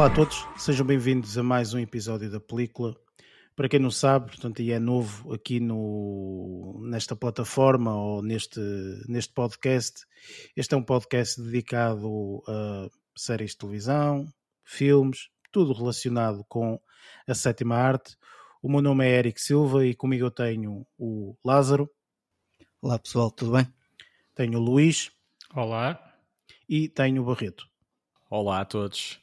Olá 0.00 0.08
a 0.08 0.14
todos, 0.14 0.48
sejam 0.56 0.86
bem-vindos 0.86 1.36
a 1.36 1.42
mais 1.42 1.74
um 1.74 1.78
episódio 1.78 2.30
da 2.30 2.40
película. 2.40 2.96
Para 3.54 3.68
quem 3.68 3.78
não 3.78 3.90
sabe, 3.90 4.30
portanto, 4.30 4.62
e 4.62 4.72
é 4.72 4.78
novo 4.78 5.30
aqui 5.30 5.60
no, 5.60 6.80
nesta 6.88 7.14
plataforma 7.14 7.94
ou 7.94 8.22
neste, 8.22 8.58
neste 9.06 9.34
podcast, 9.34 10.06
este 10.56 10.74
é 10.74 10.78
um 10.78 10.82
podcast 10.82 11.38
dedicado 11.42 12.42
a 12.48 12.88
séries 13.14 13.50
de 13.50 13.58
televisão, 13.58 14.26
filmes, 14.64 15.28
tudo 15.52 15.74
relacionado 15.74 16.46
com 16.48 16.80
a 17.28 17.34
sétima 17.34 17.76
arte. 17.76 18.16
O 18.62 18.70
meu 18.70 18.80
nome 18.80 19.04
é 19.04 19.18
Eric 19.18 19.38
Silva 19.38 19.84
e 19.84 19.94
comigo 19.94 20.24
eu 20.24 20.30
tenho 20.30 20.86
o 20.96 21.36
Lázaro. 21.44 21.90
Olá 22.80 22.98
pessoal, 22.98 23.30
tudo 23.30 23.52
bem? 23.52 23.70
Tenho 24.34 24.58
o 24.58 24.62
Luís. 24.62 25.12
Olá. 25.54 26.02
E 26.66 26.88
tenho 26.88 27.20
o 27.20 27.26
Barreto. 27.26 27.68
Olá 28.30 28.62
a 28.62 28.64
todos. 28.64 29.20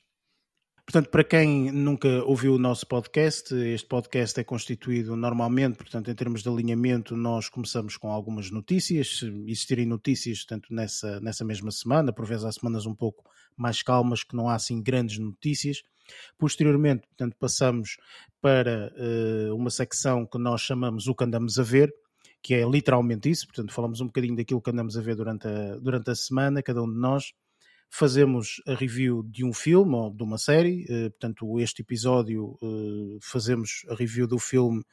Portanto, 0.89 1.09
para 1.09 1.23
quem 1.25 1.69
nunca 1.69 2.07
ouviu 2.23 2.53
o 2.53 2.57
nosso 2.57 2.87
podcast, 2.87 3.53
este 3.53 3.85
podcast 3.89 4.39
é 4.39 4.43
constituído 4.45 5.17
normalmente, 5.17 5.75
portanto, 5.75 6.09
em 6.09 6.15
termos 6.15 6.41
de 6.41 6.47
alinhamento, 6.47 7.13
nós 7.13 7.49
começamos 7.49 7.97
com 7.97 8.09
algumas 8.09 8.49
notícias, 8.49 9.19
se 9.19 9.25
existirem 9.25 9.85
notícias, 9.85 10.45
tanto 10.45 10.73
nessa, 10.73 11.19
nessa 11.19 11.43
mesma 11.43 11.71
semana, 11.71 12.13
por 12.13 12.25
vezes 12.25 12.45
há 12.45 12.51
semanas 12.53 12.85
um 12.85 12.95
pouco 12.95 13.29
mais 13.57 13.83
calmas, 13.83 14.23
que 14.23 14.33
não 14.33 14.47
há 14.47 14.55
assim 14.55 14.81
grandes 14.81 15.19
notícias. 15.19 15.83
Posteriormente, 16.37 17.05
portanto, 17.05 17.35
passamos 17.37 17.97
para 18.41 18.93
uh, 18.95 19.53
uma 19.53 19.69
secção 19.69 20.25
que 20.25 20.37
nós 20.37 20.61
chamamos 20.61 21.05
o 21.07 21.13
que 21.13 21.25
andamos 21.25 21.59
a 21.59 21.63
ver, 21.63 21.93
que 22.41 22.53
é 22.53 22.65
literalmente 22.65 23.29
isso, 23.29 23.45
portanto, 23.45 23.73
falamos 23.73 23.99
um 23.99 24.05
bocadinho 24.05 24.37
daquilo 24.37 24.61
que 24.61 24.69
andamos 24.69 24.97
a 24.97 25.01
ver 25.01 25.17
durante 25.17 25.49
a, 25.49 25.75
durante 25.81 26.11
a 26.11 26.15
semana, 26.15 26.63
cada 26.63 26.81
um 26.81 26.89
de 26.89 26.97
nós 26.97 27.33
fazemos 27.89 28.61
a 28.67 28.73
review 28.73 29.23
de 29.23 29.43
um 29.43 29.53
filme 29.53 29.95
ou 29.95 30.11
de 30.11 30.23
uma 30.23 30.37
série. 30.37 30.83
Uh, 30.85 31.09
portanto, 31.11 31.59
este 31.59 31.81
episódio 31.81 32.57
uh, 32.61 33.17
fazemos 33.21 33.85
a 33.89 33.95
review 33.95 34.27
do 34.27 34.39
filme 34.39 34.83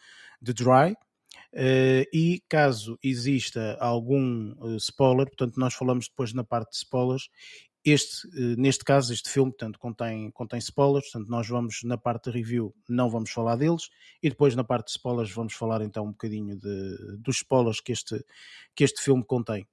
The 0.43 0.53
Dry. 0.53 0.93
Uh, 1.53 2.07
e 2.13 2.43
caso 2.49 2.99
exista 3.03 3.77
algum 3.81 4.77
spoiler, 4.77 5.27
portanto, 5.27 5.59
nós 5.59 5.75
falamos 5.75 6.09
depois 6.09 6.33
na 6.33 6.45
parte 6.45 6.71
de 6.71 6.77
spoilers. 6.77 7.29
Este, 7.85 8.27
neste 8.57 8.83
caso, 8.83 9.13
este 9.13 9.29
filme, 9.29 9.51
portanto, 9.51 9.79
contém, 9.79 10.31
contém 10.31 10.59
spoilers, 10.59 11.11
portanto, 11.11 11.29
nós 11.29 11.47
vamos 11.47 11.83
na 11.85 11.99
parte 11.99 12.31
de 12.31 12.39
review, 12.39 12.75
não 12.89 13.11
vamos 13.11 13.31
falar 13.31 13.57
deles, 13.57 13.91
e 14.23 14.31
depois 14.31 14.57
na 14.57 14.65
parte 14.65 14.87
de 14.87 14.93
spoilers 14.93 15.31
vamos 15.31 15.53
falar 15.53 15.83
então 15.83 16.07
um 16.07 16.13
bocadinho 16.13 16.57
de, 16.57 17.19
dos 17.19 17.37
spoilers 17.37 17.81
que 17.81 17.93
este, 17.93 18.25
que 18.75 18.85
este 18.85 19.03
filme 19.03 19.23
contém. 19.23 19.67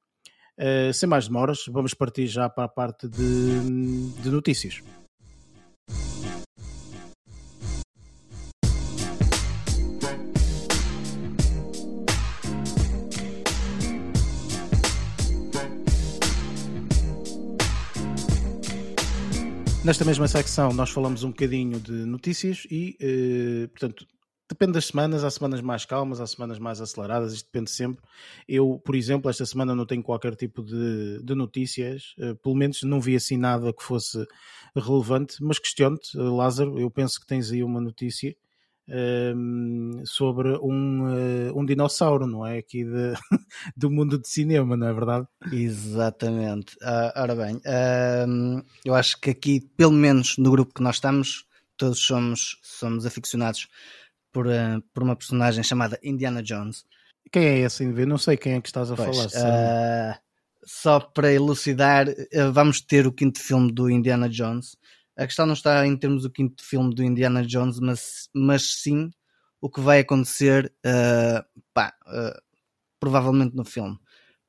Uh, 0.59 0.93
sem 0.93 1.07
mais 1.07 1.27
demoras, 1.27 1.65
vamos 1.67 1.93
partir 1.93 2.27
já 2.27 2.49
para 2.49 2.65
a 2.65 2.67
parte 2.67 3.07
de, 3.07 4.11
de 4.21 4.29
notícias. 4.29 4.81
Nesta 19.83 20.05
mesma 20.05 20.27
secção, 20.27 20.71
nós 20.71 20.91
falamos 20.91 21.23
um 21.23 21.29
bocadinho 21.29 21.79
de 21.79 21.91
notícias 21.91 22.67
e, 22.69 22.95
uh, 23.01 23.67
portanto, 23.69 24.05
depende 24.51 24.73
das 24.73 24.87
semanas, 24.87 25.23
há 25.23 25.31
semanas 25.31 25.61
mais 25.61 25.85
calmas, 25.85 26.19
há 26.19 26.27
semanas 26.27 26.59
mais 26.59 26.81
aceleradas, 26.81 27.33
isto 27.33 27.45
depende 27.45 27.71
sempre. 27.71 28.03
Eu, 28.47 28.79
por 28.83 28.95
exemplo, 28.95 29.29
esta 29.29 29.45
semana 29.45 29.73
não 29.73 29.85
tenho 29.85 30.03
qualquer 30.03 30.35
tipo 30.35 30.61
de, 30.61 31.21
de 31.23 31.35
notícias, 31.35 32.13
uh, 32.19 32.35
pelo 32.35 32.55
menos 32.55 32.83
não 32.83 32.99
vi 32.99 33.15
assim 33.15 33.37
nada 33.37 33.73
que 33.73 33.81
fosse 33.81 34.25
relevante, 34.75 35.37
mas 35.41 35.57
questiono-te, 35.57 36.17
uh, 36.17 36.35
Lázaro, 36.35 36.79
eu 36.79 36.91
penso 36.91 37.19
que 37.19 37.25
tens 37.25 37.51
aí 37.51 37.63
uma 37.63 37.79
notícia 37.79 38.35
uh, 38.89 40.05
sobre 40.05 40.49
um, 40.61 41.57
um 41.57 41.65
dinossauro, 41.65 42.27
não 42.27 42.45
é? 42.45 42.57
Aqui 42.57 42.83
de, 42.83 43.13
do 43.75 43.89
mundo 43.89 44.19
de 44.19 44.27
cinema, 44.27 44.75
não 44.75 44.87
é 44.87 44.93
verdade? 44.93 45.27
Exatamente. 45.51 46.75
Uh, 46.75 47.11
ora 47.15 47.35
bem, 47.35 47.61
eu 48.83 48.93
acho 48.95 49.19
que 49.19 49.29
aqui, 49.29 49.61
pelo 49.77 49.93
menos 49.93 50.37
no 50.37 50.51
grupo 50.51 50.73
que 50.73 50.83
nós 50.83 50.95
estamos, 50.95 51.45
todos 51.77 51.99
somos, 51.99 52.59
somos 52.61 53.05
aficionados 53.05 53.67
por, 54.31 54.47
uh, 54.47 54.81
por 54.93 55.03
uma 55.03 55.15
personagem 55.15 55.63
chamada 55.63 55.99
Indiana 56.03 56.41
Jones. 56.41 56.85
Quem 57.31 57.45
é 57.45 57.59
esse? 57.59 57.83
Eu 57.83 58.07
não 58.07 58.17
sei 58.17 58.37
quem 58.37 58.53
é 58.53 58.61
que 58.61 58.67
estás 58.67 58.91
a 58.91 58.95
pois, 58.95 59.15
falar. 59.15 59.27
Uh, 59.27 60.19
só 60.65 60.99
para 60.99 61.31
elucidar, 61.31 62.07
uh, 62.09 62.51
vamos 62.53 62.81
ter 62.81 63.07
o 63.07 63.11
quinto 63.11 63.39
filme 63.39 63.71
do 63.71 63.89
Indiana 63.89 64.29
Jones. 64.29 64.75
A 65.17 65.25
questão 65.25 65.45
não 65.45 65.53
está 65.53 65.85
em 65.85 65.95
termos 65.95 66.23
do 66.23 66.31
quinto 66.31 66.63
filme 66.63 66.93
do 66.93 67.03
Indiana 67.03 67.45
Jones, 67.45 67.79
mas, 67.79 68.29
mas 68.33 68.81
sim 68.81 69.11
o 69.59 69.69
que 69.69 69.79
vai 69.79 69.99
acontecer, 69.99 70.73
pá, 71.71 71.93
provavelmente 72.99 73.55
no 73.55 73.63
filme. 73.63 73.99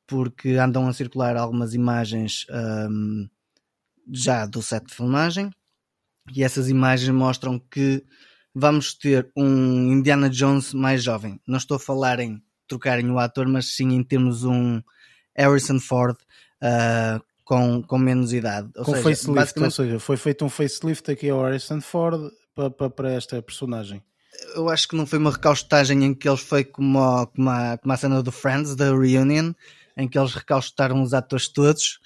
Porque 0.07 0.51
andam 0.51 0.89
a 0.89 0.93
circular 0.95 1.37
algumas 1.37 1.75
imagens 1.75 2.47
um, 2.89 3.29
já 4.11 4.47
do 4.47 4.63
set 4.63 4.87
de 4.87 4.95
filmagem 4.95 5.51
e 6.31 6.43
essas 6.43 6.69
imagens 6.69 7.15
mostram 7.15 7.59
que 7.59 8.05
vamos 8.55 8.95
ter 8.95 9.31
um 9.37 9.93
Indiana 9.93 10.29
Jones 10.29 10.75
mais 10.75 11.03
jovem. 11.03 11.41
Não 11.47 11.59
estou 11.59 11.77
a 11.77 11.81
falar 11.81 12.21
em 12.21 12.43
trocarem 12.69 13.11
o 13.11 13.19
ator, 13.19 13.47
mas 13.47 13.75
sim 13.75 13.95
em 13.95 14.03
termos 14.03 14.45
um 14.45 14.83
Harrison 15.37 15.79
Ford 15.79 16.17
uh, 16.63 17.23
com, 17.45 17.83
com 17.83 17.99
menos 17.99 18.33
idade. 18.33 18.71
Ou 18.77 18.85
com 18.85 18.93
seja, 18.93 19.03
facelift, 19.03 19.35
basicamente... 19.35 19.81
ou 19.81 19.87
seja, 19.87 20.01
foi 20.01 20.17
feito 20.17 20.45
um 20.45 20.49
facelift 20.49 21.11
aqui 21.11 21.31
ao 21.31 21.43
Harrison 21.43 21.81
Ford 21.81 22.31
para, 22.55 22.91
para, 22.91 23.13
esta 23.13 23.41
personagem. 23.43 24.03
Eu 24.55 24.69
acho 24.69 24.89
que 24.89 24.97
não 24.97 25.07
foi 25.07 25.19
uma 25.19 25.31
recaustagem 25.31 26.05
em 26.05 26.15
que 26.15 26.29
eles 26.29 26.41
foi 26.41 26.65
como 26.65 26.99
a, 26.99 27.27
como 27.27 27.51
a, 27.51 27.79
como 27.79 27.93
a 27.93 27.97
cena 27.97 28.23
do 28.23 28.33
Friends, 28.33 28.75
da 28.75 28.87
Reunion, 28.87 29.53
em 29.97 30.09
que 30.09 30.19
eles 30.19 30.35
recaustaram 30.35 31.03
os 31.03 31.13
atores 31.13 31.49
todos. 31.49 32.01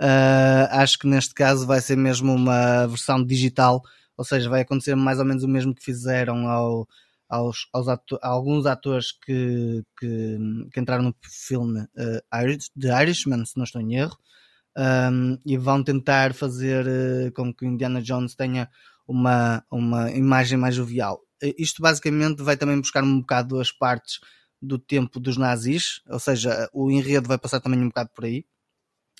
Uh, 0.00 0.68
acho 0.70 0.98
que 0.98 1.06
neste 1.06 1.34
caso 1.34 1.66
vai 1.66 1.80
ser 1.80 1.96
mesmo 1.96 2.34
uma 2.34 2.86
versão 2.86 3.22
digital 3.24 3.82
ou 4.20 4.24
seja, 4.24 4.50
vai 4.50 4.60
acontecer 4.60 4.94
mais 4.94 5.18
ou 5.18 5.24
menos 5.24 5.42
o 5.42 5.48
mesmo 5.48 5.74
que 5.74 5.82
fizeram 5.82 6.46
ao, 6.46 6.86
aos, 7.26 7.66
aos 7.72 7.88
ato, 7.88 8.18
a 8.20 8.28
alguns 8.28 8.66
atores 8.66 9.12
que, 9.12 9.82
que, 9.98 10.36
que, 10.70 10.78
entraram 10.78 11.04
no 11.04 11.16
filme 11.22 11.80
uh, 11.80 12.42
Irish, 12.42 12.68
The 12.78 13.02
Irishman, 13.02 13.46
se 13.46 13.56
não 13.56 13.64
estou 13.64 13.80
em 13.80 13.94
erro, 13.94 14.18
um, 14.76 15.38
e 15.46 15.56
vão 15.56 15.82
tentar 15.82 16.34
fazer 16.34 16.86
uh, 16.86 17.32
com 17.32 17.50
que 17.50 17.64
Indiana 17.64 18.02
Jones 18.02 18.34
tenha 18.34 18.68
uma, 19.08 19.64
uma 19.70 20.10
imagem 20.10 20.58
mais 20.58 20.74
jovial. 20.74 21.22
Isto 21.56 21.80
basicamente 21.80 22.42
vai 22.42 22.58
também 22.58 22.78
buscar 22.78 23.02
um 23.02 23.20
bocado 23.20 23.58
as 23.58 23.72
partes 23.72 24.20
do 24.60 24.78
tempo 24.78 25.18
dos 25.18 25.38
nazis, 25.38 26.02
ou 26.06 26.18
seja, 26.18 26.68
o 26.74 26.90
enredo 26.90 27.26
vai 27.26 27.38
passar 27.38 27.58
também 27.58 27.80
um 27.80 27.88
bocado 27.88 28.10
por 28.14 28.26
aí. 28.26 28.44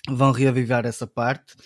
Vão 0.06 0.30
reavivar 0.30 0.84
essa 0.84 1.06
parte. 1.06 1.56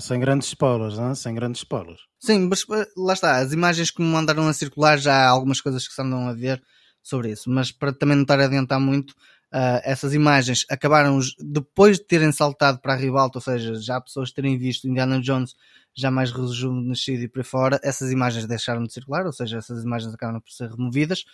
Sem 0.00 0.18
grandes 0.18 0.48
spoilers, 0.48 0.96
não? 0.96 1.14
Sem 1.14 1.34
grandes 1.34 1.60
spoilers. 1.60 2.07
Sim, 2.20 2.48
mas 2.48 2.64
eh, 2.70 2.86
lá 2.96 3.12
está, 3.12 3.36
as 3.38 3.52
imagens 3.52 3.90
que 3.90 4.02
me 4.02 4.08
mandaram 4.08 4.48
a 4.48 4.52
circular 4.52 4.98
já 4.98 5.14
há 5.14 5.28
algumas 5.28 5.60
coisas 5.60 5.86
que 5.86 5.94
se 5.94 6.02
andam 6.02 6.28
a 6.28 6.32
ver 6.34 6.62
sobre 7.02 7.30
isso, 7.30 7.48
mas 7.48 7.70
para 7.70 7.92
também 7.92 8.16
não 8.16 8.22
estar 8.22 8.40
a 8.40 8.44
adiantar 8.44 8.80
muito, 8.80 9.12
uh, 9.54 9.80
essas 9.84 10.12
imagens 10.14 10.64
acabaram 10.68 11.18
depois 11.38 11.96
de 11.98 12.04
terem 12.04 12.32
saltado 12.32 12.80
para 12.80 12.92
a 12.94 12.96
ribalta, 12.96 13.38
ou 13.38 13.42
seja, 13.42 13.74
já 13.76 14.00
pessoas 14.00 14.32
terem 14.32 14.58
visto 14.58 14.88
Indiana 14.88 15.20
Jones 15.20 15.54
já 15.96 16.10
mais 16.10 16.30
rejuvenescido 16.32 17.22
e 17.22 17.28
por 17.28 17.38
aí 17.40 17.44
fora, 17.44 17.80
essas 17.84 18.10
imagens 18.10 18.46
deixaram 18.46 18.82
de 18.84 18.92
circular, 18.92 19.24
ou 19.24 19.32
seja, 19.32 19.58
essas 19.58 19.84
imagens 19.84 20.12
acabaram 20.12 20.40
por 20.40 20.50
ser 20.52 20.70
removidas. 20.70 21.24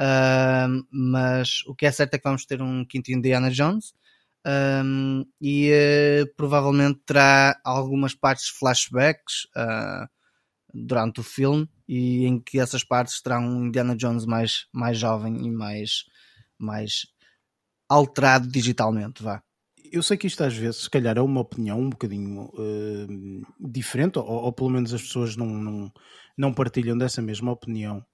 Uh, 0.00 0.86
mas 0.92 1.62
o 1.66 1.74
que 1.74 1.84
é 1.84 1.90
certo 1.90 2.14
é 2.14 2.18
que 2.18 2.24
vamos 2.24 2.46
ter 2.46 2.62
um 2.62 2.84
quinto 2.84 3.10
Indiana 3.10 3.50
Jones 3.50 3.92
um, 4.46 5.24
e 5.40 5.72
uh, 5.72 6.34
provavelmente 6.36 7.00
terá 7.04 7.60
algumas 7.64 8.14
partes 8.14 8.48
flashbacks 8.48 9.46
uh, 9.56 10.08
durante 10.72 11.20
o 11.20 11.22
filme 11.22 11.68
e 11.86 12.26
em 12.26 12.40
que 12.40 12.58
essas 12.58 12.84
partes 12.84 13.20
terão 13.22 13.42
um 13.42 13.66
Indiana 13.66 13.96
Jones 13.96 14.26
mais, 14.26 14.66
mais 14.72 14.98
jovem 14.98 15.46
e 15.46 15.50
mais, 15.50 16.04
mais 16.58 17.06
alterado 17.88 18.48
digitalmente, 18.48 19.22
vá. 19.22 19.42
Eu 19.90 20.02
sei 20.02 20.18
que 20.18 20.26
isto 20.26 20.44
às 20.44 20.54
vezes, 20.54 20.82
se 20.82 20.90
calhar, 20.90 21.16
é 21.16 21.20
uma 21.20 21.40
opinião 21.40 21.80
um 21.80 21.88
bocadinho 21.88 22.50
uh, 22.52 23.46
diferente, 23.58 24.18
ou, 24.18 24.26
ou, 24.26 24.52
pelo 24.52 24.68
menos 24.68 24.92
as 24.92 25.00
pessoas 25.00 25.34
não, 25.34 25.46
não, 25.46 25.92
não 26.36 26.52
partilham 26.52 26.96
dessa 26.96 27.22
mesma 27.22 27.52
opinião. 27.52 28.04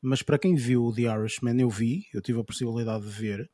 Mas 0.00 0.22
para 0.22 0.38
quem 0.38 0.54
viu 0.54 0.84
o 0.84 0.94
The 0.94 1.02
Irishman, 1.02 1.60
eu 1.60 1.68
vi, 1.68 2.04
eu 2.12 2.22
tive 2.22 2.38
a 2.38 2.44
possibilidade 2.44 3.04
de 3.04 3.10
ver, 3.10 3.50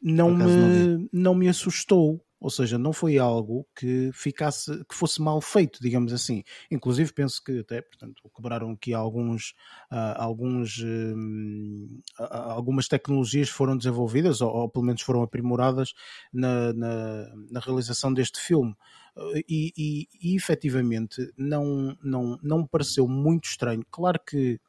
não 0.00 0.34
me, 0.34 0.44
não, 0.44 1.08
não 1.12 1.34
me 1.34 1.48
assustou. 1.48 2.24
Ou 2.40 2.50
seja, 2.50 2.78
não 2.78 2.92
foi 2.92 3.18
algo 3.18 3.66
que 3.74 4.10
ficasse, 4.12 4.84
que 4.84 4.94
fosse 4.94 5.20
mal 5.20 5.40
feito, 5.40 5.80
digamos 5.82 6.12
assim. 6.12 6.44
Inclusive 6.70 7.12
penso 7.12 7.42
que 7.42 7.60
até, 7.60 7.82
portanto, 7.82 8.30
quebraram 8.34 8.70
aqui 8.70 8.94
alguns, 8.94 9.54
uh, 9.90 10.14
alguns, 10.16 10.78
uh, 10.78 12.24
algumas 12.30 12.86
tecnologias 12.86 13.48
foram 13.48 13.76
desenvolvidas 13.76 14.40
ou, 14.40 14.50
ou, 14.50 14.68
pelo 14.68 14.84
menos 14.84 15.02
foram 15.02 15.22
aprimoradas 15.22 15.92
na, 16.32 16.72
na, 16.72 17.26
na 17.50 17.60
realização 17.60 18.12
deste 18.12 18.40
filme. 18.40 18.74
e, 19.48 19.72
e, 19.76 20.08
e 20.22 20.36
efetivamente 20.36 21.32
não, 21.36 21.96
não, 22.02 22.38
não 22.42 22.58
me 22.60 22.68
pareceu 22.68 23.08
muito 23.08 23.46
estranho. 23.46 23.84
Claro 23.90 24.20
que 24.24 24.60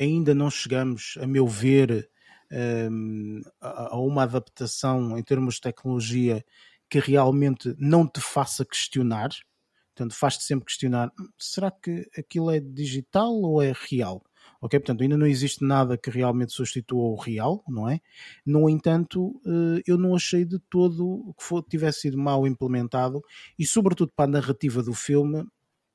ainda 0.00 0.34
não 0.34 0.50
chegamos, 0.50 1.18
a 1.20 1.26
meu 1.26 1.46
ver, 1.46 2.08
um, 2.90 3.40
a 3.60 3.98
uma 3.98 4.22
adaptação 4.22 5.18
em 5.18 5.22
termos 5.22 5.56
de 5.56 5.62
tecnologia 5.62 6.44
que 6.88 6.98
realmente 6.98 7.74
não 7.78 8.06
te 8.06 8.20
faça 8.20 8.64
questionar. 8.64 9.30
Portanto, 9.94 10.14
faz-te 10.14 10.44
sempre 10.44 10.66
questionar: 10.66 11.12
hum, 11.18 11.28
será 11.38 11.70
que 11.70 12.08
aquilo 12.16 12.50
é 12.50 12.60
digital 12.60 13.32
ou 13.34 13.62
é 13.62 13.72
real? 13.88 14.22
Ok, 14.60 14.78
portanto, 14.80 15.02
ainda 15.02 15.16
não 15.16 15.26
existe 15.26 15.64
nada 15.64 15.96
que 15.96 16.10
realmente 16.10 16.52
substitua 16.52 17.02
o 17.02 17.16
real, 17.16 17.62
não 17.68 17.88
é? 17.88 18.00
No 18.44 18.68
entanto, 18.68 19.40
eh, 19.46 19.82
eu 19.86 19.96
não 19.98 20.16
achei 20.16 20.44
de 20.44 20.58
todo 20.70 21.34
que 21.38 21.70
tivesse 21.70 22.02
sido 22.02 22.18
mal 22.18 22.46
implementado 22.46 23.22
e, 23.58 23.66
sobretudo, 23.66 24.12
para 24.16 24.24
a 24.24 24.32
narrativa 24.32 24.82
do 24.82 24.94
filme, 24.94 25.44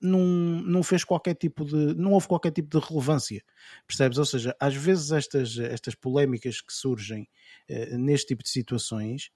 não, 0.03 0.19
não 0.19 0.83
fez 0.83 1.03
qualquer 1.03 1.35
tipo 1.35 1.65
de. 1.65 1.95
não 1.95 2.11
houve 2.11 2.27
qualquer 2.27 2.51
tipo 2.51 2.69
de 2.69 2.85
relevância. 2.85 3.43
Percebes? 3.87 4.17
Ou 4.17 4.25
seja, 4.25 4.55
às 4.59 4.75
vezes 4.75 5.11
estas, 5.11 5.57
estas 5.57 5.95
polémicas 5.95 6.61
que 6.61 6.73
surgem 6.73 7.27
uh, 7.69 7.97
neste 7.97 8.27
tipo 8.27 8.43
de 8.43 8.49
situações 8.49 9.31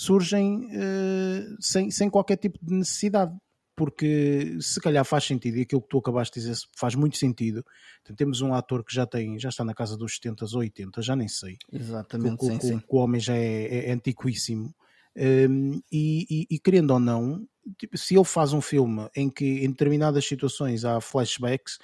surgem 0.00 0.64
uh, 0.64 1.56
sem, 1.60 1.90
sem 1.90 2.08
qualquer 2.08 2.36
tipo 2.36 2.58
de 2.62 2.72
necessidade. 2.72 3.36
Porque 3.76 4.58
se 4.60 4.78
calhar 4.78 5.04
faz 5.06 5.24
sentido, 5.24 5.56
e 5.56 5.62
aquilo 5.62 5.80
que 5.80 5.88
tu 5.88 5.98
acabaste 5.98 6.38
de 6.38 6.46
dizer 6.46 6.60
faz 6.76 6.94
muito 6.94 7.16
sentido. 7.16 7.64
Então, 8.02 8.14
temos 8.14 8.42
um 8.42 8.52
ator 8.52 8.84
que 8.84 8.94
já 8.94 9.06
tem, 9.06 9.38
já 9.38 9.48
está 9.48 9.64
na 9.64 9.72
casa 9.72 9.96
dos 9.96 10.16
70 10.16 10.44
ou 10.44 10.58
80, 10.58 11.00
já 11.00 11.16
nem 11.16 11.28
sei. 11.28 11.56
Exatamente, 11.72 12.36
que, 12.36 12.46
sim, 12.46 12.58
que, 12.58 12.66
sim. 12.66 12.78
que 12.78 12.86
o 12.90 12.96
homem 12.96 13.20
já 13.20 13.34
é, 13.34 13.88
é 13.88 13.92
antiquíssimo. 13.92 14.74
Um, 15.16 15.80
e, 15.90 16.26
e, 16.30 16.46
e, 16.50 16.58
querendo 16.58 16.90
ou 16.90 17.00
não, 17.00 17.46
tipo, 17.78 17.96
se 17.96 18.14
ele 18.14 18.24
faz 18.24 18.52
um 18.52 18.60
filme 18.60 19.08
em 19.16 19.30
que 19.30 19.64
em 19.64 19.70
determinadas 19.70 20.26
situações 20.26 20.84
há 20.84 21.00
flashbacks, 21.00 21.78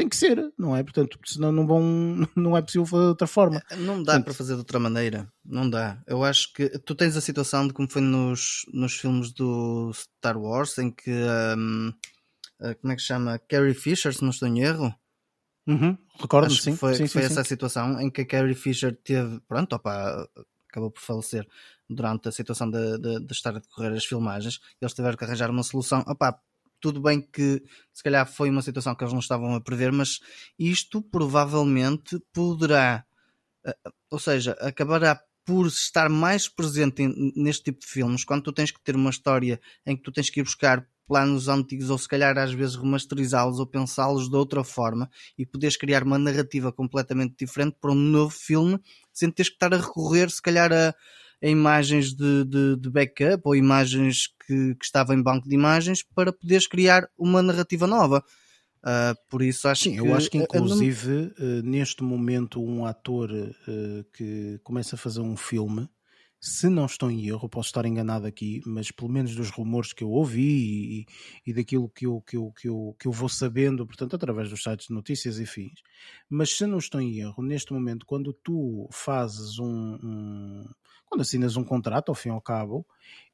tem 0.00 0.08
que 0.08 0.16
ser, 0.16 0.52
não 0.58 0.74
é? 0.74 0.82
Portanto, 0.82 1.18
senão 1.26 1.52
não 1.52 1.66
vão, 1.66 1.82
não 2.34 2.56
é 2.56 2.62
possível 2.62 2.86
fazer 2.86 3.02
de 3.02 3.08
outra 3.08 3.26
forma. 3.26 3.62
Não 3.76 4.02
dá 4.02 4.12
Portanto, 4.12 4.24
para 4.24 4.34
fazer 4.34 4.54
de 4.54 4.60
outra 4.60 4.78
maneira, 4.78 5.30
não 5.44 5.68
dá. 5.68 6.02
Eu 6.06 6.24
acho 6.24 6.52
que 6.54 6.70
tu 6.80 6.94
tens 6.94 7.16
a 7.16 7.20
situação 7.20 7.66
de 7.66 7.74
como 7.74 7.90
foi 7.90 8.00
nos, 8.00 8.62
nos 8.72 8.94
filmes 8.94 9.30
do 9.32 9.92
Star 9.92 10.38
Wars, 10.38 10.78
em 10.78 10.90
que 10.90 11.10
um, 11.10 11.92
eh, 12.62 12.74
como 12.74 12.92
é 12.92 12.96
que 12.96 13.02
se 13.02 13.08
chama? 13.08 13.38
Carrie 13.38 13.74
Fisher, 13.74 14.14
se 14.14 14.22
não 14.22 14.30
estou 14.30 14.48
em 14.48 14.60
erro. 14.60 14.94
Uhum, 15.66 15.96
Recordo-me, 16.18 16.58
sim. 16.58 16.74
Foi, 16.74 16.94
sim, 16.94 17.06
foi 17.06 17.22
sim, 17.22 17.26
essa 17.26 17.44
sim. 17.44 17.48
situação 17.50 18.00
em 18.00 18.10
que 18.10 18.22
a 18.22 18.26
Carrie 18.26 18.54
Fisher 18.54 18.96
teve, 19.04 19.38
pronto, 19.46 19.74
opa, 19.74 20.26
acabou 20.68 20.90
por 20.90 21.02
falecer 21.02 21.46
durante 21.88 22.28
a 22.28 22.32
situação 22.32 22.70
de, 22.70 22.98
de, 22.98 23.20
de, 23.20 23.32
estar 23.32 23.50
a 23.50 23.58
decorrer 23.58 23.92
as 23.92 24.04
filmagens, 24.04 24.60
eles 24.80 24.94
tiveram 24.94 25.16
que 25.16 25.24
arranjar 25.24 25.50
uma 25.50 25.62
solução. 25.62 26.00
Opá, 26.06 26.40
tudo 26.80 27.00
bem 27.00 27.20
que 27.20 27.62
se 27.92 28.02
calhar 28.02 28.26
foi 28.26 28.50
uma 28.50 28.62
situação 28.62 28.94
que 28.94 29.04
eles 29.04 29.12
não 29.12 29.20
estavam 29.20 29.54
a 29.54 29.60
prever, 29.60 29.92
mas 29.92 30.20
isto 30.58 31.02
provavelmente 31.02 32.18
poderá, 32.32 33.04
eh, 33.64 33.76
ou 34.10 34.18
seja, 34.18 34.52
acabará 34.60 35.20
por 35.44 35.66
estar 35.66 36.08
mais 36.08 36.48
presente 36.48 37.06
neste 37.36 37.64
tipo 37.64 37.80
de 37.80 37.86
filmes, 37.86 38.24
quando 38.24 38.44
tu 38.44 38.52
tens 38.52 38.70
que 38.70 38.80
ter 38.80 38.94
uma 38.94 39.10
história 39.10 39.60
em 39.86 39.96
que 39.96 40.02
tu 40.02 40.12
tens 40.12 40.30
que 40.30 40.40
ir 40.40 40.44
buscar 40.44 40.86
planos 41.10 41.48
antigos 41.48 41.90
ou 41.90 41.98
se 41.98 42.06
calhar 42.06 42.38
às 42.38 42.52
vezes 42.52 42.76
remasterizá-los 42.76 43.58
ou 43.58 43.66
pensá-los 43.66 44.30
de 44.30 44.36
outra 44.36 44.62
forma 44.62 45.10
e 45.36 45.44
poderes 45.44 45.76
criar 45.76 46.04
uma 46.04 46.16
narrativa 46.16 46.72
completamente 46.72 47.34
diferente 47.36 47.76
para 47.80 47.90
um 47.90 47.96
novo 47.96 48.30
filme 48.30 48.78
sem 49.12 49.28
teres 49.28 49.48
que 49.48 49.56
estar 49.56 49.74
a 49.74 49.78
recorrer 49.78 50.30
se 50.30 50.40
calhar 50.40 50.72
a, 50.72 50.94
a 51.42 51.48
imagens 51.48 52.14
de, 52.14 52.44
de, 52.44 52.76
de, 52.76 52.90
backup 52.90 53.42
ou 53.44 53.56
imagens 53.56 54.28
que, 54.46 54.74
que 54.74 54.84
estavam 54.84 55.16
em 55.16 55.22
banco 55.22 55.48
de 55.48 55.54
imagens 55.54 56.02
para 56.02 56.32
poderes 56.32 56.66
criar 56.66 57.08
uma 57.18 57.42
narrativa 57.42 57.86
nova. 57.86 58.24
Uh, 58.82 59.14
por 59.28 59.42
isso 59.42 59.68
acho 59.68 59.84
Sim, 59.84 59.92
que, 59.92 60.00
eu 60.00 60.14
acho 60.14 60.30
que 60.30 60.38
inclusive 60.38 61.34
uh, 61.38 61.62
neste 61.62 62.02
momento 62.02 62.62
um 62.64 62.86
ator 62.86 63.30
uh, 63.30 64.04
que 64.16 64.58
começa 64.62 64.96
a 64.96 64.98
fazer 64.98 65.20
um 65.20 65.36
filme 65.36 65.86
se 66.40 66.70
não 66.70 66.86
estou 66.86 67.10
em 67.10 67.28
erro, 67.28 67.50
posso 67.50 67.68
estar 67.68 67.84
enganado 67.84 68.26
aqui, 68.26 68.62
mas 68.64 68.90
pelo 68.90 69.10
menos 69.10 69.36
dos 69.36 69.50
rumores 69.50 69.92
que 69.92 70.02
eu 70.02 70.10
ouvi 70.10 71.04
e, 71.44 71.50
e 71.50 71.52
daquilo 71.52 71.86
que 71.90 72.06
eu, 72.06 72.22
que, 72.22 72.36
eu, 72.38 72.50
que, 72.52 72.66
eu, 72.66 72.96
que 72.98 73.06
eu 73.06 73.12
vou 73.12 73.28
sabendo, 73.28 73.86
portanto, 73.86 74.16
através 74.16 74.48
dos 74.48 74.62
sites 74.62 74.86
de 74.86 74.94
notícias 74.94 75.38
e 75.38 75.44
fins. 75.44 75.82
Mas 76.30 76.56
se 76.56 76.64
não 76.64 76.78
estou 76.78 76.98
em 76.98 77.18
erro, 77.20 77.42
neste 77.42 77.74
momento, 77.74 78.06
quando 78.06 78.32
tu 78.32 78.88
fazes 78.90 79.58
um, 79.58 79.98
um 80.02 80.64
quando 81.10 81.22
assinas 81.22 81.56
um 81.56 81.64
contrato, 81.64 82.08
ao 82.08 82.14
fim 82.14 82.28
e 82.28 82.32
ao 82.32 82.40
cabo, 82.40 82.86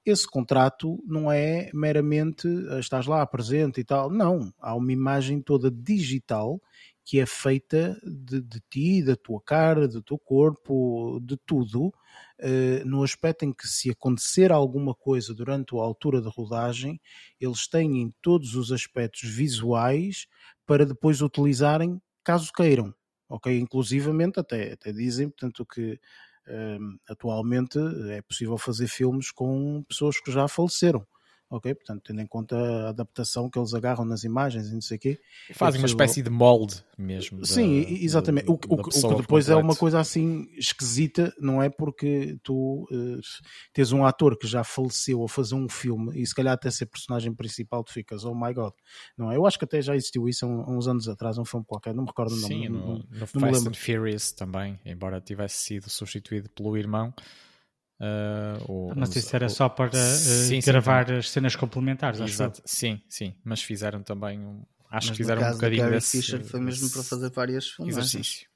esse 0.04 0.26
contrato 0.26 1.02
não 1.06 1.30
é 1.30 1.70
meramente 1.74 2.48
estás 2.78 3.06
lá 3.06 3.26
presente 3.26 3.80
e 3.80 3.84
tal. 3.84 4.08
Não, 4.10 4.52
há 4.58 4.74
uma 4.74 4.92
imagem 4.92 5.42
toda 5.42 5.70
digital 5.70 6.60
que 7.04 7.20
é 7.20 7.26
feita 7.26 8.00
de, 8.02 8.40
de 8.40 8.60
ti, 8.68 9.02
da 9.02 9.14
tua 9.14 9.40
cara, 9.40 9.86
do 9.86 10.02
teu 10.02 10.18
corpo, 10.18 11.20
de 11.22 11.36
tudo, 11.36 11.86
uh, 11.86 12.84
no 12.84 13.04
aspecto 13.04 13.44
em 13.44 13.52
que 13.52 13.68
se 13.68 13.90
acontecer 13.90 14.50
alguma 14.50 14.92
coisa 14.92 15.32
durante 15.32 15.76
a 15.76 15.80
altura 15.80 16.20
da 16.20 16.30
rodagem, 16.30 17.00
eles 17.40 17.68
têm 17.68 18.12
todos 18.20 18.56
os 18.56 18.72
aspectos 18.72 19.22
visuais 19.22 20.26
para 20.66 20.84
depois 20.84 21.22
utilizarem 21.22 22.02
caso 22.24 22.50
queiram. 22.52 22.92
Ok? 23.28 23.56
Inclusivamente 23.56 24.40
até, 24.40 24.72
até 24.72 24.92
dizem, 24.92 25.28
portanto, 25.28 25.64
que 25.64 26.00
atualmente 27.08 27.78
é 28.10 28.22
possível 28.22 28.56
fazer 28.58 28.88
filmes 28.88 29.30
com 29.30 29.82
pessoas 29.88 30.20
que 30.20 30.30
já 30.30 30.46
faleceram 30.48 31.06
ok? 31.50 31.74
Portanto, 31.74 32.02
tendo 32.04 32.20
em 32.20 32.26
conta 32.26 32.56
a 32.56 32.88
adaptação 32.88 33.48
que 33.48 33.58
eles 33.58 33.72
agarram 33.74 34.04
nas 34.04 34.24
imagens 34.24 34.68
e 34.68 34.74
não 34.74 34.80
sei 34.80 34.96
o 34.96 35.00
quê. 35.00 35.20
Fazem 35.52 35.80
uma 35.80 35.86
espécie 35.86 36.22
de 36.22 36.30
molde 36.30 36.84
mesmo. 36.98 37.44
Sim, 37.44 37.82
da, 37.82 37.90
exatamente. 37.90 38.46
Da, 38.46 38.52
o, 38.52 38.54
o, 38.68 38.80
o, 38.80 38.82
que 38.84 39.22
depois 39.22 39.48
é 39.48 39.56
uma 39.56 39.76
coisa 39.76 40.00
assim 40.00 40.48
esquisita, 40.56 41.32
não 41.38 41.62
é? 41.62 41.68
Porque 41.68 42.38
tu 42.42 42.86
uh, 42.90 43.20
tens 43.72 43.92
um 43.92 44.04
ator 44.04 44.36
que 44.38 44.46
já 44.46 44.64
faleceu 44.64 45.22
a 45.24 45.28
fazer 45.28 45.54
um 45.54 45.68
filme 45.68 46.20
e 46.20 46.26
se 46.26 46.34
calhar 46.34 46.54
até 46.54 46.70
ser 46.70 46.86
personagem 46.86 47.32
principal, 47.32 47.84
tu 47.84 47.92
ficas, 47.92 48.24
oh 48.24 48.34
my 48.34 48.52
god, 48.52 48.72
não 49.16 49.30
é? 49.30 49.36
Eu 49.36 49.46
acho 49.46 49.58
que 49.58 49.64
até 49.64 49.80
já 49.80 49.94
existiu 49.94 50.28
isso 50.28 50.46
há 50.46 50.70
uns 50.70 50.88
anos 50.88 51.08
atrás, 51.08 51.38
um 51.38 51.44
filme 51.44 51.64
qualquer, 51.64 51.94
não 51.94 52.02
me 52.02 52.08
recordo 52.08 52.34
o 52.34 52.40
nome. 52.40 52.54
Sim, 52.54 52.68
não, 52.68 52.80
no, 52.80 52.98
no 52.98 53.04
não 53.18 53.26
Fast 53.26 53.68
and 53.68 53.74
Furious 53.74 54.32
também, 54.32 54.78
embora 54.84 55.20
tivesse 55.20 55.56
sido 55.58 55.88
substituído 55.88 56.50
pelo 56.50 56.76
irmão. 56.76 57.14
Uh, 57.98 58.62
ou, 58.68 58.94
não 58.94 59.06
sei 59.06 59.22
se 59.22 59.34
era 59.34 59.46
ou, 59.46 59.50
só 59.50 59.68
para 59.70 59.88
uh, 59.88 59.94
sim, 59.94 60.60
gravar 60.60 61.06
sim, 61.06 61.14
as 61.14 61.30
cenas 61.30 61.56
complementares. 61.56 62.20
Exato, 62.20 62.60
sim, 62.64 63.00
sim, 63.08 63.34
mas 63.42 63.62
fizeram 63.62 64.02
também 64.02 64.38
um, 64.38 64.62
acho 64.90 65.08
mas 65.08 65.10
que 65.10 65.16
fizeram 65.16 65.48
um 65.48 65.52
bocadinho 65.52 65.90
desse 65.90 66.18
Fisher 66.18 66.44
foi 66.44 66.60
mesmo 66.60 66.90
para 66.90 67.02
fazer 67.02 67.30
várias 67.30 67.74
exercício. 67.80 68.46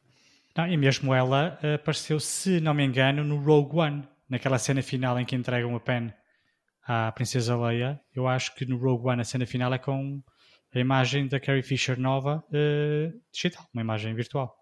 Não, 0.56 0.66
e 0.66 0.76
mesmo 0.76 1.14
ela 1.14 1.58
apareceu, 1.74 2.20
se 2.20 2.60
não 2.60 2.74
me 2.74 2.84
engano, 2.84 3.24
no 3.24 3.42
Rogue 3.42 3.76
One, 3.76 4.08
naquela 4.28 4.58
cena 4.58 4.82
final 4.82 5.18
em 5.18 5.24
que 5.24 5.34
entregam 5.34 5.74
a 5.74 5.80
pen 5.80 6.12
à 6.86 7.10
Princesa 7.12 7.56
Leia. 7.56 8.00
Eu 8.14 8.26
acho 8.26 8.54
que 8.54 8.66
no 8.66 8.76
Rogue 8.76 9.08
One 9.08 9.22
a 9.22 9.24
cena 9.24 9.46
final 9.46 9.72
é 9.72 9.78
com 9.78 10.22
a 10.74 10.78
imagem 10.78 11.26
da 11.28 11.40
Carrie 11.40 11.62
Fisher 11.62 11.98
nova 11.98 12.44
uh, 12.48 13.20
digital, 13.32 13.66
uma 13.72 13.80
imagem 13.80 14.14
virtual. 14.14 14.54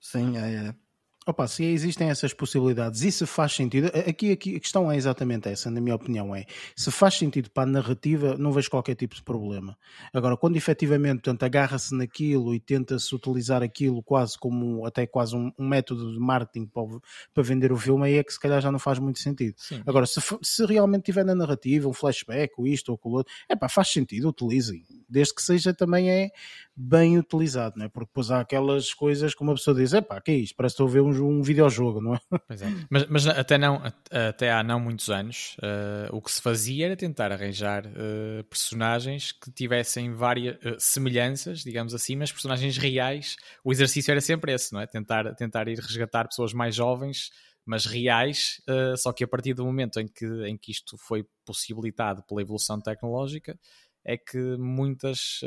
Sim, 0.00 0.36
é, 0.36 0.68
é. 0.68 0.74
Opa, 1.24 1.46
se 1.46 1.64
existem 1.64 2.10
essas 2.10 2.34
possibilidades 2.34 3.02
e 3.02 3.12
se 3.12 3.24
faz 3.26 3.52
sentido, 3.52 3.86
aqui, 4.08 4.32
aqui 4.32 4.56
a 4.56 4.60
questão 4.60 4.90
é 4.90 4.96
exatamente 4.96 5.48
essa, 5.48 5.70
na 5.70 5.80
minha 5.80 5.94
opinião, 5.94 6.34
é 6.34 6.46
se 6.74 6.90
faz 6.90 7.14
sentido 7.14 7.48
para 7.48 7.62
a 7.62 7.66
narrativa, 7.66 8.36
não 8.36 8.50
vejo 8.50 8.68
qualquer 8.68 8.96
tipo 8.96 9.14
de 9.14 9.22
problema. 9.22 9.78
Agora, 10.12 10.36
quando 10.36 10.56
efetivamente 10.56 11.30
agarra-se 11.40 11.94
naquilo 11.94 12.52
e 12.52 12.58
tenta-se 12.58 13.14
utilizar 13.14 13.62
aquilo 13.62 14.02
quase 14.02 14.36
como 14.36 14.84
até 14.84 15.06
quase 15.06 15.36
um, 15.36 15.52
um, 15.56 15.68
método 15.68 16.12
de 16.12 16.18
marketing 16.18 16.66
para, 16.66 16.84
para 17.32 17.42
vender 17.44 17.70
o 17.70 17.76
filme, 17.76 18.06
aí 18.06 18.14
é 18.14 18.24
que 18.24 18.32
se 18.32 18.40
calhar 18.40 18.60
já 18.60 18.72
não 18.72 18.80
faz 18.80 18.98
muito 18.98 19.20
sentido. 19.20 19.54
Sim. 19.58 19.80
Agora, 19.86 20.06
se, 20.06 20.20
se 20.42 20.66
realmente 20.66 21.04
tiver 21.04 21.24
na 21.24 21.36
narrativa 21.36 21.88
um 21.88 21.92
flashback, 21.92 22.52
ou 22.58 22.66
isto 22.66 22.88
ou 22.88 22.96
aquilo 22.96 23.14
outro, 23.14 23.32
é 23.48 23.54
pá, 23.54 23.68
faz 23.68 23.92
sentido, 23.92 24.28
utilizem, 24.28 24.84
desde 25.08 25.34
que 25.34 25.42
seja 25.42 25.72
também 25.72 26.10
é 26.10 26.30
bem 26.74 27.18
utilizado, 27.18 27.76
não 27.76 27.86
é? 27.86 27.88
Porque 27.88 28.08
depois 28.08 28.30
há 28.30 28.40
aquelas 28.40 28.92
coisas 28.92 29.34
que 29.34 29.42
uma 29.42 29.54
pessoa 29.54 29.76
diz, 29.76 29.92
é 29.92 30.00
pá, 30.00 30.20
que 30.20 30.30
é 30.30 30.34
isto? 30.34 30.56
Parece 30.56 30.74
que 30.74 30.82
estou 30.82 30.88
a 30.88 30.90
ver 30.90 31.00
um, 31.00 31.11
um 31.20 31.42
videojogo, 31.42 32.00
não 32.00 32.14
é? 32.14 32.20
Pois 32.46 32.62
é. 32.62 32.66
Mas, 32.90 33.06
mas 33.06 33.26
até, 33.26 33.58
não, 33.58 33.82
até 34.10 34.50
há 34.50 34.62
não 34.62 34.78
muitos 34.80 35.10
anos, 35.10 35.56
uh, 35.58 36.14
o 36.14 36.20
que 36.20 36.30
se 36.30 36.40
fazia 36.40 36.86
era 36.86 36.96
tentar 36.96 37.32
arranjar 37.32 37.86
uh, 37.86 38.44
personagens 38.44 39.32
que 39.32 39.50
tivessem 39.50 40.12
várias 40.12 40.56
uh, 40.56 40.76
semelhanças, 40.78 41.60
digamos 41.60 41.94
assim, 41.94 42.16
mas 42.16 42.32
personagens 42.32 42.76
reais. 42.76 43.36
O 43.64 43.72
exercício 43.72 44.10
era 44.10 44.20
sempre 44.20 44.52
esse, 44.52 44.72
não 44.72 44.80
é? 44.80 44.86
Tentar, 44.86 45.34
tentar 45.34 45.68
ir 45.68 45.78
resgatar 45.78 46.26
pessoas 46.26 46.52
mais 46.52 46.74
jovens 46.74 47.30
mas 47.64 47.86
reais, 47.86 48.60
só 48.98 49.12
que 49.12 49.22
a 49.22 49.28
partir 49.28 49.54
do 49.54 49.64
momento 49.64 50.00
em 50.00 50.08
que, 50.08 50.26
em 50.48 50.58
que 50.58 50.72
isto 50.72 50.98
foi 50.98 51.24
possibilitado 51.44 52.20
pela 52.24 52.42
evolução 52.42 52.80
tecnológica, 52.80 53.56
é 54.04 54.16
que 54.16 54.56
muitas, 54.56 55.38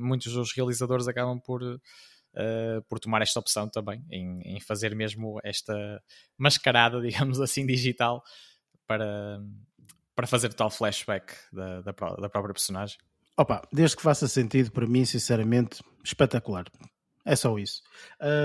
muitos 0.00 0.32
dos 0.32 0.52
realizadores 0.52 1.06
acabam 1.06 1.38
por, 1.38 1.62
uh, 2.34 2.82
por 2.88 2.98
tomar 2.98 3.22
esta 3.22 3.40
opção 3.40 3.68
também, 3.68 4.04
em, 4.10 4.40
em, 4.56 4.60
fazer 4.60 4.94
mesmo 4.94 5.38
esta 5.44 6.02
mascarada, 6.38 7.00
digamos 7.02 7.40
assim, 7.40 7.66
digital 7.66 8.22
para, 8.86 9.40
para 10.14 10.26
fazer 10.26 10.52
tal 10.54 10.70
flashback 10.70 11.34
da, 11.52 11.80
da, 11.80 11.92
da 11.92 12.28
própria 12.28 12.54
personagem. 12.54 12.98
Opa, 13.36 13.62
desde 13.72 13.96
que 13.96 14.02
faça 14.02 14.28
sentido, 14.28 14.70
para 14.70 14.86
mim, 14.86 15.04
sinceramente, 15.04 15.82
espetacular. 16.04 16.66
É 17.24 17.36
só 17.36 17.58
isso. 17.58 17.82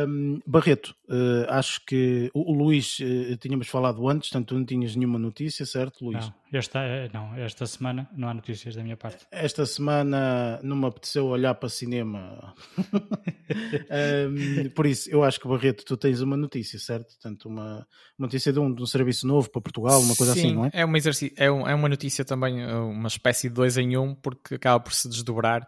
Um, 0.07 0.39
Barreto, 0.45 0.95
uh, 1.09 1.49
acho 1.49 1.83
que 1.85 2.29
o, 2.33 2.51
o 2.51 2.53
Luís 2.53 2.99
uh, 2.99 3.37
tínhamos 3.37 3.67
falado 3.67 4.07
antes, 4.07 4.29
portanto 4.29 4.49
tu 4.49 4.55
não 4.55 4.65
tinhas 4.65 4.95
nenhuma 4.95 5.17
notícia, 5.17 5.65
certo, 5.65 6.05
Luís? 6.05 6.25
Não 6.25 6.33
esta, 6.57 6.79
eh, 6.79 7.09
não, 7.13 7.35
esta 7.35 7.65
semana 7.65 8.09
não 8.15 8.27
há 8.27 8.33
notícias 8.33 8.75
da 8.75 8.83
minha 8.83 8.97
parte. 8.97 9.25
Esta 9.31 9.65
semana 9.65 10.59
não 10.61 10.75
me 10.75 10.85
apeteceu 10.87 11.27
olhar 11.27 11.55
para 11.55 11.69
cinema. 11.69 12.53
um, 14.29 14.69
por 14.69 14.85
isso, 14.85 15.09
eu 15.09 15.23
acho 15.23 15.39
que 15.39 15.47
Barreto, 15.47 15.85
tu 15.85 15.95
tens 15.95 16.21
uma 16.21 16.35
notícia, 16.35 16.77
certo? 16.79 17.13
Portanto, 17.13 17.47
uma, 17.47 17.87
uma 18.17 18.27
notícia 18.27 18.51
de 18.51 18.59
um, 18.59 18.73
de 18.73 18.81
um 18.81 18.85
serviço 18.85 19.25
novo 19.25 19.49
para 19.49 19.61
Portugal, 19.61 20.01
uma 20.01 20.15
coisa 20.15 20.33
Sim, 20.33 20.39
assim, 20.39 20.53
não 20.53 20.65
é? 20.65 20.71
É 20.73 20.85
uma, 20.85 20.97
é, 21.37 21.51
um, 21.51 21.67
é 21.67 21.75
uma 21.75 21.89
notícia 21.89 22.25
também, 22.25 22.65
uma 22.65 23.07
espécie 23.07 23.47
de 23.47 23.55
dois 23.55 23.77
em 23.77 23.97
um, 23.97 24.13
porque 24.13 24.55
acaba 24.55 24.79
por 24.79 24.93
se 24.93 25.07
desdobrar. 25.07 25.65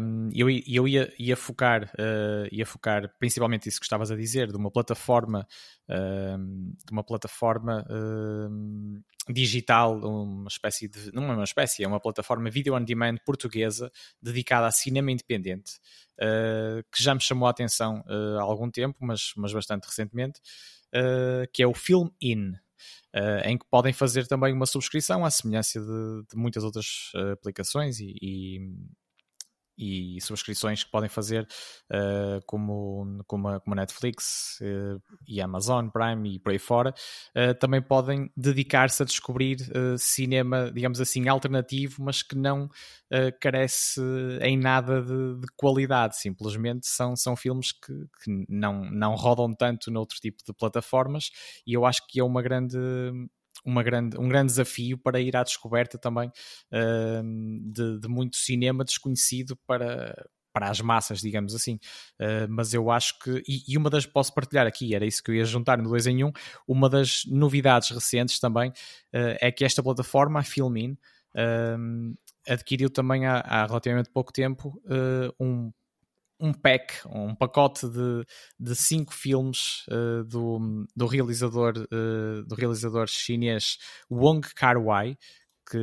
Um, 0.00 0.30
eu 0.34 0.48
eu 0.48 0.88
ia, 0.88 1.12
ia 1.18 1.36
focar. 1.36 1.90
Uh, 1.98 2.18
uh, 2.28 2.48
ia 2.50 2.66
focar 2.66 3.10
principalmente 3.18 3.68
isso 3.68 3.80
que 3.80 3.86
estavas 3.86 4.10
a 4.10 4.16
dizer, 4.16 4.48
de 4.48 4.56
uma 4.56 4.70
plataforma, 4.70 5.46
uh, 5.88 6.38
de 6.84 6.92
uma 6.92 7.02
plataforma 7.02 7.84
uh, 7.88 9.32
digital, 9.32 9.98
uma 9.98 10.48
espécie 10.48 10.88
de, 10.88 11.12
não 11.12 11.24
é 11.24 11.34
uma 11.34 11.44
espécie, 11.44 11.84
é 11.84 11.88
uma 11.88 12.00
plataforma 12.00 12.50
video 12.50 12.74
on 12.74 12.84
demand 12.84 13.16
portuguesa 13.24 13.90
dedicada 14.22 14.66
a 14.66 14.70
cinema 14.70 15.10
independente, 15.10 15.72
eh, 16.18 16.82
que 16.90 17.02
já 17.02 17.14
me 17.14 17.20
chamou 17.20 17.46
a 17.46 17.50
atenção 17.50 18.02
há 18.38 18.42
algum 18.42 18.70
tempo, 18.70 18.96
mas, 19.00 19.32
mas 19.36 19.52
bastante 19.52 19.84
recentemente, 19.84 20.40
que 21.52 21.62
é 21.62 21.66
o 21.66 21.74
Film 21.74 22.08
In. 22.22 22.54
Em 23.44 23.58
que 23.58 23.66
podem 23.70 23.92
fazer 23.92 24.26
também 24.26 24.52
uma 24.52 24.64
subscrição 24.64 25.24
à 25.24 25.30
semelhança 25.30 25.78
de, 25.80 26.22
de 26.30 26.36
muitas 26.36 26.64
outras 26.64 27.12
aplicações 27.32 28.00
e, 28.00 28.14
e, 28.22 28.60
e 29.78 30.20
subscrições 30.20 30.82
que 30.82 30.90
podem 30.90 31.08
fazer 31.08 31.46
uh, 31.92 32.44
como, 32.44 33.22
como, 33.26 33.48
a, 33.48 33.60
como 33.60 33.74
a 33.74 33.76
Netflix 33.76 34.58
uh, 34.60 35.00
e 35.26 35.40
Amazon 35.40 35.88
Prime 35.88 36.34
e 36.34 36.38
por 36.40 36.50
aí 36.50 36.58
fora, 36.58 36.92
uh, 37.36 37.54
também 37.54 37.80
podem 37.80 38.30
dedicar-se 38.36 39.02
a 39.02 39.06
descobrir 39.06 39.58
cinema, 39.96 40.70
digamos 40.72 41.00
assim, 41.00 41.28
alternativo, 41.28 42.02
mas 42.02 42.22
que 42.22 42.36
não 42.36 42.68
carece 43.40 44.00
em 44.42 44.58
nada 44.58 45.00
de, 45.00 45.40
de, 45.40 45.46
qualidade, 45.56 46.18
simplesmente 46.18 46.86
são, 46.86 47.14
são 47.14 47.36
filmes 47.36 47.72
que, 47.72 47.92
que 48.22 48.46
não, 48.48 48.84
não 48.90 49.14
rodam 49.14 49.52
tanto 49.54 49.90
noutro 49.90 50.18
tipo 50.18 50.42
de 50.44 50.52
plataformas 50.52 51.30
e 51.66 51.72
eu 51.72 51.86
acho 51.86 52.06
que 52.06 52.20
é 52.20 52.24
uma 52.24 52.42
grande 52.42 52.76
uma 53.64 53.82
grande, 53.82 54.18
um 54.18 54.28
grande 54.28 54.48
desafio 54.48 54.98
para 54.98 55.20
ir 55.20 55.36
à 55.36 55.42
descoberta 55.42 55.98
também 55.98 56.28
uh, 56.28 57.72
de, 57.72 58.00
de, 58.00 58.08
muito 58.08 58.36
cinema 58.36 58.84
desconhecido 58.84 59.56
para, 59.66 60.14
para 60.52 60.70
as 60.70 60.80
massas, 60.80 61.20
digamos 61.20 61.54
assim. 61.54 61.74
Uh, 62.20 62.48
mas 62.48 62.74
eu 62.74 62.90
acho 62.90 63.18
que, 63.18 63.42
e, 63.48 63.62
e, 63.72 63.76
uma 63.76 63.90
das 63.90 64.06
posso 64.06 64.32
partilhar 64.34 64.66
aqui, 64.66 64.94
era 64.94 65.06
isso 65.06 65.22
que 65.22 65.30
eu 65.30 65.34
ia 65.34 65.44
juntar 65.44 65.78
no 65.78 65.88
2 65.88 66.06
em 66.06 66.24
1, 66.24 66.26
um, 66.26 66.32
uma 66.66 66.88
das 66.88 67.22
novidades 67.26 67.90
recentes 67.90 68.38
também 68.38 68.70
uh, 68.70 69.36
é 69.40 69.50
que 69.52 69.64
esta 69.64 69.82
plataforma, 69.82 70.40
a 70.40 70.42
Filmin, 70.42 70.96
adquiriu 72.48 72.90
também 72.90 73.26
há, 73.26 73.38
há, 73.40 73.66
relativamente 73.66 74.10
pouco 74.10 74.32
tempo 74.32 74.82
um 75.38 75.70
um 76.40 76.52
pack, 76.52 76.94
um 77.06 77.34
pacote 77.34 77.88
de, 77.88 78.24
de 78.58 78.74
cinco 78.76 79.12
filmes 79.12 79.84
uh, 79.88 80.24
do, 80.24 80.86
do 80.96 81.06
realizador 81.06 81.74
uh, 81.92 82.42
do 82.46 82.54
realizador 82.54 83.06
chinês 83.08 83.78
Wong 84.10 84.40
Kar-wai 84.54 85.16
que, 85.70 85.78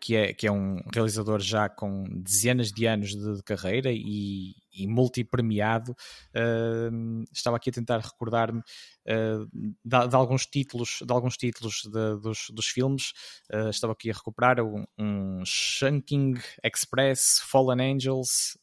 que, 0.00 0.14
é, 0.14 0.32
que 0.32 0.46
é 0.46 0.52
um 0.52 0.80
realizador 0.92 1.40
já 1.40 1.68
com 1.68 2.04
dezenas 2.04 2.70
de 2.70 2.86
anos 2.86 3.10
de, 3.10 3.36
de 3.36 3.42
carreira 3.42 3.90
e, 3.92 4.54
e 4.72 4.86
multi-premiado. 4.86 5.92
Uh, 6.34 7.24
estava 7.32 7.56
aqui 7.56 7.70
a 7.70 7.72
tentar 7.72 7.98
recordar-me 7.98 8.60
uh, 8.60 9.46
de, 9.52 10.08
de, 10.08 10.16
alguns 10.16 10.46
títulos, 10.46 10.98
de 11.04 11.12
alguns 11.12 11.36
títulos 11.36 11.82
de, 11.84 12.20
dos, 12.20 12.50
dos 12.52 12.66
filmes. 12.66 13.12
Uh, 13.52 13.70
estava 13.70 13.94
aqui 13.94 14.10
a 14.10 14.14
recuperar 14.14 14.60
um, 14.60 14.84
um 14.98 15.44
Shunking 15.44 16.34
Express, 16.62 17.40
Fallen 17.44 17.94
Angels, 17.94 18.58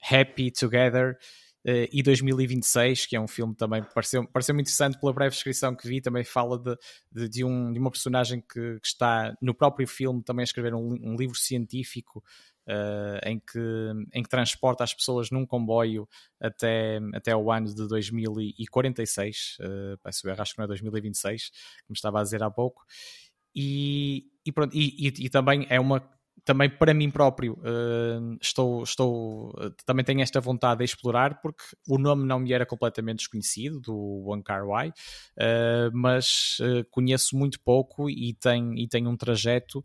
Happy 0.00 0.50
Together. 0.50 1.18
Uh, 1.66 1.90
e 1.92 2.02
2026, 2.02 3.06
que 3.06 3.16
é 3.16 3.20
um 3.20 3.26
filme 3.26 3.54
também 3.54 3.82
pareceu, 3.82 4.26
pareceu 4.28 4.54
muito 4.54 4.66
interessante 4.66 4.98
pela 4.98 5.12
breve 5.12 5.34
descrição 5.34 5.74
que 5.74 5.88
vi, 5.88 6.00
também 6.00 6.22
fala 6.22 6.56
de, 6.56 6.76
de, 7.10 7.28
de, 7.28 7.44
um, 7.44 7.72
de 7.72 7.78
uma 7.78 7.90
personagem 7.90 8.40
que, 8.40 8.78
que, 8.80 8.86
está 8.86 9.34
no 9.42 9.52
próprio 9.52 9.86
filme 9.86 10.22
também 10.22 10.42
a 10.42 10.44
escrever 10.44 10.72
um, 10.72 10.96
um 11.02 11.16
livro 11.16 11.36
científico 11.36 12.22
uh, 12.68 13.28
em, 13.28 13.40
que, 13.40 13.58
em 14.14 14.22
que 14.22 14.28
transporta 14.28 14.84
as 14.84 14.94
pessoas 14.94 15.30
num 15.30 15.44
comboio 15.44 16.08
até, 16.40 17.00
até 17.12 17.34
o 17.34 17.50
ano 17.50 17.74
de 17.74 17.88
2046, 17.88 19.56
uh, 19.60 19.98
peço 20.02 20.30
acho 20.30 20.52
que 20.52 20.58
não 20.58 20.64
é 20.64 20.68
2026, 20.68 21.50
como 21.86 21.94
estava 21.94 22.20
a 22.20 22.22
dizer 22.22 22.42
há 22.42 22.50
pouco. 22.50 22.84
E, 23.54 24.26
e, 24.46 24.52
pronto, 24.52 24.76
e, 24.76 25.08
e, 25.08 25.26
e 25.26 25.28
também 25.28 25.66
é 25.68 25.80
uma 25.80 26.00
também 26.44 26.68
para 26.70 26.94
mim 26.94 27.10
próprio 27.10 27.54
uh, 27.54 28.36
estou, 28.40 28.82
estou 28.82 29.52
também 29.84 30.04
tenho 30.04 30.20
esta 30.20 30.40
vontade 30.40 30.78
de 30.78 30.84
explorar 30.84 31.40
porque 31.40 31.62
o 31.86 31.98
nome 31.98 32.24
não 32.24 32.38
me 32.38 32.52
era 32.52 32.66
completamente 32.66 33.18
desconhecido 33.18 33.80
do 33.80 33.94
Wong 33.94 34.42
Kar 34.42 34.66
Wai 34.66 34.88
uh, 34.88 35.90
mas 35.92 36.58
uh, 36.60 36.84
conheço 36.90 37.36
muito 37.36 37.60
pouco 37.60 38.08
e 38.08 38.34
tem, 38.34 38.78
e 38.80 38.88
tem 38.88 39.06
um 39.06 39.16
trajeto 39.16 39.84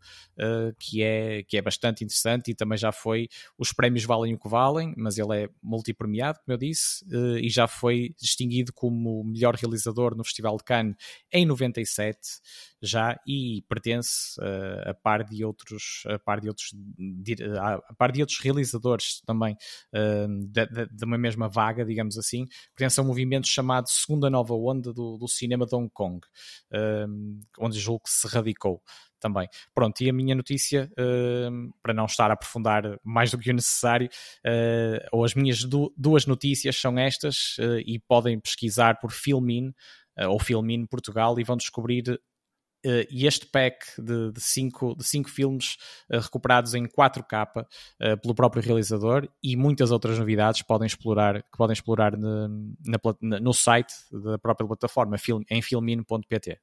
que, 0.78 1.02
é, 1.02 1.42
que 1.44 1.56
é 1.56 1.62
bastante 1.62 2.04
interessante 2.04 2.50
e 2.50 2.54
também 2.54 2.76
já 2.76 2.90
foi 2.92 3.28
os 3.58 3.72
prémios 3.72 4.04
valem 4.04 4.34
o 4.34 4.38
que 4.38 4.48
valem 4.48 4.94
mas 4.96 5.18
ele 5.18 5.44
é 5.44 5.48
multipremiado 5.62 6.40
como 6.44 6.54
eu 6.54 6.58
disse 6.58 7.04
e 7.40 7.48
já 7.48 7.66
foi 7.66 8.14
distinguido 8.20 8.72
como 8.72 9.24
melhor 9.24 9.54
realizador 9.54 10.16
no 10.16 10.24
Festival 10.24 10.56
de 10.56 10.64
Cannes 10.64 10.96
em 11.32 11.46
97 11.46 12.18
já 12.84 13.18
e 13.26 13.64
pertence 13.68 14.38
uh, 14.38 14.90
a 14.90 14.94
par 14.94 15.24
de 15.24 15.44
outros 15.44 16.02
a 16.06 16.18
par 16.18 16.40
de 16.44 16.48
outros 16.48 16.74
a 17.88 17.94
par 17.94 18.12
de 18.12 18.20
outros 18.20 18.38
realizadores 18.38 19.20
também 19.26 19.56
uh, 19.94 20.46
de, 20.46 20.66
de, 20.86 21.04
uma 21.04 21.18
mesma 21.18 21.48
vaga 21.48 21.84
digamos 21.84 22.18
assim 22.18 22.46
pertence 22.74 23.00
a 23.00 23.02
um 23.02 23.06
movimento 23.06 23.48
chamado 23.48 23.88
Segunda 23.88 24.30
Nova 24.30 24.54
Onda 24.54 24.92
do, 24.92 25.18
do 25.18 25.28
cinema 25.28 25.66
de 25.66 25.74
Hong 25.74 25.90
Kong 25.92 26.20
uh, 26.72 27.40
onde 27.58 27.78
julgo 27.78 28.04
que 28.04 28.10
se 28.10 28.26
radicou 28.28 28.82
também. 29.24 29.48
Pronto, 29.74 29.98
e 30.02 30.10
a 30.10 30.12
minha 30.12 30.34
notícia, 30.34 30.90
uh, 30.92 31.74
para 31.82 31.94
não 31.94 32.04
estar 32.04 32.30
a 32.30 32.34
aprofundar 32.34 32.98
mais 33.02 33.30
do 33.30 33.38
que 33.38 33.50
o 33.50 33.54
necessário, 33.54 34.10
uh, 34.46 35.08
ou 35.10 35.24
as 35.24 35.34
minhas 35.34 35.64
du 35.64 35.94
duas 35.96 36.26
notícias 36.26 36.76
são 36.76 36.98
estas, 36.98 37.56
uh, 37.58 37.78
e 37.86 37.98
podem 38.06 38.38
pesquisar 38.38 39.00
por 39.00 39.10
Filmin, 39.10 39.72
ou 40.28 40.38
Filmin 40.38 40.86
Portugal, 40.86 41.40
e 41.40 41.44
vão 41.44 41.56
descobrir 41.56 42.20
Uh, 42.84 43.06
e 43.10 43.26
este 43.26 43.46
pack 43.46 43.86
de, 43.98 44.32
de, 44.32 44.40
cinco, 44.40 44.94
de 44.94 45.04
cinco 45.04 45.30
filmes 45.30 45.76
uh, 46.12 46.18
recuperados 46.18 46.74
em 46.74 46.84
4K 46.84 47.46
uh, 47.56 47.66
eh, 48.00 48.16
pelo 48.16 48.34
próprio 48.34 48.62
realizador 48.62 49.26
e 49.42 49.56
muitas 49.56 49.90
outras 49.90 50.18
novidades 50.18 50.60
podem 50.60 50.86
explorar, 50.86 51.42
que 51.42 51.56
podem 51.56 51.72
explorar 51.72 52.14
na, 52.16 52.48
no 53.40 53.54
site 53.54 53.94
da 54.12 54.38
própria 54.38 54.66
plataforma 54.66 55.16
film, 55.16 55.42
em 55.50 55.62
filmin.pt. 55.62 56.58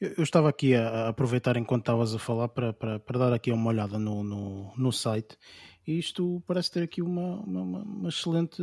Eu, 0.00 0.14
eu, 0.18 0.22
estava 0.22 0.48
aqui 0.48 0.74
a, 0.74 0.88
a, 0.88 1.08
aproveitar 1.08 1.56
enquanto 1.56 1.82
estavas 1.82 2.14
a 2.14 2.18
falar 2.18 2.48
para, 2.48 2.72
para, 2.72 3.00
para, 3.00 3.18
dar 3.18 3.32
aqui 3.32 3.50
uma 3.50 3.70
olhada 3.70 3.98
no, 3.98 4.22
no, 4.22 4.72
no 4.76 4.92
site 4.92 5.36
e 5.86 5.98
isto 5.98 6.42
parece 6.46 6.70
ter 6.70 6.82
aqui 6.84 7.02
uma, 7.02 7.40
uma, 7.40 7.82
uma 7.82 8.08
excelente 8.08 8.62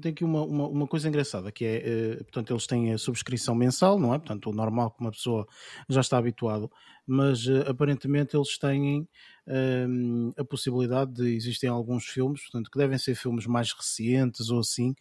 tem 0.00 0.12
aqui 0.12 0.24
uma, 0.24 0.42
uma, 0.44 0.68
uma, 0.68 0.86
coisa 0.86 1.08
engraçada 1.08 1.50
que 1.50 1.64
é, 1.64 2.16
uh, 2.20 2.24
portanto, 2.24 2.52
eles 2.52 2.66
têm 2.66 2.92
a 2.92 2.98
subscrição 2.98 3.54
mensal, 3.54 3.98
não 3.98 4.14
é? 4.14 4.18
Portanto, 4.18 4.50
o 4.50 4.52
normal 4.52 4.90
que 4.90 5.00
uma 5.00 5.10
pessoa 5.10 5.46
já 5.88 6.00
está 6.00 6.18
habituado, 6.18 6.70
mas 7.06 7.46
uh, 7.46 7.68
aparentemente 7.68 8.36
eles 8.36 8.58
têm 8.58 9.08
uh, 9.46 10.40
a 10.40 10.44
possibilidade 10.44 11.12
de 11.12 11.34
existem 11.34 11.68
alguns 11.68 12.06
filmes, 12.06 12.42
portanto, 12.42 12.70
que 12.70 12.78
devem 12.78 12.98
ser 12.98 13.14
filmes 13.14 13.46
mais 13.46 13.72
recentes 13.72 14.50
ou 14.50 14.60
assim, 14.60 14.94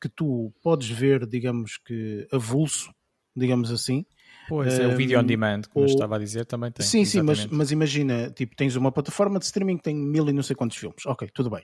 que 0.00 0.08
tu 0.08 0.52
podes 0.62 0.88
ver, 0.88 1.26
digamos 1.26 1.78
que 1.78 2.26
avulso, 2.32 2.92
digamos 3.36 3.70
assim, 3.70 4.04
Pois, 4.48 4.78
é 4.78 4.86
o 4.86 4.96
vídeo 4.96 5.18
on 5.18 5.24
demand, 5.24 5.62
como 5.70 5.84
ou... 5.84 5.90
eu 5.90 5.94
estava 5.94 6.16
a 6.16 6.18
dizer, 6.18 6.44
também 6.44 6.70
tem. 6.70 6.84
Sim, 6.84 7.04
sim, 7.04 7.22
mas, 7.22 7.46
mas 7.46 7.70
imagina, 7.70 8.30
tipo, 8.30 8.56
tens 8.56 8.76
uma 8.76 8.90
plataforma 8.90 9.38
de 9.38 9.44
streaming 9.44 9.76
que 9.76 9.84
tem 9.84 9.94
mil 9.94 10.28
e 10.28 10.32
não 10.32 10.42
sei 10.42 10.56
quantos 10.56 10.76
filmes. 10.76 11.06
Ok, 11.06 11.28
tudo 11.32 11.50
bem. 11.50 11.62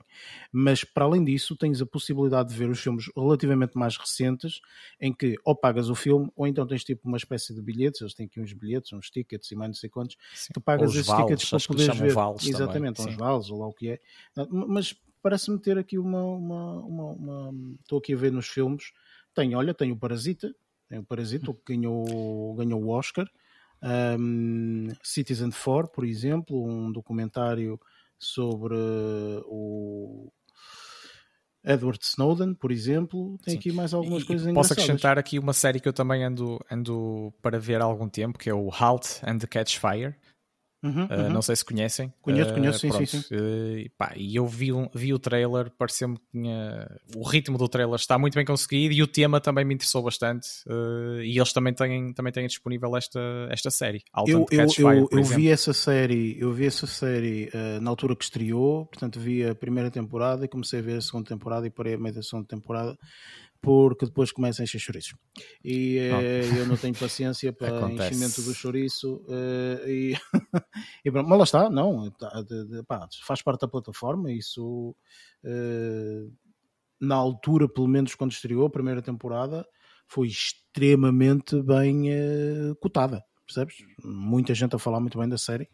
Mas 0.53 0.85
para 0.85 1.05
além 1.05 1.25
disso, 1.25 1.57
tens 1.57 1.81
a 1.83 1.87
possibilidade 1.87 2.51
de 2.51 2.55
ver 2.57 2.69
os 2.69 2.79
filmes 2.79 3.11
relativamente 3.17 3.77
mais 3.77 3.97
recentes, 3.97 4.61
em 5.01 5.13
que 5.13 5.37
ou 5.45 5.55
pagas 5.55 5.91
o 5.91 5.95
filme, 5.95 6.31
ou 6.37 6.47
então 6.47 6.67
tens 6.67 6.85
tipo 6.85 7.09
uma 7.09 7.17
espécie 7.17 7.55
de 7.55 7.61
bilhetes, 7.61 8.01
eles 8.01 8.15
têm 8.15 8.27
aqui 8.27 8.41
uns 8.41 8.53
bilhetes, 8.53 8.93
uns 8.93 9.11
tickets 9.11 9.51
e 9.51 9.57
mais 9.57 9.69
não 9.69 9.75
sei 9.75 9.91
quantos, 9.91 10.17
sim. 10.35 10.53
tu 10.53 10.61
pagas 10.61 10.91
esses 10.91 11.07
vales, 11.07 11.25
tickets 11.25 11.51
para 11.51 11.61
poderes 11.67 11.99
ver. 11.99 12.13
Vales 12.13 12.47
Exatamente, 12.47 12.97
também, 12.97 13.13
uns 13.13 13.19
vales, 13.19 13.51
ou 13.51 13.59
lá 13.59 13.67
o 13.67 13.73
que 13.73 13.91
é. 13.91 14.01
Mas 14.51 14.95
parece-me 15.23 15.59
ter 15.59 15.79
aqui 15.79 15.99
uma, 15.99 16.23
uma, 16.23 16.73
uma, 16.81 17.05
uma. 17.13 17.75
Estou 17.81 17.99
aqui 17.99 18.15
a 18.15 18.17
ver 18.17 18.33
nos 18.33 18.49
filmes. 18.49 18.93
Tem, 19.35 19.55
olha, 19.55 19.75
tem 19.75 19.93
o 19.93 19.97
Parasita, 19.97 20.55
tem 20.89 20.99
o 20.99 21.05
Parasita, 21.05 21.53
que 21.53 21.75
ganhou, 21.75 22.55
ganhou 22.55 22.83
o 22.83 22.89
Oscar. 22.89 23.29
Um, 23.83 24.89
Citizen 25.03 25.51
4, 25.51 25.93
por 25.93 26.05
exemplo, 26.05 26.65
um 26.65 26.91
documentário 26.91 27.79
sobre 28.19 28.75
o 29.47 30.33
Edward 31.65 31.99
Snowden, 32.03 32.55
por 32.55 32.73
exemplo, 32.73 33.39
tem 33.45 33.53
Sim. 33.53 33.59
aqui 33.59 33.73
mais 33.73 33.93
algumas 33.93 34.23
e, 34.23 34.27
coisas 34.27 34.47
e 34.47 34.53
Posso 34.53 34.73
acrescentar 34.73 35.19
aqui 35.19 35.39
uma 35.39 35.53
série 35.53 35.79
que 35.79 35.89
eu 35.89 35.93
também 35.93 36.25
ando, 36.25 36.59
ando 36.71 37.33
para 37.43 37.59
ver 37.59 37.81
há 37.81 37.85
algum 37.85 38.09
tempo, 38.09 38.39
que 38.39 38.49
é 38.49 38.55
o 38.55 38.71
Halt 38.73 39.23
and 39.23 39.39
Catch 39.49 39.79
Fire. 39.79 40.15
Uhum, 40.83 41.05
uh, 41.05 41.13
uhum. 41.13 41.31
Não 41.31 41.43
sei 41.43 41.57
se 41.57 41.65
conhecem. 41.65 42.13
Conheço, 42.23 42.55
conheço, 42.55 42.87
uh, 42.87 42.93
sim, 42.93 43.07
sim, 43.07 43.23
sim. 43.23 43.35
Uh, 43.35 43.91
pá, 43.97 44.13
e 44.17 44.37
eu 44.37 44.47
vi, 44.47 44.69
vi 44.95 45.13
o 45.13 45.19
trailer, 45.19 45.71
pareceu-me 45.77 46.17
que 46.17 46.25
tinha... 46.31 46.89
o 47.17 47.23
ritmo 47.23 47.59
do 47.59 47.69
trailer 47.69 47.97
está 47.97 48.19
muito 48.19 48.35
bem 48.35 48.45
conseguido 48.45 48.95
e 48.95 49.03
o 49.03 49.07
tema 49.07 49.41
também 49.41 49.65
me 49.65 49.75
interessou 49.75 50.03
bastante. 50.03 50.49
e 51.25 51.37
eles 51.37 51.53
também 51.53 51.75
têm, 51.75 52.13
também 52.13 52.33
têm 52.33 52.47
disponível 52.47 52.97
esta, 52.97 53.21
esta 53.51 53.71
série. 53.71 54.03
eu, 54.27 54.47
eu, 54.51 54.71
Fire, 54.71 54.99
eu, 54.99 55.09
eu 55.11 55.25
vi 55.25 55.49
essa 55.49 55.73
série, 55.73 56.37
eu 56.39 56.53
vi 56.53 56.67
essa 56.67 56.87
série 56.87 57.51
na 57.81 57.91
altura 57.91 58.15
que 58.15 58.25
estreou, 58.25 58.87
portanto 58.87 59.19
vi 59.19 59.45
a 59.45 59.55
primeira 59.55 59.91
temporada 59.91 60.45
e 60.45 60.49
comecei 60.49 60.79
a 60.79 60.83
ver 60.83 60.99
a 60.99 61.01
segunda 61.01 61.29
temporada 61.29 61.67
e 61.67 61.71
parei 61.71 61.95
a 61.95 61.99
meio 61.99 62.15
da 62.15 62.23
segunda 62.23 62.47
temporada 62.47 62.97
porque 63.61 64.07
depois 64.07 64.31
começa 64.31 64.63
a 64.63 64.65
encher 64.65 64.79
chouriços. 64.79 65.15
E 65.65 65.99
oh. 66.13 66.57
eu 66.59 66.67
não 66.67 66.77
tenho 66.77 66.95
paciência 66.95 67.53
para 67.55 67.79
Acontece. 67.79 68.15
enchimento 68.15 68.43
do 68.43 68.55
chouriço. 68.55 69.17
Uh, 69.27 69.89
e, 69.89 70.15
e 71.05 71.11
mas 71.11 71.39
lá 71.39 71.45
está, 71.45 71.71
não, 71.71 72.11
tá, 72.13 72.31
pá, 72.87 73.09
faz 73.27 73.43
parte 73.43 73.63
da 73.63 73.69
plataforma. 73.69 74.33
Isso 74.33 74.95
uh, 75.45 76.33
na 77.01 77.15
altura, 77.15 77.69
pelo 77.69 77.89
menos 77.89 78.15
quando 78.15 78.33
estreou 78.33 78.67
a 78.67 78.71
primeira 78.71 79.03
temporada, 79.03 79.67
foi 80.07 80.29
extremamente 80.29 81.61
bem 81.63 82.07
cotada. 82.81 83.23
Percebes? 83.47 83.77
Muita 84.05 84.55
gente 84.55 84.77
a 84.77 84.79
falar 84.79 85.01
muito 85.01 85.19
bem 85.19 85.29
da 85.29 85.39
série 85.39 85.69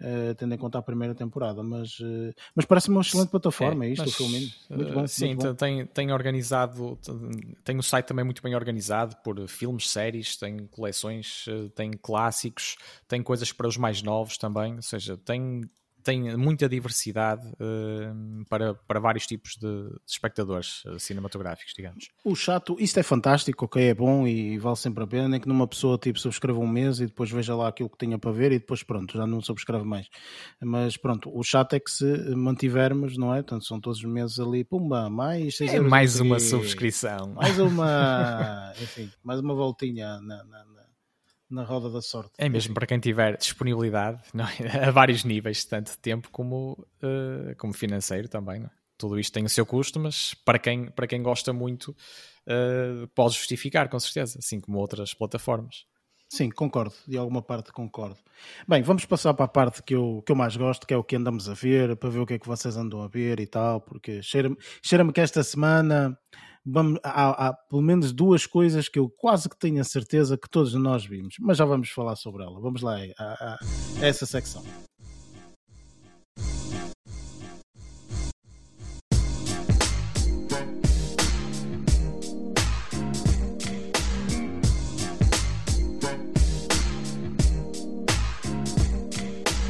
uh, 0.00 0.34
tendo 0.34 0.54
em 0.54 0.58
conta 0.58 0.78
a 0.78 0.82
primeira 0.82 1.14
temporada, 1.14 1.62
mas, 1.62 1.98
uh, 2.00 2.34
mas 2.54 2.64
parece-me 2.64 2.96
uma 2.96 3.02
excelente 3.02 3.30
plataforma, 3.30 3.84
é, 3.84 3.90
isto, 3.90 4.02
mas, 4.04 4.14
o 4.14 4.16
filme. 4.16 4.54
Muito 4.70 4.92
bom. 4.92 5.06
Sim, 5.06 5.26
muito 5.26 5.46
bom. 5.46 5.54
Tem, 5.54 5.86
tem 5.86 6.12
organizado, 6.12 6.98
tem 7.64 7.78
o 7.78 7.82
site 7.82 8.06
também 8.06 8.24
muito 8.24 8.42
bem 8.42 8.54
organizado 8.54 9.16
por 9.24 9.46
filmes, 9.48 9.90
séries, 9.90 10.36
tem 10.36 10.66
coleções, 10.66 11.44
tem 11.74 11.92
clássicos, 11.92 12.76
tem 13.06 13.22
coisas 13.22 13.52
para 13.52 13.68
os 13.68 13.76
mais 13.76 14.02
novos 14.02 14.36
também, 14.36 14.76
ou 14.76 14.82
seja, 14.82 15.16
tem 15.16 15.62
tem 16.02 16.36
muita 16.36 16.68
diversidade 16.68 17.46
uh, 17.48 18.44
para, 18.48 18.74
para 18.74 19.00
vários 19.00 19.26
tipos 19.26 19.52
de, 19.52 19.60
de, 19.66 19.98
espectadores 20.06 20.84
uh, 20.84 20.98
cinematográficos, 20.98 21.72
digamos. 21.76 22.08
O 22.24 22.34
chato, 22.34 22.76
isto 22.78 22.98
é 22.98 23.02
fantástico, 23.02 23.64
ok, 23.64 23.82
é 23.82 23.94
bom 23.94 24.26
e 24.26 24.58
vale 24.58 24.76
sempre 24.76 25.04
a 25.04 25.06
pena, 25.06 25.28
nem 25.28 25.40
que 25.40 25.48
numa 25.48 25.66
pessoa 25.66 25.98
tipo 25.98 26.18
subscreva 26.18 26.58
um 26.58 26.66
mês 26.66 27.00
e 27.00 27.06
depois 27.06 27.30
veja 27.30 27.54
lá 27.54 27.68
aquilo 27.68 27.88
que 27.88 27.98
tinha 27.98 28.18
para 28.18 28.30
ver 28.32 28.52
e 28.52 28.58
depois 28.58 28.82
pronto, 28.82 29.16
já 29.16 29.26
não 29.26 29.40
subscreve 29.40 29.84
mais. 29.84 30.08
Mas 30.60 30.96
pronto, 30.96 31.30
o 31.36 31.42
chato 31.42 31.74
é 31.74 31.80
que 31.80 31.90
se 31.90 32.34
mantivermos, 32.34 33.16
não 33.16 33.34
é? 33.34 33.42
Portanto, 33.42 33.64
são 33.64 33.80
todos 33.80 33.98
os 33.98 34.04
meses 34.04 34.38
ali, 34.38 34.64
pumba, 34.64 35.08
mais 35.08 35.56
6 35.56 35.74
É 35.74 35.80
mais 35.80 36.20
uma 36.20 36.40
subscrição. 36.40 37.34
Mais 37.34 37.58
uma, 37.58 38.72
enfim, 38.80 39.10
mais 39.22 39.40
uma 39.40 39.54
voltinha 39.54 40.20
na, 40.20 40.44
na, 40.44 40.64
na 40.64 40.79
na 41.50 41.64
roda 41.64 41.90
da 41.90 42.00
sorte. 42.00 42.32
É 42.38 42.48
mesmo 42.48 42.72
para 42.74 42.86
quem 42.86 42.98
tiver 42.98 43.36
disponibilidade 43.36 44.22
é? 44.60 44.86
a 44.88 44.90
vários 44.90 45.24
níveis, 45.24 45.64
tanto 45.64 45.90
de 45.92 45.98
tempo 45.98 46.30
como, 46.30 46.72
uh, 47.02 47.56
como 47.58 47.72
financeiro 47.72 48.28
também. 48.28 48.62
É? 48.62 48.70
Tudo 48.96 49.18
isto 49.18 49.32
tem 49.32 49.44
o 49.44 49.48
seu 49.48 49.66
custo, 49.66 49.98
mas 49.98 50.34
para 50.44 50.58
quem, 50.58 50.90
para 50.90 51.06
quem 51.06 51.22
gosta 51.22 51.52
muito, 51.52 51.90
uh, 52.46 53.06
pode 53.14 53.34
justificar, 53.34 53.88
com 53.88 53.98
certeza, 53.98 54.38
assim 54.38 54.60
como 54.60 54.78
outras 54.78 55.12
plataformas. 55.12 55.86
Sim, 56.32 56.48
concordo, 56.48 56.94
de 57.08 57.18
alguma 57.18 57.42
parte 57.42 57.72
concordo. 57.72 58.16
Bem, 58.68 58.82
vamos 58.82 59.04
passar 59.04 59.34
para 59.34 59.46
a 59.46 59.48
parte 59.48 59.82
que 59.82 59.96
eu, 59.96 60.22
que 60.24 60.30
eu 60.30 60.36
mais 60.36 60.56
gosto, 60.56 60.86
que 60.86 60.94
é 60.94 60.96
o 60.96 61.02
que 61.02 61.16
andamos 61.16 61.48
a 61.48 61.54
ver, 61.54 61.96
para 61.96 62.08
ver 62.08 62.20
o 62.20 62.26
que 62.26 62.34
é 62.34 62.38
que 62.38 62.46
vocês 62.46 62.76
andam 62.76 63.02
a 63.02 63.08
ver 63.08 63.40
e 63.40 63.48
tal, 63.48 63.80
porque 63.80 64.22
cheira-me 64.22 64.56
cheira 64.80 65.12
que 65.12 65.20
esta 65.20 65.42
semana 65.42 66.16
vamos, 66.64 67.00
há, 67.02 67.48
há, 67.48 67.52
pelo 67.52 67.82
menos 67.82 68.12
duas 68.12 68.46
coisas 68.46 68.88
que 68.88 68.98
eu 68.98 69.08
quase 69.08 69.48
que 69.48 69.58
tenho 69.58 69.80
a 69.80 69.84
certeza 69.84 70.36
que 70.36 70.48
todos 70.48 70.74
nós 70.74 71.04
vimos, 71.04 71.36
mas 71.40 71.56
já 71.56 71.64
vamos 71.64 71.90
falar 71.90 72.16
sobre 72.16 72.42
ela. 72.42 72.60
Vamos 72.60 72.82
lá 72.82 72.96
a, 73.18 73.24
a, 73.24 73.58
a 74.00 74.06
essa 74.06 74.26
secção. 74.26 74.62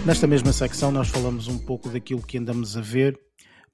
Nesta 0.06 0.26
mesma 0.26 0.52
secção, 0.52 0.90
nós 0.90 1.08
falamos 1.08 1.46
um 1.46 1.58
pouco 1.58 1.88
daquilo 1.88 2.22
que 2.22 2.36
andamos 2.38 2.76
a 2.76 2.80
ver 2.80 3.16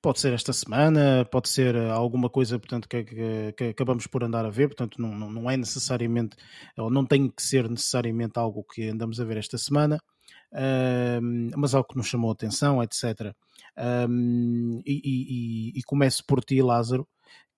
Pode 0.06 0.20
ser 0.20 0.32
esta 0.34 0.52
semana, 0.52 1.24
pode 1.24 1.48
ser 1.48 1.74
eh, 1.74 1.90
alguma 1.90 2.30
coisa 2.30 2.60
portanto, 2.60 2.88
que, 2.88 3.02
que, 3.02 3.52
que 3.56 3.64
acabamos 3.64 4.06
por 4.06 4.22
andar 4.22 4.46
a 4.46 4.50
ver, 4.50 4.68
portanto, 4.68 5.02
não, 5.02 5.12
não, 5.12 5.50
é 5.50 5.56
necessariamente, 5.56 6.36
ou 6.78 6.88
não 6.88 7.04
tem 7.04 7.28
que 7.28 7.42
ser 7.42 7.68
necessariamente 7.68 8.38
algo 8.38 8.62
que 8.62 8.88
andamos 8.88 9.18
a 9.18 9.24
ver 9.24 9.36
esta 9.36 9.58
semana, 9.58 10.00
uh, 10.52 11.58
mas 11.58 11.74
algo 11.74 11.88
que 11.88 11.96
nos 11.96 12.06
chamou 12.06 12.30
a 12.30 12.34
atenção, 12.34 12.80
etc. 12.84 13.34
Um, 14.08 14.80
e, 14.86 15.72
e, 15.74 15.78
e, 15.80 15.82
começo 15.82 16.24
por 16.24 16.44
ti, 16.44 16.62
Lázaro, 16.62 17.04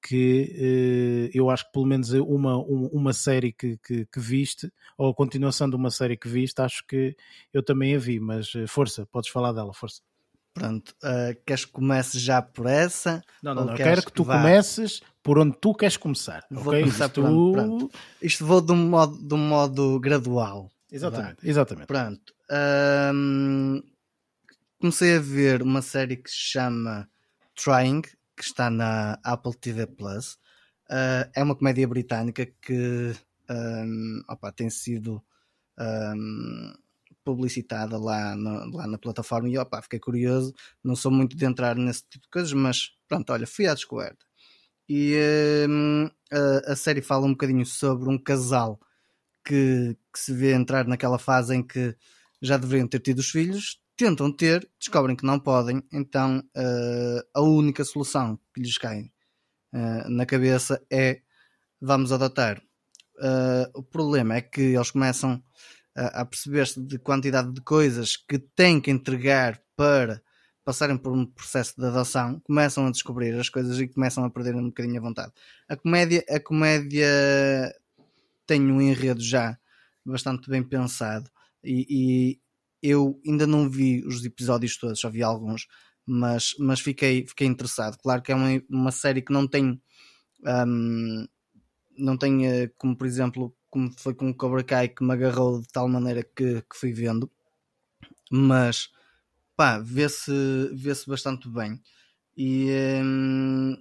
que 0.03 1.29
uh, 1.35 1.39
eu 1.39 1.51
acho 1.51 1.67
que 1.67 1.73
pelo 1.73 1.85
menos 1.85 2.15
uma, 2.15 2.57
uma 2.57 3.13
série 3.13 3.53
que, 3.53 3.77
que, 3.77 4.07
que, 4.07 4.21
viste, 4.21 4.73
ou 4.97 5.11
a 5.11 5.15
continuação 5.15 5.69
de 5.69 5.77
uma 5.77 5.91
série 5.91 6.17
que 6.17 6.29
viste, 6.29 6.63
acho 6.63 6.83
que 6.87 7.15
eu 7.53 7.63
também 7.63 7.95
a 7.95 7.99
vi, 7.99 8.19
mas 8.19 8.55
eh, 8.55 8.67
força, 8.67 9.05
podes 9.13 9.29
falar 9.29 9.53
dela, 9.53 9.75
força. 9.75 10.08
Pronto, 10.59 10.95
uh, 11.03 11.41
queres 11.47 11.65
que 11.65 11.73
comece 11.73 12.19
já 12.19 12.43
por 12.43 12.67
essa? 12.67 13.23
Não, 13.43 13.55
não, 13.55 13.65
não. 13.67 13.75
Quero 13.75 14.01
que, 14.01 14.07
que 14.07 14.13
tu 14.13 14.25
vá? 14.25 14.39
comeces 14.39 15.01
por 15.23 15.39
onde 15.39 15.57
tu 15.61 15.75
queres 15.75 15.97
começar. 15.97 16.45
Vou 16.51 16.69
okay? 16.69 16.81
começar 16.83 17.07
Isto... 17.07 17.23
Pronto, 17.23 17.53
pronto. 17.53 17.91
Isto 18.23 18.47
vou 18.47 18.61
de 18.61 18.73
um 18.73 18.89
modo, 18.89 19.17
de 19.17 19.35
um 19.35 19.39
modo 19.39 20.01
gradual. 20.01 20.71
Exatamente, 20.91 21.43
vá. 21.43 21.49
exatamente. 21.49 21.87
Pronto. 21.87 22.35
Um, 23.15 23.83
comecei 24.81 25.17
a 25.17 25.21
ver 25.21 25.63
uma 25.63 25.83
série 25.83 26.17
que 26.17 26.31
se 26.31 26.39
chama 26.39 27.09
Trying, 27.55 28.03
que 28.03 28.43
está 28.43 28.71
na 28.71 29.19
Apple 29.23 29.55
TV 29.55 29.87
Plus. 29.87 30.35
Uh, 30.91 31.29
é 31.35 31.43
uma 31.43 31.55
comédia 31.55 31.87
britânica 31.87 32.47
que 32.63 33.15
um, 33.51 34.23
opa, 34.29 34.53
tem 34.53 34.71
sido 34.71 35.23
um, 35.79 36.73
publicitada 37.29 37.99
lá, 37.99 38.35
no, 38.35 38.75
lá 38.75 38.87
na 38.87 38.97
plataforma 38.97 39.51
e 39.51 39.59
opa, 39.59 39.83
fiquei 39.83 39.99
curioso. 39.99 40.55
Não 40.83 40.97
sou 40.97 41.13
muito 41.13 41.37
de 41.37 41.45
entrar 41.45 41.77
nesse 41.77 42.05
tipo 42.09 42.25
de 42.25 42.31
coisas, 42.31 42.53
mas 42.55 42.93
pronto, 43.07 43.31
olha, 43.31 43.47
fui 43.47 43.67
à 43.67 43.75
descoberta. 43.75 44.25
E 44.89 45.15
hum, 45.69 46.09
a, 46.33 46.73
a, 46.73 46.77
série 46.77 47.03
fala 47.03 47.27
um 47.27 47.33
bocadinho 47.33 47.67
sobre 47.67 48.09
um 48.09 48.17
casal 48.17 48.81
que, 49.45 49.95
que 50.11 50.19
se 50.19 50.33
vê 50.33 50.55
entrar 50.55 50.87
naquela 50.87 51.19
fase 51.19 51.55
em 51.55 51.63
que 51.63 51.95
já 52.41 52.57
deveriam 52.57 52.89
ter 52.89 53.01
tido 53.01 53.19
os 53.19 53.29
filhos, 53.29 53.79
tentam 53.95 54.33
ter, 54.35 54.67
descobrem 54.79 55.15
que 55.15 55.27
não 55.27 55.39
podem, 55.39 55.83
então 55.93 56.39
uh, 56.39 57.29
a 57.35 57.43
única 57.43 57.85
solução 57.85 58.39
que 58.55 58.63
lhes 58.63 58.79
cai 58.79 59.11
uh, 59.75 60.09
na 60.09 60.25
cabeça 60.25 60.81
é 60.91 61.21
vamos 61.79 62.11
adotar. 62.11 62.63
Uh, 63.19 63.69
o 63.75 63.83
problema 63.83 64.37
é 64.37 64.41
que 64.41 64.61
eles 64.61 64.91
começam 64.91 65.43
a, 66.07 66.25
perceber-se 66.25 66.81
de 66.81 66.99
quantidade 66.99 67.53
de 67.53 67.61
coisas 67.61 68.17
que 68.17 68.39
têm 68.39 68.81
que 68.81 68.91
entregar 68.91 69.61
para 69.77 70.23
passarem 70.65 70.99
por 70.99 71.13
um 71.13 71.25
processo 71.25 71.75
de 71.79 71.87
adoção, 71.87 72.41
começam 72.41 72.87
a 72.87 72.91
descobrir 72.91 73.35
as 73.39 73.49
coisas 73.49 73.81
e 73.81 73.89
começam 73.89 74.25
a 74.25 74.31
perder 74.31 74.55
um 74.55 74.67
bocadinho 74.67 74.99
a 74.99 75.03
vontade. 75.03 75.33
A 75.69 75.77
comédia, 75.77 76.23
a 76.29 76.39
comédia 76.39 77.09
tem 78.47 78.61
um 78.71 78.81
enredo 78.81 79.21
já 79.21 79.59
bastante 80.05 80.49
bem 80.51 80.63
pensado 80.63 81.31
e, 81.65 81.87
e 81.89 82.41
eu 82.83 83.21
ainda 83.27 83.47
não 83.47 83.69
vi 83.69 84.05
os 84.07 84.25
episódios 84.25 84.77
todos, 84.77 85.01
só 85.01 85.09
vi 85.11 85.23
alguns, 85.23 85.67
mas, 86.07 86.55
mas 86.59 86.81
fiquei, 86.81 87.27
fiquei 87.27 87.47
interessado. 87.47 87.97
Claro 87.99 88.23
que 88.23 88.31
é 88.31 88.35
uma, 88.35 88.63
uma 88.69 88.91
série 88.93 89.23
que 89.23 89.33
não 89.33 89.47
tem 89.49 89.81
um, 90.45 91.27
não 91.97 92.17
tem 92.17 92.47
eh, 92.47 92.71
como 92.79 92.97
por 92.97 93.07
exemplo 93.07 93.55
como 93.71 93.91
foi 93.99 94.15
com 94.15 94.31
o 94.31 94.35
Cobra 94.35 94.65
Kai 94.65 94.89
que 94.89 95.05
me 95.05 95.13
agarrou 95.13 95.61
de 95.61 95.69
tal 95.69 95.89
maneira 95.89 96.23
que, 96.23 96.63
que 96.63 96.77
fui 96.77 96.93
vendo, 96.93 97.31
mas 98.31 98.91
pá, 99.57 99.79
vê-se 99.79 100.33
vê 100.73 100.95
-se 100.95 101.09
bastante 101.09 101.49
bem 101.49 101.81
e 102.37 102.71
hum, 103.03 103.77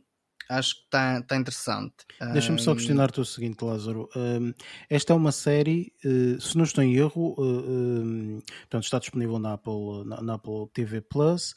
acho 0.50 0.76
que 0.76 0.82
está 0.86 1.22
tá 1.22 1.36
interessante. 1.36 1.94
Deixa-me 2.34 2.60
só 2.60 2.72
hum, 2.72 2.76
questionar-te 2.76 3.22
o 3.22 3.26
seguinte, 3.26 3.64
Lázaro. 3.64 4.10
Um, 4.16 4.54
esta 4.90 5.14
é 5.14 5.16
uma 5.16 5.32
série, 5.32 5.94
uh, 6.04 6.42
se 6.42 6.58
não 6.58 6.64
estou 6.64 6.84
em 6.84 6.96
erro, 6.96 7.36
uh, 7.38 7.42
um, 7.42 8.42
portanto, 8.62 8.84
está 8.84 9.00
disponível 9.00 9.40
na 9.40 9.54
Apple, 9.54 10.06
na, 10.06 10.22
na 10.22 10.34
Apple 10.36 10.68
TV 10.74 11.02
Plus 11.02 11.54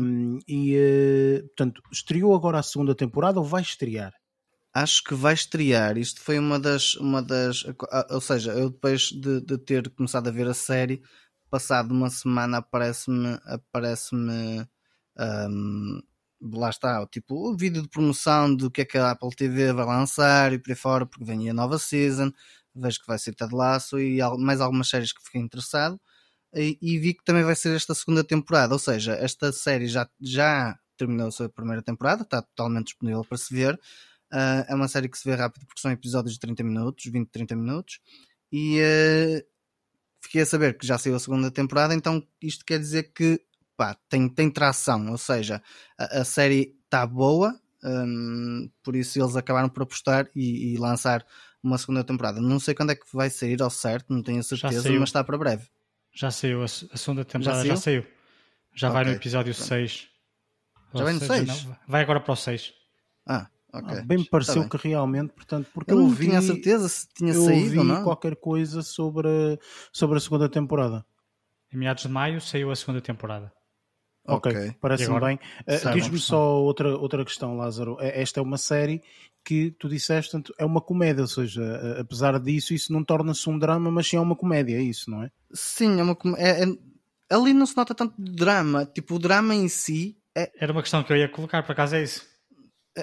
um, 0.00 0.38
e 0.46 0.76
uh, 0.76 1.42
portanto, 1.48 1.82
estreou 1.92 2.34
agora 2.34 2.58
a 2.58 2.62
segunda 2.62 2.94
temporada 2.94 3.40
ou 3.40 3.44
vai 3.44 3.62
estrear? 3.62 4.19
Acho 4.74 5.04
que 5.04 5.14
vai 5.14 5.34
estrear. 5.34 5.98
Isto 5.98 6.20
foi 6.20 6.38
uma 6.38 6.58
das. 6.58 6.94
Uma 6.94 7.22
das 7.22 7.64
ou 8.10 8.20
seja, 8.20 8.52
eu 8.52 8.70
depois 8.70 9.10
de, 9.10 9.40
de 9.40 9.58
ter 9.58 9.90
começado 9.90 10.28
a 10.28 10.30
ver 10.30 10.48
a 10.48 10.54
série, 10.54 11.02
passado 11.50 11.92
uma 11.92 12.10
semana 12.10 12.58
aparece-me. 12.58 13.38
Aparece-me. 13.44 14.66
Um, 15.18 16.00
lá 16.42 16.70
está, 16.70 17.06
tipo, 17.06 17.34
o 17.52 17.56
vídeo 17.56 17.82
de 17.82 17.88
promoção 17.88 18.54
do 18.54 18.70
que 18.70 18.82
é 18.82 18.84
que 18.84 18.96
a 18.98 19.10
Apple 19.10 19.30
TV 19.36 19.72
vai 19.72 19.84
lançar 19.86 20.52
e 20.52 20.58
por 20.58 20.70
aí 20.70 20.76
fora, 20.76 21.06
porque 21.06 21.24
vem 21.24 21.50
a 21.50 21.54
nova 21.54 21.78
season. 21.78 22.32
Vejo 22.74 23.00
que 23.00 23.06
vai 23.06 23.18
ser 23.18 23.34
Ted 23.34 23.54
Lasso 23.54 23.98
e 23.98 24.20
mais 24.38 24.60
algumas 24.60 24.88
séries 24.88 25.12
que 25.12 25.22
fiquei 25.22 25.40
interessado. 25.40 26.00
E, 26.54 26.78
e, 26.82 26.98
vi 26.98 27.14
que 27.14 27.24
também 27.24 27.44
vai 27.44 27.54
ser 27.56 27.74
esta 27.76 27.94
segunda 27.94 28.24
temporada, 28.24 28.74
ou 28.74 28.78
seja, 28.78 29.12
esta 29.14 29.52
série 29.52 29.86
já, 29.86 30.08
já 30.20 30.76
terminou 30.96 31.28
a 31.28 31.30
sua 31.30 31.48
primeira 31.48 31.82
temporada, 31.82 32.22
está 32.22 32.42
totalmente 32.42 32.86
disponível 32.88 33.24
para 33.24 33.38
se 33.38 33.54
ver. 33.54 33.78
Uh, 34.32 34.64
é 34.68 34.74
uma 34.74 34.88
série 34.88 35.08
que 35.08 35.18
se 35.18 35.28
vê 35.28 35.34
rápido 35.34 35.66
porque 35.66 35.80
são 35.80 35.90
episódios 35.90 36.34
de 36.34 36.40
30 36.40 36.62
minutos, 36.62 37.04
20, 37.04 37.28
30 37.28 37.56
minutos. 37.56 38.00
E 38.52 38.80
uh, 38.80 39.44
fiquei 40.20 40.42
a 40.42 40.46
saber 40.46 40.76
que 40.76 40.86
já 40.86 40.98
saiu 40.98 41.16
a 41.16 41.20
segunda 41.20 41.50
temporada, 41.50 41.94
então 41.94 42.22
isto 42.40 42.64
quer 42.64 42.78
dizer 42.78 43.12
que 43.12 43.40
pá, 43.76 43.96
tem, 44.08 44.28
tem 44.28 44.50
tração, 44.50 45.10
ou 45.10 45.18
seja, 45.18 45.62
a, 45.98 46.20
a 46.20 46.24
série 46.24 46.76
está 46.84 47.06
boa, 47.06 47.58
um, 47.82 48.70
por 48.82 48.94
isso 48.94 49.18
eles 49.18 49.36
acabaram 49.36 49.68
por 49.68 49.84
apostar 49.84 50.28
e, 50.36 50.74
e, 50.74 50.76
lançar 50.76 51.24
uma 51.62 51.78
segunda 51.78 52.04
temporada. 52.04 52.40
Não 52.40 52.60
sei 52.60 52.74
quando 52.74 52.90
é 52.90 52.94
que 52.94 53.06
vai 53.12 53.30
sair 53.30 53.62
ao 53.62 53.70
certo, 53.70 54.12
não 54.12 54.22
tenho 54.22 54.40
a 54.40 54.42
certeza, 54.42 54.90
mas 54.92 55.08
está 55.08 55.24
para 55.24 55.38
breve. 55.38 55.66
Já 56.12 56.30
saiu, 56.30 56.62
a, 56.62 56.68
segunda 56.68 57.24
temporada 57.24 57.64
já 57.64 57.74
saiu. 57.74 57.74
Já, 57.74 57.76
saiu. 57.76 58.06
já 58.74 58.88
okay. 58.88 59.02
vai 59.02 59.04
no 59.10 59.16
episódio 59.16 59.54
Pronto. 59.54 59.68
6. 59.68 60.08
Já 60.92 61.04
vai 61.04 61.12
no 61.12 61.20
6? 61.20 61.68
vai 61.86 62.02
agora 62.02 62.20
para 62.20 62.32
o 62.32 62.36
6. 62.36 62.74
Ah, 63.26 63.48
ok. 63.72 63.98
Ah, 63.98 64.02
bem 64.02 64.18
me 64.18 64.28
pareceu 64.28 64.62
tá 64.62 64.78
que 64.78 64.88
realmente, 64.88 65.32
portanto, 65.32 65.68
porque 65.72 65.92
eu, 65.92 65.98
não 65.98 66.10
vi, 66.10 66.26
tinha 66.26 66.42
certeza 66.42 66.88
se 66.88 67.08
tinha 67.08 67.32
eu 67.32 67.44
saído 67.44 67.78
ou 67.80 67.84
não. 67.84 68.02
qualquer 68.04 68.36
coisa 68.36 68.82
sobre, 68.82 69.28
sobre 69.92 70.18
a 70.18 70.20
segunda 70.20 70.48
temporada. 70.48 71.04
Em 71.72 71.76
meados 71.76 72.02
de 72.02 72.08
maio 72.08 72.40
saiu 72.40 72.70
a 72.70 72.76
segunda 72.76 73.00
temporada. 73.00 73.52
Ok, 74.26 74.52
okay. 74.52 74.72
parece-me 74.80 75.18
bem. 75.18 75.38
Uh, 75.66 75.92
Diz-me 75.92 76.18
só 76.18 76.60
outra, 76.60 76.96
outra 76.96 77.24
questão, 77.24 77.56
Lázaro. 77.56 77.96
É, 78.00 78.20
esta 78.20 78.40
é 78.40 78.42
uma 78.42 78.58
série 78.58 79.02
que 79.44 79.70
tu 79.72 79.88
disseste, 79.88 80.36
é 80.58 80.64
uma 80.64 80.80
comédia, 80.80 81.22
ou 81.22 81.28
seja, 81.28 81.62
apesar 81.98 82.38
disso, 82.38 82.74
isso 82.74 82.92
não 82.92 83.02
torna-se 83.02 83.48
um 83.48 83.58
drama, 83.58 83.90
mas 83.90 84.06
sim 84.06 84.16
é 84.16 84.20
uma 84.20 84.36
comédia, 84.36 84.76
é 84.76 84.82
isso, 84.82 85.10
não 85.10 85.22
é? 85.22 85.30
Sim, 85.52 85.98
é 85.98 86.02
uma 86.02 86.14
comédia. 86.14 86.42
É, 86.42 86.64
é... 86.64 86.66
Ali 87.30 87.54
não 87.54 87.64
se 87.64 87.76
nota 87.76 87.94
tanto 87.94 88.14
drama, 88.18 88.84
tipo, 88.84 89.14
o 89.14 89.18
drama 89.18 89.54
em 89.54 89.68
si. 89.68 90.16
É... 90.36 90.50
Era 90.60 90.72
uma 90.72 90.82
questão 90.82 91.02
que 91.02 91.12
eu 91.12 91.16
ia 91.16 91.28
colocar, 91.28 91.62
por 91.62 91.72
acaso 91.72 91.96
é 91.96 92.02
isso. 92.02 92.29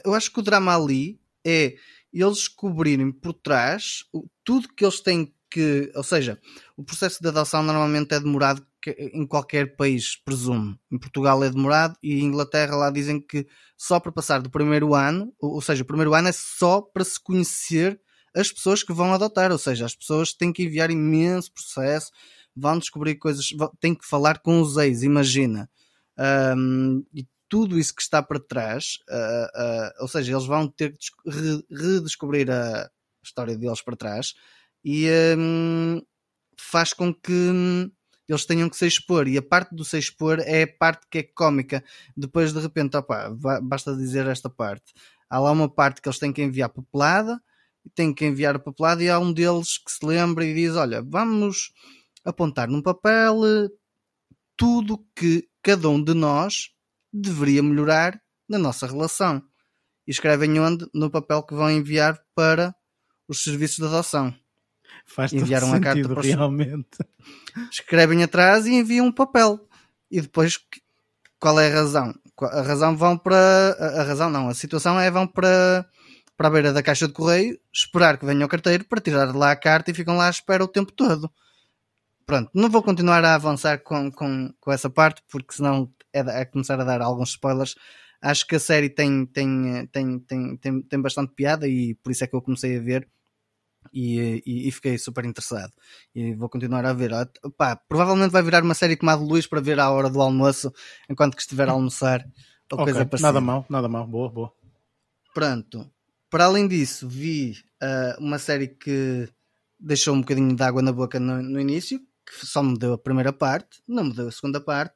Eu 0.05 0.13
acho 0.13 0.31
que 0.31 0.39
o 0.39 0.43
drama 0.43 0.75
ali 0.75 1.19
é 1.45 1.75
eles 2.11 2.37
descobrirem 2.37 3.11
por 3.11 3.33
trás 3.33 4.03
tudo 4.43 4.69
que 4.69 4.83
eles 4.83 5.01
têm 5.01 5.33
que, 5.49 5.91
ou 5.95 6.03
seja, 6.03 6.39
o 6.75 6.83
processo 6.83 7.21
de 7.21 7.27
adoção 7.29 7.63
normalmente 7.63 8.13
é 8.13 8.19
demorado 8.19 8.65
em 8.85 9.25
qualquer 9.25 9.75
país, 9.75 10.15
presumo. 10.15 10.77
Em 10.91 10.97
Portugal 10.97 11.43
é 11.43 11.49
demorado 11.49 11.97
e 12.01 12.19
em 12.19 12.25
Inglaterra 12.25 12.75
lá 12.75 12.89
dizem 12.89 13.19
que 13.19 13.45
só 13.77 13.99
para 13.99 14.11
passar 14.11 14.41
do 14.41 14.49
primeiro 14.49 14.93
ano, 14.93 15.33
ou 15.39 15.61
seja, 15.61 15.83
o 15.83 15.85
primeiro 15.85 16.13
ano 16.13 16.29
é 16.29 16.31
só 16.31 16.81
para 16.81 17.03
se 17.03 17.19
conhecer 17.19 17.99
as 18.35 18.51
pessoas 18.51 18.83
que 18.83 18.93
vão 18.93 19.13
adotar, 19.13 19.51
ou 19.51 19.57
seja, 19.57 19.85
as 19.85 19.95
pessoas 19.95 20.33
têm 20.33 20.53
que 20.53 20.63
enviar 20.63 20.91
imenso 20.91 21.51
processo, 21.51 22.11
vão 22.55 22.77
descobrir 22.77 23.15
coisas, 23.15 23.47
têm 23.79 23.95
que 23.95 24.05
falar 24.05 24.39
com 24.39 24.61
os 24.61 24.77
ex, 24.77 25.03
imagina. 25.03 25.69
Um, 26.55 27.03
e 27.13 27.25
tudo 27.49 27.79
isso 27.79 27.95
que 27.95 28.01
está 28.01 28.21
para 28.21 28.39
trás, 28.39 28.99
uh, 29.09 29.61
uh, 29.61 30.01
ou 30.01 30.07
seja, 30.07 30.33
eles 30.33 30.45
vão 30.45 30.67
ter 30.67 30.91
que 30.91 31.65
redescobrir 31.69 32.49
a 32.51 32.89
história 33.23 33.57
deles 33.57 33.81
para 33.81 33.95
trás 33.95 34.33
e 34.83 35.07
um, 35.37 36.01
faz 36.57 36.93
com 36.93 37.13
que 37.13 37.31
hum, 37.31 37.91
eles 38.27 38.45
tenham 38.45 38.69
que 38.69 38.77
se 38.77 38.87
expor 38.87 39.27
e 39.27 39.37
a 39.37 39.41
parte 39.41 39.75
do 39.75 39.85
se 39.85 39.97
expor 39.97 40.39
é 40.39 40.63
a 40.63 40.67
parte 40.67 41.07
que 41.09 41.19
é 41.19 41.23
cómica. 41.23 41.83
Depois 42.15 42.53
de 42.53 42.59
repente, 42.59 42.97
opa, 42.97 43.29
basta 43.61 43.95
dizer 43.95 44.27
esta 44.27 44.49
parte. 44.49 44.93
Há 45.29 45.39
lá 45.39 45.51
uma 45.51 45.69
parte 45.69 46.01
que 46.01 46.07
eles 46.07 46.19
têm 46.19 46.33
que 46.33 46.41
enviar 46.41 46.69
papelada, 46.69 47.41
têm 47.95 48.13
que 48.13 48.25
enviar 48.25 48.59
papelada 48.59 49.03
e 49.03 49.09
há 49.09 49.19
um 49.19 49.31
deles 49.31 49.77
que 49.77 49.91
se 49.91 50.05
lembra 50.05 50.45
e 50.45 50.53
diz: 50.53 50.75
Olha, 50.75 51.01
vamos 51.01 51.73
apontar 52.23 52.67
num 52.67 52.81
papel 52.81 53.41
tudo 54.57 55.05
que 55.15 55.47
cada 55.61 55.87
um 55.87 56.03
de 56.03 56.13
nós 56.13 56.71
deveria 57.11 57.63
melhorar 57.63 58.19
na 58.47 58.57
nossa 58.57 58.87
relação. 58.87 59.41
E 60.07 60.11
escrevem 60.11 60.59
onde? 60.59 60.87
No 60.93 61.09
papel 61.09 61.43
que 61.43 61.53
vão 61.53 61.69
enviar 61.69 62.19
para 62.33 62.73
os 63.27 63.43
serviços 63.43 63.77
de 63.77 63.85
adoção. 63.85 64.33
Faz 65.05 65.33
enviaram 65.33 65.73
a 65.73 65.79
carta 65.79 66.07
para 66.07 66.21
realmente. 66.21 66.97
Escrevem 67.71 68.23
atrás 68.23 68.65
e 68.65 68.73
enviam 68.73 69.07
um 69.07 69.11
papel. 69.11 69.67
E 70.09 70.21
depois, 70.21 70.59
qual 71.39 71.59
é 71.59 71.71
a 71.71 71.75
razão? 71.75 72.13
A 72.41 72.61
razão 72.61 72.95
vão 72.95 73.17
para. 73.17 73.75
A 73.99 74.03
razão 74.03 74.29
não, 74.29 74.47
a 74.47 74.53
situação 74.53 74.99
é 74.99 75.09
vão 75.09 75.27
para, 75.27 75.85
para 76.35 76.47
a 76.47 76.51
beira 76.51 76.73
da 76.73 76.83
caixa 76.83 77.07
de 77.07 77.13
correio, 77.13 77.59
esperar 77.73 78.17
que 78.17 78.25
venha 78.25 78.45
o 78.45 78.49
carteiro 78.49 78.85
para 78.85 79.01
tirar 79.01 79.31
de 79.31 79.37
lá 79.37 79.51
a 79.51 79.55
carta 79.55 79.91
e 79.91 79.93
ficam 79.93 80.15
lá 80.15 80.27
à 80.27 80.29
espera 80.29 80.63
o 80.63 80.67
tempo 80.67 80.91
todo. 80.91 81.31
Pronto, 82.25 82.51
não 82.53 82.69
vou 82.69 82.83
continuar 82.83 83.23
a 83.23 83.35
avançar 83.35 83.79
com, 83.79 84.11
com, 84.11 84.53
com 84.59 84.71
essa 84.71 84.89
parte, 84.89 85.23
porque 85.29 85.55
senão 85.55 85.89
é, 86.17 86.41
é 86.41 86.45
começar 86.45 86.79
a 86.79 86.83
dar 86.83 87.01
alguns 87.01 87.29
spoilers. 87.29 87.75
Acho 88.21 88.47
que 88.47 88.55
a 88.55 88.59
série 88.59 88.89
tem, 88.89 89.25
tem, 89.25 89.87
tem, 89.91 90.19
tem, 90.19 90.57
tem, 90.57 90.81
tem 90.81 91.01
bastante 91.01 91.33
piada 91.33 91.67
e 91.67 91.95
por 91.95 92.11
isso 92.11 92.23
é 92.23 92.27
que 92.27 92.35
eu 92.35 92.41
comecei 92.41 92.77
a 92.77 92.81
ver 92.81 93.07
e, 93.93 94.43
e, 94.45 94.67
e, 94.67 94.71
fiquei 94.71 94.97
super 94.97 95.25
interessado. 95.25 95.71
E 96.13 96.33
vou 96.35 96.49
continuar 96.49 96.85
a 96.85 96.93
ver. 96.93 97.11
Pá, 97.57 97.75
provavelmente 97.75 98.31
vai 98.31 98.43
virar 98.43 98.63
uma 98.63 98.73
série 98.73 98.97
como 98.97 99.11
a 99.11 99.15
de 99.15 99.23
Luís 99.23 99.47
para 99.47 99.61
ver 99.61 99.79
à 99.79 99.89
hora 99.89 100.09
do 100.09 100.21
almoço, 100.21 100.71
enquanto 101.09 101.35
que 101.35 101.41
estiver 101.41 101.69
a 101.69 101.71
almoçar. 101.71 102.25
Ou 102.71 102.81
okay, 102.81 102.93
coisa 102.93 103.09
nada 103.21 103.39
mal, 103.39 103.65
nada 103.69 103.87
mal, 103.87 104.05
boa, 104.05 104.29
boa. 104.29 104.53
Pronto. 105.33 105.89
Para 106.29 106.45
além 106.45 106.67
disso, 106.67 107.07
vi 107.07 107.55
uh, 107.81 108.21
uma 108.21 108.37
série 108.37 108.67
que 108.67 109.29
deixou 109.79 110.15
um 110.15 110.21
bocadinho 110.21 110.55
de 110.55 110.63
água 110.63 110.81
na 110.81 110.91
boca 110.91 111.19
no, 111.19 111.41
no, 111.41 111.59
início, 111.59 111.99
que 112.25 112.45
só 112.45 112.61
me 112.61 112.77
deu 112.77 112.93
a 112.93 112.97
primeira 112.97 113.31
parte, 113.31 113.81
não 113.87 114.05
me 114.05 114.13
deu 114.13 114.27
a 114.27 114.31
segunda 114.31 114.59
parte. 114.59 114.95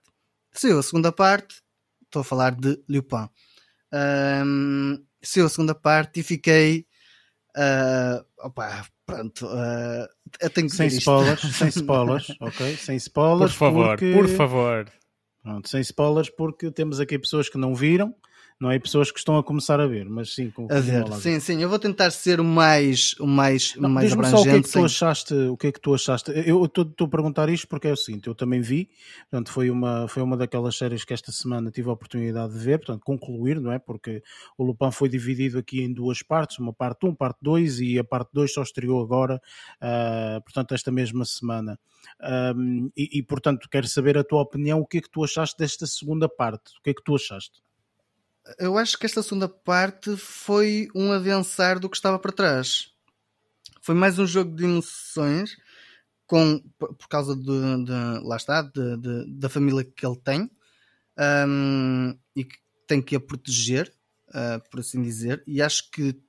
Saiu 0.54 0.80
a 0.80 0.84
segunda 0.84 1.12
parte, 1.12 1.62
estou 2.04 2.22
a 2.22 2.26
falar 2.26 2.56
de 2.56 2.82
Lupin. 2.90 3.30
Um, 3.94 5.04
saiu 5.22 5.46
a 5.46 5.50
segunda 5.50 5.76
parte 5.76 6.20
e 6.20 6.24
fiquei 6.24 6.86
Uh, 7.58 8.24
opa, 8.40 8.86
pronto. 9.06 9.46
Uh, 9.46 10.08
eu 10.40 10.50
tenho 10.50 10.68
que 10.68 10.76
sem 10.76 10.88
spoilers, 10.88 11.42
sem 11.42 11.68
spoilers, 11.70 12.28
ok? 12.40 12.76
Sem 12.78 12.96
spoilers. 12.96 13.52
Por 13.52 13.58
favor, 13.58 13.88
porque... 13.88 14.14
por 14.14 14.28
favor. 14.30 14.92
Pronto, 15.44 15.70
sem 15.70 15.82
spoilers, 15.82 16.30
porque 16.30 16.72
temos 16.72 17.00
aqui 17.00 17.18
pessoas 17.18 17.50
que 17.50 17.58
não 17.58 17.76
viram 17.76 18.16
não 18.62 18.69
é 18.69 18.78
pessoas 18.78 19.12
que 19.12 19.17
estão 19.17 19.36
a 19.39 19.43
começar 19.43 19.80
a 19.80 19.88
ver, 19.88 20.08
mas 20.08 20.36
sim, 20.36 20.52
com, 20.52 20.67
a 20.69 20.80
ver, 20.80 21.12
sim, 21.13 21.39
sim. 21.39 21.63
Eu 21.63 21.67
vou 21.67 21.80
tentar 21.80 22.12
ser 22.12 22.39
o 22.39 22.43
mais, 22.43 23.15
o 23.19 23.26
mais, 23.26 23.76
não, 23.76 23.89
mais 23.89 24.13
abrangente. 24.13 24.38
Só 24.38 24.41
o 24.41 24.43
que 24.43 24.56
é 24.56 24.62
que 24.62 24.69
tu 24.69 24.86
achaste? 24.86 25.34
O 25.34 25.58
que 25.58 25.67
é 25.67 25.71
que 25.71 25.82
tu 25.82 25.93
achaste? 25.95 26.32
Eu 26.45 26.63
estou 26.65 26.86
a 27.02 27.08
perguntar 27.08 27.50
isto 27.50 27.67
porque 27.67 27.88
é 27.88 27.91
o 27.91 27.97
seguinte, 27.97 28.28
eu 28.28 28.36
também 28.36 28.62
vi, 28.62 28.88
portanto 29.32 29.52
foi 29.52 29.71
uma 29.71 30.08
foi 30.08 30.21
uma 30.21 30.38
daquelas 30.38 30.78
séries 30.78 31.04
que 31.04 31.12
esta 31.12 31.32
semana 31.32 31.71
tive 31.71 31.89
a 31.89 31.93
oportunidade 31.93 32.54
de 32.54 32.60
ver, 32.60 32.78
portanto 32.78 33.02
concluir, 33.04 33.60
não 33.60 33.71
é? 33.71 33.80
Porque 33.80 34.21
o 34.56 34.63
Lupin 34.63 34.91
foi 34.91 35.10
dividido 35.10 35.58
aqui 35.58 35.82
em 35.82 35.91
duas 35.91 36.21
partes, 36.21 36.60
uma 36.60 36.71
parte 36.71 37.04
1, 37.04 37.15
parte 37.15 37.39
2 37.41 37.80
e 37.80 37.97
a 37.97 38.04
parte 38.04 38.30
2 38.32 38.54
só 38.54 38.62
estreou 38.62 39.02
agora, 39.02 39.41
uh, 39.82 40.39
portanto 40.43 40.76
esta 40.76 40.91
mesma 40.91 41.26
semana. 41.26 41.80
Um, 42.56 42.91
e, 42.95 43.17
e 43.17 43.24
portanto 43.24 43.67
quero 43.67 43.88
saber 43.88 44.19
a 44.19 44.24
tua 44.24 44.41
opinião, 44.41 44.80
o 44.82 44.86
que 44.86 45.00
é 45.00 45.02
que 45.02 45.10
tu 45.10 45.24
achaste 45.24 45.58
desta 45.58 45.88
segunda 45.88 46.30
parte? 46.30 46.78
O 46.78 46.84
que 46.84 46.91
é 46.91 46.93
que 46.93 47.04
tu 47.04 47.15
achaste? 47.15 47.60
Eu 48.60 48.77
acho 48.77 48.97
que 48.97 49.06
esta 49.06 49.21
segunda 49.21 49.47
parte 49.47 50.15
foi 50.17 50.88
um 50.95 51.12
avançar 51.12 51.80
do 51.80 51.89
que 51.89 51.95
estava 51.95 52.19
para 52.19 52.32
trás. 52.32 52.91
Foi 53.82 53.95
mais 53.95 54.19
um 54.19 54.25
jogo 54.25 54.56
de 54.56 54.63
emoções 54.63 55.58
com, 56.27 56.60
por 56.77 57.08
causa 57.10 57.36
de, 57.36 57.43
de 57.43 58.23
lá 58.23 58.38
está, 58.38 58.62
de, 58.62 58.97
de, 58.97 59.39
da 59.39 59.49
família 59.49 59.84
que 59.84 60.06
ele 60.06 60.17
tem 60.17 60.49
um, 61.47 62.17
e 62.36 62.43
que 62.43 62.58
tem 62.88 63.01
que 63.01 63.15
a 63.15 63.19
proteger, 63.19 63.93
uh, 64.30 64.69
por 64.69 64.80
assim 64.80 65.01
dizer, 65.01 65.43
e 65.45 65.62
acho 65.62 65.89
que 65.91 66.19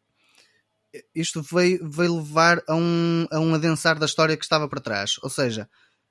isto 1.14 1.40
veio, 1.42 1.88
veio 1.88 2.16
levar 2.16 2.62
a 2.68 2.74
um, 2.74 3.26
a 3.30 3.40
um 3.40 3.54
adensar 3.54 3.98
da 3.98 4.06
história 4.06 4.36
que 4.36 4.44
estava 4.44 4.68
para 4.68 4.80
trás. 4.80 5.16
Ou 5.22 5.30
seja, 5.30 5.68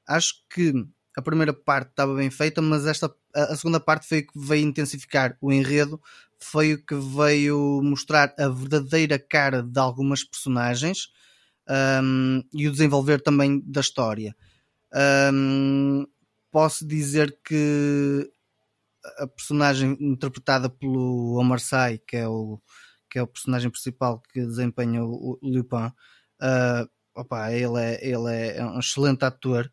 acho 0.07 0.43
que 0.49 0.73
a 1.17 1.21
primeira 1.21 1.53
parte 1.53 1.89
estava 1.89 2.15
bem 2.15 2.29
feita, 2.29 2.61
mas 2.61 2.85
esta 2.85 3.13
a, 3.33 3.55
segunda 3.55 3.79
parte 3.79 4.07
foi 4.07 4.19
o 4.19 4.27
que 4.27 4.39
veio 4.39 4.67
intensificar 4.67 5.37
o 5.41 5.51
enredo, 5.51 6.01
foi 6.39 6.73
o 6.73 6.85
que 6.85 6.95
veio 6.95 7.81
mostrar 7.83 8.33
a 8.37 8.47
verdadeira 8.47 9.19
cara 9.19 9.61
de 9.61 9.79
algumas 9.79 10.23
personagens 10.23 11.09
um, 12.03 12.43
e 12.53 12.67
o 12.67 12.71
desenvolver 12.71 13.21
também 13.21 13.61
da 13.65 13.81
história. 13.81 14.35
Um, 15.33 16.05
posso 16.51 16.85
dizer 16.85 17.37
que 17.43 18.29
a 19.17 19.27
personagem 19.27 19.97
interpretada 19.99 20.69
pelo 20.69 21.37
Omar 21.39 21.59
Sy, 21.59 22.01
que 22.07 22.17
é 22.17 22.27
o 22.27 22.59
que 23.09 23.19
é 23.19 23.21
o 23.21 23.27
personagem 23.27 23.69
principal 23.69 24.21
que 24.31 24.39
desempenha 24.45 25.03
o, 25.03 25.37
o 25.41 25.49
Lupin, 25.49 25.87
uh, 26.41 26.89
opa, 27.13 27.51
ele, 27.51 27.77
é, 27.77 28.07
ele 28.07 28.55
é 28.57 28.65
um 28.65 28.79
excelente 28.79 29.25
ator. 29.25 29.69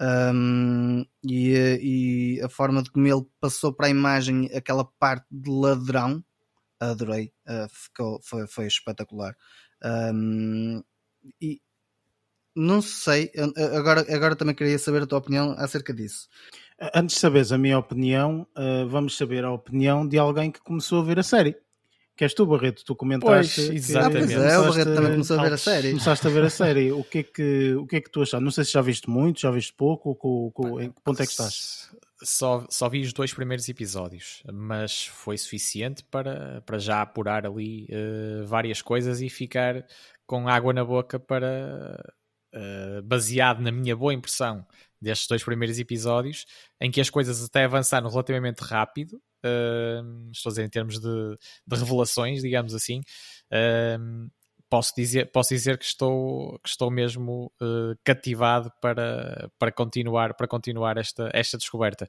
Um, 0.00 1.04
e, 1.22 2.38
e, 2.38 2.42
a 2.42 2.48
forma 2.48 2.82
de 2.82 2.90
como 2.90 3.06
ele 3.06 3.26
passou 3.38 3.72
para 3.72 3.86
a 3.86 3.90
imagem 3.90 4.50
aquela 4.54 4.84
parte 4.84 5.26
de 5.30 5.50
ladrão, 5.50 6.24
adorei, 6.80 7.32
uh, 7.46 7.68
ficou, 7.68 8.18
foi, 8.22 8.46
foi 8.46 8.66
espetacular. 8.66 9.36
Um, 9.84 10.82
e 11.40 11.60
não 12.56 12.80
sei, 12.82 13.30
agora, 13.76 14.04
agora 14.14 14.34
também 14.34 14.54
queria 14.54 14.78
saber 14.78 15.02
a 15.02 15.06
tua 15.06 15.18
opinião 15.18 15.54
acerca 15.58 15.94
disso. 15.94 16.28
Antes 16.94 17.16
de 17.16 17.20
saberes 17.20 17.52
a 17.52 17.58
minha 17.58 17.78
opinião, 17.78 18.46
uh, 18.56 18.88
vamos 18.88 19.16
saber 19.16 19.44
a 19.44 19.52
opinião 19.52 20.06
de 20.08 20.18
alguém 20.18 20.50
que 20.50 20.60
começou 20.60 21.00
a 21.00 21.04
ver 21.04 21.18
a 21.18 21.22
série. 21.22 21.56
Que 22.20 22.24
és 22.24 22.34
tu, 22.34 22.44
Barreto, 22.44 22.84
tu 22.84 22.94
comentaste. 22.94 23.62
Pois, 23.68 23.88
exatamente. 23.88 24.26
Que, 24.26 24.34
é, 24.34 24.58
o 24.58 24.64
Barreto 24.64 24.94
também 24.94 25.12
começou 25.12 25.40
a 25.40 25.42
ver 25.42 25.52
a 25.54 25.56
série. 25.56 25.88
Começaste 25.88 26.26
a 26.26 26.30
ver 26.30 26.44
a 26.44 26.50
série. 26.50 26.92
O 27.00 27.02
que 27.02 27.18
é 27.20 27.22
que, 27.22 27.74
o 27.76 27.86
que, 27.86 27.96
é 27.96 28.00
que 28.02 28.10
tu 28.10 28.20
achaste? 28.20 28.44
Não 28.44 28.50
sei 28.50 28.62
se 28.62 28.72
já 28.72 28.82
viste 28.82 29.08
muito, 29.08 29.40
já 29.40 29.50
viste 29.50 29.72
pouco, 29.72 30.18
ou, 30.20 30.52
ou, 30.54 30.82
em 30.82 30.90
que 30.90 31.00
ponto 31.00 31.22
é 31.22 31.24
que 31.24 31.32
estás? 31.32 31.90
Só, 32.22 32.66
só 32.68 32.90
vi 32.90 33.00
os 33.00 33.14
dois 33.14 33.32
primeiros 33.32 33.66
episódios, 33.70 34.42
mas 34.52 35.06
foi 35.06 35.38
suficiente 35.38 36.04
para, 36.10 36.60
para 36.66 36.78
já 36.78 37.00
apurar 37.00 37.46
ali 37.46 37.86
uh, 37.86 38.44
várias 38.44 38.82
coisas 38.82 39.22
e 39.22 39.30
ficar 39.30 39.86
com 40.26 40.46
água 40.46 40.74
na 40.74 40.84
boca 40.84 41.18
para, 41.18 42.04
uh, 42.54 43.02
baseado 43.02 43.62
na 43.62 43.72
minha 43.72 43.96
boa 43.96 44.12
impressão 44.12 44.66
destes 45.00 45.26
dois 45.26 45.42
primeiros 45.42 45.78
episódios, 45.78 46.44
em 46.78 46.90
que 46.90 47.00
as 47.00 47.08
coisas 47.08 47.42
até 47.42 47.64
avançaram 47.64 48.10
relativamente 48.10 48.60
rápido, 48.60 49.18
estou 50.32 50.50
a 50.50 50.52
dizer 50.52 50.64
em 50.64 50.68
termos 50.68 50.98
de, 50.98 51.38
de 51.66 51.76
revelações, 51.76 52.42
digamos 52.42 52.74
assim, 52.74 53.00
uh, 53.52 54.30
posso, 54.68 54.92
dizer, 54.96 55.30
posso 55.30 55.50
dizer 55.50 55.78
que 55.78 55.84
estou, 55.84 56.58
que 56.60 56.68
estou 56.68 56.90
mesmo 56.90 57.52
uh, 57.60 57.98
cativado 58.04 58.70
para, 58.80 59.50
para 59.58 59.72
continuar, 59.72 60.34
para 60.34 60.48
continuar 60.48 60.96
esta, 60.96 61.30
esta 61.32 61.58
descoberta. 61.58 62.06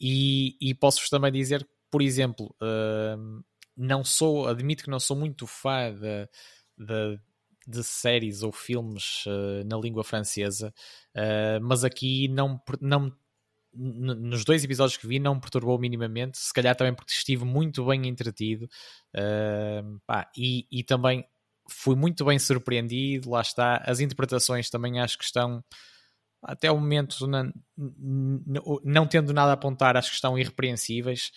E, 0.00 0.56
e 0.60 0.74
posso-vos 0.74 1.08
também 1.08 1.32
dizer 1.32 1.66
por 1.88 2.02
exemplo, 2.02 2.54
não 3.76 4.04
sou, 4.04 4.48
admito 4.48 4.84
que 4.84 4.90
não 4.90 4.98
sou 4.98 5.16
muito 5.16 5.46
fã 5.46 5.94
da, 5.94 6.28
da 6.76 7.18
de 7.66 7.82
séries 7.82 8.42
ou 8.42 8.52
filmes 8.52 9.24
uh, 9.26 9.64
na 9.66 9.76
língua 9.76 10.04
francesa, 10.04 10.72
uh, 11.16 11.60
mas 11.60 11.82
aqui 11.82 12.28
não, 12.28 12.62
não 12.80 13.12
nos 13.76 14.44
dois 14.44 14.64
episódios 14.64 14.96
que 14.96 15.06
vi 15.06 15.18
não 15.18 15.34
me 15.34 15.40
perturbou 15.40 15.78
minimamente, 15.78 16.38
se 16.38 16.52
calhar 16.52 16.74
também 16.74 16.94
porque 16.94 17.12
estive 17.12 17.44
muito 17.44 17.84
bem 17.84 18.06
entretido. 18.06 18.68
Uh, 19.14 20.00
pá, 20.06 20.30
e, 20.36 20.66
e, 20.70 20.82
também 20.82 21.24
fui 21.68 21.96
muito 21.96 22.24
bem 22.24 22.38
surpreendido, 22.38 23.30
lá 23.30 23.40
está, 23.40 23.82
as 23.84 24.00
interpretações 24.00 24.70
também 24.70 25.00
acho 25.00 25.18
que 25.18 25.24
estão 25.24 25.64
até 26.42 26.70
o 26.70 26.76
momento 26.76 27.26
não, 27.26 27.52
não 28.84 29.06
tendo 29.06 29.32
nada 29.32 29.50
a 29.50 29.54
apontar, 29.54 29.96
acho 29.96 30.10
que 30.10 30.14
estão 30.14 30.38
irrepreensíveis. 30.38 31.32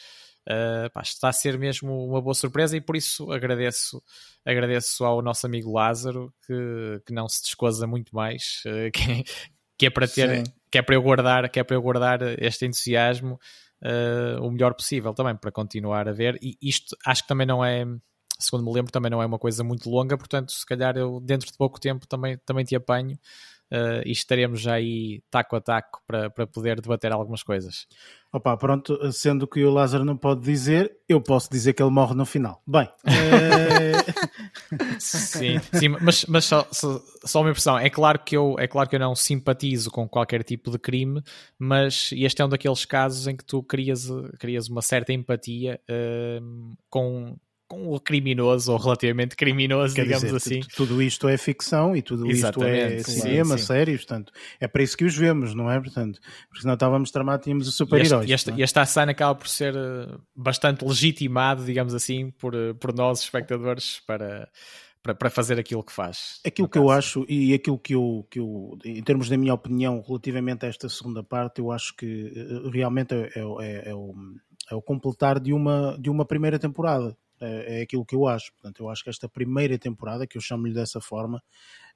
Uh, 0.47 0.89
pá, 0.91 1.02
está 1.02 1.30
a 1.30 1.34
ser 1.34 1.60
mesmo 1.60 2.08
uma 2.08 2.21
boa 2.21 2.34
surpresa 2.34 2.75
e 2.75 2.82
por 2.82 2.95
isso 2.95 3.32
agradeço, 3.32 4.02
agradeço 4.43 5.06
ao 5.06 5.21
nosso 5.21 5.45
amigo 5.45 5.71
Lázaro 5.71 6.34
que, 6.45 7.02
que 7.06 7.13
não 7.13 7.28
se 7.28 7.43
descosa 7.43 7.86
muito 7.86 8.15
mais, 8.15 8.63
uh, 8.65 8.89
que, 8.93 9.23
que, 9.78 9.86
é 9.86 9.89
para 9.89 10.08
ter, 10.08 10.43
que 10.71 10.77
é 10.77 10.82
para 10.82 10.95
eu 10.95 11.01
guardar, 11.01 11.49
que 11.49 11.60
é 11.60 11.63
para 11.63 11.75
eu 11.75 11.82
guardar 11.82 12.21
este 12.41 12.65
entusiasmo 12.65 13.39
uh, 13.84 14.45
o 14.45 14.51
melhor 14.51 14.73
possível 14.73 15.13
também 15.13 15.36
para 15.36 15.51
continuar 15.51 16.08
a 16.08 16.12
ver. 16.12 16.38
E 16.41 16.58
isto 16.62 16.95
acho 17.05 17.23
que 17.23 17.27
também 17.27 17.47
não 17.47 17.63
é, 17.63 17.86
segundo 18.39 18.65
me 18.65 18.73
lembro, 18.73 18.91
também 18.91 19.10
não 19.10 19.21
é 19.21 19.25
uma 19.25 19.39
coisa 19.39 19.63
muito 19.63 19.89
longa, 19.89 20.17
portanto, 20.17 20.51
se 20.51 20.65
calhar 20.65 20.97
eu 20.97 21.19
dentro 21.19 21.47
de 21.47 21.58
pouco 21.58 21.79
tempo 21.79 22.08
também, 22.08 22.38
também 22.45 22.63
te 22.63 22.75
apanho. 22.75 23.17
Uh, 23.71 24.01
e 24.03 24.12
estaremos 24.12 24.62
já 24.62 24.73
aí 24.73 25.21
taco 25.29 25.55
a 25.55 25.62
taco 25.62 26.01
para, 26.08 26.29
para 26.29 26.47
poder 26.47 26.82
debater 26.82 27.12
algumas 27.12 27.43
coisas. 27.43 27.88
Opa, 28.32 28.55
pronto, 28.58 29.12
sendo 29.12 29.47
que 29.47 29.63
o 29.63 29.71
Lázaro 29.71 30.05
não 30.05 30.15
pode 30.15 30.41
dizer, 30.41 30.95
eu 31.08 31.19
posso 31.19 31.49
dizer 31.51 31.73
que 31.73 31.82
ele 31.82 31.91
morre 31.91 32.13
no 32.15 32.25
final. 32.25 32.62
Bem. 32.65 32.88
É... 33.05 33.91
sim, 34.99 35.60
sim, 35.73 35.89
mas, 35.89 36.25
mas 36.25 36.45
só, 36.45 36.67
só, 36.71 37.01
só, 37.25 37.41
uma 37.41 37.49
impressão. 37.49 37.77
É 37.77 37.89
claro, 37.89 38.19
que 38.19 38.38
eu, 38.38 38.55
é 38.60 38.67
claro 38.67 38.89
que 38.89 38.95
eu 38.95 38.99
não 38.99 39.15
simpatizo 39.15 39.89
com 39.89 40.08
qualquer 40.08 40.43
tipo 40.43 40.69
de 40.69 40.77
crime, 40.77 41.23
mas 41.58 42.12
este 42.13 42.41
é 42.41 42.45
um 42.45 42.49
daqueles 42.49 42.86
casos 42.86 43.27
em 43.27 43.36
que 43.36 43.43
tu 43.43 43.63
crias, 43.63 44.08
crias 44.39 44.67
uma 44.67 44.82
certa 44.82 45.12
empatia 45.12 45.79
uh, 45.89 46.77
com, 46.89 47.36
com 47.69 47.93
o 47.93 47.99
criminoso, 47.99 48.71
ou 48.71 48.79
relativamente 48.79 49.36
criminoso, 49.36 49.93
Quer 49.93 50.01
digamos 50.01 50.23
dizer, 50.23 50.36
assim. 50.36 50.60
Tudo 50.75 50.99
isto 51.03 51.27
é 51.29 51.38
ficção 51.38 51.95
e 51.95 52.01
tudo 52.01 52.25
Exatamente, 52.29 53.01
isto 53.01 53.12
é 53.12 53.13
cinema, 53.13 53.58
sim. 53.60 53.65
séries, 53.65 53.97
portanto, 53.97 54.34
é 54.60 54.67
para 54.67 54.82
isso 54.82 54.97
que 54.97 55.05
os 55.05 55.15
vemos, 55.15 55.53
não 55.53 55.69
é? 55.71 55.79
Portanto, 55.79 56.19
porque 56.47 56.62
senão 56.62 56.73
estávamos 56.73 57.12
tramar, 57.12 57.38
tínhamos 57.38 57.67
o 57.67 57.71
super-heróis. 57.71 58.27
E, 58.27 58.34
este, 58.34 58.49
é? 58.49 58.63
esta 58.63 58.84
cena 58.88 59.12
acaba 59.12 59.36
por 59.36 59.47
ser 59.47 59.75
eh, 59.75 60.17
bastante 60.36 60.84
legitimado, 60.84 61.63
digamos 61.63 61.93
assim, 61.93 62.32
por, 62.32 62.55
eh, 62.55 62.73
por 62.73 62.91
nós, 62.91 63.21
espectadores, 63.21 64.01
para, 64.08 64.49
para, 65.03 65.29
fazer 65.29 65.60
aquilo 65.60 65.84
que 65.84 65.93
faz. 65.93 66.39
Aquilo 66.43 66.67
que 66.67 66.79
eu 66.79 66.89
acho 66.89 67.23
e 67.29 67.53
aquilo 67.53 67.77
que 67.77 67.93
eu, 67.93 68.25
que 68.32 68.39
eu, 68.39 68.79
em 68.84 69.03
termos 69.03 69.29
da 69.29 69.38
minha 69.38 69.53
opinião 69.53 70.03
relativamente 70.08 70.65
a 70.65 70.69
esta 70.69 70.89
segunda 70.89 71.21
parte, 71.21 71.60
eu 71.60 71.71
acho 71.71 71.95
que 71.95 72.34
eh, 72.36 72.69
realmente 72.71 73.13
é, 73.13 73.29
é, 73.36 73.41
é, 73.62 73.89
é 73.91 73.93
o, 73.93 74.15
é 74.71 74.73
o 74.73 74.82
completar 74.82 75.39
de 75.39 75.53
uma, 75.53 75.95
de 75.99 76.10
uma 76.10 76.25
primeira 76.25 76.58
temporada 76.58 77.15
é, 77.41 77.80
é 77.80 77.82
aquilo 77.82 78.06
que 78.06 78.15
eu 78.15 78.28
acho. 78.28 78.52
Portanto, 78.54 78.84
eu 78.84 78.89
acho 78.89 79.04
que 79.04 79.10
esta 79.10 79.30
primeira 79.30 79.78
temporada, 79.78 80.28
que 80.28 80.38
eu 80.38 80.41
chamo-lhe 80.41 80.73
dessa 80.73 80.99
forma, 81.02 81.41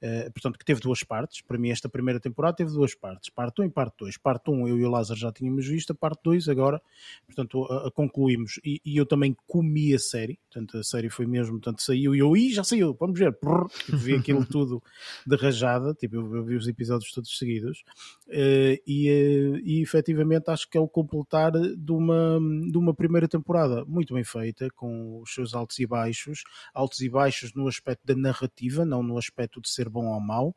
eh, 0.02 0.30
portanto, 0.30 0.58
que 0.58 0.66
teve 0.66 0.80
duas 0.82 1.04
partes. 1.04 1.42
Para 1.42 1.58
mim, 1.58 1.70
esta 1.70 1.90
primeira 1.90 2.20
temporada 2.20 2.56
teve 2.56 2.72
duas 2.72 2.96
partes, 2.96 3.30
parte 3.30 3.62
1 3.62 3.66
e 3.66 3.70
parte 3.70 3.96
2. 4.00 4.18
Parte 4.18 4.50
1 4.50 4.68
eu 4.68 4.78
e 4.78 4.84
o 4.86 4.90
Lázaro 4.90 5.20
já 5.20 5.32
tínhamos 5.32 5.68
visto, 5.68 5.92
a 5.92 5.96
parte 5.96 6.22
2 6.24 6.48
agora, 6.50 6.82
portanto, 7.26 7.66
a, 7.66 7.88
a 7.88 7.92
concluímos. 7.92 8.60
E, 8.64 8.82
e, 8.86 8.98
eu 8.98 9.06
também 9.06 9.36
comi 9.48 9.94
a 9.94 10.00
série, 10.00 10.40
portanto, 10.50 10.78
a 10.78 10.84
série 10.84 11.10
foi 11.10 11.26
mesmo, 11.26 11.54
portanto, 11.54 11.82
saiu 11.82 12.16
e 12.16 12.20
eu, 12.20 12.36
e 12.36 12.52
já 12.52 12.64
saiu, 12.64 12.96
vamos 13.00 13.20
ver, 13.20 13.34
Prrr, 13.34 13.68
tipo, 13.86 13.98
vi 13.98 14.16
aquilo 14.16 14.46
tudo 14.48 14.82
de 15.26 15.36
rajada, 15.36 15.94
tipo, 15.94 16.16
eu, 16.16 16.36
eu 16.36 16.44
vi 16.44 16.56
os 16.56 16.68
episódios 16.68 17.12
todos 17.12 17.38
seguidos, 17.38 17.84
uh, 18.28 18.80
e, 18.86 19.10
uh, 19.10 19.58
e 19.64 19.82
efetivamente 19.82 20.50
acho 20.50 20.70
que 20.70 20.78
é 20.78 20.82
o 20.82 20.88
completar 20.88 21.52
de 21.52 21.92
uma, 21.92 22.40
de 22.72 22.78
uma 22.78 22.94
primeira 22.94 23.28
temporada 23.28 23.84
muito 23.86 24.14
bem 24.14 24.24
feita, 24.24 24.68
com 24.76 25.22
os 25.22 25.34
seus 25.34 25.54
altos 25.54 25.80
e 25.80 25.86
baixos, 25.86 26.44
altos 26.74 27.02
e 27.02 27.10
baixos 27.10 27.54
no 27.54 27.68
aspecto 27.68 28.06
da 28.06 28.16
narrativa, 28.16 28.86
não 28.86 29.04
no 29.04 29.18
aspecto 29.18 29.62
de 29.62 29.70
ser 29.70 29.90
bom 29.94 30.08
ou 30.08 30.20
mau, 30.20 30.56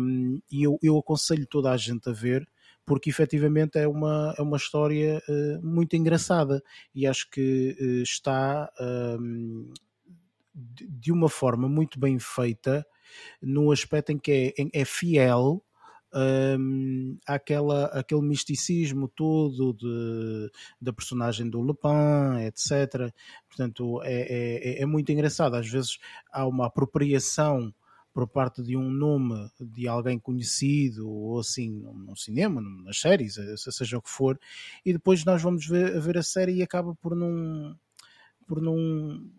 um, 0.00 0.40
e 0.50 0.62
eu, 0.62 0.78
eu 0.82 0.96
aconselho 0.98 1.46
toda 1.46 1.70
a 1.70 1.76
gente 1.76 2.08
a 2.08 2.12
ver, 2.12 2.48
porque 2.86 3.10
efetivamente 3.10 3.78
é 3.78 3.86
uma, 3.86 4.34
é 4.38 4.42
uma 4.42 4.56
história 4.56 5.22
uh, 5.28 5.66
muito 5.66 5.96
engraçada 5.96 6.62
e 6.94 7.06
acho 7.06 7.28
que 7.30 7.76
uh, 7.80 8.02
está 8.02 8.70
um, 9.20 9.72
de, 10.54 10.86
de, 10.88 11.12
uma 11.12 11.28
forma 11.28 11.68
muito 11.68 11.98
bem 11.98 12.18
feita 12.18 12.86
no 13.40 13.70
aspecto 13.72 14.12
em 14.12 14.18
que 14.18 14.54
é, 14.56 14.80
é 14.80 14.84
fiel 14.84 15.62
um, 16.14 17.16
aquela, 17.26 17.86
aquele 17.86 18.22
misticismo 18.22 19.08
todo 19.08 19.72
de, 19.72 20.50
da 20.80 20.92
personagem 20.92 21.48
do 21.48 21.60
Lupin, 21.60 22.44
etc. 22.46 23.12
Portanto, 23.48 24.02
é, 24.02 24.78
é, 24.78 24.82
é 24.82 24.86
muito 24.86 25.10
engraçado. 25.10 25.54
Às 25.54 25.68
vezes 25.68 25.98
há 26.30 26.46
uma 26.46 26.66
apropriação 26.66 27.72
por 28.12 28.28
parte 28.28 28.62
de 28.62 28.76
um 28.76 28.90
nome 28.90 29.50
de 29.60 29.88
alguém 29.88 30.18
conhecido 30.18 31.08
ou 31.08 31.40
assim 31.40 31.70
no 31.70 32.16
cinema, 32.16 32.60
nas 32.60 33.00
séries, 33.00 33.38
eh, 33.38 33.56
seja 33.56 33.98
o 33.98 34.02
que 34.02 34.10
for, 34.10 34.38
e 34.84 34.92
depois 34.92 35.24
nós 35.24 35.42
vamos 35.42 35.66
ver, 35.66 35.98
ver 36.00 36.18
a 36.18 36.22
série 36.22 36.56
e 36.56 36.62
acaba 36.62 36.94
por 36.96 37.16
não 37.16 37.76
por 38.46 38.60
não 38.60 39.30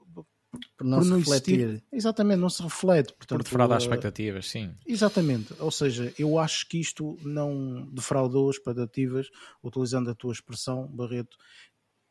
por 0.78 0.86
não, 0.86 1.00
por 1.00 1.06
não 1.06 1.18
refletir. 1.18 1.60
Existir. 1.60 1.84
Exatamente, 1.92 2.40
não 2.40 2.50
se 2.50 2.62
reflete. 2.62 3.14
Portanto, 3.14 3.40
por 3.40 3.44
defraudar 3.44 3.78
as 3.78 3.84
expectativas, 3.84 4.50
sim. 4.50 4.72
Exatamente, 4.86 5.54
ou 5.60 5.72
seja, 5.72 6.14
eu 6.18 6.38
acho 6.38 6.68
que 6.68 6.80
isto 6.80 7.18
não 7.24 7.88
defraudou 7.92 8.50
as 8.50 8.58
expectativas, 8.58 9.30
utilizando 9.64 10.10
a 10.10 10.16
tua 10.16 10.34
expressão, 10.34 10.88
Barreto, 10.88 11.38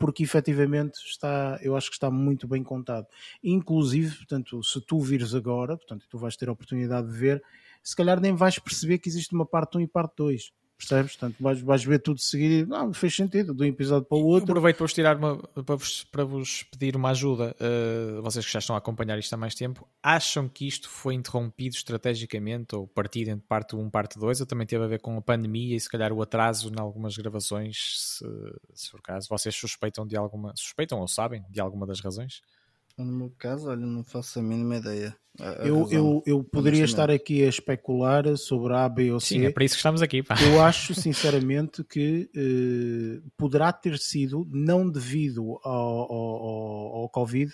porque 0.02 0.24
efetivamente 0.24 0.98
está, 1.06 1.60
eu 1.62 1.76
acho 1.76 1.88
que 1.88 1.94
está 1.94 2.10
muito 2.10 2.48
bem 2.48 2.60
contado. 2.64 3.06
Inclusive, 3.40 4.16
portanto, 4.16 4.60
se 4.64 4.80
tu 4.80 4.98
vires 4.98 5.32
agora, 5.32 5.76
portanto, 5.76 6.06
tu 6.10 6.18
vais 6.18 6.36
ter 6.36 6.48
a 6.48 6.52
oportunidade 6.52 7.06
de 7.06 7.16
ver, 7.16 7.40
se 7.84 7.94
calhar 7.94 8.20
nem 8.20 8.34
vais 8.34 8.58
perceber 8.58 8.98
que 8.98 9.08
existe 9.08 9.32
uma 9.32 9.46
parte 9.46 9.78
1 9.78 9.82
e 9.82 9.86
parte 9.86 10.14
2 10.16 10.52
percebes? 10.76 11.16
Portanto, 11.16 11.36
vais, 11.40 11.60
vais 11.60 11.84
ver 11.84 11.98
tudo 12.00 12.20
seguir 12.20 12.66
não, 12.66 12.92
fez 12.92 13.14
sentido, 13.14 13.54
de 13.54 13.62
um 13.62 13.66
episódio 13.66 14.06
para 14.06 14.18
o 14.18 14.24
outro. 14.24 14.50
aproveito 14.50 14.76
para 14.76 14.84
vos, 14.84 14.92
tirar 14.92 15.16
uma, 15.16 15.38
para 15.38 15.76
vos, 15.76 16.04
para 16.04 16.24
vos 16.24 16.62
pedir 16.64 16.96
uma 16.96 17.10
ajuda, 17.10 17.56
uh, 17.60 18.22
vocês 18.22 18.44
que 18.44 18.52
já 18.52 18.58
estão 18.58 18.74
a 18.74 18.78
acompanhar 18.78 19.18
isto 19.18 19.32
há 19.32 19.36
mais 19.36 19.54
tempo, 19.54 19.86
acham 20.02 20.48
que 20.48 20.66
isto 20.66 20.88
foi 20.88 21.14
interrompido 21.14 21.74
estrategicamente 21.74 22.74
ou 22.74 22.86
partido 22.86 23.30
entre 23.30 23.46
parte 23.46 23.76
1 23.76 23.86
e 23.86 23.90
parte 23.90 24.18
2, 24.18 24.40
ou 24.40 24.46
também 24.46 24.66
teve 24.66 24.84
a 24.84 24.88
ver 24.88 25.00
com 25.00 25.16
a 25.16 25.22
pandemia 25.22 25.76
e 25.76 25.80
se 25.80 25.88
calhar 25.88 26.12
o 26.12 26.22
atraso 26.22 26.68
em 26.68 26.80
algumas 26.80 27.16
gravações, 27.16 28.18
se, 28.18 28.24
se 28.74 28.90
for 28.90 29.00
caso, 29.00 29.28
vocês 29.28 29.54
suspeitam 29.54 30.06
de 30.06 30.16
alguma, 30.16 30.52
suspeitam 30.56 31.00
ou 31.00 31.08
sabem 31.08 31.44
de 31.50 31.60
alguma 31.60 31.86
das 31.86 32.00
razões? 32.00 32.42
No 32.98 33.04
meu 33.12 33.30
caso, 33.38 33.68
olha, 33.68 33.84
não 33.86 34.04
faço 34.04 34.38
a 34.38 34.42
mínima 34.42 34.76
ideia. 34.76 35.16
A, 35.40 35.62
a 35.62 35.66
Eu, 35.66 35.78
razão, 35.84 35.96
eu, 35.96 36.22
eu 36.26 36.44
poderia 36.44 36.84
estar 36.84 37.10
aqui 37.10 37.42
a 37.42 37.48
especular 37.48 38.36
sobre 38.36 38.74
A, 38.74 38.86
B 38.88 39.10
ou 39.12 39.18
C. 39.18 39.28
Sim, 39.38 39.44
é 39.46 39.50
para 39.50 39.64
isso 39.64 39.74
que 39.74 39.78
estamos 39.78 40.02
aqui. 40.02 40.22
Pá. 40.22 40.34
Eu 40.42 40.60
acho 40.62 40.94
sinceramente 40.94 41.82
que 41.84 42.30
eh, 42.36 43.22
poderá 43.36 43.72
ter 43.72 43.98
sido 43.98 44.46
não 44.50 44.88
devido 44.88 45.58
ao, 45.64 46.12
ao, 46.12 46.12
ao- 46.12 46.96
ao 47.02 47.08
Covid, 47.08 47.52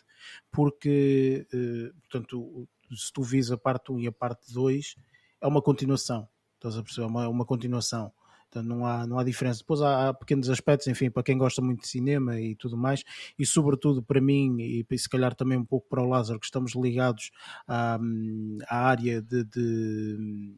porque 0.51 1.47
eh, 1.53 1.91
portanto, 2.03 2.69
se 2.95 3.13
tu 3.13 3.23
vis 3.23 3.51
a 3.51 3.57
parte 3.59 3.93
1 3.93 4.01
e 4.01 4.07
a 4.09 4.13
parte 4.13 4.53
2, 4.53 4.95
é 5.41 5.47
uma 5.47 5.63
continuação. 5.63 6.29
Estás 6.57 6.77
a 6.77 6.83
perceber? 6.83 7.07
É 7.07 7.11
uma, 7.11 7.29
uma 7.29 7.45
continuação. 7.45 8.13
Não 8.57 8.85
há, 8.87 9.07
não 9.07 9.19
há 9.19 9.25
diferença. 9.25 9.61
Depois 9.61 9.81
há, 9.83 10.09
há 10.09 10.15
pequenos 10.15 10.49
aspectos, 10.51 10.87
enfim, 10.89 11.11
para 11.11 11.23
quem 11.23 11.37
gosta 11.39 11.61
muito 11.63 11.83
de 11.83 11.89
cinema 11.89 12.41
e 12.41 12.55
tudo 12.57 12.77
mais, 12.77 13.05
e 13.39 13.45
sobretudo 13.47 14.03
para 14.03 14.21
mim, 14.21 14.57
e 14.61 14.99
se 14.99 15.09
calhar 15.09 15.35
também 15.35 15.59
um 15.59 15.65
pouco 15.65 15.87
para 15.89 16.03
o 16.03 16.09
Lázaro, 16.09 16.41
que 16.41 16.47
estamos 16.47 16.75
ligados 16.75 17.31
à, 17.67 17.99
à 18.69 18.77
área 18.89 19.21
de- 19.23 19.45
de 19.45 20.57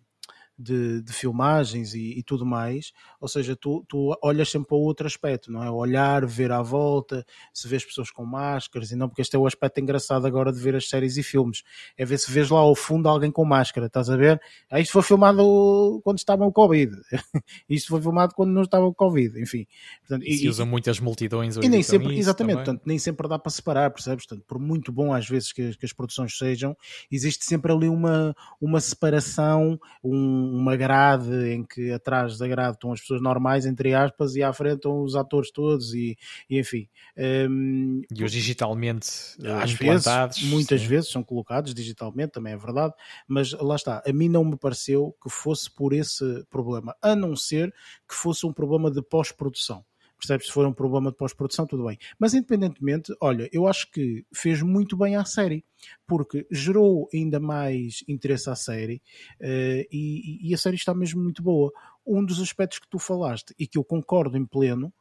de, 0.61 1.03
de 1.03 1.13
filmagens 1.13 1.95
e, 1.95 2.19
e 2.19 2.23
tudo 2.23 2.45
mais, 2.45 2.93
ou 3.21 3.27
seja, 3.29 3.57
tu, 3.57 3.85
tu 3.89 4.15
olhas 4.23 4.49
sempre 4.51 4.69
para 4.69 4.77
o 4.77 4.81
outro 4.83 5.07
aspecto, 5.07 5.51
não 5.51 5.63
é? 5.63 5.71
Olhar, 5.71 6.27
ver 6.27 6.53
à 6.53 6.61
volta, 6.63 7.25
se 7.53 7.67
vês 7.67 7.85
pessoas 7.85 8.11
com 8.11 8.25
máscaras 8.25 8.91
e 8.91 8.97
não, 8.97 9.09
porque 9.09 9.23
este 9.23 9.35
é 9.37 9.39
o 9.39 9.47
aspecto 9.47 9.81
engraçado 9.81 10.27
agora 10.27 10.53
de 10.53 10.61
ver 10.61 10.75
as 10.77 10.89
séries 10.89 11.17
e 11.17 11.23
filmes, 11.23 11.63
é 11.97 12.05
ver 12.05 12.19
se 12.19 12.31
vês 12.31 12.51
lá 12.51 12.61
ao 12.61 12.75
fundo 12.77 13.09
alguém 13.09 13.31
com 13.31 13.45
máscara, 13.45 13.87
estás 13.87 14.11
a 14.11 14.17
ver? 14.17 14.41
Ah, 14.71 14.79
isto 14.81 14.93
foi 14.93 15.03
filmado 15.03 16.01
quando 16.05 16.19
estava 16.19 16.45
o 16.45 16.53
Covid, 16.53 16.95
isto 17.69 17.89
foi 17.89 18.01
filmado 18.03 18.35
quando 18.35 18.51
não 18.51 18.63
estava 18.63 18.85
o 18.87 18.95
Covid, 18.95 19.41
enfim. 19.41 19.67
Portanto, 20.01 20.27
E 20.27 20.37
se 20.39 20.49
usam 20.49 20.67
muitas 20.67 21.01
multidões 21.01 21.57
e 21.57 21.59
hoje 21.61 21.69
nem 21.69 21.81
então 21.81 21.91
sempre, 21.91 22.13
isso 22.13 22.21
exatamente, 22.21 22.53
também. 22.55 22.65
portanto, 22.65 22.83
nem 22.87 22.99
sempre 22.99 23.29
dá 23.29 23.39
para 23.39 23.51
separar, 23.51 23.91
percebes? 23.91 24.27
Portanto, 24.27 24.45
por 24.47 24.59
muito 24.59 24.93
bom 24.93 25.13
às 25.13 25.29
vezes 25.29 25.53
que, 25.53 25.75
que 25.77 25.87
as 25.87 25.93
produções 25.93 26.37
sejam, 26.37 26.77
existe 27.11 27.45
sempre 27.45 27.73
ali 27.73 27.89
uma, 27.89 28.35
uma 28.61 28.81
separação, 28.81 29.79
um- 30.03 30.50
uma 30.51 30.77
grade 30.77 31.31
em 31.53 31.65
que 31.65 31.93
atrás 31.93 32.39
da 32.39 32.47
grade 32.49 32.77
estão 32.77 32.93
as 32.93 33.01
pessoas 33.01 33.23
normais, 33.23 33.67
entre 33.67 33.95
aspas, 33.95 34.35
e 34.37 34.43
à 34.43 34.53
frente 34.53 34.77
estão 34.77 35.03
os 35.03 35.15
atores 35.17 35.51
todos, 35.51 35.95
e, 35.95 36.17
e 36.49 36.59
enfim. 36.59 36.89
Hum, 37.17 38.03
E 38.15 38.25
os 38.25 38.33
digitalmente 38.33 39.09
eh, 39.43 39.51
às 39.53 39.73
vezes, 39.73 40.07
muitas 40.43 40.81
sim. 40.81 40.87
vezes 40.87 41.11
são 41.11 41.23
colocados 41.23 41.75
digitalmente, 41.75 42.33
também 42.33 42.53
é 42.53 42.57
verdade, 42.57 42.95
mas 43.27 43.53
lá 43.53 43.77
está, 43.77 44.03
a 44.07 44.13
mim 44.13 44.29
não 44.29 44.45
me 44.45 44.57
pareceu 44.57 45.15
que 45.23 45.31
fosse 45.31 45.71
por 45.71 45.93
esse 45.93 46.45
problema, 46.51 46.95
a 47.03 47.15
não 47.15 47.37
ser 47.37 47.73
que 48.09 48.15
fosse 48.15 48.47
um 48.47 48.53
problema 48.53 48.91
de 48.91 49.03
pós-produção. 49.03 49.85
Percebes? 50.21 50.47
Se 50.47 50.53
for 50.53 50.67
um 50.67 50.73
problema 50.73 51.11
de 51.11 51.17
pós-produção, 51.17 51.67
tudo 51.67 51.87
bem. 51.87 51.99
Mas 52.19 52.35
independentemente, 52.35 53.13
olha, 53.21 53.49
eu 53.53 53.67
acho 53.67 53.91
que 53.91 54.25
fez 54.33 54.63
muito 54.63 54.97
bem 54.97 55.17
à 55.17 55.25
série, 55.25 55.65
porque 56.07 56.47
gerou 56.51 57.09
ainda 57.13 57.41
mais 57.41 58.05
interesse 58.07 58.51
à 58.51 58.55
série 58.55 59.03
eh, 59.41 59.87
e, 59.91 60.51
e 60.51 60.55
a 60.55 60.59
série 60.59 60.77
está 60.77 60.95
mesmo 60.95 61.23
muito 61.23 61.43
boa. 61.43 61.73
Um 62.07 62.25
dos 62.25 62.41
aspectos 62.41 62.79
que 62.79 62.89
tu 62.89 62.99
falaste 62.99 63.55
e 63.59 63.67
que 63.67 63.79
eu 63.79 63.85
concordo 63.85 64.37
em 64.37 64.45
pleno 64.45 64.93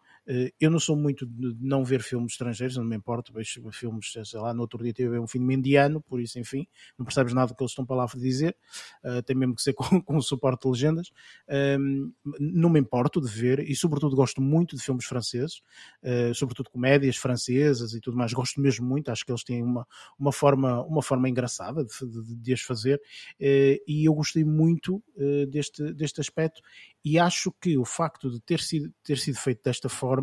eu 0.60 0.70
não 0.70 0.80
sou 0.80 0.96
muito 0.96 1.26
de 1.26 1.56
não 1.60 1.84
ver 1.84 2.02
filmes 2.02 2.34
estrangeiros, 2.34 2.78
não 2.78 2.84
me 2.84 2.96
importo, 2.96 3.34
vejo 3.34 3.62
filmes, 3.72 4.12
sei 4.24 4.39
lá, 4.39 4.54
no 4.54 4.62
outro 4.62 4.84
dia 4.84 4.94
ver 5.10 5.20
um 5.20 5.28
filme 5.28 5.56
indiano, 5.56 6.02
por 6.02 6.22
isso, 6.22 6.38
enfim, 6.38 6.68
não 6.98 7.06
percebes 7.06 7.34
nada 7.34 7.48
do 7.48 7.56
que 7.56 7.63
eles 7.63 7.72
estão 7.72 7.86
para 7.86 7.96
lá 7.96 8.06
dizer, 8.15 8.56
eh, 9.04 9.22
tem 9.24 9.36
mesmo 9.36 9.56
que 9.56 9.62
ser 9.62 9.74
com, 10.00 10.02
com 10.02 10.22
suporte 10.22 10.63
de 10.63 10.70
legendas. 10.70 11.10
Ehm, 11.48 12.12
não 12.39 12.70
me 12.70 12.80
importo 12.80 13.20
de 13.20 13.28
ver, 13.28 13.60
e 13.60 13.76
sobretudo 13.76 14.15
gosto 14.15 14.42
muito 14.42 14.76
de 14.76 14.84
filmes 14.84 15.06
franceses, 15.06 15.62
eh, 16.04 16.32
sobretudo 16.34 16.70
comédias 16.70 17.18
francesas 17.18 17.94
e 17.94 18.00
tudo 18.00 18.18
mais, 18.18 18.34
gosto 18.34 18.62
mesmo 18.62 18.86
muito, 18.86 19.10
acho 19.12 19.26
que 19.26 19.32
eles 19.32 19.44
têm 19.44 19.63
uma, 19.63 19.88
uma, 20.18 20.32
forma, 20.32 20.84
uma 20.86 21.02
forma 21.02 21.28
engraçada 21.28 21.84
de, 21.84 21.92
de, 22.08 22.36
de 22.36 22.54
as 22.54 22.62
fazer, 22.62 23.02
eh, 23.39 23.80
e 23.88 24.06
eu 24.08 24.13
gostei 24.13 24.44
muito 24.44 25.04
eh, 25.18 25.46
deste, 25.48 25.94
deste 25.94 26.22
aspecto, 26.22 26.62
e 27.04 27.18
acho 27.18 27.52
que 27.62 27.78
o 27.78 27.86
facto 27.86 28.30
de 28.30 28.39
ter 28.42 28.60
sido, 28.60 28.94
ter 29.04 29.18
sido 29.18 29.38
feito 29.38 29.63
desta 29.63 29.89
forma 29.89 30.19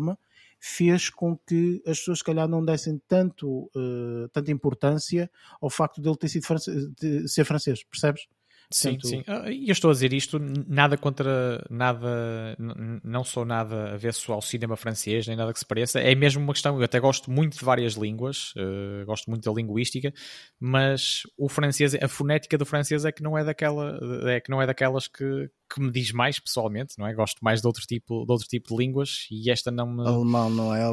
fez 0.59 1.09
com 1.09 1.37
que 1.37 1.81
as 1.85 1.99
pessoas, 1.99 2.19
se 2.19 2.23
calhar, 2.23 2.47
não 2.47 2.63
dessem 2.63 3.01
tanto, 3.07 3.69
uh, 3.75 4.27
tanta 4.31 4.51
importância 4.51 5.29
ao 5.61 5.69
facto 5.69 6.01
de 6.01 6.07
ele 6.07 6.17
ter 6.17 6.29
sido 6.29 6.45
france 6.45 6.71
de 6.99 7.27
ser 7.27 7.45
francês, 7.45 7.83
percebes? 7.83 8.27
Sim, 8.69 8.97
Portanto, 8.97 9.07
sim. 9.07 9.23
E 9.53 9.69
eu 9.69 9.71
estou 9.71 9.89
a 9.89 9.93
dizer 9.93 10.11
isto, 10.11 10.37
nada 10.67 10.97
contra 10.97 11.65
nada, 11.69 12.55
não 13.01 13.23
sou 13.23 13.45
nada 13.45 13.93
avesso 13.93 14.33
ao 14.33 14.41
cinema 14.41 14.75
francês, 14.75 15.25
nem 15.25 15.37
nada 15.37 15.53
que 15.53 15.59
se 15.59 15.65
pareça. 15.65 16.01
É 16.01 16.13
mesmo 16.13 16.43
uma 16.43 16.51
questão, 16.51 16.77
eu 16.77 16.83
até 16.83 16.99
gosto 16.99 17.31
muito 17.31 17.57
de 17.57 17.63
várias 17.63 17.93
línguas, 17.93 18.53
uh, 18.57 19.05
gosto 19.05 19.29
muito 19.29 19.49
da 19.49 19.55
linguística, 19.55 20.13
mas 20.59 21.23
o 21.37 21.47
francês, 21.47 21.95
a 21.95 22.07
fonética 22.09 22.57
do 22.57 22.65
francês 22.65 23.05
é 23.05 23.11
que 23.11 23.23
não 23.23 23.37
é 23.37 23.43
daquela, 23.43 23.99
é 24.25 24.41
que 24.41 24.51
não 24.51 24.61
é 24.61 24.65
daquelas 24.65 25.07
que, 25.07 25.49
que 25.73 25.81
me 25.81 25.89
diz 25.89 26.11
mais 26.11 26.37
pessoalmente, 26.37 26.95
não 26.97 27.07
é? 27.07 27.13
Gosto 27.13 27.39
mais 27.41 27.61
de 27.61 27.67
outro 27.67 27.83
tipo, 27.87 28.25
de 28.25 28.31
outro 28.31 28.47
tipo 28.49 28.69
de 28.69 28.75
línguas 28.75 29.27
e 29.31 29.49
esta 29.49 29.71
não 29.71 29.87
me. 29.87 30.05
Alemão, 30.05 30.49
não 30.49 30.75
é? 30.75 30.83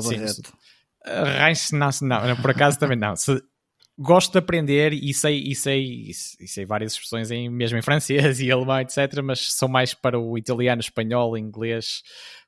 Não, 1.72 1.90
não, 2.02 2.28
não, 2.28 2.36
por 2.36 2.50
acaso 2.50 2.78
também 2.78 2.96
não. 2.96 3.14
Se, 3.16 3.42
gosto 3.98 4.32
de 4.32 4.38
aprender 4.38 4.92
e 4.92 5.12
sei, 5.14 5.42
e 5.42 5.54
sei, 5.54 6.10
e 6.40 6.48
sei 6.48 6.66
várias 6.66 6.92
expressões 6.92 7.30
em, 7.30 7.48
mesmo 7.48 7.78
em 7.78 7.82
francês 7.82 8.40
e 8.40 8.50
alemão, 8.50 8.80
etc. 8.80 9.20
Mas 9.22 9.52
são 9.52 9.68
mais 9.68 9.94
para 9.94 10.18
o 10.18 10.36
italiano, 10.36 10.80
espanhol, 10.80 11.36
inglês, 11.36 12.02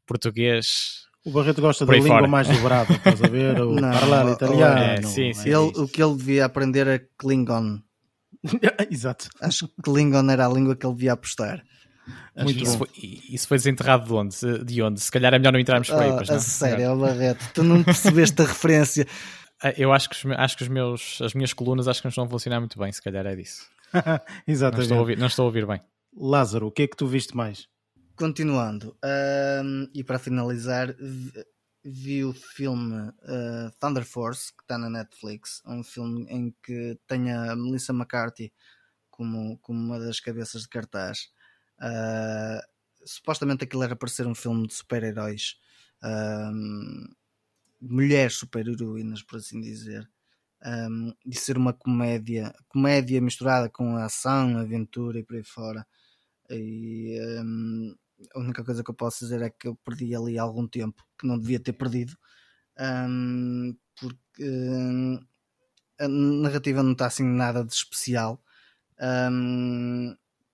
português. 0.06 1.06
O 1.24 1.30
Barreto 1.30 1.60
gosta 1.60 1.84
da 1.84 1.92
língua 1.92 2.08
fora. 2.08 2.28
mais 2.28 2.48
dobrada, 2.48 2.92
estás 2.92 3.22
a 3.22 3.28
ver? 3.28 3.60
O 3.60 3.74
não, 3.80 3.92
falar 3.92 4.30
italiano. 4.30 4.78
É, 4.78 5.02
sim, 5.02 5.32
sim, 5.32 5.48
ele, 5.48 5.72
o 5.76 5.88
que 5.88 6.02
ele 6.02 6.16
devia 6.16 6.44
aprender 6.44 6.86
é 6.86 7.00
Klingon. 7.18 7.80
Exato. 8.90 9.28
Acho 9.40 9.66
que 9.66 9.82
Klingon 9.82 10.30
era 10.30 10.46
a 10.46 10.48
língua 10.48 10.76
que 10.76 10.86
ele 10.86 10.94
devia 10.94 11.12
apostar. 11.14 11.64
Muito 12.36 12.62
isso, 12.62 12.78
foi, 12.78 12.88
isso 13.30 13.48
foi 13.48 13.56
desenterrado 13.56 14.04
de 14.04 14.12
onde? 14.12 14.64
De 14.64 14.82
onde? 14.82 15.00
Se 15.00 15.10
calhar 15.10 15.34
é 15.34 15.38
melhor 15.38 15.52
não 15.52 15.58
entrarmos 15.58 15.88
por 15.88 16.00
aí. 16.00 16.10
Oh, 16.10 16.16
pois 16.16 16.28
não? 16.28 16.36
A 16.36 16.40
sério, 16.40 16.96
Barreto, 16.96 17.50
tu 17.54 17.64
não 17.64 17.82
percebeste 17.82 18.40
a 18.42 18.44
referência. 18.44 19.06
Eu 19.76 19.92
acho 19.92 20.10
que, 20.10 20.16
acho 20.32 20.56
que 20.56 20.62
os 20.62 20.68
meus, 20.68 21.20
as 21.22 21.34
minhas 21.34 21.52
colunas 21.52 21.88
acho 21.88 22.00
que 22.00 22.06
não 22.06 22.10
estão 22.10 22.24
a 22.24 22.28
funcionar 22.28 22.60
muito 22.60 22.78
bem, 22.78 22.92
se 22.92 23.02
calhar 23.02 23.26
é 23.26 23.34
disso. 23.34 23.68
Exatamente. 24.46 24.76
Não 24.76 24.82
estou, 24.82 24.96
a 24.96 25.00
ouvir, 25.00 25.18
não 25.18 25.26
estou 25.26 25.42
a 25.44 25.46
ouvir 25.46 25.66
bem. 25.66 25.80
Lázaro, 26.14 26.66
o 26.66 26.70
que 26.70 26.82
é 26.82 26.86
que 26.86 26.96
tu 26.96 27.06
viste 27.06 27.36
mais? 27.36 27.68
Continuando, 28.16 28.96
um, 29.62 29.88
e 29.94 30.02
para 30.02 30.18
finalizar, 30.18 30.94
vi, 30.98 31.32
vi 31.84 32.24
o 32.24 32.32
filme 32.32 33.08
uh, 33.08 33.70
Thunder 33.78 34.04
Force, 34.04 34.52
que 34.54 34.62
está 34.62 34.78
na 34.78 34.88
Netflix, 34.88 35.62
um 35.66 35.84
filme 35.84 36.26
em 36.28 36.54
que 36.62 36.98
tem 37.06 37.30
a 37.30 37.54
Melissa 37.54 37.92
McCarthy 37.92 38.52
como, 39.10 39.58
como 39.58 39.78
uma 39.78 39.98
das 39.98 40.18
cabeças 40.20 40.62
de 40.62 40.68
cartaz. 40.68 41.28
Uh, 41.78 42.60
supostamente 43.04 43.64
aquilo 43.64 43.82
era 43.82 43.94
para 43.94 44.08
ser 44.08 44.26
um 44.26 44.34
filme 44.34 44.66
de 44.66 44.74
super-heróis, 44.74 45.56
um, 46.02 47.06
mulheres 47.80 48.34
super-heroínas, 48.34 49.22
por 49.22 49.38
assim 49.38 49.60
dizer, 49.60 50.08
um, 50.64 51.12
e 51.24 51.36
ser 51.36 51.56
uma 51.56 51.72
comédia, 51.72 52.54
comédia 52.68 53.20
misturada 53.20 53.68
com 53.68 53.96
ação, 53.96 54.58
aventura 54.58 55.18
e 55.18 55.24
por 55.24 55.36
aí 55.36 55.44
fora. 55.44 55.86
E 56.50 57.18
um, 57.42 57.94
a 58.34 58.40
única 58.40 58.64
coisa 58.64 58.82
que 58.82 58.90
eu 58.90 58.94
posso 58.94 59.20
dizer 59.24 59.42
é 59.42 59.50
que 59.50 59.68
eu 59.68 59.76
perdi 59.76 60.14
ali 60.14 60.38
algum 60.38 60.66
tempo 60.66 61.04
que 61.18 61.26
não 61.26 61.38
devia 61.38 61.60
ter 61.60 61.72
perdido, 61.72 62.16
um, 62.78 63.76
porque 64.00 64.44
um, 64.44 65.20
a 65.98 66.08
narrativa 66.08 66.82
não 66.82 66.92
está 66.92 67.06
assim 67.06 67.24
nada 67.24 67.64
de 67.64 67.72
especial. 67.72 68.42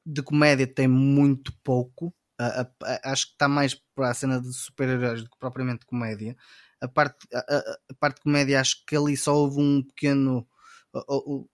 de 0.04 0.22
comédia 0.22 0.66
tem 0.66 0.88
muito 0.88 1.52
pouco. 1.62 2.14
A, 2.38 2.62
a, 2.62 2.66
a, 2.84 3.12
acho 3.12 3.26
que 3.26 3.32
está 3.32 3.48
mais 3.48 3.74
para 3.94 4.10
a 4.10 4.14
cena 4.14 4.40
de 4.40 4.52
super-heróis 4.52 5.22
do 5.22 5.30
que 5.30 5.38
propriamente 5.38 5.86
comédia. 5.86 6.36
A 6.82 6.88
parte, 6.88 7.26
a, 7.32 7.94
parte 7.98 8.16
de 8.16 8.22
comédia, 8.22 8.60
acho 8.60 8.84
que 8.86 8.96
ali 8.96 9.16
só 9.16 9.34
houve 9.34 9.60
um 9.60 9.82
pequeno 9.82 10.46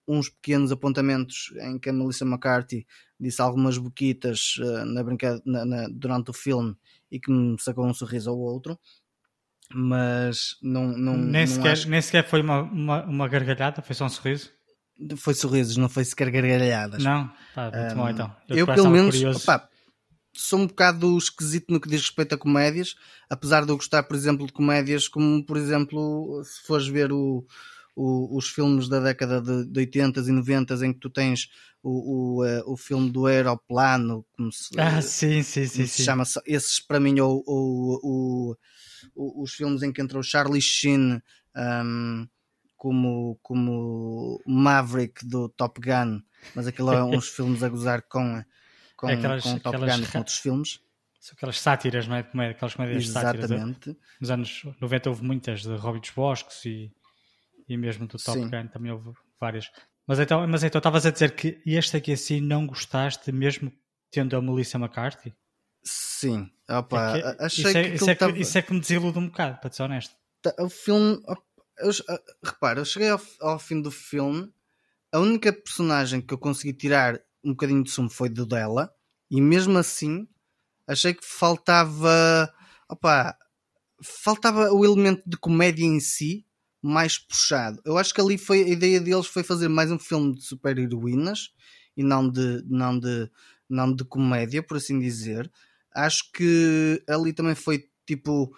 uns 0.05 0.27
pequenos 0.27 0.69
apontamentos 0.69 1.53
em 1.61 1.79
que 1.79 1.89
a 1.89 1.93
Melissa 1.93 2.25
McCarthy 2.25 2.85
disse 3.17 3.41
algumas 3.41 3.77
boquitas 3.77 4.57
uh, 4.57 4.83
na 4.83 5.01
brinca... 5.01 5.41
Na, 5.45 5.63
na, 5.63 5.87
durante 5.89 6.31
o 6.31 6.33
filme 6.33 6.75
e 7.09 7.21
que 7.21 7.31
me 7.31 7.55
sacou 7.57 7.85
um 7.85 7.93
sorriso 7.93 8.29
ao 8.29 8.37
outro 8.37 8.77
mas 9.73 10.57
não, 10.61 10.87
não, 10.87 11.15
nem, 11.15 11.45
não 11.45 11.47
sequer, 11.47 11.71
acho... 11.71 11.89
nem 11.89 12.01
sequer 12.01 12.27
foi 12.27 12.41
uma, 12.41 12.61
uma, 12.63 13.03
uma, 13.05 13.27
gargalhada, 13.27 13.81
foi 13.81 13.95
só 13.95 14.05
um 14.05 14.09
sorriso? 14.09 14.51
Foi 15.17 15.33
sorrisos, 15.33 15.77
não 15.77 15.87
foi 15.87 16.03
sequer 16.03 16.29
gargalhadas. 16.31 17.03
Não, 17.03 17.31
tá, 17.53 17.71
muito 17.71 17.93
um, 17.93 17.95
bom 17.95 18.09
então. 18.09 18.35
Eu, 18.49 18.57
eu 18.57 18.65
pelo 18.65 18.89
menos 18.89 19.43
opá, 19.43 19.68
sou 20.33 20.59
um 20.59 20.67
bocado 20.67 21.17
esquisito 21.17 21.71
no 21.71 21.79
que 21.79 21.89
diz 21.89 22.01
respeito 22.01 22.35
a 22.35 22.37
comédias 22.37 22.95
apesar 23.29 23.65
de 23.65 23.71
eu 23.71 23.75
gostar 23.75 24.03
por 24.03 24.15
exemplo 24.15 24.45
de 24.45 24.53
comédias 24.53 25.07
como 25.07 25.43
por 25.45 25.57
exemplo 25.57 26.41
se 26.43 26.65
fores 26.65 26.87
ver 26.87 27.11
o 27.11 27.45
o, 27.95 28.37
os 28.37 28.47
filmes 28.47 28.87
da 28.87 29.01
década 29.01 29.41
de, 29.41 29.65
de 29.65 29.79
80 29.79 30.21
e 30.21 30.31
90 30.31 30.85
em 30.85 30.93
que 30.93 30.99
tu 30.99 31.09
tens 31.09 31.49
o, 31.83 31.89
o, 32.39 32.45
uh, 32.45 32.63
o 32.65 32.77
filme 32.77 33.09
do 33.09 33.25
aeroplano, 33.25 34.25
como 34.31 34.51
se, 34.53 34.69
ah, 34.79 35.01
sim, 35.01 35.43
sim, 35.43 35.65
sim, 35.65 35.85
se 35.85 36.03
chama, 36.03 36.23
esses 36.45 36.79
para 36.79 36.99
mim, 36.99 37.19
ou, 37.19 37.43
ou, 37.45 38.57
ou, 39.13 39.43
os 39.43 39.53
filmes 39.53 39.83
em 39.83 39.91
que 39.91 40.01
entra 40.01 40.17
o 40.17 40.23
Charlie 40.23 40.61
Sheen, 40.61 41.21
um, 41.55 42.27
como, 42.77 43.37
como 43.41 44.41
Maverick 44.47 45.25
do 45.25 45.49
Top 45.49 45.81
Gun, 45.81 46.21
mas 46.55 46.67
aquilo 46.67 46.93
é 46.93 47.03
uns 47.03 47.27
filmes 47.35 47.63
a 47.63 47.69
gozar 47.69 48.01
com, 48.03 48.41
com, 48.99 49.09
É 49.09 49.13
aquelas- 49.13 49.43
com 49.43 49.57
Top 49.59 49.75
aquelas 49.77 49.97
Gun 49.97 50.03
e 50.03 50.11
com 50.11 50.17
outros 50.17 50.37
filmes. 50.37 50.79
São 51.21 51.33
aquelas 51.35 51.59
sátiras, 51.59 52.07
não 52.07 52.15
é? 52.15 52.23
De 52.23 52.29
comédia, 52.31 52.51
aquelas 52.51 52.75
comédias 52.75 53.03
de 53.05 53.11
sátiras. 53.11 53.49
Exatamente. 53.51 53.97
Nos 54.19 54.29
anos 54.29 54.63
90 54.81 55.09
houve 55.09 55.23
muitas, 55.23 55.61
de 55.61 55.75
Robbie 55.75 55.99
dos 56.01 56.09
Bosques 56.11 56.65
e, 56.65 56.91
e 57.67 57.77
mesmo 57.77 58.07
do 58.07 58.17
Top 58.17 58.37
Sim. 58.39 58.49
Gun 58.49 58.67
também 58.67 58.91
houve 58.91 59.11
várias. 59.39 59.69
Mas 60.07 60.19
então 60.19 60.45
mas 60.47 60.63
então 60.63 60.79
estavas 60.79 61.05
a 61.05 61.11
dizer 61.11 61.35
que 61.35 61.61
este 61.65 61.95
aqui 61.97 62.13
assim 62.13 62.41
não 62.41 62.65
gostaste, 62.67 63.31
mesmo 63.31 63.71
tendo 64.11 64.35
a 64.35 64.41
Melissa 64.41 64.77
McCarthy? 64.77 65.33
Sim, 65.83 66.49
Opa, 66.69 67.17
É 67.17 67.21
que- 67.35 67.43
achei 67.43 67.63
isso, 67.65 67.77
é, 67.77 67.83
que 67.83 67.95
isso, 67.95 68.09
é 68.09 68.13
que, 68.15 68.19
tava- 68.19 68.37
isso 68.37 68.57
é 68.57 68.61
que 68.61 68.73
me 68.73 68.79
desilude 68.79 69.17
um 69.19 69.27
bocado, 69.27 69.59
para 69.59 69.71
ser 69.71 69.83
honesto. 69.83 70.13
ta- 70.41 70.55
o 70.59 70.69
filme. 70.69 71.21
eu- 71.79 71.91
repara, 72.43 72.79
eu 72.81 72.85
cheguei 72.85 73.09
ao, 73.09 73.21
ao 73.41 73.57
fim 73.59 73.81
do 73.81 73.89
filme. 73.91 74.51
A 75.11 75.19
única 75.19 75.51
personagem 75.53 76.21
que 76.21 76.33
eu 76.33 76.37
consegui 76.37 76.73
tirar 76.73 77.19
um 77.43 77.51
bocadinho 77.51 77.83
de 77.83 77.91
sumo 77.91 78.09
foi 78.09 78.29
do 78.29 78.45
dela, 78.45 78.93
e 79.29 79.41
mesmo 79.41 79.77
assim 79.77 80.27
achei 80.87 81.13
que 81.13 81.25
faltava. 81.25 82.51
Opa, 82.89 83.37
faltava 84.01 84.71
o 84.71 84.83
elemento 84.83 85.23
de 85.27 85.37
comédia 85.37 85.85
em 85.85 85.99
si 85.99 86.45
mais 86.81 87.17
puxado. 87.17 87.81
Eu 87.85 87.97
acho 87.97 88.13
que 88.13 88.21
ali 88.21 88.37
foi 88.37 88.63
a 88.63 88.67
ideia 88.69 88.99
deles 88.99 89.27
foi 89.27 89.43
fazer 89.43 89.67
mais 89.67 89.91
um 89.91 89.99
filme 89.99 90.35
de 90.35 90.41
super-heroínas 90.43 91.51
e 91.95 92.03
não 92.03 92.29
de, 92.29 92.63
não, 92.67 92.97
de, 92.97 93.29
não 93.69 93.93
de 93.93 94.03
comédia, 94.05 94.63
por 94.63 94.77
assim 94.77 94.97
dizer. 94.99 95.51
Acho 95.93 96.31
que 96.31 97.03
ali 97.07 97.33
também 97.33 97.55
foi 97.55 97.85
tipo 98.05 98.55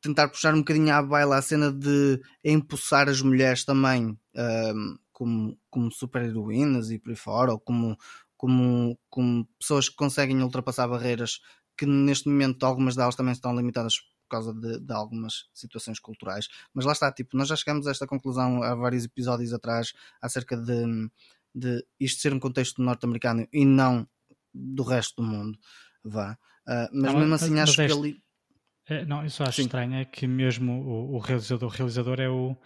tentar 0.00 0.28
puxar 0.28 0.54
um 0.54 0.58
bocadinho 0.58 0.94
à 0.94 1.02
baila 1.02 1.36
a 1.36 1.42
cena 1.42 1.72
de 1.72 2.20
empossar 2.44 3.08
as 3.08 3.20
mulheres 3.20 3.64
também 3.64 4.18
ahm, 4.34 4.96
como, 5.20 5.58
como 5.68 5.90
super-heroínas 5.92 6.90
e 6.90 6.98
por 6.98 7.10
aí 7.10 7.16
fora, 7.16 7.52
ou 7.52 7.60
como, 7.60 7.94
como, 8.38 8.98
como 9.10 9.46
pessoas 9.58 9.86
que 9.90 9.94
conseguem 9.96 10.42
ultrapassar 10.42 10.88
barreiras 10.88 11.40
que 11.76 11.84
neste 11.84 12.26
momento 12.26 12.64
algumas 12.64 12.96
delas 12.96 13.14
também 13.16 13.32
estão 13.32 13.54
limitadas 13.54 13.98
por 13.98 14.28
causa 14.30 14.54
de, 14.54 14.80
de 14.80 14.92
algumas 14.94 15.50
situações 15.52 16.00
culturais. 16.00 16.48
Mas 16.72 16.86
lá 16.86 16.92
está, 16.92 17.12
tipo, 17.12 17.36
nós 17.36 17.48
já 17.48 17.56
chegamos 17.56 17.86
a 17.86 17.90
esta 17.90 18.06
conclusão 18.06 18.62
há 18.62 18.74
vários 18.74 19.04
episódios 19.04 19.52
atrás 19.52 19.92
acerca 20.22 20.56
de, 20.56 21.10
de 21.54 21.84
isto 21.98 22.22
ser 22.22 22.32
um 22.32 22.40
contexto 22.40 22.80
norte-americano 22.82 23.46
e 23.52 23.66
não 23.66 24.08
do 24.54 24.82
resto 24.84 25.20
do 25.22 25.28
mundo. 25.28 25.58
Vá. 26.02 26.38
Ah, 26.66 26.88
mas 26.94 27.12
Não, 27.12 27.20
mesmo 27.20 27.34
assim 27.34 27.50
mas 27.50 27.68
acho 27.68 27.76
que 27.76 27.82
este- 27.82 27.98
ali. 27.98 28.22
É, 28.86 29.04
não, 29.04 29.22
eu 29.22 29.30
só 29.30 29.44
acho 29.44 29.56
Sim. 29.56 29.62
estranho 29.62 29.94
é 29.96 30.04
que 30.06 30.26
mesmo 30.26 30.72
o, 30.80 31.14
o 31.14 31.18
realizador, 31.18 31.68
o 31.68 31.72
realizador 31.72 32.18
é 32.20 32.28
o, 32.28 32.56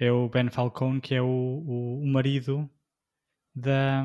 é 0.00 0.10
o 0.10 0.28
Ben 0.28 0.48
Falcone, 0.50 1.00
que 1.00 1.14
é 1.14 1.22
o, 1.22 1.26
o, 1.26 2.02
o 2.02 2.06
marido 2.06 2.68
da, 3.54 4.04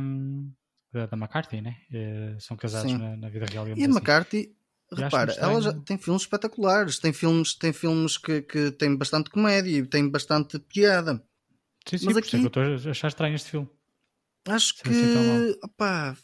da, 0.91 1.06
da 1.06 1.18
McCarthy, 1.18 1.62
né? 1.62 1.78
É, 1.91 2.38
são 2.39 2.58
casados 2.58 2.93
na, 2.93 3.16
na 3.16 3.30
vida 3.30 3.46
real. 3.46 3.68
E 3.68 3.72
a 3.72 3.74
assim. 3.74 3.84
McCarthy, 3.84 4.56
acho 4.91 5.02
repara, 5.04 5.34
ela 5.39 5.62
já 5.62 5.74
tem 5.74 5.98
filmes 5.98 6.24
espetaculares, 6.24 7.00
tem 7.00 7.14
filmes, 7.14 7.54
tem 7.56 7.72
filmes 7.72 8.18
que, 8.18 8.41
que 8.41 8.72
têm 8.72 8.96
bastante 8.96 9.30
comédia 9.30 9.70
e 9.72 9.86
tem 9.86 10.10
bastante 10.10 10.60
piada. 10.60 11.24
Sim, 11.88 11.98
sim, 11.98 12.06
mas 12.08 12.16
é 12.18 12.20
aqui- 12.20 12.38
eu 12.38 12.48
estou 12.48 12.64
a 12.64 12.91
achar 12.91 13.08
estranho 13.08 13.36
este 13.36 13.52
filme. 13.52 13.70
Acho 14.48 14.76
tão 14.84 14.91
que, 14.93 15.60
opá, 15.64 16.16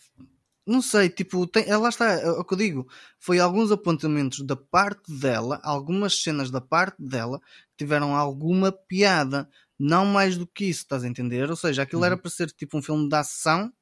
não 0.65 0.81
sei, 0.81 1.09
tipo, 1.09 1.45
tem, 1.47 1.63
é, 1.67 1.75
lá 1.75 1.89
está, 1.89 2.05
é 2.11 2.29
o 2.29 2.43
que 2.43 2.53
eu 2.53 2.57
digo, 2.57 2.87
foi 3.19 3.39
alguns 3.39 3.71
apontamentos 3.71 4.45
da 4.45 4.55
parte 4.55 5.11
dela, 5.11 5.59
algumas 5.63 6.21
cenas 6.21 6.51
da 6.51 6.61
parte 6.61 6.95
dela 7.01 7.39
que 7.71 7.77
tiveram 7.79 8.15
alguma 8.15 8.71
piada, 8.71 9.49
não 9.79 10.05
mais 10.05 10.37
do 10.37 10.45
que 10.45 10.65
isso, 10.65 10.81
estás 10.81 11.03
a 11.03 11.07
entender? 11.07 11.49
Ou 11.49 11.55
seja, 11.55 11.81
aquilo 11.81 12.01
Uhum. 12.01 12.05
era 12.07 12.17
para 12.17 12.29
ser 12.29 12.51
tipo 12.51 12.77
um 12.77 12.81
filme 12.81 13.09
de 13.09 13.15
ação, 13.15 13.73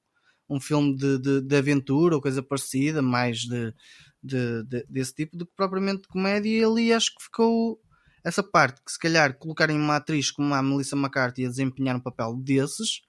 um 0.49 0.59
filme 0.59 0.95
de, 0.95 1.19
de, 1.19 1.41
de 1.41 1.55
aventura 1.55 2.15
ou 2.15 2.21
coisa 2.21 2.41
parecida, 2.41 3.01
mais 3.01 3.39
de, 3.39 3.73
de, 4.23 4.63
de- 4.63 4.85
desse 4.89 5.13
tipo, 5.13 5.37
do 5.37 5.45
que 5.45 5.53
propriamente 5.55 6.03
de 6.03 6.07
comédia, 6.07 6.49
e 6.49 6.63
ali 6.63 6.93
acho 6.93 7.13
que 7.15 7.23
ficou 7.23 7.79
essa 8.23 8.41
parte 8.41 8.81
que 8.83 8.91
se 8.91 8.99
calhar 8.99 9.37
colocarem 9.37 9.77
uma 9.77 9.97
atriz 9.97 10.31
como 10.31 10.53
a 10.53 10.63
Melissa 10.63 10.95
McCarthy 10.95 11.45
a 11.45 11.49
desempenhar 11.49 11.95
um 11.95 12.01
papel 12.01 12.35
desses 12.37 13.01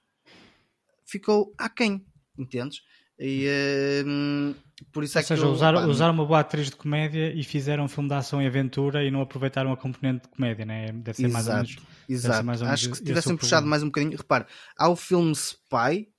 ficou 1.05 1.53
aquém, 1.57 2.05
entendes? 2.37 2.81
E 3.23 4.03
hum, 4.03 4.55
por 4.91 5.03
isso 5.03 5.15
Ou 5.17 5.21
é 5.21 5.23
seja, 5.23 5.41
que 5.43 5.47
eu, 5.47 5.51
usaram, 5.53 5.79
pá, 5.87 6.09
uma 6.09 6.25
boa 6.25 6.39
atriz 6.39 6.71
de 6.71 6.75
comédia 6.75 7.31
e 7.31 7.43
fizeram 7.43 7.83
um 7.83 7.87
filme 7.87 8.09
de 8.09 8.15
ação 8.15 8.41
e 8.41 8.47
aventura 8.47 9.03
e 9.05 9.11
não 9.11 9.21
aproveitaram 9.21 9.71
a 9.71 9.77
componente 9.77 10.23
de 10.23 10.29
comédia, 10.29 10.65
né? 10.65 10.91
Deve 10.91 11.17
ser 11.17 11.27
mais 11.27 11.47
ou 11.47 11.53
Exato, 11.53 11.67
menos. 11.69 11.85
Exato. 12.09 12.37
ou 12.39 12.43
menos 12.45 12.61
Acho 12.63 12.89
que 12.89 12.95
se 12.95 13.03
esse 13.03 13.03
tivessem 13.03 13.37
puxado 13.37 13.67
mais 13.67 13.83
um 13.83 13.87
bocadinho, 13.87 14.17
repare, 14.17 14.47
há 14.75 14.89
o 14.89 14.95
filme 14.95 15.31
Spy, 15.33 16.09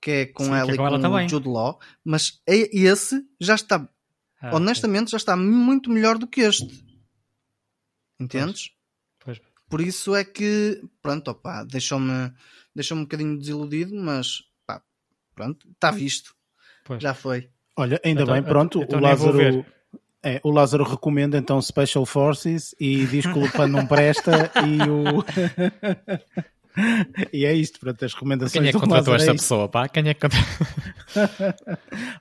que 0.00 0.10
é 0.12 0.26
com 0.26 0.44
Sim, 0.44 0.54
ela 0.54 0.70
é 0.70 0.74
e 0.74 0.76
com 0.76 0.86
ela 0.86 1.00
também. 1.00 1.28
Jude 1.28 1.48
Law, 1.48 1.80
mas 2.04 2.40
é- 2.46 2.70
esse 2.78 3.20
já 3.40 3.56
está, 3.56 3.88
Ah, 4.40 4.54
honestamente, 4.54 5.10
já 5.10 5.16
está 5.16 5.36
muito 5.36 5.90
melhor 5.90 6.16
do 6.16 6.28
que 6.28 6.42
este. 6.42 6.86
Entendes? 8.20 8.70
Pois. 9.18 9.40
Por 9.68 9.80
isso 9.80 10.14
é 10.14 10.24
que, 10.24 10.80
pronto, 11.02 11.28
opá, 11.28 11.64
deixou-me 11.64 12.32
deixou 12.72 12.96
um 12.96 13.02
bocadinho 13.02 13.36
desiludido, 13.36 13.96
mas 13.96 14.42
pá, 14.64 14.80
pronto, 15.34 15.68
está 15.72 15.90
visto. 15.90 16.35
Pois. 16.86 17.02
Já 17.02 17.14
foi. 17.14 17.48
Olha, 17.76 18.00
ainda 18.04 18.22
Então- 18.22 18.34
bem, 18.34 18.42
pronto, 18.42 18.82
então 18.82 18.98
o 18.98 19.02
Lázaro. 19.02 19.64
É, 20.22 20.40
o 20.42 20.50
Lázaro 20.50 20.82
recomenda 20.82 21.38
então 21.38 21.60
Special 21.62 22.04
Forces 22.04 22.74
e 22.80 23.06
diz 23.06 23.24
que 23.26 23.38
o 23.38 23.42
Lupin 23.42 23.66
não 23.68 23.86
presta 23.86 24.50
e 24.66 24.80
o. 24.90 25.22
e 27.32 27.44
é 27.44 27.52
isto, 27.54 27.78
pronto, 27.78 28.04
as 28.04 28.12
recomendações 28.12 28.52
Quem 28.52 28.68
é 28.68 28.72
que 28.72 28.78
contratou 28.78 29.14
esta 29.14 29.30
é 29.30 29.34
isto. 29.34 29.42
pessoa, 29.44 29.68
pá? 29.68 29.88
Quem 29.88 30.08
é 30.08 30.14
que? 30.14 30.26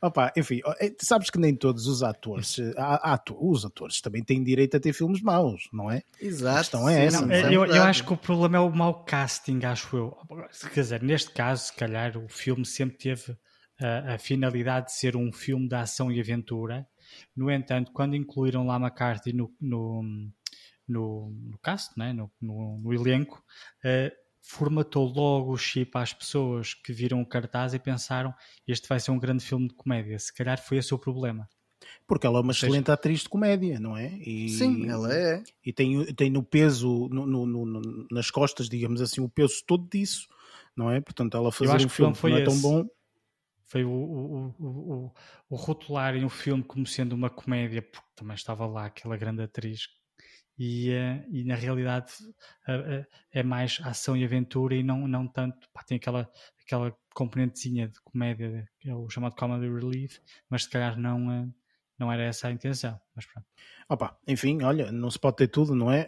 Opa, 0.02 0.32
enfim, 0.38 0.62
é, 0.80 0.92
sabes 1.02 1.30
que 1.30 1.40
nem 1.40 1.56
todos 1.56 1.88
os 1.88 2.04
atores, 2.04 2.58
há- 2.78 3.10
há 3.10 3.14
atu- 3.14 3.38
os 3.40 3.66
atores 3.66 4.00
também 4.02 4.24
têm 4.24 4.44
direito 4.44 4.78
a 4.78 4.80
ter 4.80 4.94
filmes 4.94 5.22
maus, 5.22 5.68
não 5.74 5.92
é? 5.92 6.02
Exato. 6.22 6.58
questão 6.60 6.90
é 6.90 6.96
sim, 6.96 7.02
essa, 7.18 7.26
não 7.26 7.32
É, 7.34 7.40
isso 7.40 7.48
é 7.50 7.56
eu, 7.56 7.66
eu 7.66 7.84
acho 7.84 8.04
que 8.06 8.14
o 8.14 8.18
problema 8.18 8.58
é 8.58 8.60
o 8.60 8.70
mau 8.70 9.04
casting, 9.04 9.60
acho 9.64 9.96
eu. 9.98 10.18
Quer 10.74 10.82
dizer, 10.82 11.02
neste 11.02 11.32
caso, 11.32 11.66
se 11.66 11.74
calhar, 11.74 12.18
o 12.18 12.28
filme 12.28 12.66
sempre 12.66 12.98
teve 12.98 13.36
a, 13.80 14.16
a 14.16 14.18
finalidade 14.18 14.88
de 14.88 14.94
ser 14.94 15.16
um 15.16 15.32
filme 15.32 15.68
de 15.68 15.76
ação 15.76 16.12
e 16.12 16.20
aventura. 16.20 16.88
No 17.36 17.52
entanto, 17.52 17.92
quando 17.92 18.16
incluíram 18.16 18.66
lá 18.66 18.78
McCarthy 18.78 19.34
no, 19.34 19.54
no, 19.60 20.04
no, 20.88 21.30
no 21.30 21.58
cast, 21.60 21.98
né? 21.98 22.14
no, 22.14 22.32
no, 22.42 22.78
no 22.80 22.94
elenco, 22.94 23.44
eh, 23.84 24.12
formatou 24.42 25.06
logo 25.08 25.52
o 25.54 25.58
chip 25.58 25.92
às 25.98 26.14
pessoas 26.14 26.74
que 26.74 26.94
viram 26.94 27.22
o 27.22 27.26
cartaz 27.26 27.74
e 27.74 27.80
pensaram 27.80 28.34
este 28.68 28.88
vai 28.88 29.00
ser 29.00 29.12
um 29.12 29.20
grande 29.20 29.44
filme 29.44 29.68
de 29.68 29.74
comédia. 29.74 30.18
Se 30.20 30.34
calhar 30.34 30.62
foi 30.64 30.78
esse 30.78 30.94
o 30.94 31.00
problema. 31.00 31.50
Porque 32.08 32.26
ela 32.28 32.40
é 32.40 32.42
uma 32.42 32.54
seja- 32.54 32.68
excelente 32.68 32.92
atriz 32.92 33.22
de 33.22 33.30
comédia, 33.30 33.80
não 33.80 33.98
é? 33.98 34.14
E, 34.20 34.50
Sim, 34.50 34.88
ela 34.88 35.14
é. 35.14 35.44
E 35.64 35.74
tem, 35.74 36.06
tem 36.14 36.30
no 36.30 36.44
peso, 36.44 37.08
no, 37.10 37.26
no- 37.26 37.46
no- 37.48 38.08
nas 38.12 38.30
costas, 38.30 38.70
digamos 38.70 39.02
assim, 39.02 39.22
o 39.22 39.30
peso 39.30 39.64
todo 39.66 39.88
disso, 39.90 40.28
não 40.76 40.92
é? 40.92 41.02
Portanto, 41.02 41.36
ela 41.36 41.52
fazer 41.52 41.72
um 41.86 41.88
que 41.88 41.90
filme 41.90 42.10
não 42.12 42.16
foi 42.16 42.32
que 42.32 42.36
não 42.36 42.42
é 42.42 42.46
tão 42.46 42.62
bom. 42.62 42.88
Foi 43.76 43.84
o, 43.84 43.92
o, 43.92 44.56
o, 44.58 45.14
o, 45.50 45.56
rotularem 45.58 46.24
o 46.24 46.30
filme 46.30 46.64
como 46.64 46.88
sendo 46.88 47.12
uma 47.14 47.30
comédia, 47.30 47.82
porque 47.82 48.08
também 48.16 48.34
estava 48.34 48.66
lá 48.66 48.86
aquela 48.86 49.18
grande 49.18 49.44
atriz. 49.44 49.90
E, 50.58 50.92
eh, 50.92 51.26
e 51.30 51.44
na 51.44 51.56
realidade 51.56 52.14
é 53.34 53.44
mais 53.44 53.78
ação 53.84 54.16
e 54.16 54.24
aventura 54.24 54.76
e 54.76 54.82
não, 54.82 55.06
não 55.10 55.28
tanto. 55.28 55.68
pá, 55.74 55.84
tem 55.84 55.98
aquela, 55.98 56.32
aquela 56.66 56.96
componentezinha 57.14 57.90
de 57.90 58.00
comédia, 58.02 58.66
é 58.86 58.96
o 58.96 59.10
chamado 59.10 59.36
comedy 59.36 59.68
relief, 59.68 60.22
mas 60.50 60.64
se 60.64 60.70
calhar 60.70 60.98
não, 60.98 61.30
eh, 61.30 61.50
não 62.00 62.12
era 62.12 62.24
essa 62.24 62.48
a 62.48 62.52
intenção. 62.52 63.00
Mas 63.16 63.26
pronto. 63.26 63.46
Opa, 63.88 64.18
enfim, 64.28 64.64
olha, 64.64 64.92
não 64.92 65.12
se 65.12 65.20
pode 65.20 65.38
ter 65.38 65.48
tudo, 65.48 65.76
não 65.76 65.92
é? 65.92 66.08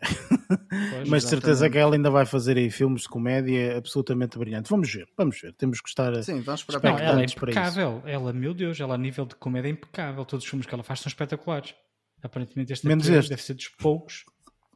Pois, 0.90 1.10
Mas 1.10 1.24
de 1.24 1.30
certeza 1.30 1.70
que 1.70 1.78
ela 1.78 1.96
ainda 1.96 2.10
vai 2.10 2.26
fazer 2.26 2.58
aí 2.58 2.70
filmes 2.72 3.04
de 3.04 3.10
comédia 3.10 3.78
absolutamente 3.78 4.38
brilhantes. 4.38 4.70
Vamos 4.70 4.92
ver, 4.92 5.08
vamos 5.18 5.40
ver. 5.40 5.54
Temos 5.54 5.80
que 5.82 5.90
estar. 5.90 6.12
Sim, 6.24 6.42
vamos 6.42 6.62
esperar 6.62 6.82
Não, 6.84 6.96
para 6.96 7.04
ela 7.06 7.14
é 7.14 7.20
tantos 7.22 7.36
para 7.36 7.52
isso. 7.52 7.60
impecável. 7.60 8.02
Ela, 8.06 8.34
meu 8.34 8.54
Deus, 8.54 8.80
ela 8.80 8.96
a 8.96 8.98
nível 8.98 9.26
de 9.26 9.36
comédia 9.36 9.68
é 9.70 9.72
impecável. 9.72 10.26
Todos 10.26 10.44
os 10.46 10.50
filmes 10.50 10.66
que 10.66 10.74
ela 10.74 10.84
faz 10.84 11.00
são 11.02 11.10
espetaculares. 11.10 11.76
Aparentemente 12.24 12.74
este 12.74 12.88
Menos 12.88 13.08
este. 13.08 13.30
deve 13.30 13.42
ser 13.44 13.54
dos 13.54 13.68
poucos. 13.68 14.24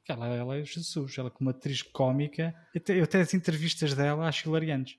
Ela, 0.08 0.28
ela 0.28 0.58
é 0.58 0.64
Jesus. 0.64 1.18
Ela 1.18 1.32
como 1.32 1.50
atriz 1.50 1.82
cómica. 1.82 2.54
Eu 2.76 2.80
até, 2.82 3.00
eu 3.00 3.04
até 3.04 3.22
as 3.22 3.34
entrevistas 3.34 3.94
dela 3.96 4.28
acho 4.28 4.48
hilariantes. 4.50 4.96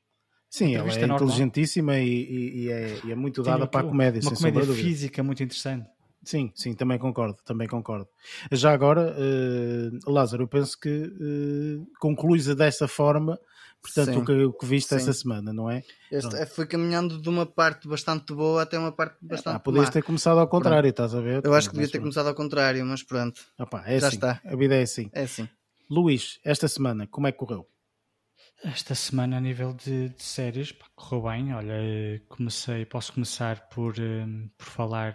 Sim, 0.51 0.75
ela 0.75 0.93
é 0.93 0.99
normal. 1.07 1.17
inteligentíssima 1.23 1.99
e, 1.99 2.09
e- 2.09 2.59
e 2.65 2.71
é, 2.71 3.01
e 3.07 3.13
é 3.13 3.15
muito 3.15 3.43
dada 3.43 3.67
para 3.67 3.81
a 3.81 3.85
comédia, 3.89 4.21
Uma 4.21 4.35
sem 4.35 4.53
comédia 4.53 4.75
física 4.75 5.23
muito 5.23 5.43
interessante. 5.43 5.89
Sim, 6.25 6.53
sim, 6.55 6.73
também 6.75 6.99
concordo, 6.99 7.37
também 7.45 7.67
concordo. 7.67 8.09
Já 8.51 8.73
agora, 8.73 9.15
eh, 9.19 9.91
Lázaro, 10.07 10.45
eu 10.45 10.49
penso 10.49 10.79
que 10.79 10.89
eh, 10.89 11.85
concluís 11.99 12.47
dessa 12.55 12.87
forma, 12.87 13.39
portanto, 13.81 14.13
Sim. 14.15 14.21
o 14.21 14.25
que, 14.25 14.33
o 14.45 14.53
que 14.53 14.67
viste 14.67 14.91
Sim. 14.91 14.97
essa 14.97 15.13
semana, 15.13 15.53
não 15.53 15.69
é? 15.69 15.83
Este, 16.11 16.29
Pronto. 16.29 16.37
é, 16.43 16.47
foi 16.47 16.67
caminhando 16.67 17.21
de 17.21 17.29
uma 17.29 17.45
parte 17.45 17.89
bastante 17.89 18.33
boa 18.33 18.63
até 18.63 18.79
uma 18.79 18.93
parte 18.93 19.17
bastante 19.21 19.57
Ah, 19.57 19.59
podias 19.59 19.87
má. 19.87 19.91
ter 19.91 20.03
começado 20.03 20.39
ao 20.39 20.47
contrário, 20.47 20.91
estás 20.91 21.15
a 21.15 21.21
ver? 21.21 21.45
Eu 21.45 21.55
acho 21.55 21.69
que 21.69 21.73
devia 21.75 21.87
Mas 21.87 21.91
ter 21.91 21.99
pronto. 21.99 22.03
começado 22.05 22.29
ao 22.29 22.35
contrário, 22.35 22.87
mas 22.87 23.03
pronto, 23.03 23.41
é 23.85 23.99
Já 23.99 24.07
assim, 24.07 24.17
está. 24.17 24.41
a 24.45 24.57
vida 24.57 24.77
é 24.77 24.83
assim. 24.83 25.11
é 25.13 25.23
assim. 25.23 25.49
Luís, 25.91 26.39
esta 26.45 26.69
semana, 26.69 27.07
como 27.07 27.27
é 27.27 27.33
que 27.33 27.39
correu? 27.39 27.67
Esta 28.65 28.95
semana, 28.95 29.39
a 29.39 29.41
nível 29.41 29.75
de, 29.75 30.11
de 30.11 30.23
séries, 30.23 30.71
pá, 30.71 30.87
correu 30.95 31.23
bem. 31.25 31.53
Olha, 31.53 32.23
comecei, 32.29 32.85
posso 32.87 33.13
começar 33.13 33.69
por, 33.69 33.99
um, 33.99 34.49
por 34.57 34.67
falar 34.67 35.15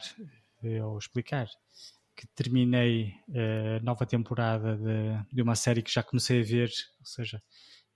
uh, 0.63 0.85
ou 0.85 0.97
explicar 0.97 1.47
que 2.15 2.27
terminei 2.35 3.13
a 3.29 3.79
uh, 3.79 3.85
nova 3.85 4.05
temporada 4.05 4.75
de, 4.75 5.35
de 5.35 5.41
uma 5.41 5.55
série 5.55 5.83
que 5.83 5.93
já 5.93 6.01
comecei 6.01 6.41
a 6.41 6.43
ver, 6.43 6.71
ou 6.99 7.05
seja, 7.05 7.41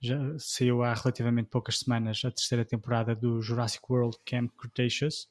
já 0.00 0.16
saiu 0.38 0.82
há 0.82 0.94
relativamente 0.94 1.48
poucas 1.48 1.78
semanas 1.78 2.20
a 2.24 2.30
terceira 2.30 2.64
temporada 2.64 3.14
do 3.14 3.40
Jurassic 3.42 3.84
World 3.90 4.16
Camp 4.24 4.50
Cretaceous. 4.56 5.28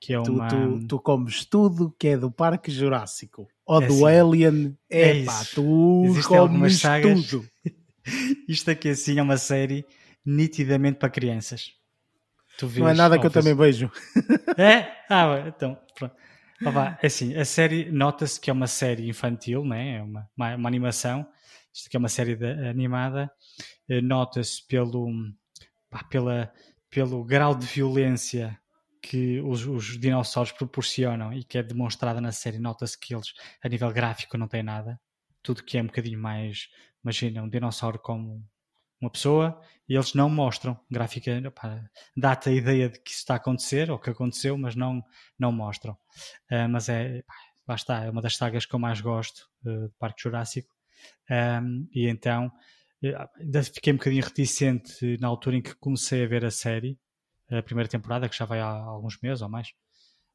Que 0.00 0.14
é 0.14 0.20
uma... 0.20 0.46
tu, 0.46 0.78
tu, 0.78 0.86
tu 0.86 1.00
comes 1.00 1.44
tudo 1.44 1.94
que 1.98 2.08
é 2.08 2.16
do 2.16 2.30
Parque 2.30 2.70
Jurássico 2.70 3.48
ou 3.66 3.82
é 3.82 3.86
do 3.86 4.06
assim, 4.06 4.18
Alien, 4.18 4.78
é 4.88 5.24
pá, 5.24 5.44
tu 5.54 6.04
Existem 6.06 6.38
comes 6.38 6.78
sagas... 6.78 7.26
tudo. 7.26 7.48
Isto 8.48 8.70
aqui 8.70 8.90
assim 8.90 9.18
é 9.18 9.22
uma 9.22 9.36
série 9.36 9.84
nitidamente 10.24 10.98
para 10.98 11.10
crianças. 11.10 11.72
não 12.76 12.88
é 12.88 12.94
nada 12.94 13.18
que 13.18 13.26
eu 13.26 13.30
também 13.30 13.54
vejo. 13.54 13.90
É? 14.56 14.88
Ah, 15.10 15.44
então, 15.46 15.78
pronto. 15.94 16.14
É 17.00 17.06
assim, 17.06 17.36
a 17.36 17.44
série 17.44 17.90
nota-se 17.90 18.40
que 18.40 18.50
é 18.50 18.52
uma 18.52 18.66
série 18.66 19.08
infantil, 19.08 19.64
né? 19.64 19.96
é 19.96 20.02
uma, 20.02 20.28
uma, 20.36 20.56
uma 20.56 20.68
animação. 20.68 21.26
Isto 21.72 21.86
aqui 21.86 21.96
é 21.96 21.98
uma 21.98 22.08
série 22.08 22.34
de, 22.34 22.50
animada. 22.68 23.30
Eh, 23.88 24.00
nota-se 24.00 24.66
pelo, 24.66 25.08
pela, 26.10 26.52
pelo 26.90 27.24
grau 27.24 27.54
de 27.54 27.66
violência 27.66 28.58
que 29.00 29.40
os, 29.40 29.64
os, 29.66 29.98
dinossauros 29.98 30.52
proporcionam 30.52 31.32
e 31.32 31.44
que 31.44 31.58
é 31.58 31.62
demonstrada 31.62 32.20
na 32.20 32.32
série. 32.32 32.58
Nota-se 32.58 32.98
que 32.98 33.14
eles, 33.14 33.32
a 33.62 33.68
nível 33.68 33.92
gráfico, 33.92 34.36
não 34.36 34.48
têm 34.48 34.62
nada. 34.62 35.00
Tudo 35.42 35.62
que 35.62 35.78
é 35.78 35.82
um 35.82 35.86
bocadinho 35.86 36.18
mais 36.18 36.68
Imagina 37.02 37.42
um 37.42 37.48
dinossauro 37.48 37.98
como 37.98 38.44
uma 39.00 39.10
pessoa 39.10 39.60
e 39.88 39.94
eles 39.94 40.14
não 40.14 40.28
mostram 40.28 40.78
gráfica, 40.90 41.40
dá-te 42.16 42.50
a 42.50 42.52
ideia 42.52 42.88
de 42.88 43.00
que 43.00 43.10
isso 43.10 43.20
está 43.20 43.34
a 43.34 43.36
acontecer 43.38 43.90
ou 43.90 43.98
que 43.98 44.10
aconteceu, 44.10 44.56
mas 44.58 44.74
não, 44.74 45.02
não 45.38 45.50
mostram. 45.50 45.94
Uh, 46.50 46.68
mas 46.68 46.88
é, 46.88 47.22
pá, 47.22 47.34
lá 47.66 47.74
está, 47.74 48.04
é 48.04 48.10
uma 48.10 48.20
das 48.20 48.36
sagas 48.36 48.66
que 48.66 48.74
eu 48.74 48.78
mais 48.78 49.00
gosto 49.00 49.48
uh, 49.64 49.88
do 49.88 49.94
Parque 49.98 50.22
Jurássico. 50.22 50.74
Um, 51.30 51.88
e 51.92 52.08
então 52.08 52.50
ainda 53.38 53.62
fiquei 53.62 53.92
um 53.92 53.96
bocadinho 53.96 54.24
reticente 54.24 55.16
na 55.20 55.28
altura 55.28 55.56
em 55.56 55.62
que 55.62 55.74
comecei 55.76 56.24
a 56.24 56.26
ver 56.26 56.44
a 56.44 56.50
série, 56.50 56.98
a 57.50 57.62
primeira 57.62 57.88
temporada, 57.88 58.28
que 58.28 58.36
já 58.36 58.44
vai 58.44 58.60
há 58.60 58.66
alguns 58.66 59.18
meses 59.22 59.40
ou 59.40 59.48
mais. 59.48 59.68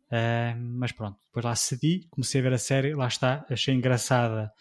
Uh, 0.07 0.57
mas 0.59 0.91
pronto, 0.91 1.19
depois 1.25 1.43
lá 1.43 1.55
cedi, 1.55 2.07
comecei 2.09 2.39
a 2.39 2.43
ver 2.43 2.53
a 2.53 2.57
série, 2.57 2.93
lá 2.93 3.07
está, 3.07 3.45
achei 3.49 3.73
engraçada 3.73 4.51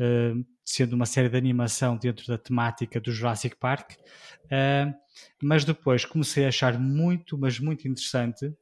uh, 0.00 0.44
sendo 0.64 0.94
uma 0.94 1.06
série 1.06 1.28
de 1.28 1.36
animação 1.36 1.96
dentro 1.96 2.26
da 2.26 2.38
temática 2.38 3.00
do 3.00 3.10
Jurassic 3.10 3.56
Park, 3.56 3.92
uh, 3.94 4.94
mas 5.42 5.64
depois 5.64 6.04
comecei 6.04 6.44
a 6.44 6.48
achar 6.48 6.78
muito, 6.78 7.36
mas 7.36 7.58
muito 7.58 7.88
interessante 7.88 8.52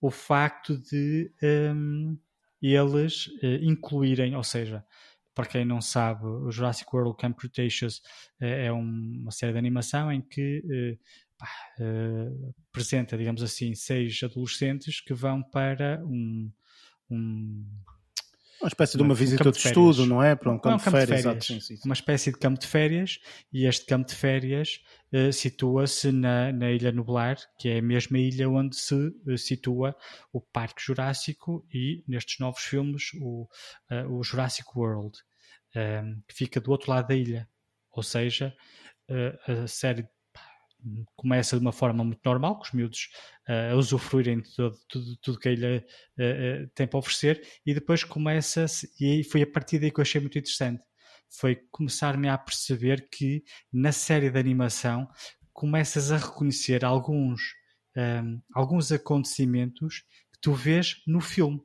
o 0.00 0.10
facto 0.10 0.78
de 0.78 1.32
um, 1.42 2.16
eles 2.62 3.26
uh, 3.26 3.62
incluírem, 3.62 4.36
ou 4.36 4.44
seja, 4.44 4.84
para 5.34 5.46
quem 5.46 5.64
não 5.64 5.80
sabe, 5.80 6.24
o 6.24 6.50
Jurassic 6.50 6.88
World 6.94 7.16
Camp 7.16 7.36
Cretaceous 7.36 8.00
é 8.38 8.70
uma 8.70 9.32
série 9.32 9.52
de 9.52 9.58
animação 9.58 10.12
em 10.12 10.20
que 10.20 10.96
pá, 11.36 11.48
apresenta, 12.68 13.18
digamos 13.18 13.42
assim, 13.42 13.74
seis 13.74 14.22
adolescentes 14.22 15.00
que 15.00 15.12
vão 15.12 15.42
para 15.42 16.00
um, 16.04 16.48
um 17.10 17.66
uma 18.64 18.68
espécie 18.68 18.96
de 18.96 19.02
uma 19.02 19.14
visita 19.14 19.48
um 19.48 19.52
de, 19.52 19.58
de 19.58 19.66
estudo, 19.66 20.06
não 20.06 20.22
é? 20.22 20.34
Para 20.34 20.50
um 20.50 20.58
campo, 20.58 20.68
é 20.68 20.74
um 20.74 20.78
campo 20.78 20.98
de 20.98 21.06
férias. 21.06 21.22
férias. 21.22 21.46
Sim, 21.46 21.60
sim, 21.60 21.76
sim. 21.76 21.82
Uma 21.84 21.92
espécie 21.92 22.32
de 22.32 22.38
campo 22.38 22.58
de 22.58 22.66
férias 22.66 23.18
e 23.52 23.66
este 23.66 23.84
campo 23.84 24.08
de 24.08 24.14
férias 24.14 24.80
uh, 25.12 25.32
situa-se 25.32 26.10
na, 26.10 26.50
na 26.52 26.70
Ilha 26.70 26.90
Nublar, 26.90 27.36
que 27.58 27.68
é 27.68 27.78
a 27.78 27.82
mesma 27.82 28.18
ilha 28.18 28.48
onde 28.48 28.76
se 28.76 28.94
uh, 28.94 29.38
situa 29.38 29.94
o 30.32 30.40
Parque 30.40 30.82
Jurássico 30.82 31.66
e, 31.72 32.02
nestes 32.08 32.38
novos 32.38 32.62
filmes, 32.62 33.10
o, 33.20 33.46
uh, 33.90 34.18
o 34.18 34.22
Jurassic 34.22 34.68
World, 34.74 35.18
que 36.28 36.34
fica 36.34 36.60
do 36.60 36.70
outro 36.70 36.90
lado 36.90 37.08
da 37.08 37.16
ilha. 37.16 37.48
Ou 37.90 38.02
seja, 38.02 38.54
a 39.48 39.66
série 39.66 40.06
começa 41.16 41.56
de 41.56 41.62
uma 41.62 41.72
forma 41.72 42.04
muito 42.04 42.20
normal, 42.24 42.56
com 42.56 42.64
os 42.64 42.72
miúdos 42.72 43.08
uh, 43.48 43.72
a 43.72 43.76
usufruírem 43.76 44.40
de 44.40 44.54
tudo, 44.54 44.76
tudo, 44.88 45.16
tudo 45.16 45.38
que 45.38 45.50
ilha 45.50 45.84
uh, 46.18 46.70
tem 46.74 46.86
para 46.86 46.98
oferecer, 46.98 47.46
e 47.64 47.74
depois 47.74 48.04
começa-se, 48.04 48.90
e 49.00 49.06
aí 49.06 49.24
foi 49.24 49.42
a 49.42 49.46
partir 49.46 49.78
daí 49.78 49.90
que 49.90 50.00
eu 50.00 50.02
achei 50.02 50.20
muito 50.20 50.38
interessante, 50.38 50.82
foi 51.30 51.56
começar-me 51.70 52.28
a 52.28 52.38
perceber 52.38 53.08
que 53.10 53.42
na 53.72 53.92
série 53.92 54.30
de 54.30 54.38
animação 54.38 55.08
começas 55.52 56.12
a 56.12 56.16
reconhecer 56.16 56.84
alguns, 56.84 57.40
um, 57.96 58.00
ehm, 58.00 58.38
alguns 58.54 58.92
acontecimentos 58.92 60.04
que 60.32 60.40
tu 60.40 60.52
vês 60.52 61.02
no 61.06 61.20
filme. 61.20 61.60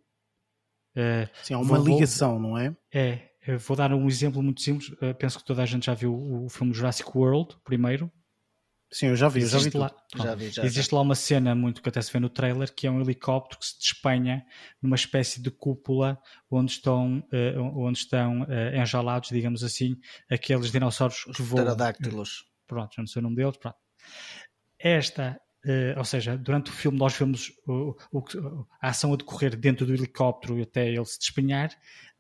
Uh, 0.96 1.30
Sim, 1.44 1.54
há 1.54 1.60
uma 1.60 1.78
vou, 1.78 1.88
ligação, 1.88 2.40
não 2.40 2.58
é? 2.58 2.76
É, 2.92 3.30
vou 3.58 3.78
dar 3.78 3.94
um 3.94 4.08
exemplo 4.08 4.42
muito 4.42 4.62
simples. 4.62 4.92
penso 5.20 5.38
que 5.38 5.46
toda 5.46 5.62
a 5.62 5.66
gente 5.66 5.86
já 5.86 5.94
viu 5.94 6.14
o, 6.14 6.46
o 6.46 6.50
filme 6.50 6.74
Jurassic 6.74 7.10
World, 7.16 7.56
primeiro, 7.64 8.12
Sim, 8.92 9.08
eu 9.08 9.16
já 9.16 9.30
vi, 9.30 9.42
existe 9.42 9.66
já 9.66 9.70
vi, 9.70 9.78
lá, 9.78 9.96
já 10.16 10.36
vi 10.36 10.50
já, 10.50 10.64
existe 10.64 10.90
já. 10.90 10.98
lá 10.98 11.04
uma 11.04 11.14
cena 11.14 11.54
muito 11.54 11.80
que 11.82 11.90
até 11.90 12.02
se 12.02 12.12
vê 12.12 12.20
no 12.20 12.30
trailer 12.30 12.74
que 12.74 12.88
é 12.88 12.92
um 12.92 13.00
helicóptero 13.00 13.60
que 13.60 13.68
se 13.68 13.78
despenha 13.78 14.44
numa 14.82 14.96
espécie 14.96 15.40
de 15.40 15.52
cúpula 15.52 16.20
onde 16.50 16.72
estão, 16.72 17.20
uh, 17.32 17.62
onde 17.78 18.00
estão 18.00 18.42
uh, 18.42 18.76
enjalados, 18.76 19.30
digamos 19.30 19.64
assim, 19.64 19.96
aqueles 20.30 20.72
dinossauros 20.72 21.24
Os 21.28 21.38
que 21.38 21.44
voam. 21.44 21.64
Pterodáctilos. 21.64 22.46
Pronto, 22.66 22.96
não 22.98 23.06
sei 23.06 23.20
o 23.20 23.24
nome 23.24 23.36
deles. 23.36 23.58
Pronto. 23.58 23.78
Esta, 24.80 25.40
uh, 25.66 26.00
ou 26.00 26.06
seja, 26.06 26.36
durante 26.36 26.72
o 26.72 26.74
filme 26.74 26.98
nós 26.98 27.16
vemos 27.16 27.52
o, 27.68 27.96
o, 28.12 28.24
a 28.82 28.90
ação 28.90 29.14
a 29.14 29.18
decorrer 29.18 29.56
dentro 29.56 29.86
do 29.86 29.94
helicóptero 29.94 30.60
até 30.64 30.90
ele 30.90 31.06
se 31.06 31.20
despenhar. 31.20 31.70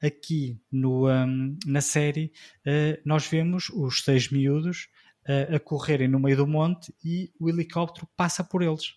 Aqui 0.03 0.61
no, 0.71 1.09
um, 1.09 1.57
na 1.65 1.81
série 1.81 2.31
nós 3.03 3.27
vemos 3.27 3.69
os 3.69 4.01
seis 4.01 4.29
miúdos 4.29 4.87
a, 5.29 5.55
a 5.55 5.59
correrem 5.59 6.07
no 6.07 6.19
meio 6.19 6.37
do 6.37 6.47
monte 6.47 6.93
e 7.03 7.31
o 7.39 7.47
helicóptero 7.47 8.09
passa 8.17 8.43
por 8.43 8.63
eles. 8.63 8.95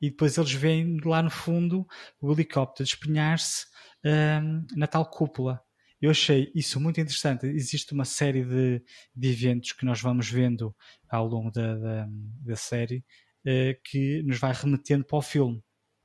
E 0.00 0.10
depois 0.10 0.36
eles 0.36 0.52
veem 0.52 0.98
lá 1.02 1.22
no 1.22 1.30
fundo 1.30 1.86
o 2.20 2.30
helicóptero 2.30 2.84
despenhar-se 2.84 3.66
um, 4.04 4.66
na 4.76 4.86
tal 4.86 5.08
cúpula. 5.08 5.62
Eu 6.00 6.10
achei 6.10 6.52
isso 6.54 6.78
muito 6.78 7.00
interessante. 7.00 7.46
Existe 7.46 7.94
uma 7.94 8.04
série 8.04 8.44
de, 8.44 8.82
de 9.16 9.28
eventos 9.30 9.72
que 9.72 9.86
nós 9.86 10.02
vamos 10.02 10.28
vendo 10.28 10.76
ao 11.08 11.26
longo 11.26 11.50
da, 11.50 11.74
da, 11.76 12.08
da 12.10 12.56
série 12.56 13.02
uh, 13.46 13.80
que 13.82 14.22
nos 14.24 14.38
vai 14.38 14.52
remetendo 14.52 15.04
para 15.04 15.16
o 15.16 15.22
filme 15.22 15.64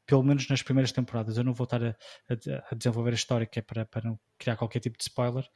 pelo 0.10 0.24
menos 0.24 0.48
nas 0.48 0.64
primeiras 0.64 0.92
temporadas. 0.92 1.38
Eu 1.38 1.44
não 1.44 1.54
vou 1.54 1.66
estar 1.66 1.84
a, 1.84 1.90
a, 1.90 2.34
a 2.72 2.76
desenvolver 2.76 3.12
a 3.12 3.14
história, 3.14 3.46
que 3.46 3.60
é 3.60 3.62
para, 3.62 3.86
para 3.86 4.10
não 4.10 4.20
criar 4.40 4.58
qualquer 4.58 4.80
tipo 4.80 4.98
de 4.98 5.04
spoiler. 5.04 5.48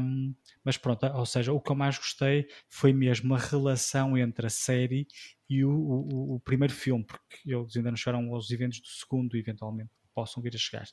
Um, 0.00 0.32
mas 0.64 0.76
pronto, 0.76 1.04
ou 1.04 1.26
seja, 1.26 1.52
o 1.52 1.60
que 1.60 1.72
eu 1.72 1.74
mais 1.74 1.98
gostei 1.98 2.46
foi 2.68 2.92
mesmo 2.92 3.34
a 3.34 3.38
relação 3.38 4.16
entre 4.16 4.46
a 4.46 4.50
série 4.50 5.08
e 5.50 5.64
o, 5.64 5.72
o, 5.72 6.36
o 6.36 6.40
primeiro 6.40 6.72
filme, 6.72 7.04
porque 7.04 7.38
eles 7.44 7.76
ainda 7.76 7.90
não 7.90 7.96
chegaram 7.96 8.32
aos 8.32 8.52
eventos 8.52 8.80
do 8.80 8.86
segundo, 8.86 9.36
eventualmente 9.36 9.90
possam 10.14 10.40
vir 10.40 10.54
a 10.54 10.58
chegar. 10.58 10.86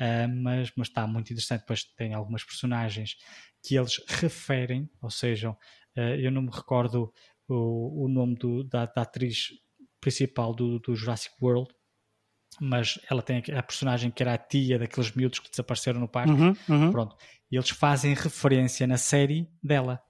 Uh, 0.00 0.42
mas, 0.42 0.72
mas 0.76 0.88
está 0.88 1.06
muito 1.06 1.32
interessante. 1.32 1.60
Depois 1.60 1.84
tem 1.84 2.14
algumas 2.14 2.42
personagens 2.42 3.16
que 3.62 3.76
eles 3.76 4.02
referem, 4.08 4.90
ou 5.00 5.10
seja, 5.10 5.50
uh, 5.50 6.00
eu 6.18 6.32
não 6.32 6.42
me 6.42 6.50
recordo 6.50 7.12
o, 7.46 8.06
o 8.06 8.08
nome 8.08 8.34
do, 8.34 8.64
da, 8.64 8.86
da, 8.86 9.02
atriz 9.02 9.50
principal 10.00 10.52
do, 10.52 10.80
do 10.80 10.96
Jurassic 10.96 11.32
World, 11.40 11.72
mas 12.60 12.98
ela 13.10 13.22
tem 13.22 13.42
a 13.56 13.62
personagem 13.62 14.10
que 14.10 14.22
era 14.22 14.34
a 14.34 14.38
tia 14.38 14.78
daqueles 14.78 15.12
miúdos 15.12 15.38
que 15.38 15.50
desapareceram 15.50 16.00
no 16.00 16.08
parque. 16.08 16.32
Uhum, 16.32 16.56
uhum. 16.68 16.92
Pronto. 16.92 17.16
E 17.50 17.56
eles 17.56 17.70
fazem 17.70 18.14
referência 18.14 18.86
na 18.86 18.96
série 18.96 19.48
dela. 19.62 20.02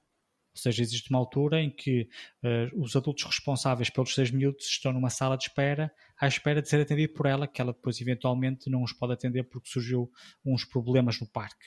Ou 0.54 0.62
seja, 0.62 0.82
existe 0.82 1.10
uma 1.10 1.18
altura 1.18 1.60
em 1.60 1.68
que 1.68 2.08
uh, 2.44 2.80
os 2.80 2.94
adultos 2.94 3.24
responsáveis 3.24 3.90
pelos 3.90 4.14
seis 4.14 4.30
miúdos 4.30 4.66
estão 4.66 4.92
numa 4.92 5.10
sala 5.10 5.36
de 5.36 5.44
espera, 5.44 5.92
à 6.20 6.28
espera 6.28 6.62
de 6.62 6.68
ser 6.68 6.80
atendido 6.80 7.12
por 7.12 7.26
ela, 7.26 7.48
que 7.48 7.60
ela 7.60 7.72
depois 7.72 8.00
eventualmente 8.00 8.70
não 8.70 8.82
os 8.82 8.92
pode 8.92 9.12
atender 9.12 9.42
porque 9.44 9.68
surgiu 9.68 10.08
uns 10.44 10.64
problemas 10.64 11.20
no 11.20 11.26
parque. 11.26 11.66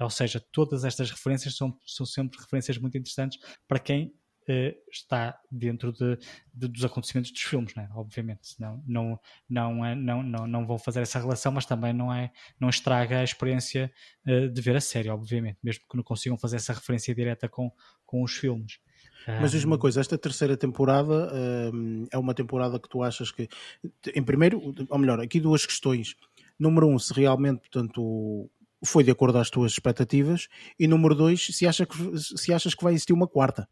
Ou 0.00 0.10
seja, 0.10 0.40
todas 0.52 0.84
estas 0.84 1.10
referências 1.10 1.56
são, 1.56 1.76
são 1.84 2.06
sempre 2.06 2.38
referências 2.40 2.78
muito 2.78 2.96
interessantes 2.96 3.38
para 3.66 3.78
quem 3.78 4.14
está 4.90 5.38
dentro 5.50 5.92
de, 5.92 6.18
de, 6.52 6.68
dos 6.68 6.84
acontecimentos 6.84 7.30
dos 7.30 7.42
filmes, 7.42 7.74
né? 7.74 7.88
obviamente, 7.94 8.48
senão 8.48 8.82
não, 8.86 9.18
não, 9.48 9.84
é, 9.84 9.94
não, 9.94 10.22
não, 10.22 10.46
não 10.46 10.66
vão 10.66 10.78
fazer 10.78 11.00
essa 11.00 11.18
relação, 11.18 11.52
mas 11.52 11.66
também 11.66 11.92
não, 11.92 12.12
é, 12.12 12.32
não 12.58 12.68
estraga 12.68 13.20
a 13.20 13.24
experiência 13.24 13.92
uh, 14.26 14.48
de 14.48 14.60
ver 14.60 14.76
a 14.76 14.80
série, 14.80 15.08
obviamente, 15.08 15.58
mesmo 15.62 15.84
que 15.88 15.96
não 15.96 16.02
consigam 16.02 16.38
fazer 16.38 16.56
essa 16.56 16.72
referência 16.72 17.14
direta 17.14 17.48
com, 17.48 17.70
com 18.04 18.22
os 18.22 18.32
filmes. 18.32 18.78
Mas 19.40 19.52
diz 19.52 19.64
uma 19.64 19.78
coisa, 19.78 20.00
esta 20.00 20.18
terceira 20.18 20.56
temporada 20.56 21.30
é 22.10 22.18
uma 22.18 22.34
temporada 22.34 22.78
que 22.80 22.88
tu 22.88 23.02
achas 23.02 23.30
que, 23.30 23.48
em 24.14 24.22
primeiro, 24.22 24.74
ou 24.88 24.98
melhor, 24.98 25.20
aqui 25.20 25.38
duas 25.38 25.64
questões. 25.64 26.16
Número 26.58 26.88
um, 26.88 26.98
se 26.98 27.14
realmente, 27.14 27.60
portanto, 27.60 28.50
foi 28.84 29.04
de 29.04 29.10
acordo 29.10 29.38
às 29.38 29.48
tuas 29.48 29.72
expectativas, 29.72 30.48
e 30.78 30.88
número 30.88 31.14
dois, 31.14 31.46
se, 31.46 31.66
acha 31.66 31.86
que, 31.86 31.96
se 32.18 32.52
achas 32.52 32.74
que 32.74 32.82
vai 32.82 32.92
existir 32.92 33.12
uma 33.12 33.28
quarta. 33.28 33.68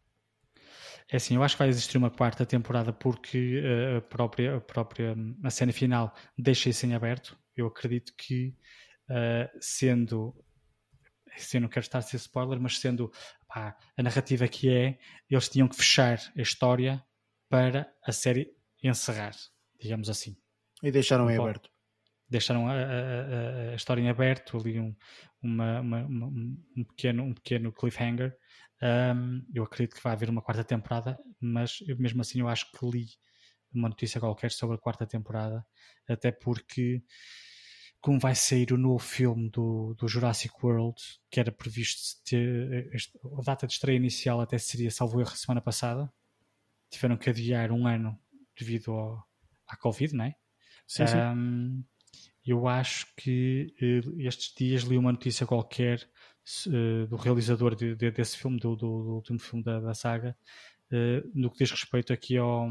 É 1.11 1.17
assim, 1.17 1.35
eu 1.35 1.43
acho 1.43 1.55
que 1.55 1.59
vai 1.59 1.67
existir 1.67 1.97
uma 1.97 2.09
quarta 2.09 2.45
temporada 2.45 2.93
porque 2.93 3.59
uh, 3.59 3.97
a, 3.97 4.01
própria, 4.01 4.55
a 4.55 4.61
própria 4.61 5.13
a 5.43 5.49
cena 5.49 5.73
final 5.73 6.15
deixa 6.37 6.69
isso 6.69 6.85
em 6.85 6.93
aberto. 6.93 7.37
Eu 7.53 7.67
acredito 7.67 8.13
que, 8.17 8.55
uh, 9.09 9.49
sendo. 9.59 10.33
Se 11.35 11.57
eu 11.57 11.61
não 11.61 11.67
quero 11.67 11.83
estar 11.85 11.99
a 11.99 12.01
ser 12.01 12.15
spoiler, 12.15 12.61
mas 12.61 12.79
sendo 12.79 13.11
pá, 13.45 13.75
a 13.97 14.03
narrativa 14.03 14.47
que 14.47 14.69
é, 14.69 14.97
eles 15.29 15.49
tinham 15.49 15.67
que 15.67 15.75
fechar 15.75 16.17
a 16.37 16.41
história 16.41 17.03
para 17.49 17.93
a 18.05 18.13
série 18.13 18.53
encerrar, 18.81 19.31
digamos 19.81 20.09
assim. 20.09 20.37
E 20.81 20.91
deixaram 20.91 21.29
em 21.29 21.37
aberto. 21.37 21.69
Deixaram 22.29 22.69
a, 22.69 22.73
a, 22.73 23.71
a, 23.71 23.75
história 23.75 24.01
em 24.01 24.09
aberto, 24.09 24.57
ali 24.57 24.79
um, 24.79 24.95
uma, 25.41 25.81
uma, 25.81 26.05
uma, 26.05 26.27
um, 26.27 26.83
pequeno, 26.85 27.23
um 27.23 27.33
pequeno 27.33 27.73
cliffhanger 27.73 28.33
um, 28.81 29.45
eu 29.53 29.63
acredito 29.63 29.95
que 29.95 30.03
vai 30.03 30.13
haver 30.13 30.29
uma 30.29 30.41
quarta 30.41 30.63
temporada, 30.63 31.19
mas 31.39 31.79
eu, 31.87 31.97
mesmo 31.97 32.21
assim 32.21 32.39
eu 32.39 32.47
acho 32.47 32.71
que 32.71 32.85
li 32.85 33.05
uma 33.73 33.89
notícia 33.89 34.19
qualquer 34.19 34.51
sobre 34.51 34.75
a 34.75 34.79
quarta 34.79 35.05
temporada, 35.05 35.65
até 36.09 36.31
porque 36.31 37.03
como 38.01 38.19
vai 38.19 38.33
sair 38.33 38.73
o 38.73 38.77
novo 38.77 38.99
filme 38.99 39.49
do, 39.49 39.93
do 39.93 40.07
Jurassic 40.07 40.53
World, 40.63 40.99
que 41.29 41.39
era 41.39 41.51
previsto 41.51 42.19
ter 42.25 42.89
este, 42.93 43.17
a 43.37 43.41
data 43.43 43.67
de 43.67 43.73
estreia 43.73 43.95
inicial 43.95 44.41
até 44.41 44.57
seria, 44.57 44.89
salvo 44.89 45.21
erro, 45.21 45.35
semana 45.35 45.61
passada, 45.61 46.11
tiveram 46.89 47.15
que 47.15 47.29
adiar 47.29 47.71
um 47.71 47.85
ano 47.85 48.19
devido 48.57 48.91
ao, 48.91 49.23
à 49.67 49.77
Covid, 49.77 50.15
não 50.15 50.25
é? 50.25 50.35
Sim, 50.87 51.05
sim. 51.05 51.17
Um, 51.17 51.83
eu 52.43 52.67
acho 52.67 53.05
que 53.15 53.73
uh, 53.79 54.21
estes 54.21 54.53
dias 54.55 54.81
li 54.81 54.97
uma 54.97 55.11
notícia 55.11 55.45
qualquer 55.45 56.09
do 57.09 57.15
realizador 57.15 57.75
de, 57.75 57.95
de, 57.95 58.11
desse 58.11 58.37
filme, 58.37 58.59
do, 58.59 58.75
do, 58.75 59.03
do, 59.03 59.15
último 59.15 59.39
filme 59.39 59.63
da, 59.63 59.79
da 59.79 59.93
saga, 59.93 60.35
uh, 60.91 61.31
no 61.33 61.49
que 61.51 61.59
diz 61.59 61.71
respeito 61.71 62.11
aqui 62.11 62.37
ao. 62.37 62.67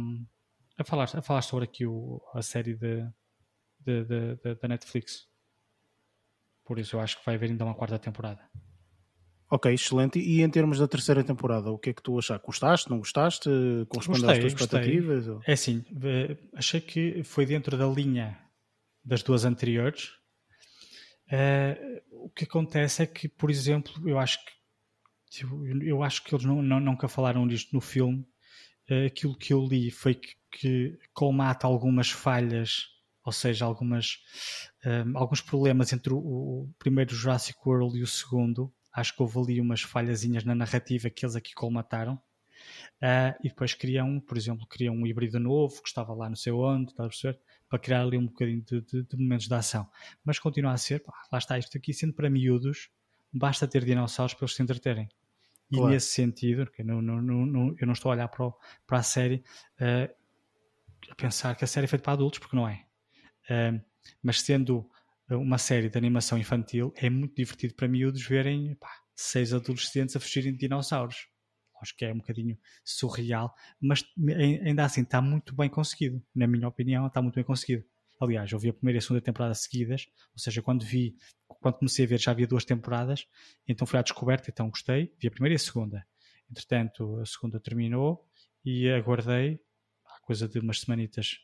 a 0.78 0.84
falar, 0.84 1.04
a 1.14 1.22
falar 1.22 1.42
sobre 1.42 1.64
aqui 1.64 1.86
o, 1.86 2.20
a 2.34 2.42
série 2.42 2.74
da 2.76 4.68
Netflix. 4.68 5.28
Por 6.64 6.78
isso 6.78 6.96
eu 6.96 7.00
acho 7.00 7.18
que 7.18 7.26
vai 7.26 7.34
haver 7.34 7.50
ainda 7.50 7.64
uma 7.64 7.74
quarta 7.74 7.98
temporada. 7.98 8.48
Ok, 9.50 9.72
excelente. 9.72 10.20
E 10.20 10.42
em 10.42 10.48
termos 10.48 10.78
da 10.78 10.86
terceira 10.86 11.24
temporada, 11.24 11.72
o 11.72 11.78
que 11.78 11.90
é 11.90 11.92
que 11.92 12.02
tu 12.02 12.16
achaste? 12.16 12.46
Gostaste, 12.46 12.88
não 12.88 12.98
gostaste? 12.98 13.50
Correspondeu 13.88 14.30
às 14.30 14.38
tuas 14.38 14.52
expectativas? 14.52 15.26
É 15.44 15.52
assim, 15.54 15.84
achei 16.54 16.80
que 16.80 17.24
foi 17.24 17.44
dentro 17.44 17.76
da 17.76 17.86
linha 17.86 18.38
das 19.04 19.24
duas 19.24 19.44
anteriores. 19.44 20.12
Uh, 21.30 22.00
o 22.24 22.30
que 22.30 22.44
acontece 22.44 23.02
é 23.02 23.06
que, 23.06 23.28
por 23.28 23.50
exemplo, 23.50 23.92
eu 24.08 24.18
acho 24.18 24.44
que 24.44 24.52
tipo, 25.30 25.64
eu 25.66 26.02
acho 26.02 26.24
que 26.24 26.34
eles 26.34 26.44
não, 26.44 26.60
não, 26.60 26.80
nunca 26.80 27.08
falaram 27.08 27.46
disto 27.46 27.72
no 27.72 27.80
filme. 27.80 28.26
Uh, 28.90 29.06
aquilo 29.06 29.36
que 29.36 29.52
eu 29.52 29.64
li 29.64 29.90
foi 29.90 30.14
que, 30.14 30.34
que 30.50 30.98
colmata 31.14 31.66
algumas 31.66 32.10
falhas, 32.10 32.88
ou 33.24 33.32
seja, 33.32 33.64
algumas, 33.64 34.18
um, 34.84 35.16
alguns 35.16 35.40
problemas 35.40 35.92
entre 35.92 36.12
o, 36.12 36.18
o, 36.18 36.74
primeiro 36.78 37.14
Jurassic 37.14 37.58
World 37.64 37.96
e 37.96 38.02
o 38.02 38.06
segundo. 38.06 38.72
Acho 38.92 39.14
que 39.14 39.22
houve 39.22 39.38
ali 39.38 39.60
umas 39.60 39.82
falhazinhas 39.82 40.42
na 40.42 40.54
narrativa 40.54 41.08
que 41.08 41.24
eles 41.24 41.36
aqui 41.36 41.54
colmataram. 41.54 42.20
Uh, 43.00 43.32
e 43.42 43.48
depois 43.48 43.72
criam, 43.72 44.20
por 44.20 44.36
exemplo, 44.36 44.66
criam 44.66 44.94
um 44.94 45.06
híbrido 45.06 45.38
novo 45.38 45.80
que 45.80 45.88
estava 45.88 46.12
lá 46.12 46.28
no 46.28 46.36
seu 46.36 46.58
onde, 46.58 46.90
está 46.90 47.04
a 47.04 47.08
perceber? 47.08 47.40
Para 47.70 47.78
criar 47.78 48.02
ali 48.02 48.18
um 48.18 48.26
bocadinho 48.26 48.62
de, 48.62 48.80
de, 48.80 49.02
de 49.04 49.16
momentos 49.16 49.46
de 49.46 49.54
ação. 49.54 49.88
Mas 50.24 50.40
continua 50.40 50.72
a 50.72 50.76
ser, 50.76 51.02
pá, 51.02 51.12
lá 51.32 51.38
está, 51.38 51.56
isto 51.56 51.78
aqui 51.78 51.94
sendo 51.94 52.12
para 52.12 52.28
miúdos, 52.28 52.90
basta 53.32 53.66
ter 53.66 53.84
dinossauros 53.84 54.34
para 54.34 54.44
eles 54.44 54.56
se 54.56 54.62
entreterem. 54.62 55.08
E 55.70 55.76
claro. 55.76 55.92
nesse 55.92 56.08
sentido, 56.08 56.68
não, 56.84 57.74
eu 57.78 57.86
não 57.86 57.92
estou 57.92 58.10
a 58.10 58.14
olhar 58.14 58.28
para, 58.28 58.44
o, 58.44 58.54
para 58.84 58.98
a 58.98 59.02
série 59.04 59.44
uh, 59.80 60.12
a 61.08 61.14
pensar 61.14 61.54
que 61.54 61.64
a 61.64 61.66
série 61.66 61.84
é 61.84 61.88
feita 61.88 62.02
para 62.02 62.14
adultos, 62.14 62.40
porque 62.40 62.56
não 62.56 62.68
é. 62.68 62.84
Uh, 63.48 63.80
mas 64.20 64.40
sendo 64.40 64.90
uma 65.28 65.58
série 65.58 65.88
de 65.88 65.96
animação 65.96 66.36
infantil, 66.36 66.92
é 66.96 67.08
muito 67.08 67.36
divertido 67.36 67.74
para 67.74 67.86
miúdos 67.86 68.26
verem 68.26 68.74
pá, 68.74 68.90
seis 69.14 69.54
adolescentes 69.54 70.16
a 70.16 70.20
fugirem 70.20 70.50
de 70.50 70.58
dinossauros 70.58 71.29
acho 71.80 71.96
que 71.96 72.04
é 72.04 72.12
um 72.12 72.18
bocadinho 72.18 72.58
surreal, 72.84 73.54
mas 73.80 74.04
ainda 74.64 74.84
assim 74.84 75.02
está 75.02 75.20
muito 75.20 75.54
bem 75.54 75.68
conseguido. 75.68 76.22
Na 76.34 76.46
minha 76.46 76.68
opinião, 76.68 77.06
está 77.06 77.20
muito 77.22 77.34
bem 77.34 77.44
conseguido. 77.44 77.84
Aliás, 78.20 78.52
eu 78.52 78.58
vi 78.58 78.68
a 78.68 78.72
primeira 78.74 78.98
e 78.98 79.00
a 79.00 79.00
segunda 79.00 79.22
temporada 79.22 79.54
seguidas, 79.54 80.06
ou 80.32 80.38
seja, 80.38 80.60
quando 80.60 80.84
vi, 80.84 81.16
quando 81.48 81.76
comecei 81.76 82.04
a 82.04 82.08
ver 82.08 82.20
já 82.20 82.32
havia 82.32 82.46
duas 82.46 82.66
temporadas, 82.66 83.26
então 83.66 83.86
fui 83.86 83.98
à 83.98 84.02
descoberta, 84.02 84.50
então 84.50 84.68
gostei, 84.68 85.14
vi 85.18 85.28
a 85.28 85.30
primeira 85.30 85.54
e 85.54 85.56
a 85.56 85.58
segunda. 85.58 86.06
Entretanto, 86.50 87.18
a 87.20 87.24
segunda 87.24 87.58
terminou 87.58 88.28
e 88.62 88.90
aguardei, 88.90 89.58
há 90.04 90.20
coisa 90.20 90.46
de 90.46 90.58
umas 90.58 90.80
semanitas, 90.80 91.38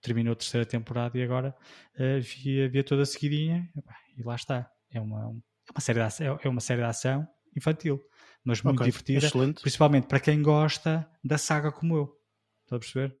terminou 0.00 0.32
a 0.32 0.36
terceira 0.36 0.66
temporada 0.66 1.16
e 1.16 1.22
agora 1.22 1.54
uh, 1.94 2.20
vi, 2.20 2.66
vi 2.68 2.82
toda 2.82 3.02
a 3.02 3.06
seguidinha 3.06 3.70
e 4.16 4.22
lá 4.22 4.34
está. 4.34 4.68
É 4.90 5.00
uma, 5.00 5.20
é 5.20 5.70
uma, 5.72 5.80
série 5.80 6.00
de, 6.00 6.24
é 6.24 6.48
uma 6.48 6.60
série 6.60 6.80
de 6.80 6.88
ação 6.88 7.28
infantil 7.56 8.02
mas 8.46 8.62
muito 8.62 8.76
okay, 8.76 8.92
divertida. 8.92 9.26
Excelente. 9.26 9.60
Principalmente 9.60 10.06
para 10.06 10.20
quem 10.20 10.40
gosta 10.40 11.06
da 11.22 11.36
saga 11.36 11.72
como 11.72 11.96
eu. 11.96 12.04
Estás 12.62 12.76
a 12.76 12.78
perceber? 12.78 13.18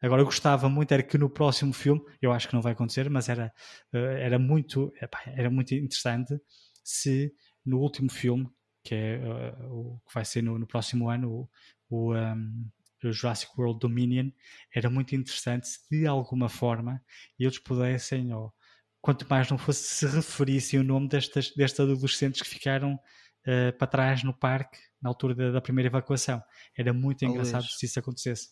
Agora 0.00 0.22
eu 0.22 0.26
gostava 0.26 0.68
muito, 0.68 0.90
era 0.92 1.02
que 1.02 1.18
no 1.18 1.30
próximo 1.30 1.72
filme, 1.72 2.02
eu 2.20 2.32
acho 2.32 2.48
que 2.48 2.54
não 2.54 2.62
vai 2.62 2.72
acontecer, 2.72 3.08
mas 3.08 3.28
era, 3.28 3.52
eh, 3.92 4.22
era, 4.22 4.38
muito, 4.38 4.92
era 5.26 5.48
muito 5.48 5.74
interessante 5.74 6.40
se 6.82 7.32
no 7.64 7.78
último 7.78 8.10
filme, 8.10 8.48
que 8.82 8.94
é 8.94 9.18
uh, 9.18 9.72
o 9.72 10.00
que 10.08 10.14
vai 10.14 10.24
ser 10.24 10.42
no, 10.42 10.58
no 10.58 10.66
próximo 10.66 11.08
ano, 11.08 11.30
o, 11.30 11.50
o, 11.88 12.14
um, 12.16 12.68
o, 13.04 13.12
Jurassic 13.12 13.52
World 13.56 13.78
Dominion, 13.78 14.30
era 14.74 14.90
muito 14.90 15.14
interessante 15.14 15.68
se 15.68 15.88
de 15.88 16.04
alguma 16.04 16.48
forma 16.48 17.00
eles 17.38 17.58
pudessem, 17.60 18.34
ou 18.34 18.52
quanto 19.00 19.24
mais 19.28 19.48
não 19.50 19.58
fosse, 19.58 19.84
se 19.84 20.06
referissem 20.06 20.80
o 20.80 20.84
nome 20.84 21.08
destas, 21.08 21.52
destes 21.54 21.78
adolescentes 21.78 22.42
que 22.42 22.48
ficaram 22.48 22.98
uh, 23.46 23.76
para 23.76 23.86
trás 23.86 24.22
no 24.22 24.34
parque 24.34 24.78
na 25.00 25.10
altura 25.10 25.34
da, 25.34 25.50
da 25.52 25.60
primeira 25.60 25.88
evacuação. 25.88 26.42
Era 26.76 26.92
muito 26.92 27.24
engraçado 27.24 27.64
se 27.64 27.86
isso 27.86 27.98
acontecesse. 27.98 28.50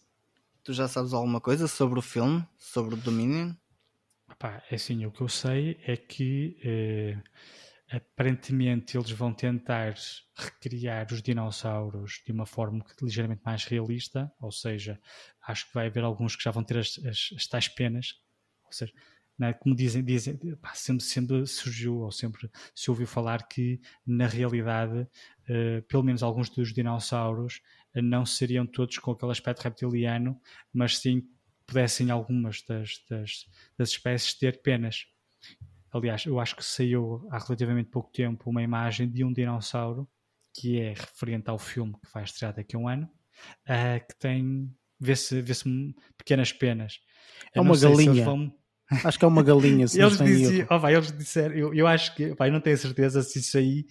Tu 0.63 0.73
já 0.73 0.89
sabes 0.89 1.13
alguma 1.13 1.41
coisa 1.41 1.67
sobre 1.67 1.99
o 1.99 2.03
filme, 2.03 2.47
sobre 2.59 2.95
o 2.95 2.99
Dominion? 2.99 3.55
Epá, 4.31 4.63
é 4.71 4.75
assim, 4.75 5.07
o 5.07 5.11
que 5.11 5.23
eu 5.23 5.29
sei 5.29 5.81
é 5.87 5.97
que 5.97 6.57
uh, 6.65 7.97
aparentemente 7.97 8.97
eles 8.97 9.11
vão 9.11 9.33
tentar 9.33 9.95
recriar 10.37 11.07
os 11.13 11.23
dinossauros 11.23 12.23
de 12.25 12.33
uma 12.33 12.47
forma 12.47 12.85
ligeiramente 13.03 13.43
mais 13.45 13.65
realista, 13.65 14.31
ou 14.41 14.53
seja, 14.53 15.01
acho 15.47 15.67
que 15.67 15.75
vai 15.75 15.87
haver 15.87 16.05
alguns 16.05 16.37
que 16.37 16.45
já 16.45 16.51
vão 16.51 16.63
ter 16.63 16.79
as, 16.79 16.99
as, 17.05 17.31
as 17.37 17.47
tais 17.47 17.69
penas, 17.69 18.15
ou 18.65 18.73
seja, 18.73 18.93
né? 19.41 19.55
como 19.55 19.75
dizem, 19.75 20.05
dizem 20.05 20.37
pá, 20.57 20.75
sempre, 20.75 21.03
sempre 21.03 21.47
surgiu 21.47 22.01
ou 22.01 22.13
sempre 22.13 22.51
se 22.75 22.91
ouviu 22.91 23.07
falar 23.07 23.49
que 23.49 23.81
na 24.07 24.27
realidade 24.27 25.01
uh, 25.01 25.83
pelo 25.89 26.03
menos 26.03 26.23
alguns 26.23 26.51
dos 26.51 26.75
dinossauros 26.75 27.63
uh, 27.97 28.03
não 28.03 28.27
seriam 28.27 28.67
todos 28.67 28.99
com 28.99 29.13
aquele 29.13 29.33
aspecto 29.33 29.63
reptiliano, 29.63 30.39
mas 30.71 30.99
sim 30.99 31.27
pudessem 31.67 32.11
algumas 32.11 32.61
das, 32.63 33.03
das, 33.09 33.47
das 33.79 33.89
espécies 33.89 34.35
ter 34.35 34.61
penas. 34.61 35.07
Aliás, 35.91 36.27
eu 36.27 36.39
acho 36.39 36.55
que 36.55 36.65
saiu 36.65 37.27
há 37.31 37.39
relativamente 37.39 37.89
pouco 37.89 38.13
tempo 38.13 38.51
uma 38.51 38.63
imagem 38.63 39.11
de 39.11 39.25
um 39.25 39.33
dinossauro 39.33 40.07
que 40.53 40.79
é 40.79 40.91
referente 40.91 41.49
ao 41.49 41.59
filme 41.59 41.95
que 41.95 42.13
vai 42.13 42.25
estrear 42.25 42.55
daqui 42.55 42.77
a 42.77 42.79
um 42.79 42.87
ano, 42.87 43.09
uh, 43.65 44.07
que 44.07 44.19
tem 44.19 44.71
vê-se 45.01 45.41
vê 45.41 45.55
pequenas 46.19 46.53
penas. 46.53 47.01
É 47.55 47.61
uma 47.61 47.79
galinha. 47.79 48.23
Vão... 48.23 48.60
Acho 49.05 49.19
que 49.19 49.25
é 49.25 49.29
uma 49.29 49.43
galinha. 49.43 49.87
Se 49.87 50.01
eles, 50.01 50.19
diziam, 50.19 50.67
oh, 50.71 50.79
vai, 50.79 50.95
eles 50.95 51.13
disseram, 51.13 51.55
eu, 51.55 51.75
eu 51.75 51.87
acho 51.87 52.15
que, 52.15 52.35
vai, 52.35 52.51
não 52.51 52.61
tenho 52.61 52.77
certeza 52.77 53.23
se 53.23 53.39
isso 53.39 53.57
aí 53.57 53.87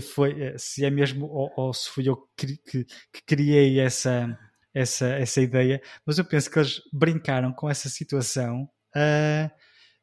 foi, 0.00 0.40
eh, 0.40 0.54
se 0.58 0.84
é 0.84 0.90
mesmo, 0.90 1.26
ou, 1.26 1.52
ou 1.56 1.72
se 1.72 1.90
fui 1.90 2.08
eu 2.08 2.16
que, 2.36 2.56
que, 2.56 2.84
que, 2.84 3.24
criei 3.26 3.78
essa, 3.78 4.38
essa, 4.72 5.06
essa 5.06 5.40
ideia, 5.40 5.80
mas 6.06 6.18
eu 6.18 6.24
penso 6.24 6.50
que 6.50 6.58
eles 6.58 6.80
brincaram 6.92 7.52
com 7.52 7.68
essa 7.68 7.88
situação 7.88 8.68
uh, 8.96 9.50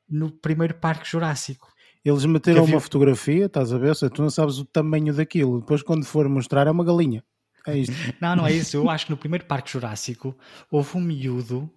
no 0.07 0.31
primeiro 0.31 0.75
Parque 0.75 1.09
Jurássico. 1.09 1.67
Eles 2.05 2.25
meteram 2.25 2.63
havia... 2.63 2.75
uma 2.75 2.81
fotografia, 2.81 3.47
estás 3.47 3.73
a 3.73 3.77
ver? 3.77 3.95
Seja, 3.95 4.11
tu 4.11 4.21
não 4.21 4.29
sabes 4.29 4.57
o 4.57 4.65
tamanho 4.65 5.13
daquilo. 5.13 5.59
Depois, 5.59 5.83
quando 5.83 6.05
for 6.05 6.29
mostrar, 6.29 6.65
é 6.67 6.71
uma 6.71 6.85
galinha. 6.85 7.23
É 7.67 7.77
isto. 7.77 7.93
não, 8.21 8.37
não 8.37 8.47
é 8.47 8.53
isso. 8.53 8.77
Eu 8.77 8.89
acho 8.89 9.05
que 9.05 9.11
no 9.11 9.17
primeiro 9.17 9.45
Parque 9.45 9.71
Jurássico 9.71 10.37
houve 10.71 10.97
um 10.97 11.01
miúdo 11.01 11.69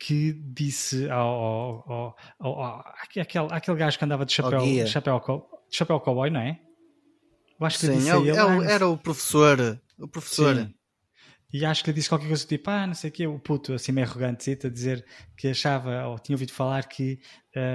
que 0.00 0.32
disse 0.32 1.08
ao, 1.10 1.84
ao, 1.86 2.16
ao, 2.38 2.62
ao 2.62 2.94
aquele, 3.02 3.46
aquele 3.50 3.76
gajo 3.76 3.98
que 3.98 4.04
andava 4.04 4.24
de 4.24 4.32
chapéu, 4.32 4.86
chapéu, 4.86 5.20
de 5.70 5.76
chapéu 5.76 6.00
cowboy, 6.00 6.30
não 6.30 6.40
é? 6.40 6.58
Eu 7.60 7.66
acho 7.66 7.78
que 7.78 7.86
Sim, 7.86 7.98
disse 7.98 8.10
é, 8.10 8.16
ele, 8.16 8.30
é, 8.30 8.72
era 8.72 8.88
o 8.88 8.96
professor. 8.96 9.78
O 9.98 10.08
professor. 10.08 10.56
Sim. 10.56 10.74
E 11.52 11.66
acho 11.66 11.84
que 11.84 11.90
ele 11.90 11.96
disse 11.96 12.08
qualquer 12.08 12.28
coisa 12.28 12.46
tipo, 12.46 12.70
ah, 12.70 12.86
não 12.86 12.94
sei 12.94 13.10
o 13.10 13.12
quê, 13.12 13.26
o 13.26 13.38
puto, 13.38 13.74
assim 13.74 13.92
meio 13.92 14.06
arrogante, 14.06 14.56
a 14.64 14.70
dizer 14.70 15.04
que 15.36 15.48
achava, 15.48 16.06
ou 16.06 16.18
tinha 16.18 16.34
ouvido 16.34 16.52
falar 16.52 16.86
que, 16.88 17.20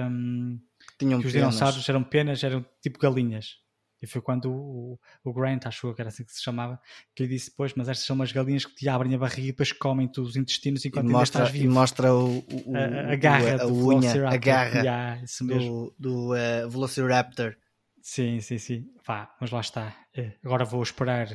um, 0.09 0.59
que 0.97 1.05
os 1.05 1.31
dinossauros 1.31 1.87
eram 1.87 2.03
penas, 2.03 2.43
eram 2.43 2.65
tipo 2.81 2.97
galinhas. 2.97 3.57
E 4.01 4.07
foi 4.07 4.21
quando 4.21 4.51
o, 4.51 4.99
o 5.23 5.33
Grant, 5.33 5.65
acho 5.65 5.93
que 5.93 6.01
era 6.01 6.09
assim 6.09 6.23
que 6.23 6.31
se 6.33 6.43
chamava, 6.43 6.79
que 7.15 7.23
lhe 7.23 7.29
disse 7.29 7.49
depois, 7.49 7.73
mas 7.75 7.87
estas 7.87 8.05
são 8.05 8.15
umas 8.15 8.31
galinhas 8.31 8.65
que 8.65 8.75
te 8.75 8.87
abrem 8.89 9.15
a 9.15 9.17
barriga 9.17 9.47
e 9.47 9.51
depois 9.51 9.71
comem-te 9.71 10.19
os 10.19 10.35
intestinos 10.35 10.85
enquanto 10.85 11.05
e 11.05 11.07
ainda 11.07 11.19
mostra, 11.19 11.43
estás 11.43 11.53
vivo. 11.53 11.65
E 11.65 11.73
mostra 11.73 12.13
o, 12.13 12.39
o, 12.39 12.75
a, 12.75 13.13
a 13.13 13.15
garra, 13.15 13.53
a, 13.55 13.57
do 13.57 13.73
unha, 13.73 13.99
Velociraptor. 13.99 14.33
a 14.33 14.37
garra 14.37 14.79
Yeah, 14.81 15.21
do, 15.41 15.95
do 15.97 16.33
uh, 16.33 16.69
Velociraptor. 16.69 17.55
Sim, 18.01 18.39
sim, 18.39 18.57
sim. 18.57 18.85
Vá, 19.05 19.33
mas 19.41 19.49
lá 19.49 19.61
está. 19.61 19.95
Eh, 20.15 20.33
Agora 20.43 20.63
vou 20.63 20.83
esperar. 20.83 21.27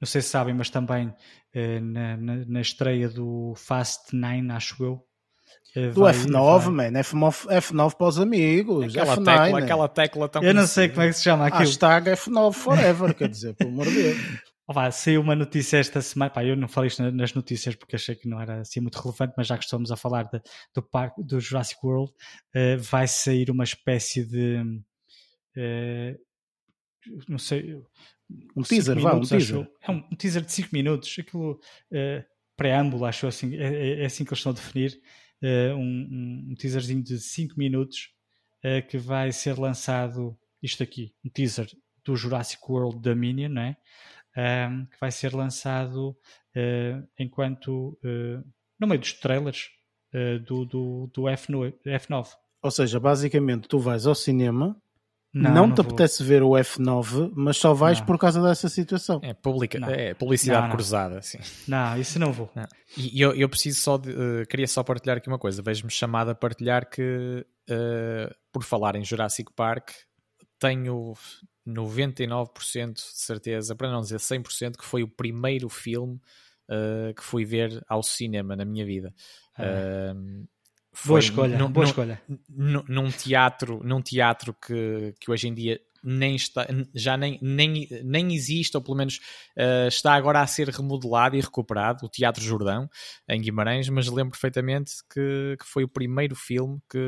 Não 0.00 0.06
sei 0.06 0.20
se 0.20 0.28
sabem, 0.28 0.54
mas 0.54 0.68
também 0.70 1.14
eh, 1.52 1.80
na, 1.80 2.16
na, 2.16 2.36
na 2.46 2.60
estreia 2.60 3.08
do 3.08 3.54
Fast 3.56 4.14
9, 4.14 4.50
acho 4.52 4.84
eu. 4.84 5.07
Eh, 5.78 5.90
Do 5.90 6.00
vai- 6.02 6.12
F9, 6.12 6.58
vai- 6.72 6.90
man. 6.90 6.98
F9, 7.00 7.46
F9 7.60 7.96
para 7.96 8.06
os 8.06 8.18
amigos. 8.18 8.96
Aquela 8.96 9.16
F9, 9.16 9.24
tecla, 9.24 9.58
né? 9.60 9.64
aquela 9.64 9.88
tecla 9.88 10.28
tão 10.28 10.42
Eu 10.42 10.54
não 10.54 10.66
sei 10.66 10.88
como 10.88 11.02
é 11.02 11.06
que 11.08 11.12
se 11.14 11.22
chama 11.24 11.46
aquilo. 11.46 11.60
Hashtag 11.60 12.10
F9 12.10 12.52
forever, 12.52 13.14
quer 13.14 13.28
dizer, 13.28 13.54
pelo 13.54 13.70
amor 13.70 13.86
de 13.86 13.94
Deus. 13.94 14.16
Vá, 14.70 14.90
saiu 14.90 15.22
uma 15.22 15.34
notícia 15.34 15.78
esta 15.78 16.02
semana. 16.02 16.30
Pá, 16.30 16.44
eu 16.44 16.54
não 16.54 16.68
falei 16.68 16.88
isto 16.88 17.02
na- 17.02 17.10
nas 17.10 17.32
notícias 17.32 17.74
porque 17.74 17.96
achei 17.96 18.14
que 18.14 18.28
não 18.28 18.38
era 18.38 18.60
assim 18.60 18.80
muito 18.80 18.96
relevante, 19.00 19.32
mas 19.34 19.46
já 19.46 19.56
que 19.56 19.64
estamos 19.64 19.90
a 19.90 19.96
falar 19.96 20.24
de- 20.24 20.42
do 20.74 20.82
parque 20.82 21.22
do 21.22 21.40
Jurassic 21.40 21.80
World, 21.82 22.12
eh, 22.54 22.76
vai 22.76 23.08
sair 23.08 23.50
uma 23.50 23.64
espécie 23.64 24.26
de. 24.26 24.62
eh, 25.56 26.16
não 27.26 27.38
sei. 27.38 27.80
Um 28.54 28.60
teaser, 28.62 28.98
vá, 29.00 29.14
um 29.14 29.20
acho 29.20 29.28
teaser. 29.30 29.56
eu. 29.56 29.66
É 29.80 29.90
um, 29.90 30.04
um 30.12 30.16
teaser 30.16 30.42
de 30.42 30.52
5 30.52 30.68
minutos. 30.72 31.16
Aquilo. 31.18 31.58
eh, 31.90 32.24
preâmbulo, 32.56 33.04
acho 33.06 33.26
assim. 33.26 33.56
É, 33.56 33.62
é- 33.72 34.02
é 34.02 34.04
assim 34.06 34.24
que 34.24 34.30
eles 34.30 34.40
estão 34.40 34.52
a 34.52 34.54
definir. 34.54 35.00
Eh, 35.42 35.72
um, 35.74 36.48
um- 36.50 36.54
teaserzinho 36.56 37.02
de 37.02 37.18
5 37.18 37.54
minutos 37.58 38.10
eh, 38.62 38.82
que 38.82 38.98
vai 38.98 39.32
ser 39.32 39.58
lançado. 39.58 40.36
Isto 40.62 40.82
aqui, 40.82 41.14
um 41.24 41.30
teaser 41.30 41.68
do 42.04 42.16
Jurassic 42.16 42.62
World 42.68 43.00
Dominion, 43.00 43.50
não 43.50 43.62
é? 43.62 43.76
um, 44.38 44.86
que 44.86 44.98
vai 45.00 45.10
ser 45.10 45.34
lançado 45.34 46.10
uh, 46.10 47.08
enquanto 47.18 47.98
uh, 48.04 48.44
no 48.78 48.86
meio 48.86 49.00
dos 49.00 49.12
trailers 49.12 49.68
uh, 50.14 50.38
do, 50.40 50.64
do, 50.64 51.10
do 51.12 51.22
F9, 51.22 51.74
F9. 51.84 52.28
Ou 52.62 52.70
seja, 52.70 53.00
basicamente, 53.00 53.68
tu 53.68 53.78
vais 53.78 54.06
ao 54.06 54.14
cinema, 54.14 54.80
não, 55.42 55.70
te 55.72 55.76
vou. 55.82 55.86
apetece 55.86 56.22
ver 56.22 56.42
o 56.42 56.50
F9, 56.50 57.32
mas 57.34 57.56
só 57.56 57.72
vais 57.74 57.98
Não. 58.00 58.06
por 58.06 58.18
causa 58.18 58.42
dessa 58.42 58.68
situação. 58.68 59.20
É, 59.22 59.32
publica, 59.34 59.78
Não. 59.78 59.88
é 59.88 60.14
publicidade 60.14 60.60
Não, 60.62 60.68
não. 60.68 60.74
cruzada, 60.76 61.22
sim. 61.22 61.38
Não, 61.66 61.98
isso 61.98 62.18
não 62.18 62.32
vou. 62.32 62.50
E 62.96 63.20
eu, 63.20 63.34
eu 63.34 63.48
preciso 63.48 63.80
só 63.80 63.96
de, 63.96 64.10
eh, 64.10 64.44
queria 64.46 64.66
só 64.66 64.82
partilhar 64.82 65.16
aqui 65.18 65.28
uma 65.28 65.38
coisa. 65.38 65.62
Vejo-me 65.62 65.90
chamado 65.90 66.30
a 66.30 66.34
partilhar 66.34 66.88
que, 66.88 67.46
eh, 67.68 68.34
por 68.52 68.62
falar 68.64 68.96
em 68.96 69.04
Jurassic 69.04 69.52
Park, 69.54 69.90
tenho 70.58 71.14
99% 71.66 72.94
de 72.94 73.00
certeza, 73.02 73.74
para 73.76 73.90
não 73.90 74.00
dizer 74.00 74.18
100%, 74.18 74.76
que 74.78 74.84
foi 74.84 75.02
o 75.02 75.08
primeiro 75.08 75.68
filme 75.68 76.20
eh, 76.70 77.12
que 77.16 77.22
fui 77.22 77.44
ver 77.44 77.82
ao 77.88 78.02
cinema 78.02 78.54
na 78.56 78.64
minha 78.64 78.84
vida. 78.84 79.14
Ah, 79.56 80.14
Eh, 80.92 81.06
boa 81.06 81.20
foi 81.20 81.20
escolha, 81.20 81.58
num- 81.58 81.70
boa 81.70 81.84
num- 81.84 81.90
escolha. 81.90 82.22
num, 82.48 82.84
num 82.88 83.10
teatro, 83.10 83.80
num 83.84 84.00
teatro 84.02 84.54
que, 84.54 85.14
que 85.20 85.30
hoje 85.30 85.48
em 85.48 85.54
dia 85.54 85.80
nem 86.00 86.36
está, 86.36 86.64
já 86.94 87.16
nem, 87.16 87.38
nem, 87.42 87.88
nem 88.04 88.32
existe, 88.32 88.76
ou 88.76 88.82
pelo 88.82 88.96
menos 88.96 89.18
eh, 89.56 89.88
está 89.88 90.14
agora 90.14 90.40
a 90.40 90.46
ser 90.46 90.68
remodelado 90.68 91.34
e 91.36 91.40
recuperado, 91.40 92.06
o 92.06 92.08
Teatro 92.08 92.42
Jordão, 92.42 92.88
em 93.28 93.40
Guimarães, 93.40 93.88
mas 93.88 94.06
lembro 94.06 94.30
perfeitamente 94.30 94.92
que, 95.12 95.56
que 95.58 95.66
foi 95.66 95.82
o 95.82 95.88
primeiro 95.88 96.36
filme 96.36 96.78
que, 96.88 96.98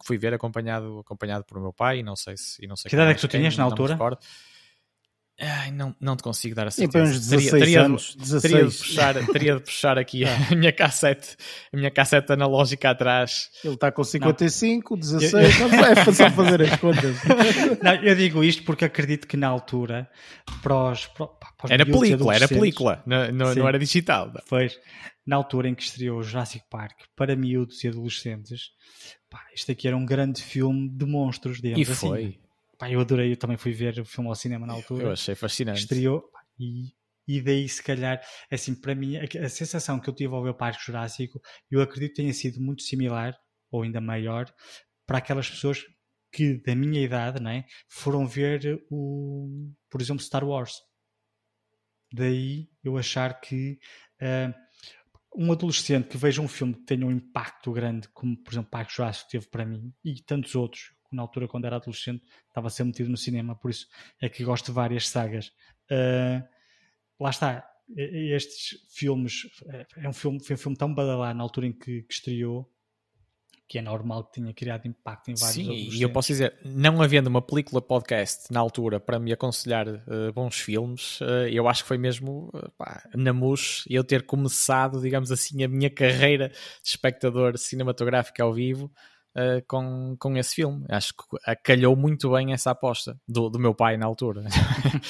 que 0.00 0.06
fui 0.06 0.16
ver 0.16 0.32
acompanhado, 0.32 0.98
acompanhado 0.98 1.44
por 1.44 1.60
meu 1.60 1.74
pai, 1.74 1.98
e 1.98 2.02
não 2.02 2.16
sei 2.16 2.38
se... 2.38 2.64
E 2.64 2.66
não 2.66 2.74
sei 2.74 2.88
Que 2.88 2.96
idade 2.96 3.10
é 3.10 3.14
que 3.14 3.20
tu 3.20 3.24
mais 3.24 3.30
quem, 3.32 3.40
tinhas 3.42 3.56
na 3.58 3.64
altura? 3.64 3.98
Ai, 5.38 5.70
não, 5.70 5.94
não 6.00 6.16
te 6.16 6.22
consigo 6.22 6.54
dar 6.54 6.66
a 6.66 6.70
Sim, 6.70 6.90
certeza. 6.90 7.04
uns 7.18 7.28
Teria- 7.28 7.38
16 7.40 7.50
teria 7.62 7.78
de- 7.80 7.84
anos, 7.84 8.14
Teria 8.14 8.24
de, 8.24 8.64
16. 8.64 8.76
puxar, 8.78 9.26
teria 9.26 9.54
de 9.56 9.60
puxar 9.60 9.98
aqui 9.98 10.24
a 10.24 10.54
minha 10.56 10.72
cassete, 10.72 11.36
a 11.70 11.76
minha 11.76 11.90
cassete 11.90 12.32
analógica 12.32 12.88
atrás. 12.88 13.50
Ele 13.62 13.74
está 13.74 13.92
com 13.92 14.02
55, 14.02 14.96
16, 14.96 15.58
não 15.60 15.68
vai 15.68 15.94
fazer 15.96 16.30
fazer 16.30 16.62
as 16.62 16.76
contas. 16.80 17.16
Não, 17.82 17.94
eu 17.96 18.14
digo 18.16 18.42
isto 18.42 18.62
porque 18.64 18.86
acredito 18.86 19.26
que 19.28 19.36
na 19.36 19.48
altura, 19.48 20.08
para 20.62 20.90
os, 20.92 21.06
para, 21.06 21.26
para 21.26 21.64
os 21.64 21.70
Era 21.70 21.82
e 21.82 21.86
película, 21.92 22.34
era 22.34 22.48
película, 22.48 23.02
não, 23.04 23.30
não, 23.32 23.52
Sim. 23.52 23.58
não 23.60 23.68
era 23.68 23.78
digital. 23.78 24.32
Pois, 24.48 24.78
na 25.26 25.36
altura 25.36 25.68
em 25.68 25.74
que 25.74 25.82
estreou 25.82 26.18
o 26.18 26.22
Jurassic 26.22 26.64
Park 26.70 26.94
para 27.14 27.36
miúdos 27.36 27.84
e 27.84 27.88
adolescentes, 27.88 28.70
pá, 29.28 29.40
isto 29.54 29.70
aqui 29.70 29.86
era 29.86 29.96
um 29.96 30.06
grande 30.06 30.40
filme 30.42 30.88
de 30.88 31.04
monstros, 31.04 31.58
E 31.58 31.62
digamos 31.62 31.90
assim. 31.90 32.08
foi. 32.08 32.38
Pá, 32.78 32.90
eu 32.90 33.00
adorei, 33.00 33.32
eu 33.32 33.36
também 33.36 33.56
fui 33.56 33.72
ver 33.72 33.98
o 33.98 34.04
filme 34.04 34.28
ao 34.28 34.34
cinema 34.34 34.66
na 34.66 34.74
altura. 34.74 35.04
Eu 35.04 35.12
achei 35.12 35.34
fascinante. 35.34 35.80
estreou 35.80 36.30
e, 36.58 36.92
e 37.26 37.40
daí 37.40 37.68
se 37.68 37.82
calhar 37.82 38.20
assim 38.50 38.74
para 38.74 38.94
mim 38.94 39.16
a, 39.16 39.44
a 39.44 39.48
sensação 39.48 39.98
que 39.98 40.08
eu 40.08 40.14
tive 40.14 40.34
ao 40.34 40.42
ver 40.42 40.50
o 40.50 40.54
Parque 40.54 40.84
Jurássico 40.84 41.40
eu 41.70 41.80
acredito 41.80 42.10
que 42.10 42.22
tenha 42.22 42.32
sido 42.32 42.60
muito 42.60 42.82
similar 42.82 43.36
ou 43.70 43.82
ainda 43.82 44.00
maior 44.00 44.52
para 45.06 45.18
aquelas 45.18 45.48
pessoas 45.50 45.84
que 46.32 46.54
da 46.62 46.74
minha 46.74 47.00
idade 47.00 47.42
né, 47.42 47.64
foram 47.88 48.26
ver 48.26 48.82
o 48.90 49.70
por 49.90 50.00
exemplo 50.00 50.22
Star 50.22 50.44
Wars 50.44 50.80
daí 52.12 52.68
eu 52.82 52.96
achar 52.96 53.40
que 53.40 53.78
ah, 54.20 54.54
um 55.34 55.52
adolescente 55.52 56.08
que 56.08 56.16
veja 56.16 56.40
um 56.40 56.48
filme 56.48 56.74
que 56.74 56.84
tenha 56.84 57.06
um 57.06 57.10
impacto 57.10 57.72
grande 57.72 58.08
como 58.08 58.36
por 58.36 58.52
exemplo 58.52 58.70
Parque 58.70 58.94
Jurássico 58.94 59.30
teve 59.30 59.46
para 59.48 59.66
mim 59.66 59.92
e 60.04 60.22
tantos 60.22 60.54
outros 60.54 60.95
na 61.14 61.22
altura 61.22 61.48
quando 61.48 61.64
era 61.64 61.76
adolescente 61.76 62.24
estava 62.48 62.66
a 62.68 62.70
ser 62.70 62.84
metido 62.84 63.08
no 63.08 63.16
cinema 63.16 63.54
por 63.54 63.70
isso 63.70 63.86
é 64.20 64.28
que 64.28 64.44
gosto 64.44 64.66
de 64.66 64.72
várias 64.72 65.08
sagas. 65.08 65.48
Uh, 65.90 66.42
lá 67.20 67.30
está, 67.30 67.68
estes 67.96 68.78
filmes, 68.90 69.42
é- 69.68 69.86
é 70.04 70.08
um 70.08 70.12
filme, 70.12 70.42
foi 70.42 70.54
um 70.54 70.58
filme 70.58 70.76
tão 70.76 70.92
badalado 70.94 71.36
na 71.36 71.42
altura 71.44 71.66
em 71.66 71.72
que, 71.72 72.02
que 72.02 72.12
estreou 72.12 72.70
que 73.68 73.78
é 73.78 73.82
normal 73.82 74.24
que 74.24 74.34
tenha 74.40 74.54
criado 74.54 74.86
impacto 74.86 75.30
em 75.30 75.34
vários 75.34 75.66
Sim, 75.66 75.88
e 75.90 76.00
eu 76.00 76.12
posso 76.12 76.28
dizer, 76.28 76.56
não 76.64 77.02
havendo 77.02 77.26
uma 77.26 77.42
película 77.42 77.82
podcast 77.82 78.52
na 78.52 78.60
altura 78.60 79.00
para 79.00 79.18
me 79.18 79.32
aconselhar 79.32 79.88
eh, 79.88 80.30
bons 80.32 80.60
filmes, 80.60 81.18
eh, 81.20 81.50
eu 81.50 81.66
acho 81.66 81.82
que 81.82 81.88
foi 81.88 81.98
mesmo 81.98 82.52
pá, 82.78 83.02
na 83.14 83.32
MUS 83.32 83.84
eu 83.90 84.04
ter 84.04 84.24
começado, 84.24 85.00
digamos 85.00 85.32
assim, 85.32 85.64
a 85.64 85.68
minha 85.68 85.90
carreira 85.90 86.48
de 86.48 86.88
espectador 86.88 87.58
cinematográfico 87.58 88.40
ao 88.40 88.54
vivo 88.54 88.90
eh, 89.36 89.62
com, 89.68 90.16
com 90.18 90.36
esse 90.36 90.54
filme. 90.56 90.84
Acho 90.88 91.12
que 91.14 91.56
calhou 91.62 91.94
muito 91.94 92.30
bem 92.32 92.52
essa 92.52 92.70
aposta 92.70 93.16
do, 93.28 93.48
do 93.50 93.58
meu 93.58 93.74
pai 93.74 93.96
na 93.96 94.06
altura. 94.06 94.44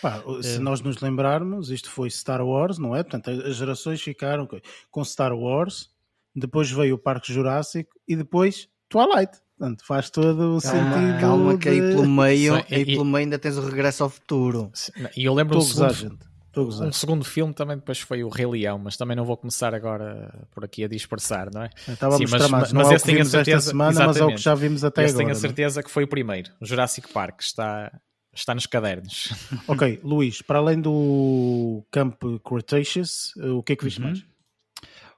Pá, 0.00 0.22
se 0.42 0.56
É. 0.56 0.58
nós 0.58 0.80
nos 0.80 1.00
lembrarmos, 1.00 1.70
isto 1.70 1.90
foi 1.90 2.08
Star 2.10 2.40
Wars, 2.44 2.78
não 2.78 2.94
é? 2.94 3.02
Portanto, 3.02 3.30
as 3.30 3.56
gerações 3.56 4.00
ficaram 4.00 4.46
co- 4.46 4.60
com 4.90 5.04
Star 5.04 5.32
Wars, 5.36 5.90
depois 6.34 6.70
veio 6.70 6.94
o 6.94 6.98
Parque 6.98 7.32
Jurássico 7.32 7.90
e 8.06 8.14
depois 8.14 8.68
Twilight. 8.88 9.32
Portanto, 9.58 9.84
faz 9.84 10.08
todo 10.08 10.56
o 10.56 10.62
Calma, 10.62 10.92
sentido. 10.94 11.20
calma 11.20 11.58
que 11.58 11.68
aí 11.68 11.80
pelo 11.80 12.08
meio, 12.08 12.54
Só- 12.58 12.64
aí 12.70 12.82
e- 12.82 12.86
pelo 12.86 13.04
meio 13.04 13.16
ainda 13.24 13.38
tens 13.40 13.56
o 13.58 13.60
regresso 13.66 14.04
ao 14.04 14.08
futuro. 14.10 14.70
e 15.16 15.24
eu 15.24 15.34
lembro 15.34 15.58
Estou 15.58 15.84
a 15.84 15.88
gozar, 15.88 15.98
segundo, 15.98 16.18
gente. 16.20 16.28
Um 16.62 16.92
segundo 16.92 17.24
filme 17.24 17.52
também 17.54 17.76
depois 17.76 17.98
foi 18.00 18.22
o 18.24 18.28
Rei 18.28 18.46
Leão, 18.46 18.78
mas 18.78 18.96
também 18.96 19.16
não 19.16 19.24
vou 19.24 19.36
começar 19.36 19.74
agora 19.74 20.46
por 20.52 20.64
aqui 20.64 20.84
a 20.84 20.88
dispersar, 20.88 21.48
não 21.52 21.62
é? 21.62 21.70
Estávamos 21.86 22.30
Sim, 22.30 22.36
mas- 22.38 22.50
mas 22.50 22.72
não 22.72 22.80
é 22.80 22.84
o 22.86 22.92
esse 22.92 23.04
que 23.04 23.10
tenho 23.12 23.22
a 23.22 23.24
certeza- 23.24 23.70
semana, 23.70 24.06
mas 24.06 24.16
é 24.16 24.24
o 24.24 24.28
que 24.28 24.36
já 24.38 24.54
vimos 24.54 24.84
até 24.84 25.02
Esse 25.04 25.10
agora. 25.14 25.18
tenho 25.24 25.30
a 25.30 25.32
não 25.34 25.38
é? 25.38 25.40
certeza 25.40 25.82
que 25.82 25.90
foi 25.90 26.04
o 26.04 26.08
primeiro. 26.08 26.50
O 26.60 26.66
Jurassic 26.66 27.12
Park 27.12 27.40
está, 27.40 27.92
está 28.34 28.54
nos 28.54 28.66
cadernos. 28.66 29.28
Ok, 29.68 30.00
Luís, 30.02 30.42
para 30.42 30.58
além 30.58 30.80
do 30.80 31.84
Camp 31.90 32.20
Cretaceous, 32.44 33.32
eh, 33.38 33.48
o 33.50 33.62
que 33.62 33.72
é 33.72 33.76
que 33.76 33.84
viste 33.84 34.00
Uhum. 34.00 34.06
mais? 34.06 34.24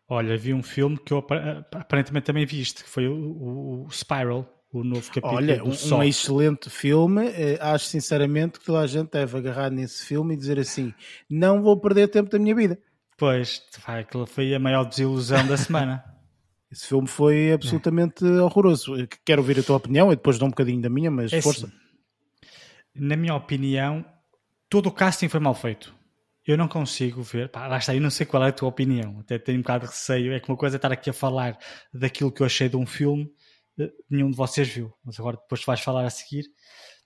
Olha, 0.08 0.36
vi 0.36 0.52
um 0.52 0.62
filme 0.62 0.98
que 0.98 1.12
eu 1.12 1.18
apa- 1.18 1.64
aparentemente 1.72 2.26
também 2.26 2.44
viste, 2.44 2.82
que 2.82 2.90
foi 2.90 3.06
o, 3.06 3.14
o- 3.14 3.86
o 3.86 3.90
Spiral, 3.90 4.44
o 4.72 4.84
novo 4.84 5.06
capítulo 5.08 5.34
Olha, 5.34 5.62
um, 5.64 5.68
um 5.96 6.02
excelente 6.02 6.70
filme. 6.70 7.26
Eh, 7.28 7.58
acho 7.60 7.86
sinceramente 7.86 8.58
que 8.58 8.64
toda 8.66 8.80
a 8.80 8.86
gente 8.86 9.10
deve 9.10 9.36
agarrar 9.38 9.70
nesse 9.70 10.04
filme 10.06 10.34
e 10.34 10.36
dizer 10.36 10.58
assim: 10.58 10.92
não 11.28 11.62
vou 11.62 11.78
perder 11.80 12.08
tempo 12.08 12.30
da 12.30 12.38
minha 12.38 12.54
vida. 12.54 12.78
Pois, 13.16 13.62
vai, 13.86 14.00
aquilo 14.00 14.26
foi 14.26 14.54
a 14.54 14.58
maior 14.58 14.84
desilusão 14.84 15.46
da 15.46 15.56
semana. 15.56 16.04
Esse 16.70 16.86
filme 16.86 17.08
foi 17.08 17.52
absolutamente 17.52 18.24
horroroso. 18.24 18.94
Eh, 19.00 19.08
Quero 19.24 19.42
ouvir 19.42 19.58
a 19.58 19.62
tua 19.62 19.76
opinião 19.76 20.12
e 20.12 20.16
depois 20.16 20.38
dou 20.38 20.46
um 20.46 20.50
bocadinho 20.50 20.80
da 20.80 20.88
minha, 20.88 21.10
mas 21.10 21.32
É 21.32 21.42
força. 21.42 21.66
assim, 21.66 21.74
na 22.94 23.16
minha 23.16 23.34
opinião, 23.34 24.04
todo 24.68 24.86
o 24.86 24.92
casting 24.92 25.28
foi 25.28 25.40
mal 25.40 25.54
feito. 25.54 25.92
Eu 26.46 26.56
não 26.56 26.68
consigo 26.68 27.22
ver, 27.22 27.48
pá, 27.48 27.66
lá 27.66 27.76
está, 27.78 27.94
eu 27.94 28.00
não 28.00 28.10
sei 28.10 28.24
qual 28.24 28.42
é 28.44 28.48
a 28.48 28.52
tua 28.52 28.68
opinião, 28.68 29.18
até 29.20 29.38
tenho 29.38 29.58
um 29.58 29.62
bocado 29.62 29.84
de 29.84 29.90
receio. 29.90 30.32
É 30.32 30.40
que 30.40 30.48
uma 30.48 30.56
coisa 30.56 30.76
é 30.76 30.78
estar 30.78 30.90
aqui 30.90 31.10
a 31.10 31.12
falar 31.12 31.58
daquilo 31.92 32.32
que 32.32 32.40
eu 32.40 32.46
achei 32.46 32.68
de 32.68 32.76
um 32.76 32.86
filme, 32.86 33.28
nenhum 34.08 34.30
de 34.30 34.36
vocês 34.36 34.68
viu, 34.68 34.92
mas 35.04 35.18
agora 35.18 35.36
depois 35.36 35.64
vais 35.64 35.80
falar 35.80 36.04
a 36.04 36.10
seguir. 36.10 36.44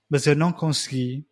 Mas 0.09 0.27
eu 0.27 0.35
não 0.35 0.51
consegui 0.51 1.27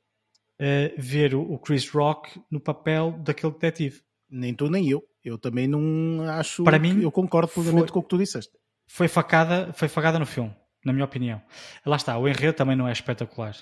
eh, 0.59 0.93
ver 0.97 1.35
o, 1.35 1.57
Chris 1.59 1.89
Rock 1.89 2.41
no 2.49 2.59
papel 2.59 3.11
daquele 3.19 3.51
detetive. 3.53 4.01
Nem 4.29 4.53
tu 4.53 4.69
nem 4.69 4.89
eu. 4.89 5.03
Eu 5.23 5.37
também 5.37 5.67
não 5.67 6.23
acho. 6.29 6.63
Para 6.63 6.79
mim, 6.79 7.01
eu 7.01 7.11
concordo 7.11 7.51
plenamente 7.51 7.91
com 7.91 7.99
o 7.99 8.03
que 8.03 8.09
tu 8.09 8.17
disseste. 8.17 8.57
Foi 8.87 9.07
facada, 9.07 9.71
foi 9.73 9.87
facada 9.87 10.19
no 10.19 10.25
filme, 10.25 10.53
na 10.83 10.91
minha 10.91 11.05
opinião. 11.05 11.41
Lá 11.85 11.95
está, 11.95 12.17
o 12.17 12.27
enredo 12.27 12.53
também 12.53 12.75
não 12.75 12.87
é 12.87 12.91
espetacular. 12.91 13.55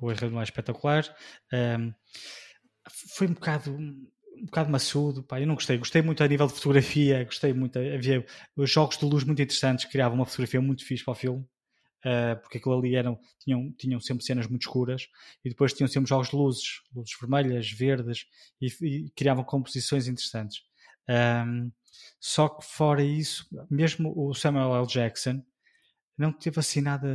o 0.00 0.10
Henry 0.10 0.28
Moore 0.28 0.42
é 0.42 0.44
espetacular. 0.44 1.04
Um, 1.52 1.92
foi 3.16 3.26
um 3.26 3.32
bocado 3.32 3.76
um 4.36 4.44
bocado 4.46 4.70
maçudo, 4.70 5.22
pá, 5.22 5.40
eu 5.40 5.46
não 5.46 5.54
gostei, 5.54 5.78
gostei 5.78 6.02
muito 6.02 6.22
a 6.22 6.28
nível 6.28 6.46
de 6.46 6.54
fotografia, 6.54 7.24
gostei 7.24 7.52
muito, 7.52 7.78
havia 7.78 8.24
os 8.56 8.70
jogos 8.70 8.98
de 8.98 9.04
luz 9.04 9.24
muito 9.24 9.40
interessantes, 9.42 9.84
criavam 9.86 10.18
uma 10.18 10.26
fotografia 10.26 10.60
muito 10.60 10.84
fixe 10.84 11.04
para 11.04 11.12
o 11.12 11.14
filme, 11.14 11.40
uh, 12.04 12.40
porque 12.42 12.58
aquilo 12.58 12.78
ali 12.78 12.94
eram, 12.94 13.18
tinham, 13.40 13.72
tinham 13.72 14.00
sempre 14.00 14.24
cenas 14.24 14.46
muito 14.46 14.62
escuras, 14.62 15.08
e 15.44 15.48
depois 15.48 15.72
tinham 15.72 15.88
sempre 15.88 16.08
jogos 16.08 16.28
de 16.28 16.36
luzes, 16.36 16.82
luzes 16.94 17.12
vermelhas, 17.18 17.70
verdes, 17.70 18.26
e, 18.60 18.66
e 18.82 19.10
criavam 19.10 19.44
composições 19.44 20.06
interessantes. 20.06 20.62
Um, 21.08 21.70
só 22.20 22.48
que 22.48 22.64
fora 22.64 23.02
isso, 23.02 23.46
mesmo 23.70 24.12
o 24.16 24.34
Samuel 24.34 24.74
L. 24.76 24.86
Jackson 24.86 25.42
não 26.18 26.32
teve 26.32 26.58
assim 26.58 26.80
nada, 26.80 27.08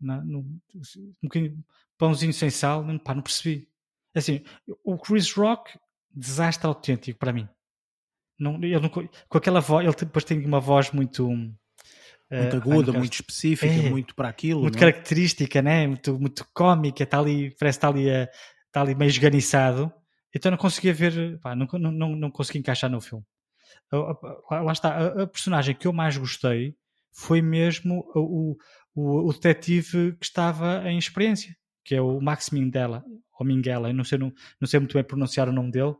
não, 0.00 0.24
não, 0.24 0.40
um 0.40 1.12
bocadinho 1.22 1.64
pãozinho 1.98 2.32
sem 2.32 2.50
sal, 2.50 2.84
não, 2.84 2.98
pá, 2.98 3.14
não 3.14 3.22
percebi. 3.22 3.68
Assim, 4.14 4.42
o 4.84 4.96
Chris 4.96 5.32
Rock, 5.32 5.78
desastre 6.14 6.66
autêntico 6.66 7.18
para 7.18 7.32
mim. 7.32 7.48
Não, 8.38 8.54
ele 8.56 8.78
não, 8.78 8.88
com 8.88 9.38
aquela 9.38 9.60
voz, 9.60 9.84
ele 9.84 9.94
depois 9.96 10.24
tem 10.24 10.44
uma 10.44 10.60
voz 10.60 10.92
muito 10.92 11.28
muito 12.30 12.54
uh, 12.54 12.56
aguda, 12.56 12.92
muito 12.92 13.14
específica, 13.14 13.72
é, 13.72 13.90
muito 13.90 14.14
para 14.14 14.28
aquilo. 14.28 14.62
Muito 14.62 14.76
é? 14.76 14.80
característica, 14.80 15.62
né? 15.62 15.86
muito, 15.86 16.18
muito 16.18 16.46
cómica, 16.52 17.02
está 17.02 17.18
ali, 17.18 17.54
parece 17.58 17.78
que 17.78 17.86
está 17.86 17.88
ali, 17.88 18.08
está 18.66 18.80
ali 18.82 18.94
meio 18.94 19.08
esganiçado. 19.08 19.92
Então 20.34 20.50
não 20.50 20.58
conseguia 20.58 20.92
ver, 20.92 21.38
pá, 21.40 21.56
não, 21.56 21.66
não, 21.72 21.90
não, 21.90 22.16
não 22.16 22.30
consegui 22.30 22.58
encaixar 22.58 22.90
no 22.90 23.00
filme. 23.00 23.24
Lá 23.90 24.72
está, 24.72 24.90
a, 24.90 25.22
a, 25.22 25.26
personagem 25.26 25.74
que 25.74 25.86
eu 25.86 25.92
mais 25.92 26.16
gostei 26.16 26.74
foi 27.10 27.40
mesmo 27.40 28.04
o, 28.14 28.56
o, 28.94 29.28
o 29.28 29.32
detetive 29.32 30.12
que 30.16 30.26
estava 30.26 30.82
em 30.88 30.98
experiência, 30.98 31.56
que 31.82 31.94
é 31.94 32.00
o 32.00 32.20
Max 32.20 32.50
Mindela, 32.50 33.02
ou 33.38 33.46
Minghella, 33.46 33.92
não 33.92 34.04
sei, 34.04 34.18
não, 34.18 34.32
não 34.60 34.68
sei 34.68 34.80
muito 34.80 34.94
bem 34.94 35.04
pronunciar 35.04 35.48
o 35.48 35.52
nome 35.52 35.70
dele, 35.70 35.94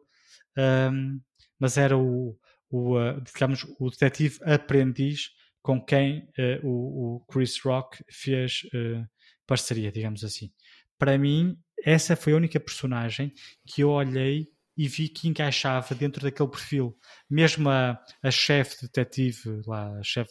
um, 0.92 1.20
mas 1.58 1.76
era 1.76 1.96
o, 1.96 2.36
o, 2.70 2.98
uh, 2.98 3.20
digamos, 3.20 3.64
o 3.78 3.90
detetive 3.90 4.38
aprendiz 4.42 5.30
com 5.62 5.80
quem 5.84 6.28
uh, 6.38 6.66
o, 6.66 7.16
o, 7.16 7.20
Chris 7.26 7.60
Rock 7.60 8.02
fez 8.10 8.62
uh, 8.74 9.06
parceria, 9.46 9.92
digamos 9.92 10.24
assim. 10.24 10.50
Para 10.98 11.16
mim, 11.16 11.56
essa 11.84 12.16
foi 12.16 12.32
a 12.32 12.36
única 12.36 12.58
personagem 12.58 13.32
que 13.66 13.82
eu 13.82 13.90
olhei 13.90 14.48
e 14.76 14.88
vi 14.88 15.08
que 15.08 15.28
encaixava 15.28 15.94
dentro 15.94 16.22
daquele 16.22 16.48
perfil. 16.48 16.96
Mesmo 17.28 17.68
a, 17.68 17.98
a 18.22 18.30
chefe 18.30 18.82
detetive, 18.82 19.60
lá, 19.66 19.98
a 19.98 20.02
chefe 20.02 20.30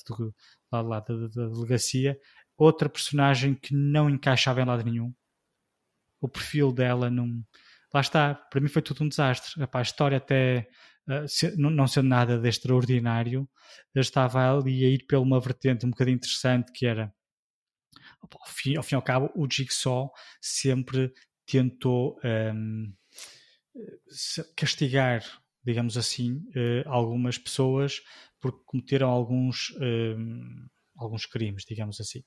lá, 0.71 0.81
lá 0.81 0.99
da, 0.99 1.15
da, 1.27 1.47
delegacia, 1.47 2.17
outra 2.57 2.89
personagem 2.89 3.53
que 3.55 3.73
não 3.73 4.09
encaixava 4.09 4.61
em 4.61 4.65
lado 4.65 4.83
nenhum 4.83 5.13
o 6.21 6.27
perfil 6.27 6.71
dela 6.71 7.09
não. 7.09 7.43
Lá 7.93 8.01
está, 8.01 8.35
para 8.35 8.59
mim 8.59 8.67
foi 8.67 8.81
tudo 8.81 9.03
um 9.03 9.09
desastre. 9.09 9.61
Epá, 9.61 9.79
a 9.79 9.81
história 9.81 10.17
até 10.17 10.67
se, 11.27 11.55
não, 11.55 11.87
sendo 11.87 12.09
nada 12.09 12.37
de 12.37 12.49
extraordinário, 12.49 13.47
eu 13.95 14.01
estava 14.01 14.57
ali 14.57 14.83
a 14.85 14.89
ir 14.89 15.05
pela 15.07 15.21
uma 15.21 15.39
vertente 15.39 15.85
um 15.85 15.89
bocadinho 15.89 16.15
interessante 16.15 16.71
que 16.71 16.85
era 16.85 17.13
ao 18.21 18.47
fim, 18.47 18.75
ao 18.75 18.83
fim 18.83 18.95
e 18.95 18.97
ao 18.97 19.01
cabo, 19.01 19.31
o 19.35 19.47
Jigsaw 19.49 20.11
sempre 20.41 21.13
tentou 21.45 22.19
um, 22.23 22.93
castigar, 24.55 25.23
digamos 25.63 25.97
assim, 25.97 26.43
uh, 26.55 26.87
algumas 26.87 27.37
pessoas 27.37 28.01
porque 28.39 28.61
cometeram 28.65 29.09
alguns, 29.09 29.71
um, 29.79 30.67
alguns 30.95 31.25
crimes, 31.25 31.63
digamos 31.67 31.99
assim. 31.99 32.23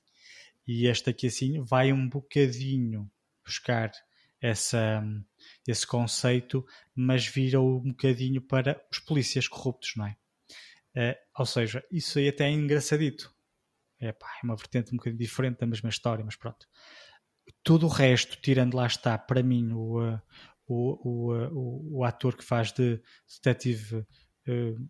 E 0.67 0.87
este 0.87 1.09
aqui, 1.09 1.27
assim, 1.27 1.63
vai 1.63 1.93
um 1.93 2.09
bocadinho 2.09 3.09
buscar 3.51 3.91
essa, 4.41 5.03
esse 5.67 5.85
conceito, 5.85 6.65
mas 6.95 7.27
vira-o 7.27 7.77
um 7.77 7.89
bocadinho 7.89 8.41
para 8.41 8.81
os 8.91 8.99
polícias 8.99 9.47
corruptos, 9.47 9.93
não 9.95 10.07
é? 10.07 10.15
Uh, 10.95 11.15
ou 11.37 11.45
seja, 11.45 11.85
isso 11.91 12.17
aí 12.17 12.29
até 12.29 12.45
é 12.45 12.51
engraçadito. 12.51 13.33
É, 13.99 14.07
é 14.09 14.15
uma 14.43 14.55
vertente 14.55 14.91
um 14.93 14.97
bocadinho 14.97 15.19
diferente 15.19 15.59
da 15.59 15.67
mesma 15.67 15.89
história, 15.89 16.25
mas 16.25 16.35
pronto. 16.35 16.67
Tudo 17.63 17.85
o 17.85 17.89
resto, 17.89 18.37
tirando 18.41 18.75
lá 18.75 18.87
está, 18.87 19.17
para 19.17 19.43
mim, 19.43 19.71
o, 19.71 20.01
uh, 20.01 20.21
o, 20.67 21.09
o, 21.09 21.33
o, 21.51 21.99
o, 21.99 22.03
ator 22.03 22.35
que 22.35 22.43
faz 22.43 22.71
de 22.71 22.99
detetive 23.35 23.97
uh, 23.97 24.89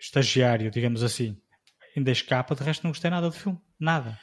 estagiário, 0.00 0.70
digamos 0.70 1.02
assim, 1.02 1.40
ainda 1.96 2.10
escapa, 2.10 2.54
de 2.54 2.64
resto 2.64 2.82
não 2.82 2.90
gostei 2.90 3.10
nada 3.10 3.28
do 3.28 3.36
filme. 3.36 3.60
Nada. 3.78 4.18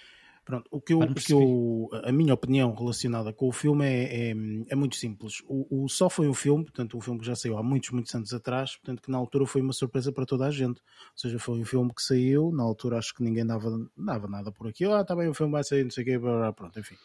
Pronto, 0.47 0.65
o 0.71 0.79
que 0.79 0.93
eu, 0.93 0.99
o 0.99 1.13
que 1.13 1.33
eu, 1.33 1.89
a 2.05 2.09
minha 2.09 2.33
opinião 2.33 2.73
relacionada 2.73 3.33
com 3.33 3.49
o 3.49 3.51
filme 3.51 3.85
é, 3.85 4.29
é, 4.29 4.35
é 4.69 4.75
muito 4.75 4.95
simples. 4.95 5.43
O, 5.45 5.83
o, 5.83 5.89
só 5.89 6.09
foi 6.09 6.29
um 6.29 6.33
filme, 6.33 6.63
portanto, 6.63 6.97
um 6.97 7.01
filme 7.01 7.19
que 7.19 7.25
já 7.25 7.35
saiu 7.35 7.57
há 7.57 7.61
muitos, 7.61 7.89
muitos 7.89 8.15
anos 8.15 8.33
atrás, 8.33 8.77
portanto, 8.77 9.01
que 9.01 9.11
na 9.11 9.17
altura 9.17 9.45
foi 9.45 9.59
uma 9.59 9.73
surpresa 9.73 10.09
para 10.09 10.25
toda 10.25 10.45
a 10.45 10.49
gente. 10.49 10.79
Ou 10.79 11.17
seja, 11.17 11.37
foi 11.37 11.59
um 11.59 11.65
filme 11.65 11.93
que 11.93 12.01
saiu, 12.01 12.49
na 12.53 12.63
altura 12.63 12.97
acho 12.97 13.13
que 13.13 13.21
ninguém 13.21 13.45
dava, 13.45 13.89
dava 13.97 14.29
nada 14.29 14.49
por 14.49 14.69
aquilo. 14.69 14.93
Ah, 14.93 15.03
tá 15.03 15.13
bem, 15.17 15.27
o 15.27 15.33
filme 15.33 15.51
vai 15.51 15.65
sair, 15.65 15.83
não 15.83 15.91
sei 15.91 16.03
o 16.03 16.05
quê, 16.05 16.17
pronto, 16.55 16.79
enfim. 16.79 16.95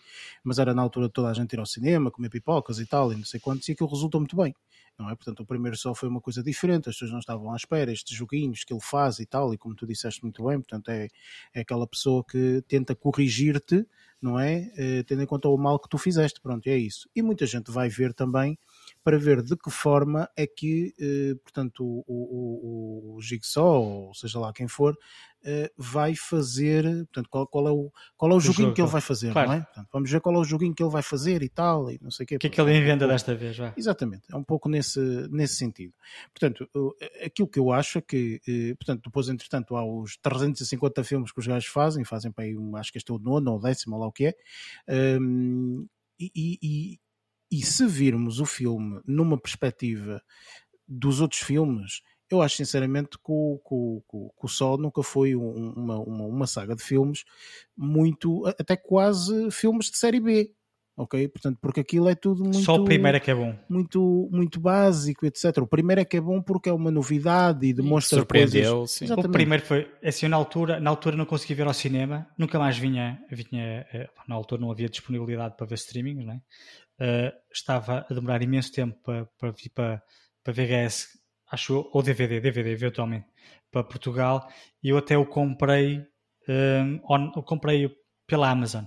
Mas 0.45 0.61
era 0.61 0.73
na 0.73 0.83
altura 0.83 1.09
toda 1.09 1.29
a 1.29 1.35
gente 1.35 1.53
ir 1.53 1.59
ao 1.59 1.67
cinema, 1.67 2.13
comer 2.13 2.29
pipocas 2.29 2.79
e 2.79 2.87
tal, 2.87 3.13
e 3.13 3.17
não 3.17 3.25
sei 3.25 3.41
quantos, 3.41 3.69
e 3.69 3.73
aquilo 3.73 3.91
resultou 3.91 4.21
muito 4.21 4.37
bem 4.37 4.55
não 4.99 5.11
é? 5.11 5.15
Portanto, 5.15 5.41
o 5.41 5.47
primeiro 5.47 5.77
só 5.77 5.95
foi 5.95 6.09
uma 6.09 6.21
coisa 6.21 6.43
diferente, 6.43 6.89
as 6.89 6.95
pessoas 6.95 7.13
não 7.13 7.19
estavam 7.19 7.53
à 7.53 7.57
espera, 7.57 7.93
estes 7.93 8.17
joguinhos 8.17 8.65
que 8.65 8.73
ele 8.73 8.81
faz 8.81 9.19
e 9.19 9.27
tal, 9.27 9.53
e 9.53 9.59
como 9.59 9.75
tu 9.75 9.87
disseste 9.87 10.23
muito 10.23 10.45
bem, 10.45 10.59
portanto, 10.61 10.89
é, 10.91 11.09
é 11.55 11.61
aquela 11.61 11.87
pessoa 11.87 12.25
que 12.25 12.63
tenta 12.69 12.95
corrigir-te, 12.95 13.87
não 14.21 14.39
é? 14.39 14.71
Eh, 14.77 15.03
tendo 15.03 15.23
em 15.23 15.27
conta 15.27 15.49
o 15.49 15.57
mal 15.57 15.79
que 15.81 15.89
tu 15.89 15.99
fizeste, 15.99 16.41
pronto, 16.41 16.67
é 16.69 16.77
isso. 16.79 17.09
E 17.15 17.23
muita 17.23 17.45
gente 17.45 17.71
vai 17.73 17.89
ver 17.89 18.15
também 18.15 18.57
para 19.05 19.19
ver 19.19 19.43
de 19.43 19.57
que 19.57 19.71
forma 19.71 20.29
é 20.37 20.47
que, 20.47 20.95
eh, 20.99 21.35
portanto, 21.43 21.85
o, 21.85 22.05
o, 22.07 23.15
o, 23.15 23.17
o 23.17 23.21
Jigsaw, 23.21 23.83
ou 23.83 24.15
seja 24.15 24.39
lá 24.39 24.53
quem 24.53 24.69
for, 24.69 24.97
uh, 25.43 25.69
vai 25.77 26.15
fazer, 26.15 26.85
portanto, 27.07 27.29
qual, 27.29 27.47
qual, 27.47 27.69
é 27.69 27.71
o, 27.71 27.93
qual 28.17 28.31
é 28.31 28.35
o, 28.35 28.37
o 28.37 28.41
joguinho 28.41 28.67
jogo, 28.67 28.75
que 28.75 28.81
ele 28.83 28.91
vai 28.91 29.01
fazer, 29.01 29.33
claro. 29.33 29.49
não 29.49 29.55
é? 29.57 29.61
Portanto, 29.61 29.89
vamos 29.93 30.11
ver 30.11 30.21
qual 30.21 30.35
é 30.35 30.39
o 30.39 30.45
joguinho 30.45 30.75
que 30.75 30.83
ele 30.83 30.91
vai 30.91 31.03
fazer 31.03 31.43
e 31.43 31.49
tal, 31.49 31.91
e 31.91 31.99
não 32.01 32.11
sei 32.11 32.25
o 32.25 32.27
quê. 32.27 32.37
O 32.37 32.39
que 32.39 32.47
é 32.47 32.51
que 32.51 32.61
ele 32.61 32.77
inventa 32.77 33.07
desta 33.07 33.35
vez? 33.35 33.57
Vai. 33.57 33.73
Exatamente, 33.77 34.25
é 34.33 34.37
um 34.37 34.45
pouco 34.45 34.69
nesse, 34.69 35.01
nesse 35.31 35.57
sentido. 35.57 35.95
Portanto, 36.33 36.69
aquilo 37.25 37.49
que 37.49 37.59
eu 37.59 37.73
acho 37.73 37.99
é 37.99 38.01
que, 38.01 38.41
uh, 38.49 38.77
portanto, 38.77 39.03
depois, 39.05 39.29
entretanto, 39.29 39.77
há 39.77 39.85
os 39.85 40.17
350 40.19 41.05
filmes 41.05 41.33
que 41.33 41.41
os 41.41 41.47
gajos 41.47 41.69
fazem, 41.69 42.05
fazem 42.05 42.31
para 42.31 42.45
aí, 42.45 42.55
acho 42.77 42.93
que 42.93 42.99
este 42.99 43.11
é 43.11 43.15
o 43.15 43.19
nono 43.19 43.53
ou 43.53 43.61
décimo, 43.61 43.97
ou 43.97 44.01
lá 44.01 44.07
o 44.07 44.13
que 44.13 44.27
é, 44.27 45.19
um, 45.21 45.87
e, 46.19 46.59
e, 46.63 47.01
e 47.53 47.61
se 47.61 47.87
virmos 47.87 48.41
o 48.41 48.47
filme 48.47 48.99
numa 49.07 49.39
perspectiva 49.39 50.23
dos 50.89 51.21
outros 51.21 51.43
filmes, 51.43 52.01
eu 52.31 52.41
acho 52.41 52.57
sinceramente 52.57 53.19
que 53.19 53.31
o, 53.31 53.59
que, 53.59 54.11
que, 54.11 54.41
que 54.41 54.47
o 54.47 54.49
Sol 54.49 54.79
nunca 54.79 55.03
foi 55.03 55.37
um, 55.37 55.73
uma, 55.77 55.99
uma, 56.01 56.25
uma, 56.25 56.47
saga 56.47 56.75
de 56.75 56.83
filmes 56.83 57.25
muito, 57.77 58.47
até 58.47 58.75
quase 58.75 59.51
filmes 59.51 59.91
de 59.91 59.99
série 59.99 60.19
B. 60.19 60.51
Ok? 60.95 61.27
Portanto, 61.29 61.59
porque 61.61 61.81
aquilo 61.81 62.09
é 62.09 62.15
tudo 62.15 62.43
muito. 62.43 62.59
Só 62.59 62.77
o 62.77 62.85
primeiro 62.85 63.17
é 63.17 63.21
que 63.21 63.31
é 63.31 63.35
bom. 63.35 63.55
Muito, 63.67 64.29
muito 64.31 64.61
básico, 64.61 65.25
etc. 65.25 65.59
O 65.59 65.67
primeiro 65.67 66.03
é 66.03 66.05
que 66.05 66.19
é 66.19 66.21
bom 66.21 66.41
porque 66.43 66.69
é 66.69 66.73
uma 66.73 66.91
novidade 66.91 67.67
e 67.67 67.73
demonstra 67.73 68.19
Surpreendeu, 68.19 68.79
coisas. 68.79 68.91
Sim. 68.91 69.13
O 69.13 69.29
primeiro 69.31 69.65
foi, 69.65 69.91
assim, 70.05 70.29
na 70.29 70.37
altura, 70.37 70.79
na 70.79 70.91
altura 70.91 71.17
não 71.17 71.25
consegui 71.25 71.55
ver 71.55 71.67
ao 71.67 71.73
cinema, 71.73 72.27
nunca 72.37 72.59
mais 72.59 72.77
vinha, 72.77 73.19
vinha 73.31 73.87
eh, 73.91 74.09
na 74.29 74.35
altura 74.35 74.61
não 74.61 74.71
havia 74.71 74.89
disponibilidade 74.89 75.57
para 75.57 75.67
ver 75.67 75.77
streaming, 75.77 76.27
não 76.27 76.35
é? 76.35 76.41
Uh, 77.03 77.33
estava 77.53 78.07
a 78.09 78.15
demorar 78.15 78.43
imenso 78.43 78.71
tempo 78.71 78.97
para, 79.37 79.51
vir 79.51 79.71
para, 79.71 80.01
para 80.45 80.53
VHS 80.53 81.09
acho 81.53 81.87
ou 81.93 82.03
DVD, 82.03 82.41
DVD 82.41 82.71
eventualmente, 82.71 83.27
para 83.71 83.85
Portugal, 83.85 84.51
e 84.83 84.89
eu 84.89 84.97
até 84.97 85.19
o 85.19 85.27
comprei, 85.27 85.99
um, 86.49 87.01
on, 87.09 87.33
eu 87.37 87.43
comprei 87.43 87.95
pela 88.27 88.51
Amazon 88.51 88.85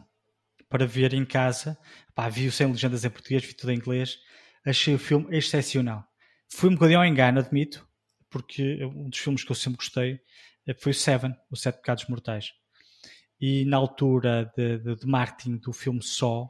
para 0.67 0.87
ver 0.87 1.13
em 1.13 1.23
casa. 1.23 1.77
Pá, 2.15 2.27
vi-o 2.27 2.51
sem 2.51 2.67
legendas 2.67 3.05
em 3.05 3.09
português, 3.09 3.45
vi 3.45 3.53
tudo 3.53 3.71
em 3.71 3.75
inglês. 3.75 4.17
Achei 4.65 4.95
o 4.95 4.99
filme 4.99 5.37
excepcional. 5.37 6.03
Fui 6.49 6.69
um 6.69 6.73
bocadinho 6.73 6.99
ao 6.99 7.05
engano, 7.05 7.39
admito, 7.39 7.87
porque 8.31 8.83
um 8.83 9.09
dos 9.09 9.19
filmes 9.19 9.43
que 9.43 9.51
eu 9.51 9.55
sempre 9.55 9.77
gostei 9.77 10.19
eh, 10.65 10.73
foi 10.73 10.91
o 10.91 10.95
Seven, 10.95 11.35
os 11.51 11.61
Sete 11.61 11.75
Pecados 11.75 12.07
Mortais. 12.07 12.51
E 13.39 13.63
na 13.65 13.77
altura 13.77 14.51
de, 14.57 14.79
de, 14.79 14.95
de 14.95 15.05
marketing 15.05 15.57
do 15.57 15.71
filme 15.71 16.01
só, 16.01 16.49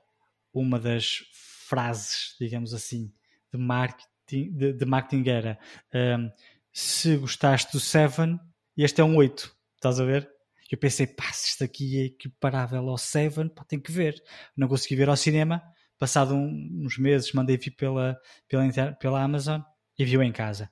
uma 0.54 0.80
das 0.80 1.24
frases, 1.68 2.36
digamos 2.40 2.74
assim, 2.74 3.12
de 3.52 3.60
marketing 3.60 4.16
de, 4.28 4.74
de 4.74 4.86
marketing 4.86 5.30
era 5.30 5.60
um, 5.94 6.32
se 6.74 7.16
gostaste 7.18 7.72
do 7.72 7.80
7, 7.80 8.38
este 8.76 9.02
é 9.02 9.04
um 9.04 9.16
8, 9.16 9.56
estás 9.76 10.00
a 10.00 10.06
ver? 10.06 10.30
Eu 10.70 10.78
pensei, 10.78 11.06
pá, 11.06 11.32
se 11.32 11.50
isto 11.50 11.64
aqui 11.64 12.02
é 12.02 12.06
equiparável 12.06 12.90
ao 12.90 12.98
7, 12.98 13.50
pá, 13.50 13.64
tem 13.64 13.80
que 13.80 13.92
ver. 13.92 14.22
Não 14.58 14.68
consegui 14.68 14.96
ver 14.96 15.08
ao 15.08 15.16
cinema, 15.16 15.62
passado 15.98 16.34
um, 16.34 16.82
uns 16.84 16.98
meses 16.98 17.32
mandei 17.34 17.56
vir 17.56 17.72
pela, 17.72 18.20
pela, 18.48 18.94
pela 18.94 19.24
Amazon 19.24 19.62
e 19.98 20.04
viu 20.04 20.22
em 20.24 20.32
casa. 20.32 20.70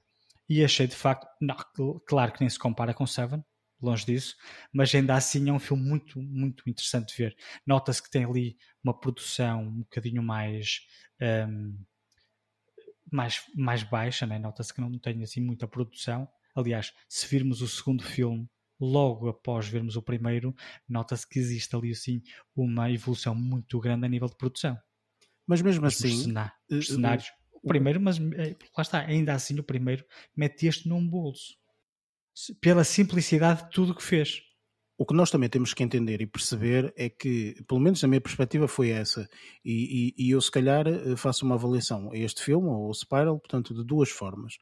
E 0.49 0.63
achei 0.63 0.87
de 0.87 0.95
facto, 0.95 1.27
não, 1.39 1.55
claro 2.05 2.33
que 2.33 2.41
nem 2.41 2.49
se 2.49 2.59
compara 2.59 2.93
com 2.93 3.05
7, 3.05 3.41
longe 3.86 4.05
disso, 4.05 4.36
mas 4.71 4.93
ainda 4.93 5.15
assim 5.15 5.49
é 5.49 5.53
um 5.53 5.59
filme 5.59 5.84
muito, 5.84 6.21
muito 6.21 6.63
interessante 6.69 7.15
de 7.15 7.23
ver. 7.23 7.38
Nota-se 7.65 8.01
que 8.01 8.09
tem 8.09 8.25
ali 8.25 8.57
uma 8.84 8.97
produção 8.97 9.63
um 9.63 9.79
bocadinho 9.79 10.23
mais. 10.23 10.81
Um, 11.21 11.77
mais, 13.11 13.43
mais 13.55 13.84
baixa, 13.84 14.25
né? 14.25 14.39
nota-se 14.39 14.73
que 14.73 14.81
não 14.81 14.97
tem 14.97 15.21
assim 15.21 15.39
muita 15.39 15.67
produção. 15.67 16.27
Aliás, 16.55 16.91
se 17.07 17.27
virmos 17.27 17.61
o 17.61 17.67
segundo 17.67 18.03
filme 18.03 18.49
logo 18.79 19.29
após 19.29 19.67
vermos 19.67 19.95
o 19.95 20.01
primeiro, 20.01 20.55
nota-se 20.89 21.27
que 21.27 21.38
existe 21.38 21.75
ali 21.75 21.91
assim 21.91 22.23
uma 22.55 22.91
evolução 22.91 23.36
muito 23.36 23.79
grande 23.79 24.05
a 24.05 24.09
nível 24.09 24.27
de 24.27 24.36
produção. 24.36 24.77
Mas 25.45 25.61
mesmo 25.61 25.86
assim, 25.86 26.15
os, 26.15 26.23
cenários, 26.23 26.55
os 26.71 26.89
eh, 26.89 26.93
cenários 26.93 27.27
o 27.51 27.67
primeiro, 27.67 28.01
mas 28.01 28.17
eh, 28.19 28.55
lá 28.75 28.81
está, 28.81 28.99
ainda 28.99 29.34
assim 29.34 29.57
o 29.57 29.63
primeiro 29.63 30.05
mete 30.36 30.67
este 30.67 30.88
num 30.89 31.07
bolso 31.07 31.57
pela 32.61 32.84
simplicidade 32.84 33.63
de 33.63 33.71
tudo 33.71 33.95
que 33.95 34.03
fez. 34.03 34.41
O 34.97 35.05
que 35.05 35.13
nós 35.13 35.31
também 35.31 35.49
temos 35.49 35.73
que 35.73 35.84
entender 35.84 36.21
e 36.21 36.27
perceber 36.27 36.93
é 36.95 37.09
que, 37.09 37.55
pelo 37.67 37.79
menos 37.79 38.03
a 38.03 38.07
minha 38.07 38.21
perspectiva 38.21 38.67
foi 38.67 38.89
essa, 38.89 39.27
e, 39.65 40.13
e, 40.17 40.27
e 40.27 40.31
eu 40.31 40.39
se 40.39 40.51
calhar 40.51 40.88
eh, 40.88 41.15
faço 41.15 41.45
uma 41.45 41.55
avaliação 41.55 42.11
a 42.11 42.17
este 42.17 42.43
filme, 42.43 42.67
ou 42.67 42.89
o 42.89 42.93
Spiral, 42.93 43.39
portanto, 43.39 43.73
de 43.73 43.84
duas 43.84 44.09
formas. 44.09 44.57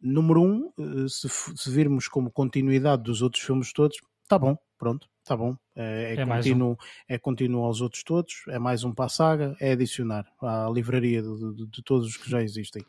Número 0.00 0.42
um, 0.42 0.70
eh, 0.78 1.08
se, 1.08 1.28
se 1.28 1.70
virmos 1.70 2.08
como 2.08 2.30
continuidade 2.30 3.02
dos 3.02 3.22
outros 3.22 3.42
filmes 3.42 3.72
todos, 3.72 3.96
está 4.22 4.38
bom, 4.38 4.56
pronto, 4.78 5.08
está 5.22 5.34
bom. 5.34 5.56
É, 5.74 6.14
é, 6.14 6.20
é, 6.20 6.26
contínuo, 6.26 6.72
um. 6.72 6.76
é 7.08 7.18
contínuo 7.18 7.64
aos 7.64 7.80
outros 7.80 8.02
todos, 8.02 8.44
é 8.48 8.58
mais 8.58 8.84
um 8.84 8.92
para 8.92 9.06
a 9.06 9.08
saga, 9.08 9.56
é 9.60 9.72
adicionar 9.72 10.26
à 10.42 10.68
livraria 10.70 11.22
de, 11.22 11.54
de, 11.54 11.66
de 11.66 11.82
todos 11.82 12.06
os 12.06 12.16
que 12.18 12.30
já 12.30 12.42
existem. 12.42 12.84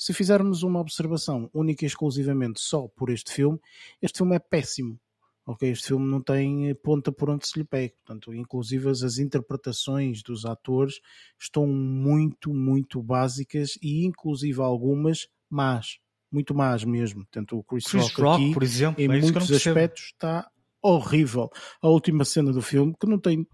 Se 0.00 0.14
fizermos 0.14 0.62
uma 0.62 0.80
observação 0.80 1.50
única 1.52 1.84
e 1.84 1.86
exclusivamente 1.86 2.58
só 2.58 2.88
por 2.88 3.10
este 3.10 3.34
filme, 3.34 3.60
este 4.00 4.16
filme 4.16 4.34
é 4.34 4.38
péssimo. 4.38 4.98
Ok, 5.44 5.70
este 5.70 5.88
filme 5.88 6.10
não 6.10 6.22
tem 6.22 6.74
ponta 6.76 7.12
por 7.12 7.28
onde 7.28 7.46
se 7.46 7.58
lhe 7.58 7.66
pegue. 7.66 7.92
Portanto, 7.96 8.32
inclusive 8.32 8.88
as 8.88 9.18
interpretações 9.18 10.22
dos 10.22 10.46
atores 10.46 10.94
estão 11.38 11.66
muito, 11.66 12.54
muito 12.54 13.02
básicas 13.02 13.78
e 13.82 14.06
inclusive 14.06 14.62
algumas 14.62 15.28
más. 15.50 15.98
Muito 16.32 16.54
más 16.54 16.82
mesmo. 16.82 17.20
Portanto, 17.26 17.58
o 17.58 17.62
Chris, 17.62 17.84
Chris 17.84 18.04
Rock, 18.04 18.22
Rock 18.22 18.42
aqui, 18.44 18.54
por 18.54 18.62
exemplo, 18.62 19.02
em 19.02 19.04
é 19.04 19.20
muitos 19.20 19.52
aspectos, 19.52 20.04
está 20.04 20.50
horrível. 20.80 21.50
A 21.82 21.88
última 21.88 22.24
cena 22.24 22.54
do 22.54 22.62
filme, 22.62 22.94
que 22.98 23.06
não 23.06 23.18
tem 23.18 23.46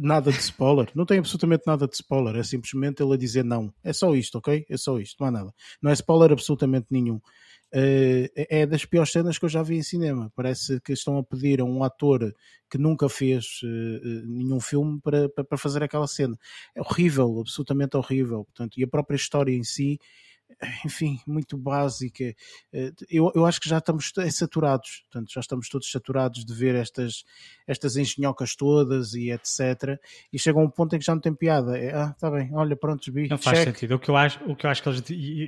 nada 0.00 0.32
de 0.32 0.38
spoiler, 0.38 0.88
não 0.94 1.04
tem 1.04 1.18
absolutamente 1.18 1.64
nada 1.66 1.86
de 1.86 1.94
spoiler, 1.94 2.36
é 2.36 2.42
simplesmente 2.42 3.02
ele 3.02 3.14
a 3.14 3.16
dizer 3.16 3.44
não. 3.44 3.72
É 3.84 3.92
só 3.92 4.14
isto, 4.14 4.38
ok? 4.38 4.64
É 4.68 4.76
só 4.76 4.98
isto, 4.98 5.16
não 5.20 5.28
há 5.28 5.30
nada. 5.30 5.54
Não 5.82 5.90
é 5.90 5.94
spoiler 5.94 6.32
absolutamente 6.32 6.86
nenhum. 6.90 7.20
Uh, 7.72 8.26
é 8.34 8.66
das 8.66 8.84
piores 8.84 9.12
cenas 9.12 9.38
que 9.38 9.44
eu 9.44 9.48
já 9.48 9.62
vi 9.62 9.76
em 9.76 9.82
cinema. 9.82 10.32
Parece 10.34 10.80
que 10.80 10.92
estão 10.92 11.18
a 11.18 11.22
pedir 11.22 11.60
a 11.60 11.64
um 11.64 11.84
ator 11.84 12.34
que 12.68 12.76
nunca 12.76 13.08
fez 13.08 13.60
uh, 13.62 14.26
nenhum 14.26 14.58
filme 14.58 15.00
para, 15.00 15.28
para, 15.28 15.58
fazer 15.58 15.82
aquela 15.82 16.08
cena. 16.08 16.36
É 16.74 16.80
horrível, 16.80 17.38
absolutamente 17.40 17.96
horrível. 17.96 18.44
Portanto, 18.44 18.78
e 18.78 18.82
a 18.82 18.88
própria 18.88 19.16
história 19.16 19.52
em 19.52 19.62
si 19.62 20.00
enfim, 20.84 21.18
muito 21.26 21.56
básica. 21.56 22.24
Eh, 22.72 22.92
eu, 23.10 23.30
eu 23.34 23.46
acho 23.46 23.60
que 23.60 23.68
já 23.68 23.78
estamos 23.78 24.12
saturados, 24.30 25.04
portanto, 25.10 25.32
já 25.32 25.40
estamos 25.40 25.68
todos 25.68 25.90
saturados 25.90 26.44
de 26.44 26.54
ver 26.54 26.74
estas, 26.74 27.24
estas 27.66 27.96
engenhocas 27.96 28.54
todas 28.54 29.14
e 29.14 29.30
etc. 29.30 29.98
E 30.32 30.38
chega 30.38 30.58
a 30.58 30.62
um 30.62 30.70
ponto 30.70 30.94
em 30.94 30.98
que 30.98 31.04
já 31.04 31.14
não 31.14 31.20
tem 31.20 31.34
piada. 31.34 31.78
É, 31.78 31.94
ah, 31.94 32.12
está 32.14 32.30
bem, 32.30 32.50
olha, 32.54 32.76
pronto, 32.76 33.12
vi. 33.12 33.28
Não 33.28 33.38
faz 33.38 33.58
sentido. 33.58 33.94
O 33.94 33.98
que, 33.98 34.10
eu 34.10 34.16
acho, 34.16 34.44
o, 34.44 34.56
que 34.56 34.66
eu 34.66 34.70
acho 34.70 34.82
que 34.82 34.88
eles, 34.88 35.00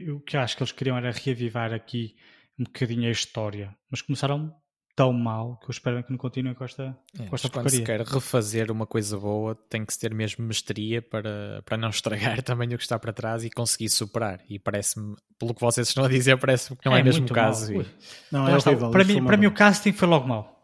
o 0.09 0.20
que 0.20 0.36
eu 0.36 0.40
acho 0.40 0.57
que 0.57 0.62
eles 0.62 0.72
queriam 0.72 0.96
era 0.96 1.11
reavivar 1.11 1.72
aqui 1.72 2.14
um 2.59 2.64
bocadinho 2.64 3.09
a 3.09 3.11
história, 3.12 3.74
mas 3.90 4.03
começaram 4.03 4.55
tão 4.95 5.12
mal 5.12 5.57
que 5.59 5.66
eu 5.66 5.70
espero 5.70 6.03
que 6.05 6.11
não 6.11 6.18
continue 6.18 6.55
com 6.55 6.64
esta, 6.64 6.97
é, 7.18 7.26
com 7.26 7.34
esta 7.34 7.49
quando 7.49 7.70
se 7.70 7.82
quer 7.82 8.01
refazer 8.03 8.70
uma 8.70 8.86
coisa 8.86 9.18
boa 9.18 9.55
tem 9.68 9.84
que 9.84 9.93
se 9.93 9.99
ter 9.99 10.14
mesmo 10.14 10.45
mestria 10.45 11.01
para, 11.01 11.62
para 11.64 11.76
não 11.76 11.88
estragar 11.88 12.40
também 12.45 12.68
o 12.74 12.76
que 12.76 12.82
está 12.82 12.99
para 12.99 13.12
trás 13.12 13.45
e 13.45 13.51
conseguir 13.51 13.88
superar. 13.88 14.40
E 14.49 14.59
parece-me, 14.59 15.16
pelo 15.38 15.55
que 15.55 15.61
vocês 15.61 15.88
estão 15.88 16.05
a 16.05 16.09
dizer 16.09 16.36
parece-me 16.38 16.78
que 16.78 16.86
não 16.86 16.97
é, 16.97 17.01
é 17.01 17.03
mesmo 17.03 17.24
o 17.24 17.28
caso 17.28 17.72
e... 17.72 17.86
não, 18.30 18.49
é 18.49 18.57
horrível, 18.57 18.90
para, 18.90 19.05
mim, 19.05 19.24
para 19.24 19.36
mim 19.36 19.47
o 19.47 19.53
casting 19.53 19.93
foi 19.93 20.09
logo 20.09 20.28
mal 20.28 20.62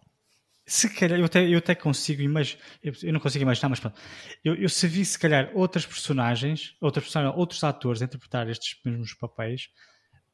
se 0.68 0.91
calhar, 0.91 1.18
eu 1.18 1.24
até, 1.24 1.49
eu 1.49 1.59
até 1.59 1.74
consigo 1.74 2.20
imaginar, 2.20 2.62
eu 2.83 3.12
não 3.12 3.20
consigo 3.20 3.43
imaginar, 3.43 3.70
mas 3.70 3.81
pronto, 3.81 3.99
eu, 4.45 4.55
eu 4.55 4.68
se 4.68 4.87
vi 4.87 5.03
se 5.03 5.18
calhar 5.18 5.51
outras 5.55 5.87
personagens, 5.87 6.76
outras 6.79 7.05
personagens, 7.07 7.39
outros 7.39 7.64
atores 7.64 8.03
a 8.03 8.05
interpretar 8.05 8.51
estes 8.51 8.79
mesmos 8.85 9.14
papéis, 9.14 9.70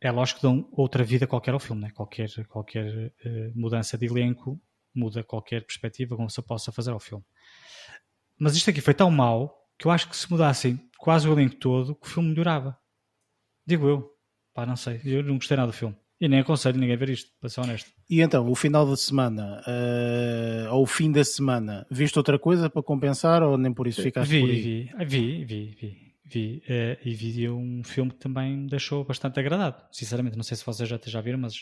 é 0.04 0.10
lógico 0.10 0.40
que 0.40 0.46
dão 0.46 0.68
outra 0.70 1.02
vida 1.02 1.26
qualquer 1.26 1.54
ao 1.54 1.58
filme, 1.58 1.80
né? 1.80 1.90
qualquer, 1.90 2.28
qualquer 2.46 2.86
uh, 3.24 3.52
mudança 3.58 3.96
de 3.96 4.04
elenco 4.04 4.60
muda 4.94 5.24
qualquer 5.24 5.64
perspectiva 5.64 6.14
como 6.14 6.28
se 6.28 6.42
possa 6.42 6.70
fazer 6.70 6.90
ao 6.90 7.00
filme. 7.00 7.24
Mas 8.38 8.54
isto 8.54 8.68
aqui 8.68 8.82
foi 8.82 8.92
tão 8.92 9.10
mau 9.10 9.56
que 9.78 9.86
eu 9.86 9.90
acho 9.90 10.08
que 10.08 10.14
se 10.14 10.30
mudassem 10.30 10.78
quase 10.98 11.26
o 11.26 11.32
elenco 11.32 11.56
todo, 11.56 11.94
que 11.94 12.06
o 12.06 12.10
filme 12.10 12.28
melhorava. 12.28 12.76
Digo 13.66 13.88
eu. 13.88 14.10
Pá, 14.52 14.66
não 14.66 14.76
sei. 14.76 15.00
Eu 15.04 15.22
não 15.22 15.36
gostei 15.36 15.56
nada 15.56 15.72
do 15.72 15.76
filme. 15.76 15.96
E 16.20 16.28
nem 16.28 16.40
aconselho 16.40 16.78
ninguém 16.78 16.94
a 16.94 16.98
ver 16.98 17.08
isto, 17.08 17.32
para 17.40 17.48
ser 17.48 17.62
honesto. 17.62 17.90
E 18.08 18.20
então, 18.20 18.48
o 18.48 18.54
final 18.54 18.86
da 18.86 18.96
semana, 18.96 19.62
uh, 19.66 20.74
ou 20.74 20.82
o 20.82 20.86
fim 20.86 21.10
da 21.10 21.24
semana, 21.24 21.86
viste 21.90 22.18
outra 22.18 22.38
coisa 22.38 22.68
para 22.68 22.82
compensar 22.82 23.42
ou 23.42 23.56
nem 23.56 23.72
por 23.72 23.86
isso 23.86 24.02
ficaste 24.02 24.30
vi, 24.30 24.40
por 24.40 24.50
aí? 24.50 24.60
Vi, 24.60 25.06
vi, 25.06 25.44
vi, 25.44 25.76
vi 25.80 26.13
vi 26.24 26.62
uh, 26.68 26.98
e 27.04 27.14
vi 27.14 27.48
um 27.48 27.84
filme 27.84 28.10
que 28.10 28.18
também 28.18 28.56
me 28.56 28.68
deixou 28.68 29.04
bastante 29.04 29.38
agradado. 29.38 29.84
Sinceramente, 29.92 30.36
não 30.36 30.42
sei 30.42 30.56
se 30.56 30.64
vocês 30.64 30.88
já, 30.88 30.98
já 31.04 31.20
viram, 31.20 31.38
mas 31.38 31.56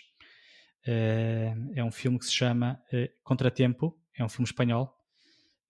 uh, 0.87 1.73
é 1.75 1.83
um 1.83 1.91
filme 1.91 2.19
que 2.19 2.27
se 2.27 2.33
chama 2.33 2.81
uh, 2.93 3.09
Contratempo, 3.23 3.99
é 4.17 4.25
um 4.25 4.29
filme 4.29 4.47
espanhol. 4.47 4.95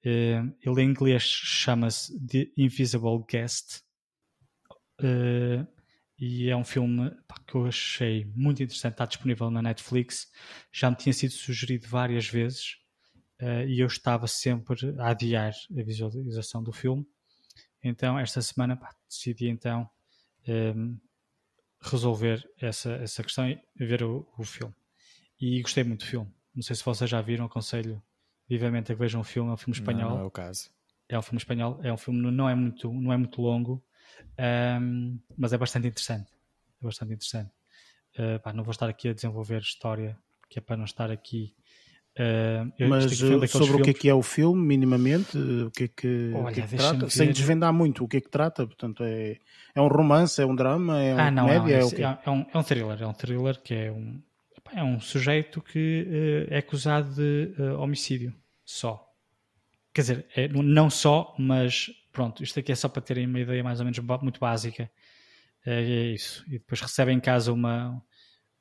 ele 0.05 0.83
em 0.83 0.91
inglês 0.91 1.23
chama-se 1.23 2.13
The 2.27 2.49
Invisible 2.57 3.25
Guest 3.29 3.83
e 6.19 6.49
é 6.49 6.57
um 6.57 6.65
filme 6.65 7.11
pá, 7.27 7.37
que 7.47 7.55
eu 7.55 7.67
achei 7.67 8.25
muito 8.37 8.63
interessante. 8.63 8.93
Está 8.93 9.07
disponível 9.07 9.51
na 9.51 9.63
Netflix. 9.63 10.29
Já 10.73 10.91
me 10.91 10.97
tinha 10.97 11.13
sido 11.13 11.33
sugerido 11.33 11.89
várias 11.89 12.29
vezes 12.29 12.77
e 13.67 13.81
eu 13.81 13.87
estava 13.87 14.27
sempre 14.27 14.77
a 14.99 15.11
adiar 15.11 15.53
a 15.53 15.83
visualização 15.83 16.63
do 16.63 16.73
filme 16.73 17.07
então, 17.83 18.19
esta 18.19 18.41
semana 18.41 18.77
pá, 18.77 18.95
decidi 19.09 19.49
então 19.49 19.89
um, 20.47 20.53
ehm, 20.53 20.97
resolver 21.81 22.49
essa, 22.61 22.93
essa 22.95 23.23
questão 23.23 23.49
e 23.49 23.61
ver 23.79 24.03
o, 24.03 24.27
o, 24.39 24.45
filme. 24.45 24.75
E 25.41 25.61
gostei 25.61 25.83
muito 25.83 26.05
do 26.05 26.07
filme. 26.07 26.33
Não 26.55 26.63
sei 26.63 26.77
se 26.77 26.85
vocês 26.85 27.11
já 27.11 27.21
viram, 27.21 27.47
aconselho 27.47 28.01
vivamente 28.49 28.93
a 28.93 28.95
que 28.95 29.01
vejam 29.01 29.21
o 29.21 29.25
filme. 29.25 29.51
É 29.51 29.53
um 29.55 29.57
filme 29.57 29.77
espanhol. 29.77 30.11
Não, 30.11 30.17
não 30.17 30.25
é 30.25 30.27
o 30.27 30.31
caso. 30.31 30.71
É 31.09 31.19
um 31.19 31.23
filme 31.23 31.39
espanhol. 31.39 31.81
É 31.83 31.93
um 31.93 31.97
filme 31.97 32.31
não 32.31 32.49
é 32.49 32.55
muito, 32.55 32.93
não 32.93 33.13
é 33.13 33.17
muito 33.17 33.43
longo, 33.43 33.83
um, 34.39 34.43
ehm, 34.43 35.19
mas 35.37 35.53
é 35.53 35.59
bastante 35.59 35.89
interessante. 35.89 36.31
É 36.81 36.85
bastante 36.85 37.15
interessante. 37.15 37.51
Uh, 38.19 38.39
pá, 38.41 38.53
não 38.53 38.63
vou 38.63 38.73
estar 38.73 38.89
aqui 38.89 39.09
a 39.09 39.15
desenvolver 39.15 39.61
história, 39.61 40.19
que 40.49 40.59
é 40.59 40.63
para 40.63 40.77
não 40.77 40.85
estar 40.85 41.11
aqui 41.11 41.57
Uh, 42.13 42.71
Mas 42.91 43.07
eh, 43.07 43.09
sobre 43.17 43.49
filmes... 43.49 43.71
o 43.71 43.79
que 43.83 43.91
é 43.91 43.95
que 43.95 44.09
é 44.09 44.15
o 44.15 44.21
filme, 44.21 44.63
minimamente, 44.63 45.39
o 45.39 45.71
que 45.71 45.85
é 45.85 45.89
que, 45.89 46.33
Olha, 46.35 46.53
que, 46.53 46.61
é 46.61 46.67
que 46.67 46.77
trata, 46.77 47.09
sem 47.09 47.33
desvendar 47.33 47.73
muito 47.73 48.05
o 48.05 48.09
que 48.09 48.19
é 48.19 48.21
que 48.21 48.29
trata, 48.29 48.67
portanto 48.67 49.03
é, 49.03 49.39
é 49.75 49.81
um 49.81 49.89
romance, 49.89 50.41
é 50.41 50.45
um 50.45 50.55
drama, 50.55 51.01
é 51.01 51.15
uma 51.15 51.23
ah, 51.23 51.31
não, 51.31 51.47
comédia, 51.47 51.81
não, 51.81 51.89
é, 51.89 52.03
é, 52.03 52.19
é, 52.27 52.31
um, 52.31 52.47
é 52.53 52.59
um 52.59 52.63
thriller, 52.63 53.03
é 53.03 53.07
um 53.07 53.15
thriller 53.15 53.63
que 53.63 53.73
é 53.73 53.91
um, 53.91 54.23
é 54.75 54.85
um 54.85 55.01
sujeito 55.01 55.63
que 55.63 56.47
uh, 56.51 56.53
é 56.53 56.59
acusado 56.59 57.15
de 57.15 57.55
uh, 57.59 57.81
homicídio, 57.81 58.35
só. 58.63 59.09
Quer 59.95 60.01
dizer, 60.03 60.27
é, 60.37 60.49
não 60.49 60.91
só, 60.91 61.35
mas 61.39 61.91
pronto, 62.13 62.43
isto 62.43 62.61
aqui 62.61 62.73
é 62.73 62.75
só 62.75 62.91
para 62.91 63.01
terem 63.01 63.27
uma 63.27 63.41
ideia 63.41 63.65
mais 63.65 63.81
ou 63.81 63.87
menos 63.87 63.99
muito 64.23 64.39
básica. 64.39 64.91
É 65.65 65.81
isso. 65.81 66.45
E 66.49 66.59
depois 66.59 66.81
recebe 66.81 67.13
em 67.13 67.21
casa 67.21 67.53
uma, 67.53 68.03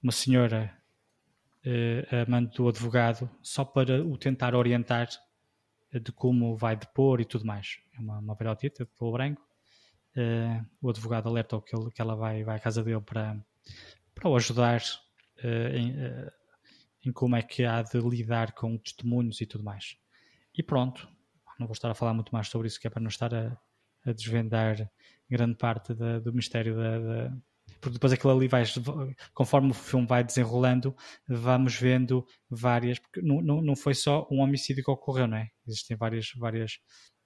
uma 0.02 0.12
senhora 0.12 0.72
a 1.64 2.30
mando 2.30 2.50
do 2.50 2.68
advogado 2.68 3.30
só 3.42 3.64
para 3.64 4.04
o 4.04 4.18
tentar 4.18 4.56
orientar 4.56 5.08
eh, 5.92 6.00
de 6.00 6.12
como 6.12 6.56
vai 6.56 6.76
depor 6.76 7.20
e 7.22 7.26
tudo 7.26 7.46
mais. 7.46 7.80
É 7.96 8.00
uma, 8.00 8.20
uma 8.20 8.36
velhotita 8.36 8.86
de 8.86 8.92
pelo 8.98 9.12
branco. 9.12 9.42
Uh, 10.16 10.66
o 10.82 10.90
advogado 10.90 11.30
alerta 11.30 11.62
que, 11.62 11.74
ele, 11.74 11.90
que 11.90 12.02
ela 12.02 12.16
vai, 12.16 12.44
vai 12.44 12.58
à 12.58 12.60
casa 12.60 12.84
dele 12.84 13.00
para, 13.00 13.42
para 14.14 14.30
o 14.30 14.36
ajudar 14.36 14.82
uh, 15.42 15.74
em, 15.74 15.92
uh, 15.92 16.32
em, 17.06 17.14
como 17.14 17.34
é 17.38 17.42
que 17.42 17.64
há 17.64 17.82
de 17.82 17.98
lidar 17.98 18.52
com 18.52 18.78
testemunhos 18.78 19.40
e 19.40 19.46
tudo 19.46 19.64
mais. 19.64 19.96
E 20.54 20.62
pronto, 20.62 21.08
não 21.58 21.66
vou 21.66 21.74
estar 21.74 21.90
a 21.90 21.96
falar 21.96 22.14
muito 22.14 22.32
mais 22.32 22.50
sobre 22.50 22.68
isso, 22.68 22.80
que 22.80 22.88
é 22.88 22.90
para 22.90 23.02
não 23.02 23.08
estar 23.08 23.34
a, 23.34 23.58
a 24.06 24.12
desvendar 24.12 24.90
grande 25.30 25.56
parte 25.56 25.94
da, 25.94 26.20
do 26.20 26.34
mistério 26.34 26.76
da, 26.76 27.00
da, 27.00 27.38
porque 27.82 27.96
depois 27.96 28.14
aquilo 28.14 28.32
ali 28.32 28.48
vai, 28.48 28.64
conforme 29.34 29.72
o 29.72 29.74
filme 29.74 30.06
vai 30.06 30.24
desenrolando, 30.24 30.96
vamos 31.28 31.76
vendo 31.76 32.26
várias, 32.50 33.00
porque 33.00 33.22
não, 33.22 33.42
não, 33.42 33.62
não 33.62 33.76
foi 33.76 33.96
só 33.96 34.28
um 34.32 34.40
homicídio 34.40 34.84
que 34.84 34.92
ocorreu, 34.92 35.28
não 35.28 35.38
é? 35.38 35.50
Existem 35.68 35.98
várias, 35.98 36.32
várias, 36.38 36.80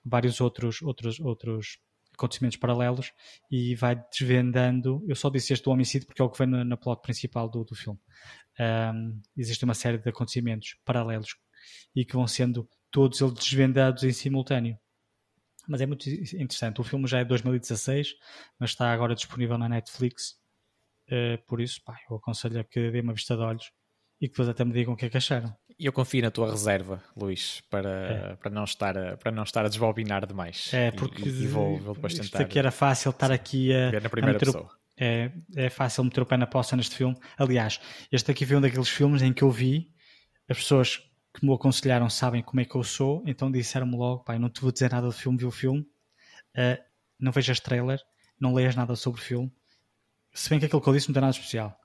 vários 0.03 0.39
outros, 0.39 0.81
outros, 0.81 1.19
outros 1.19 1.77
acontecimentos 2.13 2.57
paralelos 2.57 3.11
e 3.51 3.75
vai 3.75 4.01
desvendando. 4.09 5.03
Eu 5.07 5.15
só 5.15 5.29
disse 5.29 5.53
este 5.53 5.65
do 5.65 5.71
homicídio 5.71 6.07
porque 6.07 6.21
é 6.21 6.25
o 6.25 6.29
que 6.29 6.39
vem 6.39 6.47
na, 6.47 6.63
na 6.63 6.77
plot 6.77 7.01
principal 7.01 7.49
do, 7.49 7.65
do 7.65 7.75
filme. 7.75 7.99
Um, 8.57 9.21
existe 9.35 9.65
uma 9.65 9.73
série 9.73 9.97
de 9.97 10.09
acontecimentos 10.09 10.77
paralelos 10.85 11.35
e 11.93 12.05
que 12.05 12.13
vão 12.15 12.27
sendo 12.27 12.67
todos 12.89 13.19
eles 13.19 13.33
desvendados 13.33 14.03
em 14.03 14.11
simultâneo. 14.11 14.79
Mas 15.67 15.81
é 15.81 15.85
muito 15.85 16.09
interessante. 16.09 16.79
O 16.79 16.83
filme 16.83 17.07
já 17.07 17.19
é 17.19 17.23
de 17.23 17.29
2016, 17.29 18.15
mas 18.59 18.71
está 18.71 18.91
agora 18.91 19.15
disponível 19.15 19.57
na 19.57 19.67
Netflix. 19.67 20.39
Uh, 21.07 21.37
por 21.45 21.61
isso, 21.61 21.81
pá, 21.83 21.97
eu 22.09 22.17
aconselho 22.17 22.59
a 22.59 22.63
que 22.63 22.91
dê 22.91 23.01
uma 23.01 23.13
vista 23.13 23.35
de 23.35 23.41
olhos 23.41 23.71
e 24.19 24.27
que 24.27 24.33
depois 24.33 24.49
até 24.49 24.63
me 24.63 24.73
digam 24.73 24.93
o 24.93 24.97
que 24.97 25.05
é 25.05 25.09
que 25.09 25.17
acharam. 25.17 25.55
Eu 25.77 25.91
confio 25.91 26.21
na 26.21 26.31
tua 26.31 26.49
reserva, 26.49 27.03
Luís, 27.15 27.61
para, 27.69 27.89
é. 27.89 28.35
para, 28.37 28.49
não, 28.49 28.63
estar 28.63 28.97
a, 28.97 29.17
para 29.17 29.31
não 29.31 29.43
estar 29.43 29.65
a 29.65 29.67
desbobinar 29.67 30.25
demais. 30.25 30.73
É, 30.73 30.91
porque 30.91 31.27
e, 31.27 31.43
e 31.43 31.47
vou, 31.47 31.77
vou 31.77 31.93
depois 31.93 32.13
tentar. 32.13 32.25
Isto 32.25 32.41
aqui 32.41 32.57
era 32.57 32.71
fácil 32.71 33.11
estar 33.11 33.31
aqui 33.31 33.73
a. 33.73 33.91
Ver 33.91 34.01
na 34.01 34.09
primeira 34.09 34.37
a 34.37 34.39
pessoa. 34.39 34.63
O, 34.63 34.69
é, 34.97 35.31
é 35.55 35.69
fácil 35.69 36.03
meter 36.05 36.21
o 36.21 36.25
pé 36.25 36.37
na 36.37 36.47
poça 36.47 36.75
neste 36.77 36.95
filme. 36.95 37.17
Aliás, 37.37 37.79
este 38.11 38.31
aqui 38.31 38.45
foi 38.45 38.55
um 38.55 38.61
daqueles 38.61 38.87
filmes 38.87 39.21
em 39.21 39.33
que 39.33 39.43
eu 39.43 39.51
vi 39.51 39.91
as 40.47 40.57
pessoas 40.57 41.01
que 41.33 41.45
me 41.45 41.53
aconselharam 41.53 42.09
sabem 42.09 42.41
como 42.41 42.61
é 42.61 42.65
que 42.65 42.75
eu 42.75 42.83
sou, 42.83 43.21
então 43.25 43.51
disseram-me 43.51 43.97
logo: 43.97 44.23
pai, 44.23 44.39
não 44.39 44.49
te 44.49 44.61
vou 44.61 44.71
dizer 44.71 44.91
nada 44.91 45.07
do 45.07 45.13
filme, 45.13 45.37
vi 45.37 45.45
o 45.45 45.51
filme, 45.51 45.81
uh, 45.81 46.81
não 47.19 47.31
vejas 47.31 47.59
trailer, 47.59 47.99
não 48.39 48.53
leias 48.53 48.75
nada 48.75 48.95
sobre 48.95 49.19
o 49.19 49.23
filme. 49.23 49.51
Se 50.35 50.49
bem 50.49 50.59
que 50.59 50.65
aquilo 50.65 50.81
que 50.81 50.87
eu 50.87 50.93
disse 50.93 51.07
não 51.07 51.13
tem 51.13 51.21
nada 51.21 51.31
especial, 51.31 51.75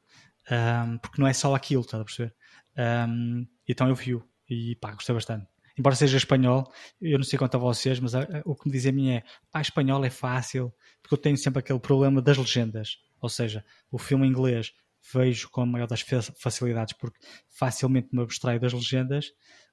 um, 0.50 0.98
porque 0.98 1.20
não 1.20 1.28
é 1.28 1.32
só 1.32 1.54
aquilo, 1.54 1.82
estás 1.82 2.00
a 2.00 2.04
perceber? 2.04 2.34
Um, 2.76 3.46
então 3.68 3.88
eu 3.88 3.94
vi-o 3.94 4.22
e 4.48 4.76
pá, 4.76 4.92
gostei 4.92 5.14
bastante. 5.14 5.46
Embora 5.78 5.94
seja 5.94 6.16
espanhol, 6.16 6.70
eu 7.00 7.16
não 7.16 7.24
sei 7.24 7.38
quanto 7.38 7.54
a 7.54 7.58
vocês, 7.58 8.00
mas 8.00 8.14
a, 8.14 8.22
a, 8.22 8.42
o 8.44 8.54
que 8.54 8.66
me 8.66 8.72
dizem 8.72 8.90
a 8.90 8.94
mim 8.94 9.10
é: 9.10 9.22
pá, 9.50 9.60
espanhol 9.60 10.04
é 10.04 10.10
fácil, 10.10 10.74
porque 11.00 11.14
eu 11.14 11.18
tenho 11.18 11.36
sempre 11.36 11.60
aquele 11.60 11.78
problema 11.78 12.20
das 12.20 12.36
legendas. 12.36 12.98
Ou 13.20 13.28
seja, 13.28 13.64
o 13.90 13.98
filme 13.98 14.26
em 14.26 14.30
inglês 14.30 14.72
vejo 15.14 15.48
com 15.48 15.62
a 15.62 15.66
maior 15.66 15.86
das 15.86 16.04
facilidades 16.38 16.94
porque 16.94 17.18
facilmente 17.48 18.08
me 18.12 18.22
abstraio 18.22 18.60
das 18.60 18.72
legendas. 18.72 19.26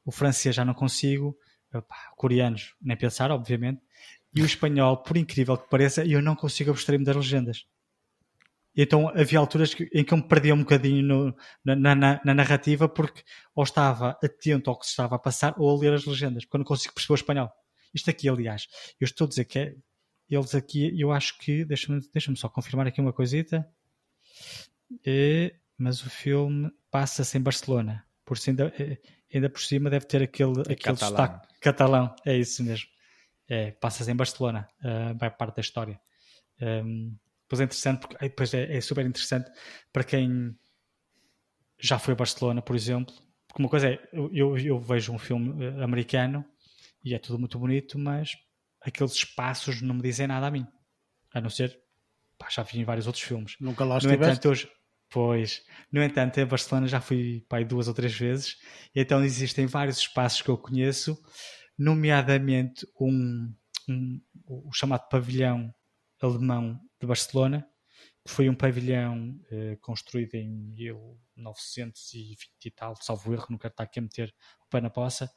O 0.06 0.12
francês 0.12 0.56
já 0.56 0.64
não 0.64 0.74
consigo, 0.74 1.38
Epá, 1.74 1.96
coreanos 2.16 2.76
nem 2.82 2.96
pensar, 2.96 3.32
obviamente. 3.32 3.82
E 4.34 4.42
o 4.42 4.46
espanhol, 4.46 4.98
por 4.98 5.18
incrível 5.18 5.58
que 5.58 5.70
pareça, 5.70 6.06
eu 6.06 6.22
não 6.22 6.36
consigo 6.36 6.72
abstrair-me 6.72 7.06
das 7.06 7.16
legendas. 7.16 7.66
Então 8.78 9.10
havia 9.10 9.40
alturas 9.40 9.76
em 9.92 10.04
que 10.04 10.14
eu 10.14 10.18
me 10.18 10.28
perdia 10.28 10.54
um 10.54 10.60
bocadinho 10.60 11.04
no, 11.04 11.36
na, 11.66 11.96
na, 11.96 12.22
na, 12.24 12.34
narrativa 12.34 12.88
porque 12.88 13.24
ou 13.56 13.64
estava 13.64 14.18
atento 14.24 14.70
ao 14.70 14.78
que 14.78 14.86
se 14.86 14.92
estava 14.92 15.16
a 15.16 15.20
passar 15.20 15.56
ou 15.58 15.76
a 15.76 15.80
ler 15.80 15.94
as 15.94 16.06
legendas, 16.06 16.46
porque 16.46 16.58
eu 16.58 16.60
não 16.60 16.66
consigo 16.66 16.94
perceber 16.94 17.14
o 17.14 17.16
espanhol. 17.16 17.52
Isto 17.94 18.12
aqui, 18.12 18.30
aliás, 18.30 18.68
eu 19.00 19.06
estou 19.06 19.26
a 19.26 19.30
dizer 19.30 19.46
que 19.46 19.58
é, 19.58 19.76
eles 20.30 20.54
aqui, 20.54 20.94
eu 21.00 21.12
acho 21.12 21.38
que, 21.40 21.66
deixa-me 21.66 22.00
deixa 22.14 22.36
só 22.36 22.48
confirmar 22.48 22.86
aqui 22.86 23.02
uma 23.02 23.14
coisita. 23.14 23.68
É, 25.06 25.56
mas 25.78 26.02
o 26.04 26.10
filme 26.10 26.70
passa-se 26.92 27.38
em 27.38 27.42
Barcelona. 27.42 28.06
Por 28.24 28.38
ainda, 28.48 28.74
é, 28.78 28.98
ainda 29.34 29.50
por 29.50 29.62
cima 29.62 29.90
deve 29.90 30.06
ter 30.06 30.22
aquele, 30.22 30.60
é 30.60 30.74
aquele 30.74 30.76
catalão. 30.76 31.10
sotaque 31.10 31.48
catalão. 31.60 32.16
É 32.26 32.38
isso 32.38 32.64
mesmo. 32.64 32.88
É, 33.48 33.72
passa-se 33.72 34.12
em 34.12 34.16
Barcelona. 34.16 34.68
Uh, 34.80 35.18
vai 35.18 35.30
parte 35.32 35.56
da 35.56 35.62
história. 35.62 36.00
Um, 36.62 37.16
pois 37.48 37.60
é 37.60 37.64
interessante, 37.64 38.02
porque 38.02 38.18
depois 38.18 38.54
é, 38.54 38.78
é, 38.78 38.82
super 38.82 39.06
interessante 39.06 39.50
para 39.92 40.04
quem 40.04 40.56
já 41.80 42.00
foi 42.00 42.14
a 42.14 42.18
Barcelona, 42.18 42.62
por 42.62 42.76
exemplo. 42.76 43.14
Porque 43.48 43.62
uma 43.62 43.70
coisa 43.70 43.90
é, 43.90 44.10
eu, 44.12 44.58
eu 44.58 44.80
vejo 44.80 45.14
um 45.14 45.18
filme 45.18 45.66
eh, 45.66 45.84
americano 45.84 46.46
e 47.04 47.14
é 47.14 47.20
tudo 47.20 47.40
muito 47.40 47.58
bonito, 47.58 47.98
mas 47.98 48.32
aqueles 48.82 49.14
espaços 49.14 49.82
não 49.82 49.96
me 49.96 50.02
dizem 50.02 50.28
nada 50.28 50.48
a 50.48 50.52
mim. 50.52 50.66
A 51.34 51.40
não 51.40 51.50
ser, 51.50 51.80
pá, 52.38 52.48
já 52.50 52.64
vi 52.64 52.80
em 52.80 52.84
vários 52.84 53.08
outros 53.08 53.24
filmes. 53.24 53.56
Nunca 53.60 53.86
lá 53.86 53.98
estiveste? 53.98 54.22
No 54.22 54.32
entanto, 54.32 54.50
hoje, 54.50 54.70
Pois, 55.10 55.64
no 55.92 56.04
entanto, 56.04 56.38
em 56.38 56.46
Barcelona 56.46 56.88
já 56.88 57.00
fui 57.00 57.46
pai 57.48 57.64
duas 57.64 57.88
ou 57.88 57.94
três 57.94 58.14
vezes, 58.14 58.58
e 58.94 59.00
então 59.00 59.24
existem 59.24 59.66
vários 59.66 60.00
espaços 60.00 60.42
que 60.42 60.50
eu 60.50 60.58
conheço, 60.58 61.18
nomeadamente 61.78 62.86
um, 63.00 63.54
um, 63.88 64.22
o 64.46 64.74
chamado 64.74 65.08
pavilhão 65.08 65.74
alemão 66.22 66.80
de 67.00 67.08
Barcelona, 67.08 67.68
que 68.26 68.32
foi 68.32 68.50
um 68.50 68.56
pavilhão 68.56 69.40
eh, 69.52 69.78
construído 69.82 70.36
em 70.36 70.50
1920 70.50 72.50
e 72.66 72.72
tal, 72.72 72.96
salvo 73.02 73.34
erro, 73.34 73.48
não 73.50 73.58
quero 73.58 73.74
estar 73.74 73.84
aqui 73.84 74.00
a 74.00 74.02
meter 74.02 74.34
o 74.66 74.70
pé 74.70 74.82
na 74.82 74.90
poça, 74.90 75.32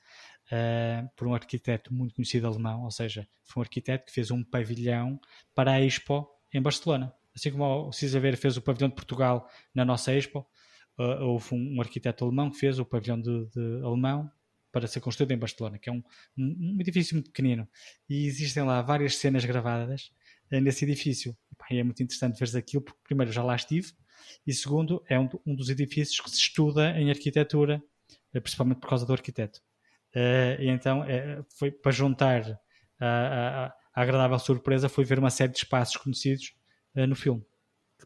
eh, 0.50 1.04
por 1.16 1.28
um 1.28 1.34
arquiteto 1.34 1.94
muito 1.94 2.14
conhecido 2.14 2.46
alemão, 2.46 2.84
ou 2.84 2.90
seja, 2.90 3.28
foi 3.44 3.60
um 3.60 3.64
arquiteto 3.64 4.06
que 4.06 4.12
fez 4.12 4.30
um 4.30 4.42
pavilhão 4.42 5.20
para 5.54 5.72
a 5.72 5.80
Expo 5.80 6.28
em 6.52 6.60
Barcelona 6.60 7.14
assim 7.34 7.50
como 7.50 7.88
o 7.88 7.92
Cisa 7.92 8.20
fez 8.36 8.56
o 8.56 8.62
pavilhão 8.62 8.88
de 8.88 8.94
Portugal 8.94 9.48
na 9.74 9.84
nossa 9.84 10.12
Expo, 10.12 10.46
uh, 10.98 11.24
houve 11.24 11.54
um, 11.54 11.76
um, 11.76 11.80
arquiteto 11.80 12.24
alemão 12.24 12.50
que 12.50 12.58
fez 12.58 12.78
o 12.78 12.84
pavilhão 12.84 13.20
de, 13.20 13.46
de, 13.46 13.84
alemão 13.84 14.30
para 14.72 14.86
ser 14.86 15.00
construído 15.00 15.32
em 15.32 15.38
Barcelona, 15.38 15.78
que 15.78 15.88
é 15.88 15.92
um, 15.92 16.02
um, 16.36 16.74
um, 16.76 16.80
edifício 16.80 17.14
muito 17.14 17.30
pequenino. 17.30 17.68
E 18.08 18.26
existem 18.26 18.62
lá 18.62 18.80
várias 18.82 19.16
cenas 19.16 19.44
gravadas 19.44 20.12
nesse 20.50 20.84
edifício. 20.84 21.36
E, 21.70 21.78
é 21.78 21.84
muito 21.84 22.02
interessante 22.02 22.44
ver 22.44 22.58
aquilo, 22.58 22.82
porque 22.82 23.00
primeiro 23.04 23.30
já 23.30 23.42
lá 23.42 23.54
estive, 23.54 23.92
e 24.46 24.52
segundo, 24.52 25.02
é 25.08 25.18
um, 25.18 25.28
um 25.46 25.54
dos 25.54 25.68
edifícios 25.68 26.20
que 26.20 26.30
se 26.30 26.38
estuda 26.38 26.90
em 26.98 27.10
arquitetura, 27.10 27.82
uh, 28.34 28.40
principalmente 28.40 28.80
por 28.80 28.88
causa 28.88 29.06
do 29.06 29.12
arquiteto. 29.12 29.60
Uh, 30.14 30.60
e 30.60 30.68
então 30.68 31.04
foi 31.56 31.70
para 31.70 31.92
juntar 31.92 32.58
a, 32.98 33.06
a, 33.06 33.66
a 33.94 34.02
agradável 34.02 34.38
surpresa, 34.38 34.88
foi 34.88 35.04
ver 35.04 35.18
uma 35.18 35.30
série 35.30 35.52
de 35.52 35.58
espaços 35.58 35.96
conhecidos 35.96 36.54
no 36.94 37.14
filme. 37.14 37.44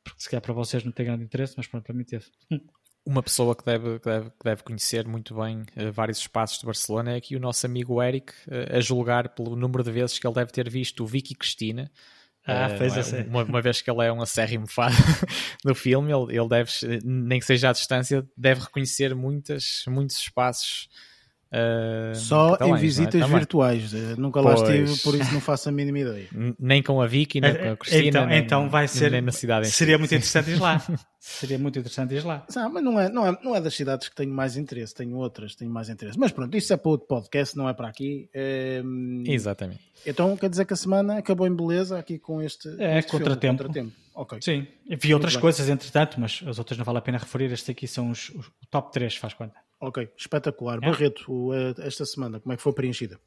Porque 0.03 0.20
se 0.20 0.28
calhar 0.28 0.42
para 0.42 0.53
vocês 0.53 0.84
não 0.84 0.92
tem 0.92 1.07
grande 1.07 1.24
interesse, 1.24 1.55
mas 1.57 1.66
pronto, 1.66 1.84
para 1.84 1.95
mim 1.95 2.05
teve. 2.05 2.26
Uma 3.07 3.22
pessoa 3.22 3.55
que 3.55 3.62
deve, 3.62 3.99
que 3.99 4.07
deve, 4.07 4.30
que 4.30 4.45
deve 4.45 4.62
conhecer 4.62 5.07
muito 5.07 5.34
bem 5.34 5.61
uh, 5.61 5.92
vários 5.92 6.16
espaços 6.18 6.59
de 6.59 6.64
Barcelona 6.64 7.12
é 7.12 7.16
aqui 7.16 7.37
o 7.37 7.41
nosso 7.41 7.66
amigo 7.66 8.03
Eric, 8.03 8.33
a 8.71 8.80
julgar 8.80 9.34
pelo 9.34 9.54
número 9.57 9.84
de 9.84 9.92
vezes 9.92 10.18
que 10.18 10.26
ele 10.26 10.34
deve 10.34 10.50
ter 10.50 10.71
visto 10.71 11.04
o 11.04 11.07
Vicky 11.07 11.34
Cristina. 11.34 11.91
Ah, 12.46 12.68
uh, 12.72 12.79
fez 12.79 13.12
é? 13.12 13.22
uma, 13.22 13.42
uma, 13.45 13.62
vez 13.62 13.80
que 13.80 13.91
ele 13.91 14.04
é 14.04 14.12
um 14.12 14.21
acérrimo 14.21 14.66
fã 14.68 14.88
do 15.64 15.75
filme, 15.75 16.12
ele, 16.12 16.37
ele 16.38 16.49
deve, 16.49 16.71
nem 17.03 17.41
que 17.41 17.46
seja 17.46 17.71
à 17.71 17.72
distância, 17.72 18.26
deve 18.37 18.61
reconhecer 18.62 19.14
muitas, 19.14 19.84
muitos 19.88 20.18
espaços 20.18 20.88
Uh, 21.55 22.14
Só 22.17 22.57
em 22.61 22.72
é? 22.72 22.76
visitas 22.76 23.22
é? 23.22 23.26
virtuais. 23.26 23.93
Uh, 23.93 24.18
nunca 24.18 24.43
pois. 24.43 24.61
lá 24.61 24.67
estive, 24.68 24.99
por 25.03 25.14
isso 25.14 25.33
não 25.33 25.41
faço 25.41 25.68
a 25.68 25.72
mínima 25.72 26.01
ideia. 26.01 26.29
Nem 26.59 26.83
com 26.83 27.01
a 27.01 27.07
Vicky, 27.07 27.41
nem 27.41 27.55
com 27.55 27.71
a 27.71 27.76
Cristina. 27.76 28.09
Então, 28.09 28.26
nem, 28.26 28.39
então 28.41 28.68
vai 28.68 28.89
ser. 28.89 29.13
Nem 29.13 29.21
na 29.21 29.31
cidade 29.31 29.71
seria 29.71 29.97
muito 29.97 30.13
interessante 30.13 30.51
ir 30.51 30.61
lá. 30.61 30.83
seria 31.21 31.59
muito 31.59 31.79
interessante 31.79 32.14
ir 32.14 32.25
lá. 32.25 32.45
Não, 32.55 32.72
mas 32.72 32.83
não 32.83 33.01
é, 33.01 33.09
não, 33.09 33.26
é, 33.26 33.39
não 33.43 33.55
é 33.55 33.61
das 33.61 33.75
cidades 33.75 34.09
que 34.09 34.17
tenho 34.17 34.33
mais 34.33 34.57
interesse, 34.57 34.95
tenho 34.95 35.17
outras, 35.17 35.55
tenho 35.55 35.71
mais 35.71 35.89
interesse. 35.89 36.18
Mas 36.18 36.33
pronto, 36.33 36.57
isso 36.57 36.72
é 36.72 36.76
para 36.76 36.91
outro 36.91 37.07
podcast, 37.07 37.57
não 37.57 37.68
é 37.68 37.72
para 37.72 37.89
aqui. 37.89 38.29
Ehm, 38.35 39.22
Exatamente. 39.26 39.81
Então 40.05 40.37
quer 40.37 40.51
dizer 40.51 40.64
que 40.64 40.75
a 40.75 40.76
semana 40.76 41.18
acabou 41.18 41.47
em 41.47 41.55
beleza 41.55 41.99
aqui 41.99 42.18
com 42.18 42.43
este, 42.43 42.68
é, 42.79 42.99
este 42.99 43.11
contratempo. 43.11 43.63
Filme, 43.63 43.75
contratempo. 43.75 44.05
Okay. 44.17 44.39
Sim, 44.41 44.67
vi 44.89 45.13
outras 45.13 45.37
coisas 45.37 45.68
entretanto, 45.68 46.21
mas 46.21 46.43
as 46.47 46.59
outras 46.59 46.79
não 46.79 46.85
vale 46.85 46.99
a 46.99 47.03
pena 47.03 47.18
referir. 47.18 47.53
Este 47.53 47.72
aqui 47.72 47.87
são 47.89 48.11
os, 48.11 48.31
os 48.31 48.51
top 48.71 48.93
3, 48.93 49.17
faz 49.17 49.35
conta. 49.35 49.63
Ok, 49.80 50.09
espetacular. 50.17 50.79
É. 50.83 50.91
Barreto, 50.91 51.53
esta 51.79 52.05
semana, 52.05 52.41
como 52.41 52.53
é 52.53 52.57
que 52.57 52.63
foi 52.63 52.72
preenchida? 52.72 53.18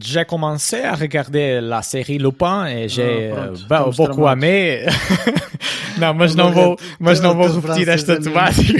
J'ai 0.00 0.24
commencé 0.26 0.84
à 0.84 0.94
regarder 0.94 1.60
la 1.60 1.82
série 1.82 2.18
Lupin 2.18 2.66
et 2.66 2.88
j'ai 2.88 3.32
ah, 3.36 3.48
euh, 3.86 3.92
beaucoup 3.96 4.26
aimé. 4.26 4.84
não, 5.98 6.12
mas 6.14 6.34
não 6.34 6.52
vou, 6.52 6.76
mas 7.00 7.20
não 7.20 7.34
vou 7.34 7.48
repetir 7.48 7.88
esta 7.88 8.20
temática. 8.20 8.78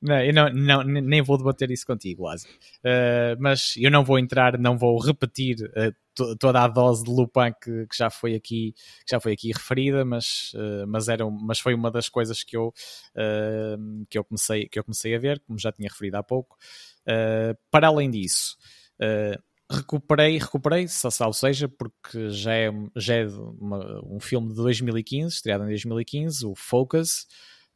Não, 0.00 0.20
eu 0.20 0.32
não, 0.32 0.50
não, 0.50 0.82
nem 0.84 1.22
vou 1.22 1.38
debater 1.38 1.70
isso 1.70 1.86
contigo, 1.86 2.22
quase. 2.22 2.46
Uh, 2.84 3.34
mas 3.40 3.74
eu 3.76 3.90
não 3.90 4.04
vou 4.04 4.18
entrar, 4.18 4.58
não 4.58 4.76
vou 4.76 4.98
repetir 5.00 5.56
uh, 5.70 5.92
toda 6.38 6.62
a 6.62 6.68
dose 6.68 7.04
de 7.04 7.10
Lupin 7.10 7.52
que, 7.62 7.86
que, 7.86 7.96
já 7.96 8.10
foi 8.10 8.34
aqui, 8.34 8.72
que 9.04 9.10
já 9.10 9.20
foi 9.20 9.32
aqui 9.32 9.52
referida, 9.52 10.04
mas, 10.04 10.52
uh, 10.54 10.86
mas, 10.86 11.08
era, 11.08 11.28
mas 11.30 11.60
foi 11.60 11.74
uma 11.74 11.90
das 11.90 12.08
coisas 12.08 12.42
que 12.42 12.56
eu, 12.56 12.72
que, 14.08 14.18
eu 14.18 14.24
comecei, 14.24 14.68
que 14.68 14.78
eu 14.78 14.84
comecei 14.84 15.14
a 15.14 15.18
ver, 15.18 15.40
como 15.46 15.58
já 15.58 15.70
tinha 15.72 15.88
referido 15.88 16.16
há 16.16 16.22
pouco. 16.22 16.56
para 17.70 17.88
além 17.88 18.10
disso, 18.10 18.56
recuperei, 19.70 20.38
recuperei, 20.38 20.86
ou 21.24 21.32
seja, 21.32 21.68
porque 21.68 22.30
já 22.30 22.54
é, 22.54 22.70
já 22.94 23.16
é 23.16 23.26
uma, 23.26 24.04
um 24.04 24.20
filme 24.20 24.48
de 24.48 24.56
2015, 24.56 25.34
estreado 25.34 25.64
em 25.64 25.68
2015, 25.68 26.46
o 26.46 26.54
Focus, 26.54 27.26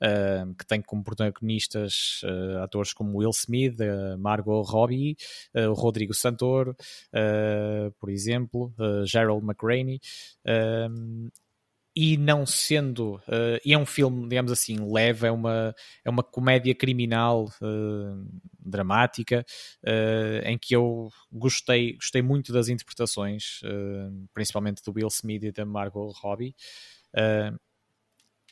uh, 0.02 0.54
que 0.54 0.66
tem 0.66 0.80
como 0.80 1.04
protagonistas 1.04 2.22
uh, 2.24 2.62
atores 2.62 2.92
como 2.92 3.18
Will 3.18 3.30
Smith, 3.30 3.78
uh, 3.80 4.18
Margot 4.18 4.62
Robbie, 4.62 5.16
o 5.54 5.72
Rodrigo 5.72 6.14
Santoro, 6.14 6.76
por 7.98 8.10
exemplo, 8.10 8.72
Gerald 9.04 9.44
McRaney. 9.44 10.00
e 11.94 12.16
não 12.16 12.46
sendo 12.46 13.16
uh, 13.16 13.60
e 13.64 13.72
é 13.74 13.78
um 13.78 13.86
filme 13.86 14.28
digamos 14.28 14.52
assim 14.52 14.76
leve 14.92 15.26
é 15.26 15.30
uma 15.30 15.74
é 16.04 16.10
uma 16.10 16.22
comédia 16.22 16.74
criminal 16.74 17.46
uh, 17.60 18.40
dramática 18.58 19.44
uh, 19.84 20.46
em 20.46 20.56
que 20.56 20.74
eu 20.74 21.10
gostei 21.32 21.94
gostei 21.94 22.22
muito 22.22 22.52
das 22.52 22.68
interpretações 22.68 23.60
principalmente 24.32 24.82
do 24.84 24.92
Will 24.92 25.08
Smith 25.08 25.42
e 25.44 25.52
da 25.52 25.64
Margot 25.64 26.12
Robbie 26.12 26.54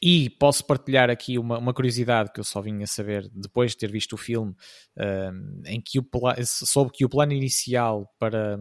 e 0.02 0.30
posso 0.30 0.64
partilhar 0.64 1.10
aqui 1.10 1.38
uma, 1.38 1.58
uma, 1.58 1.74
curiosidade 1.74 2.32
que 2.32 2.40
eu 2.40 2.44
só 2.44 2.60
vim 2.60 2.82
a 2.82 2.86
saber 2.86 3.28
depois 3.34 3.72
de 3.72 3.78
ter 3.78 3.90
visto 3.90 4.12
o 4.12 4.16
filme, 4.16 4.54
em 5.66 5.80
que 5.80 5.98
o 5.98 6.06
soube 6.44 6.92
que 6.92 7.04
o 7.04 7.08
plano 7.08 7.32
inicial 7.32 8.08
para, 8.18 8.58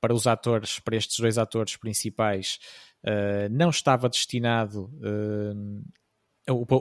para 0.00 0.14
os 0.14 0.26
atores, 0.26 0.78
para 0.80 0.96
estes 0.96 1.18
dois 1.18 1.38
atores 1.38 1.76
principais, 1.76 2.58
uh, 3.04 3.48
não 3.50 3.70
estava 3.70 4.08
destinado. 4.08 4.90
Uh, 5.00 5.84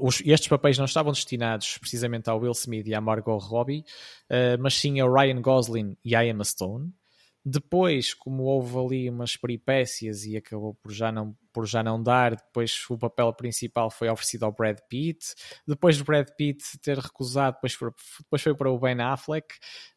os, 0.02 0.22
estes 0.26 0.50
papéis 0.50 0.78
não 0.78 0.86
estavam 0.86 1.14
destinados 1.14 1.78
precisamente 1.78 2.30
ao 2.30 2.40
Will 2.40 2.52
Smith 2.52 2.88
e 2.88 2.94
à 2.94 3.00
Margot 3.00 3.38
Robbie, 3.38 3.86
uh, 4.30 4.60
mas 4.60 4.74
sim 4.76 5.00
ao 5.00 5.12
Ryan 5.12 5.42
Gosling 5.42 5.98
e 6.04 6.16
à 6.16 6.26
Emma 6.26 6.44
Stone. 6.44 6.92
Depois, 7.46 8.14
como 8.14 8.44
houve 8.44 8.78
ali 8.78 9.10
umas 9.10 9.36
peripécias 9.36 10.26
e 10.26 10.38
acabou 10.38 10.74
por 10.76 10.92
já 10.92 11.12
não, 11.12 11.36
por 11.52 11.66
já 11.68 11.84
não 11.84 12.02
dar, 12.02 12.36
depois 12.36 12.86
o 12.90 12.98
papel 12.98 13.34
principal 13.34 13.92
foi 13.92 14.10
oferecido 14.10 14.46
ao 14.46 14.52
Brad 14.54 14.78
Pitt. 14.88 15.34
Depois 15.68 15.98
do 15.98 16.06
Brad 16.06 16.28
Pitt 16.38 16.64
ter 16.80 16.98
recusado, 16.98 17.56
depois 17.56 17.74
foi, 17.74 17.92
depois 18.20 18.42
foi 18.42 18.56
para 18.56 18.72
o 18.72 18.80
Ben 18.80 19.02
Affleck. 19.02 19.48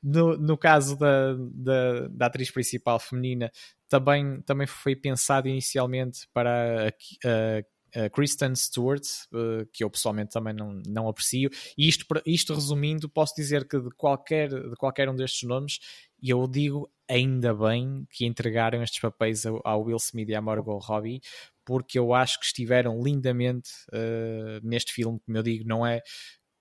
No, 0.03 0.37
no 0.37 0.59
caso 0.59 0.97
da, 0.97 1.35
da, 1.53 2.09
da 2.09 2.27
atriz 2.27 2.51
principal 2.51 2.99
feminina, 2.99 3.51
também, 3.89 4.41
também 4.43 4.67
foi 4.67 4.97
pensado 4.97 5.49
inicialmente 5.49 6.29
para 6.33 6.89
a, 6.89 7.59
a, 8.05 8.11
Kristen 8.11 8.55
Stewart, 8.55 9.05
uh, 9.33 9.67
que 9.73 9.83
eu 9.83 9.89
pessoalmente 9.89 10.33
também 10.33 10.53
não, 10.53 10.83
não 10.87 11.09
aprecio. 11.09 11.49
E 11.79 11.89
isto, 11.89 12.05
isto 12.27 12.55
resumindo, 12.55 13.09
posso 13.09 13.35
dizer 13.35 13.67
que 13.67 13.81
de 13.81 13.89
qualquer, 13.91 14.49
de 14.49 14.77
qualquer 14.77 15.09
um 15.09 15.15
destes 15.15 15.49
nomes, 15.49 15.79
eu 16.23 16.47
digo 16.47 16.91
ainda 17.09 17.55
bem 17.55 18.07
que 18.11 18.27
entregaram 18.27 18.83
estes 18.83 19.01
papéis 19.01 19.45
ao 19.47 19.83
Will 19.85 19.97
Smith 19.97 20.29
e 20.29 20.35
à 20.35 20.41
Margot 20.41 20.79
Robbie, 20.79 21.21
porque 21.65 21.99
eu 21.99 22.13
acho 22.15 22.39
que 22.41 22.47
estiveram 22.47 23.03
lindamente 23.03 23.71
uh, 23.93 24.61
neste 24.63 24.93
filme, 24.93 25.21
como 25.25 25.39
eu 25.39 25.43
digo, 25.43 25.67
não 25.67 25.87
é 25.87 26.03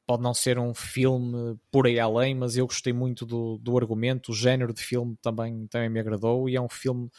pode 0.07 0.21
não 0.21 0.35
ser 0.35 0.59
um 0.59 0.73
filme 0.73 1.57
por 1.71 1.87
aí 1.87 1.99
além, 1.99 2.35
mas 2.35 2.55
eu 2.55 2.67
gostei 2.67 2.93
muito 2.93 3.25
do, 3.25 3.57
do 3.57 3.75
argumento, 3.75 4.31
o 4.31 4.35
género 4.35 4.71
de 4.71 4.83
filme 4.83 5.17
também, 5.21 5.65
também 5.67 5.89
me 5.89 5.99
agradou 5.99 6.47
e 6.47 6.55
é 6.55 6.61
um 6.61 6.69
filme 6.69 7.09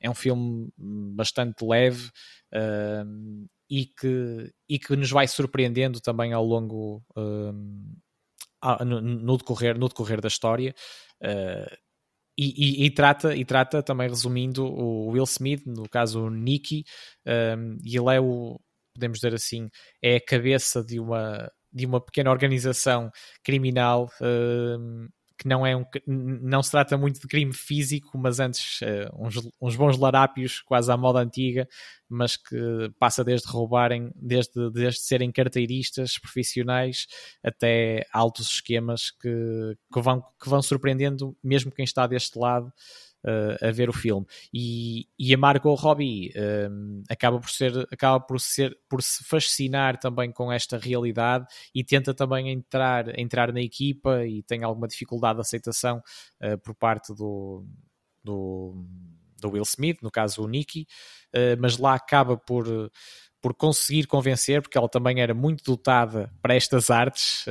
é 0.00 0.08
um 0.08 0.14
filme 0.14 0.68
bastante 0.78 1.64
leve 1.64 2.08
uh, 2.54 3.48
e, 3.68 3.86
que, 3.86 4.52
e 4.68 4.78
que 4.78 4.94
nos 4.94 5.10
vai 5.10 5.26
surpreendendo 5.26 6.00
também 6.00 6.32
ao 6.32 6.44
longo 6.44 7.02
uh, 7.16 7.52
no, 8.84 9.00
no, 9.00 9.36
decorrer, 9.36 9.78
no 9.78 9.88
decorrer 9.88 10.20
da 10.20 10.28
história. 10.28 10.74
Uh, 11.22 11.76
e, 12.38 12.84
e, 12.84 12.86
e, 12.86 12.90
trata, 12.90 13.34
e 13.34 13.44
trata 13.44 13.82
também, 13.82 14.08
resumindo, 14.08 14.64
o 14.64 15.08
Will 15.08 15.24
Smith, 15.24 15.66
no 15.66 15.88
caso 15.88 16.26
o 16.26 16.30
Nicky, 16.30 16.84
um, 17.26 17.76
e 17.84 17.96
ele 17.96 18.14
é 18.14 18.20
o, 18.20 18.60
podemos 18.94 19.18
dizer 19.18 19.34
assim, 19.34 19.68
é 20.00 20.16
a 20.16 20.24
cabeça 20.24 20.84
de 20.84 21.00
uma, 21.00 21.50
de 21.72 21.84
uma 21.84 22.00
pequena 22.00 22.30
organização 22.30 23.10
criminal 23.42 24.08
um, 24.22 25.08
que 25.38 25.46
não 25.46 25.64
é 25.64 25.76
um, 25.76 25.84
não 26.06 26.62
se 26.62 26.70
trata 26.72 26.98
muito 26.98 27.20
de 27.20 27.28
crime 27.28 27.52
físico, 27.52 28.18
mas 28.18 28.40
antes 28.40 28.80
uh, 28.80 29.08
uns, 29.16 29.36
uns, 29.60 29.76
bons 29.76 29.96
larápios, 29.96 30.60
quase 30.62 30.90
à 30.90 30.96
moda 30.96 31.20
antiga, 31.20 31.68
mas 32.08 32.36
que 32.36 32.56
passa 32.98 33.22
desde 33.22 33.48
roubarem, 33.48 34.10
desde, 34.16 34.70
desde 34.72 35.00
serem 35.00 35.30
carteiristas 35.30 36.18
profissionais 36.18 37.06
até 37.42 38.04
altos 38.12 38.50
esquemas 38.54 39.12
que, 39.12 39.76
que, 39.92 40.00
vão, 40.00 40.20
que 40.20 40.48
vão 40.48 40.60
surpreendendo 40.60 41.36
mesmo 41.42 41.70
quem 41.70 41.84
está 41.84 42.06
deste 42.06 42.36
lado 42.36 42.72
a 43.60 43.70
ver 43.70 43.88
o 43.88 43.92
filme. 43.92 44.26
E, 44.52 45.06
e 45.18 45.34
a 45.34 45.38
Margot 45.38 45.74
Robbie 45.74 46.30
uh, 46.30 47.02
acaba 47.08 47.38
por 47.38 47.50
ser, 47.50 47.86
acaba 47.92 48.20
por 48.20 48.40
ser, 48.40 48.76
por 48.88 49.02
se 49.02 49.24
fascinar 49.24 49.98
também 49.98 50.32
com 50.32 50.50
esta 50.52 50.78
realidade 50.78 51.46
e 51.74 51.84
tenta 51.84 52.14
também 52.14 52.50
entrar, 52.50 53.18
entrar 53.18 53.52
na 53.52 53.60
equipa 53.60 54.24
e 54.26 54.42
tem 54.42 54.62
alguma 54.62 54.88
dificuldade 54.88 55.36
de 55.36 55.40
aceitação 55.42 56.02
uh, 56.42 56.58
por 56.58 56.74
parte 56.74 57.14
do, 57.14 57.64
do, 58.22 58.84
do, 59.40 59.50
Will 59.50 59.62
Smith, 59.62 59.98
no 60.02 60.10
caso 60.10 60.42
o 60.42 60.48
Nicky, 60.48 60.86
mas 61.60 61.76
lá 61.76 61.94
acaba 61.94 62.36
por 62.36 62.90
por 63.40 63.54
conseguir 63.54 64.06
convencer, 64.08 64.60
porque 64.60 64.76
ela 64.76 64.88
também 64.88 65.20
era 65.20 65.32
muito 65.32 65.62
dotada 65.62 66.28
para 66.42 66.56
estas 66.56 66.90
artes, 66.90 67.44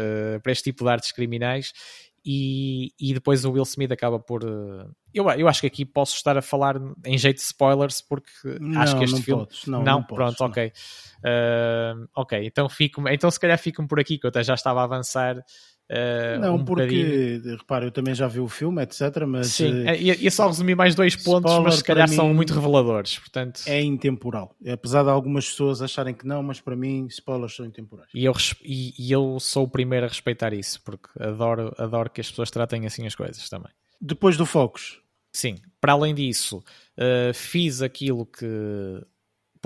para 0.43 0.51
este 0.51 0.65
tipo 0.65 0.83
de 0.83 0.89
artes 0.89 1.13
criminais, 1.13 1.71
e, 2.25 2.93
e 2.99 3.13
depois 3.13 3.45
o 3.45 3.51
Will 3.51 3.63
Smith 3.63 3.91
acaba 3.91 4.19
por. 4.19 4.43
Uh, 4.43 4.89
eu, 5.13 5.29
eu 5.31 5.47
acho 5.47 5.61
que 5.61 5.67
aqui 5.67 5.85
posso 5.85 6.15
estar 6.15 6.37
a 6.37 6.41
falar 6.41 6.75
em 7.05 7.17
jeito 7.17 7.37
de 7.37 7.43
spoilers, 7.43 8.01
porque 8.01 8.31
não, 8.59 8.81
acho 8.81 8.97
que 8.97 9.03
este 9.03 9.15
não 9.15 9.23
filme. 9.23 9.43
Podes, 9.45 9.65
não, 9.65 9.83
não, 9.83 9.93
não 9.99 10.03
pronto, 10.03 10.37
podes, 10.37 10.41
ok. 10.41 10.71
Uh, 11.17 12.07
ok, 12.15 12.45
então, 12.45 12.69
fico, 12.69 13.07
então 13.09 13.31
se 13.31 13.39
calhar 13.39 13.57
fico 13.57 13.85
por 13.87 13.99
aqui, 13.99 14.17
que 14.17 14.25
eu 14.25 14.29
até 14.29 14.43
já 14.43 14.53
estava 14.53 14.81
a 14.81 14.83
avançar 14.83 15.43
Uh, 15.89 16.39
não, 16.39 16.55
um 16.55 16.65
porque, 16.65 17.41
repara, 17.45 17.85
eu 17.85 17.91
também 17.91 18.13
já 18.13 18.27
vi 18.27 18.41
o 18.41 18.47
filme, 18.49 18.81
etc. 18.83 19.25
Mas 19.25 19.47
Sim, 19.47 19.85
uh, 19.85 19.95
e, 19.95 20.27
e 20.27 20.29
só 20.29 20.47
resumir 20.47 20.75
mais 20.75 20.95
dois 20.95 21.15
pontos, 21.15 21.57
mas 21.59 21.75
se 21.75 21.83
calhar 21.83 22.09
são 22.09 22.33
muito 22.33 22.53
reveladores. 22.53 23.17
Portanto... 23.19 23.61
É 23.65 23.81
intemporal. 23.81 24.53
Apesar 24.69 25.03
de 25.03 25.09
algumas 25.09 25.47
pessoas 25.47 25.81
acharem 25.81 26.13
que 26.13 26.27
não, 26.27 26.43
mas 26.43 26.59
para 26.59 26.75
mim, 26.75 27.07
spoilers 27.07 27.55
são 27.55 27.65
intemporais. 27.65 28.09
E 28.13 28.25
eu, 28.25 28.33
e, 28.63 28.93
e 28.99 29.11
eu 29.11 29.39
sou 29.39 29.63
o 29.63 29.69
primeiro 29.69 30.05
a 30.05 30.09
respeitar 30.09 30.53
isso, 30.53 30.81
porque 30.83 31.07
adoro, 31.19 31.73
adoro 31.77 32.09
que 32.09 32.19
as 32.19 32.29
pessoas 32.29 32.51
tratem 32.51 32.85
assim 32.85 33.07
as 33.07 33.15
coisas 33.15 33.47
também. 33.47 33.71
Depois 34.01 34.35
do 34.35 34.45
Focus. 34.45 34.99
Sim, 35.31 35.55
para 35.79 35.93
além 35.93 36.13
disso, 36.13 36.57
uh, 36.97 37.33
fiz 37.33 37.81
aquilo 37.81 38.25
que 38.25 38.45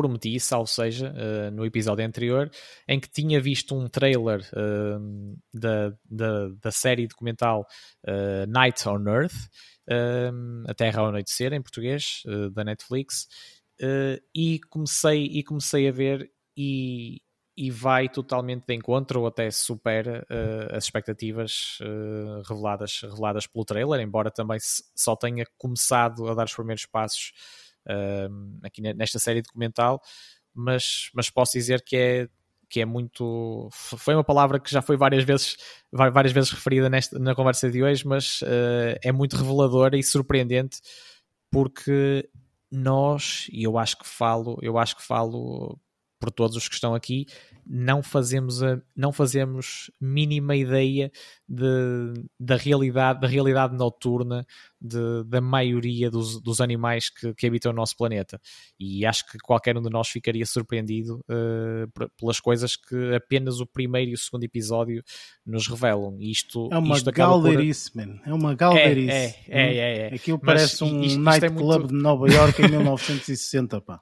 prometi, 0.01 0.39
salvo 0.39 0.67
seja, 0.67 1.13
uh, 1.13 1.51
no 1.51 1.63
episódio 1.63 2.03
anterior, 2.03 2.49
em 2.87 2.99
que 2.99 3.09
tinha 3.09 3.39
visto 3.39 3.75
um 3.75 3.87
trailer 3.87 4.41
uh, 4.53 5.37
da, 5.53 5.93
da, 6.09 6.47
da, 6.59 6.71
série 6.71 7.07
documental 7.07 7.67
uh, 8.07 8.47
Night 8.47 8.87
on 8.89 9.07
Earth, 9.07 9.35
A 10.67 10.73
Terra 10.73 11.01
ao 11.01 11.07
Anoitecer, 11.07 11.53
em 11.53 11.61
português, 11.61 12.23
da 12.53 12.63
Netflix, 12.63 13.27
e, 14.33 14.59
comecei, 14.69 15.25
e 15.25 15.43
comecei 15.43 15.89
a 15.89 15.91
ver 15.91 16.31
e, 16.55 17.19
e 17.57 17.69
vai 17.69 18.07
totalmente 18.07 18.63
de 18.65 18.73
encontro 18.73 19.21
ou 19.21 19.27
até 19.27 19.51
supera 19.51 20.25
as 20.71 20.85
expectativas 20.85 21.77
reveladas, 22.47 23.01
reveladas 23.01 23.47
pelo 23.47 23.65
trailer, 23.65 23.99
embora 23.99 24.31
também 24.31 24.59
só 24.95 25.15
tenha 25.15 25.45
começado 25.57 26.29
a 26.29 26.35
dar 26.35 26.45
os 26.45 26.53
primeiros 26.53 26.85
passos 26.85 27.33
uh, 27.33 27.70
aqui 28.63 28.81
nesta 28.81 29.19
série 29.19 29.41
documental, 29.41 30.01
mas, 30.53 31.09
mas 31.13 31.29
posso 31.29 31.53
dizer 31.53 31.83
que 31.83 31.95
é 31.95 32.27
que 32.69 32.79
é 32.79 32.85
muito 32.85 33.67
foi 33.73 34.15
uma 34.15 34.23
palavra 34.23 34.57
que 34.57 34.71
já 34.71 34.81
foi 34.81 34.95
várias 34.95 35.25
vezes 35.25 35.57
várias 35.91 36.31
vezes 36.31 36.51
referida 36.51 36.89
nesta, 36.89 37.19
na 37.19 37.35
conversa 37.35 37.69
de 37.69 37.83
hoje, 37.83 38.07
mas 38.07 38.41
uh, 38.43 38.95
é 39.03 39.11
muito 39.11 39.35
reveladora 39.35 39.97
e 39.97 40.03
surpreendente 40.03 40.79
porque 41.51 42.29
nós 42.71 43.47
e 43.51 43.63
eu 43.63 43.77
acho 43.77 43.97
que 43.97 44.07
falo 44.07 44.57
eu 44.61 44.77
acho 44.77 44.95
que 44.95 45.03
falo 45.03 45.77
por 46.21 46.31
todos 46.31 46.55
os 46.55 46.67
que 46.67 46.75
estão 46.75 46.93
aqui 46.93 47.25
não 47.65 48.03
fazemos 48.03 48.61
a, 48.61 48.79
não 48.95 49.11
fazemos 49.11 49.89
mínima 49.99 50.55
ideia 50.55 51.11
de, 51.49 52.13
da 52.39 52.55
realidade 52.55 53.19
da 53.19 53.27
realidade 53.27 53.75
noturna 53.75 54.45
de, 54.79 55.23
da 55.25 55.41
maioria 55.41 56.09
dos, 56.09 56.39
dos 56.41 56.61
animais 56.61 57.09
que, 57.09 57.33
que, 57.33 57.47
habitam 57.47 57.71
o 57.71 57.75
nosso 57.75 57.95
planeta 57.97 58.39
e 58.79 59.05
acho 59.05 59.25
que 59.25 59.37
qualquer 59.39 59.77
um 59.77 59.81
de 59.81 59.89
nós 59.89 60.09
ficaria 60.09 60.45
surpreendido 60.45 61.23
uh, 61.29 62.09
pelas 62.17 62.39
coisas 62.39 62.75
que 62.75 63.15
apenas 63.15 63.59
o 63.59 63.65
primeiro 63.65 64.11
e 64.11 64.13
o 64.13 64.17
segundo 64.17 64.43
episódio 64.43 65.03
nos 65.45 65.67
revelam 65.67 66.17
isto 66.19 66.69
é 66.71 66.77
uma 66.77 66.95
isto 66.95 67.11
galerice 67.11 67.91
por... 67.91 68.05
man. 68.05 68.19
é 68.25 68.33
uma 68.33 68.53
galerice 68.53 69.11
é, 69.11 69.35
é, 69.47 69.61
é, 69.61 69.75
é, 69.75 70.09
é. 70.09 70.15
aquilo 70.15 70.39
parece 70.39 70.83
um 70.83 71.17
nightclub 71.19 71.79
muito... 71.79 71.87
de 71.87 71.95
Nova 71.95 72.29
York 72.29 72.61
em 72.61 72.67
1960 72.69 73.81
pá 73.81 74.01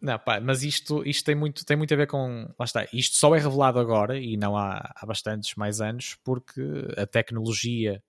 não, 0.00 0.18
pá, 0.18 0.40
mas 0.40 0.62
isto, 0.62 1.06
isto 1.06 1.24
tem, 1.24 1.34
muito, 1.34 1.64
tem 1.64 1.76
muito 1.76 1.92
a 1.92 1.96
ver 1.96 2.06
com. 2.06 2.48
Lá 2.58 2.64
está, 2.64 2.86
isto 2.92 3.16
só 3.16 3.34
é 3.34 3.38
revelado 3.38 3.78
agora 3.78 4.18
e 4.18 4.36
não 4.36 4.56
há, 4.56 4.92
há 4.96 5.06
bastantes 5.06 5.54
mais 5.56 5.80
anos, 5.80 6.16
porque 6.24 6.62
a 6.96 7.06
tecnologia 7.06 8.02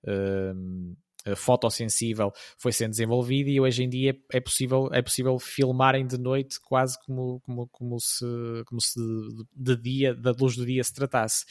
hum, 0.55 0.95
fotossensível 1.35 2.31
foi 2.57 2.72
sendo 2.72 2.91
desenvolvida 2.91 3.49
e 3.49 3.59
hoje 3.59 3.84
em 3.84 3.89
dia 3.89 4.18
é 4.31 4.39
possível, 4.39 4.89
é 4.91 5.01
possível 5.01 5.38
filmarem 5.38 6.07
de 6.07 6.18
noite 6.18 6.59
quase 6.61 6.97
como, 7.05 7.39
como, 7.41 7.68
como 7.68 7.99
se, 7.99 8.26
como 8.65 8.81
se 8.81 8.99
de, 9.53 9.76
dia, 9.76 10.15
da 10.15 10.31
luz 10.31 10.55
do 10.55 10.65
dia 10.65 10.84
se 10.84 10.93
tratasse. 10.93 11.45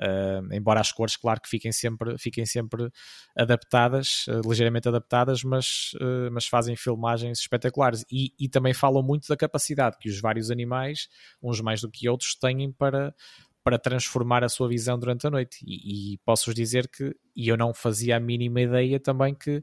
Uh, 0.00 0.54
embora 0.54 0.80
as 0.80 0.90
cores, 0.90 1.14
claro 1.14 1.40
que 1.42 1.48
fiquem 1.48 1.72
sempre, 1.72 2.16
fiquem 2.16 2.46
sempre 2.46 2.90
adaptadas, 3.36 4.24
uh, 4.28 4.48
ligeiramente 4.48 4.88
adaptadas, 4.88 5.44
mas, 5.44 5.90
uh, 6.00 6.30
mas 6.32 6.46
fazem 6.46 6.74
filmagens 6.74 7.40
espetaculares 7.40 8.02
e, 8.10 8.32
e 8.40 8.48
também 8.48 8.72
falam 8.72 9.02
muito 9.02 9.28
da 9.28 9.36
capacidade 9.36 9.98
que 10.00 10.08
os 10.08 10.18
vários 10.18 10.50
animais, 10.50 11.06
uns 11.42 11.60
mais 11.60 11.82
do 11.82 11.90
que 11.90 12.08
outros, 12.08 12.34
têm 12.34 12.72
para, 12.72 13.14
para 13.62 13.78
transformar 13.78 14.42
a 14.42 14.48
sua 14.48 14.68
visão 14.68 14.98
durante 14.98 15.26
a 15.26 15.30
noite. 15.30 15.58
E, 15.66 16.14
e 16.14 16.18
posso-vos 16.24 16.54
dizer 16.54 16.88
que, 16.88 17.14
e 17.36 17.48
eu 17.48 17.56
não 17.56 17.74
fazia 17.74 18.16
a 18.16 18.20
mínima 18.20 18.62
ideia 18.62 18.98
também 18.98 19.34
que 19.34 19.62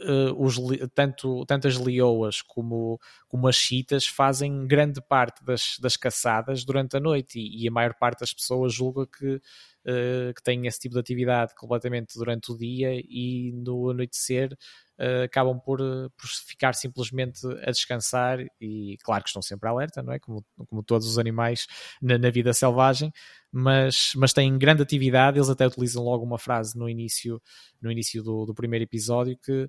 uh, 0.00 0.34
os, 0.42 0.56
tanto, 0.94 1.44
tanto 1.46 1.68
as 1.68 1.76
leoas 1.76 2.42
como, 2.42 3.00
como 3.26 3.48
as 3.48 3.56
chitas 3.56 4.06
fazem 4.06 4.66
grande 4.66 5.00
parte 5.00 5.44
das, 5.44 5.76
das 5.80 5.96
caçadas 5.96 6.64
durante 6.64 6.96
a 6.96 7.00
noite 7.00 7.38
e, 7.38 7.64
e 7.64 7.68
a 7.68 7.70
maior 7.70 7.94
parte 7.94 8.20
das 8.20 8.32
pessoas 8.32 8.72
julga 8.72 9.06
que, 9.06 9.36
uh, 9.36 10.34
que 10.34 10.42
têm 10.42 10.66
esse 10.66 10.80
tipo 10.80 10.94
de 10.94 11.00
atividade 11.00 11.54
completamente 11.54 12.14
durante 12.16 12.52
o 12.52 12.56
dia 12.56 12.92
e 12.94 13.52
no 13.54 13.90
anoitecer 13.90 14.52
uh, 14.98 15.24
acabam 15.24 15.58
por, 15.58 15.78
por, 15.78 16.26
ficar 16.46 16.74
simplesmente 16.74 17.40
a 17.62 17.70
descansar 17.70 18.38
e 18.60 18.96
claro 19.02 19.22
que 19.22 19.30
estão 19.30 19.42
sempre 19.42 19.68
alerta, 19.68 20.02
não 20.02 20.12
é? 20.12 20.18
Como, 20.18 20.44
como 20.68 20.82
todos 20.82 21.06
os 21.06 21.18
animais 21.18 21.66
na, 22.02 22.18
na, 22.18 22.30
vida 22.30 22.52
selvagem, 22.52 23.12
mas, 23.50 24.12
mas 24.16 24.32
têm 24.32 24.58
grande 24.58 24.82
atividade, 24.82 25.38
eles 25.38 25.48
até 25.48 25.66
utilizam 25.66 26.04
logo 26.04 26.24
uma 26.24 26.38
frase 26.38 26.76
no 26.76 26.88
início, 26.88 27.40
no 27.80 27.90
início 27.90 28.22
do, 28.22 28.44
do 28.44 28.54
primeiro 28.54 28.84
episódio 28.84 29.38
que 29.38 29.68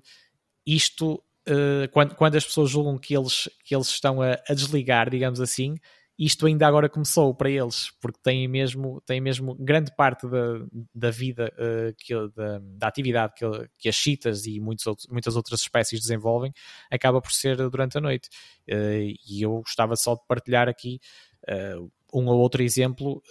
isto, 0.66 1.14
uh, 1.48 1.88
quando, 1.92 2.14
quando 2.14 2.36
as 2.36 2.44
pessoas 2.44 2.70
julgam 2.70 2.98
que 2.98 3.16
eles, 3.16 3.48
que 3.64 3.74
eles 3.74 3.88
estão 3.88 4.20
a, 4.20 4.32
a 4.48 4.54
desligar, 4.54 5.08
digamos 5.08 5.40
assim, 5.40 5.76
isto 6.20 6.44
ainda 6.44 6.66
agora 6.66 6.86
começou 6.86 7.34
para 7.34 7.48
eles, 7.48 7.90
porque 7.98 8.20
têm 8.22 8.46
mesmo, 8.46 9.00
têm 9.06 9.22
mesmo 9.22 9.54
grande 9.54 9.90
parte 9.96 10.28
da, 10.28 10.66
da 10.94 11.10
vida, 11.10 11.50
uh, 11.56 11.94
que, 11.96 12.14
da, 12.36 12.58
da, 12.62 12.88
atividade 12.88 13.32
que, 13.34 13.46
que 13.78 13.88
as 13.88 13.94
chitas 13.94 14.44
e 14.44 14.60
muitos 14.60 14.86
outros, 14.86 15.08
muitas 15.10 15.34
outras 15.34 15.62
espécies 15.62 15.98
desenvolvem, 15.98 16.52
acaba 16.90 17.22
por 17.22 17.32
ser 17.32 17.56
durante 17.70 17.96
a 17.96 18.02
noite. 18.02 18.28
Uh, 18.68 19.16
e 19.26 19.40
eu 19.40 19.62
gostava 19.62 19.96
só 19.96 20.14
de 20.14 20.20
partilhar 20.28 20.68
aqui 20.68 21.00
uh, 21.48 21.90
um 22.12 22.26
ou 22.26 22.38
outro 22.38 22.62
exemplo. 22.62 23.22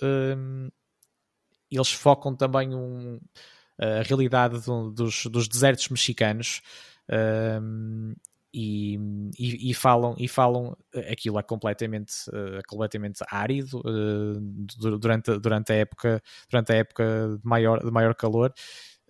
eles 1.72 1.92
focam 1.92 2.36
também 2.36 2.74
um, 2.74 3.20
a 3.80 4.02
realidade 4.04 4.60
do, 4.62 4.92
dos, 4.92 5.26
dos 5.26 5.48
desertos 5.48 5.90
mexicanos. 5.90 6.62
E, 8.52 8.98
e, 9.38 9.70
e, 9.70 9.74
falam 9.76 10.16
e 10.18 10.28
falam 10.28 10.76
aquilo 11.12 11.38
é 11.38 11.44
completamente 11.44 12.14
uh, 12.30 12.60
completamente 12.68 13.24
árido 13.30 13.80
uh, 13.86 14.98
durante 14.98 15.38
durante 15.38 15.72
a 15.72 15.76
época 15.76 16.20
durante 16.50 16.74
a 16.74 16.78
época 16.78 17.38
de 17.40 17.48
maior 17.48 17.86
de 17.86 17.92
maior 17.92 18.16
calor 18.16 18.52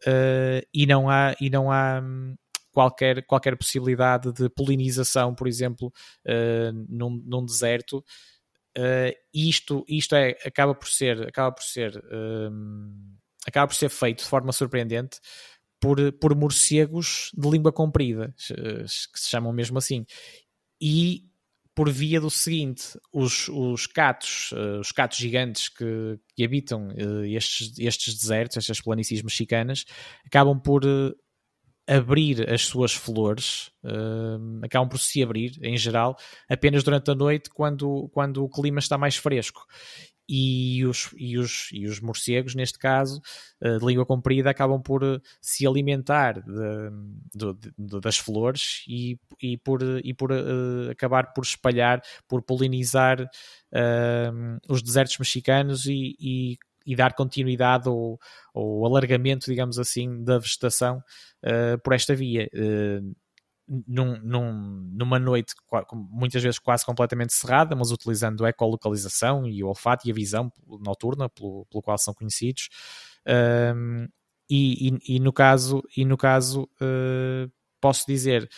uh, 0.05 0.67
e 0.73 0.85
não 0.85 1.09
há 1.09 1.33
e 1.39 1.49
não 1.49 1.71
há 1.71 2.01
hum, 2.03 2.35
qualquer 2.73 3.25
qualquer 3.25 3.55
possibilidade 3.55 4.33
de 4.33 4.49
polinização 4.49 5.33
por 5.33 5.47
exemplo 5.47 5.89
num, 6.89 7.23
num 7.25 7.45
deserto 7.45 8.03
isto 9.33 9.85
isto 9.87 10.15
é 10.15 10.37
acaba 10.45 10.73
por 10.75 10.87
ser 10.87 11.27
acaba 11.27 11.51
por 11.51 11.63
ser 11.63 12.01
hum, 12.11 13.17
acaba 13.47 13.67
por 13.67 13.75
ser 13.75 13.89
feito 13.89 14.23
de 14.23 14.29
forma 14.29 14.51
surpreendente 14.51 15.19
por, 15.79 16.11
por 16.13 16.35
morcegos 16.35 17.31
de 17.33 17.49
língua 17.49 17.71
comprida, 17.71 18.33
que 18.37 18.87
se 18.87 19.29
chamam 19.29 19.53
mesmo 19.53 19.77
assim. 19.77 20.05
E 20.81 21.23
por 21.73 21.89
via 21.89 22.19
do 22.19 22.29
seguinte, 22.29 22.99
os, 23.13 23.47
os 23.47 23.87
catos, 23.87 24.51
uh, 24.51 24.79
os 24.81 24.91
catos 24.91 25.17
gigantes 25.17 25.69
que, 25.69 26.19
que 26.35 26.43
habitam 26.43 26.89
uh, 26.89 27.23
estes, 27.23 27.79
estes 27.79 28.15
desertos, 28.15 28.57
estas 28.57 28.81
planícies 28.81 29.21
mexicanas, 29.21 29.85
acabam 30.25 30.59
por 30.59 30.85
uh, 30.85 31.15
abrir 31.89 32.47
as 32.49 32.61
suas 32.61 32.93
flores, 32.93 33.71
acabam 34.63 34.87
por 34.87 34.99
se 34.99 35.23
abrir, 35.23 35.57
em 35.63 35.75
geral, 35.75 36.15
apenas 36.47 36.83
durante 36.83 37.09
a 37.09 37.15
noite, 37.15 37.49
quando, 37.49 38.07
quando 38.13 38.43
o 38.43 38.49
clima 38.49 38.79
está 38.79 38.97
mais 38.97 39.15
fresco. 39.15 39.65
E 40.31 40.85
os, 40.85 41.09
e 41.17 41.39
os, 41.39 41.69
e 41.73 41.87
os 41.87 41.99
morcegos, 41.99 42.53
neste 42.53 42.77
caso, 42.77 43.19
eh, 43.59 43.79
de 43.79 43.83
língua 43.83 44.05
comprida, 44.05 44.51
acabam 44.51 44.79
por 44.79 45.03
eh, 45.03 45.19
se 45.41 45.65
alimentar 45.65 46.39
de, 46.43 46.91
de, 47.33 47.71
de, 47.75 47.99
das 47.99 48.19
flores 48.19 48.83
e, 48.87 49.17
e 49.41 49.57
por, 49.57 49.81
e 50.03 50.13
por 50.13 50.31
uh, 50.31 50.91
acabar 50.91 51.33
por 51.33 51.43
espalhar, 51.43 51.99
por 52.27 52.43
polinizar 52.43 53.19
uh, 53.23 54.59
os 54.69 54.83
desertos 54.83 55.17
mexicanos 55.17 55.87
e, 55.87 56.15
e, 56.19 56.57
e 56.91 56.95
dar 56.95 57.13
continuidade 57.13 57.87
ou, 57.87 58.19
ou, 58.53 58.85
alargamento, 58.85 59.45
digamos 59.45 59.77
assim, 59.77 60.23
da 60.23 60.39
vegetação 60.39 61.03
uh, 61.43 61.81
por 61.83 61.93
esta 61.93 62.15
via 62.15 62.49
num, 63.87 64.19
num, 64.21 64.89
numa 64.93 65.19
noite 65.19 65.53
muitas 65.93 66.41
vezes 66.41 66.57
quase 66.57 66.83
completamente 66.83 67.33
cerrada, 67.33 67.75
mas 67.75 67.91
utilizando 67.91 68.43
a 68.43 68.49
ecolocalização 68.49 69.45
e 69.45 69.63
o 69.63 69.67
olfato 69.67 70.07
e 70.07 70.11
a 70.11 70.13
visão 70.13 70.51
noturna 70.81 71.29
pelo, 71.29 71.65
pelo 71.69 71.83
qual 71.83 71.97
são 71.97 72.13
conhecidos. 72.13 72.69
Um, 73.75 74.07
e, 74.49 74.89
e, 74.89 75.15
e, 75.15 75.19
no 75.19 75.31
caso, 75.31 75.83
e 75.95 76.03
no 76.03 76.17
caso 76.17 76.63
uh, 76.81 77.51
posso 77.79 78.05
dizer 78.07 78.49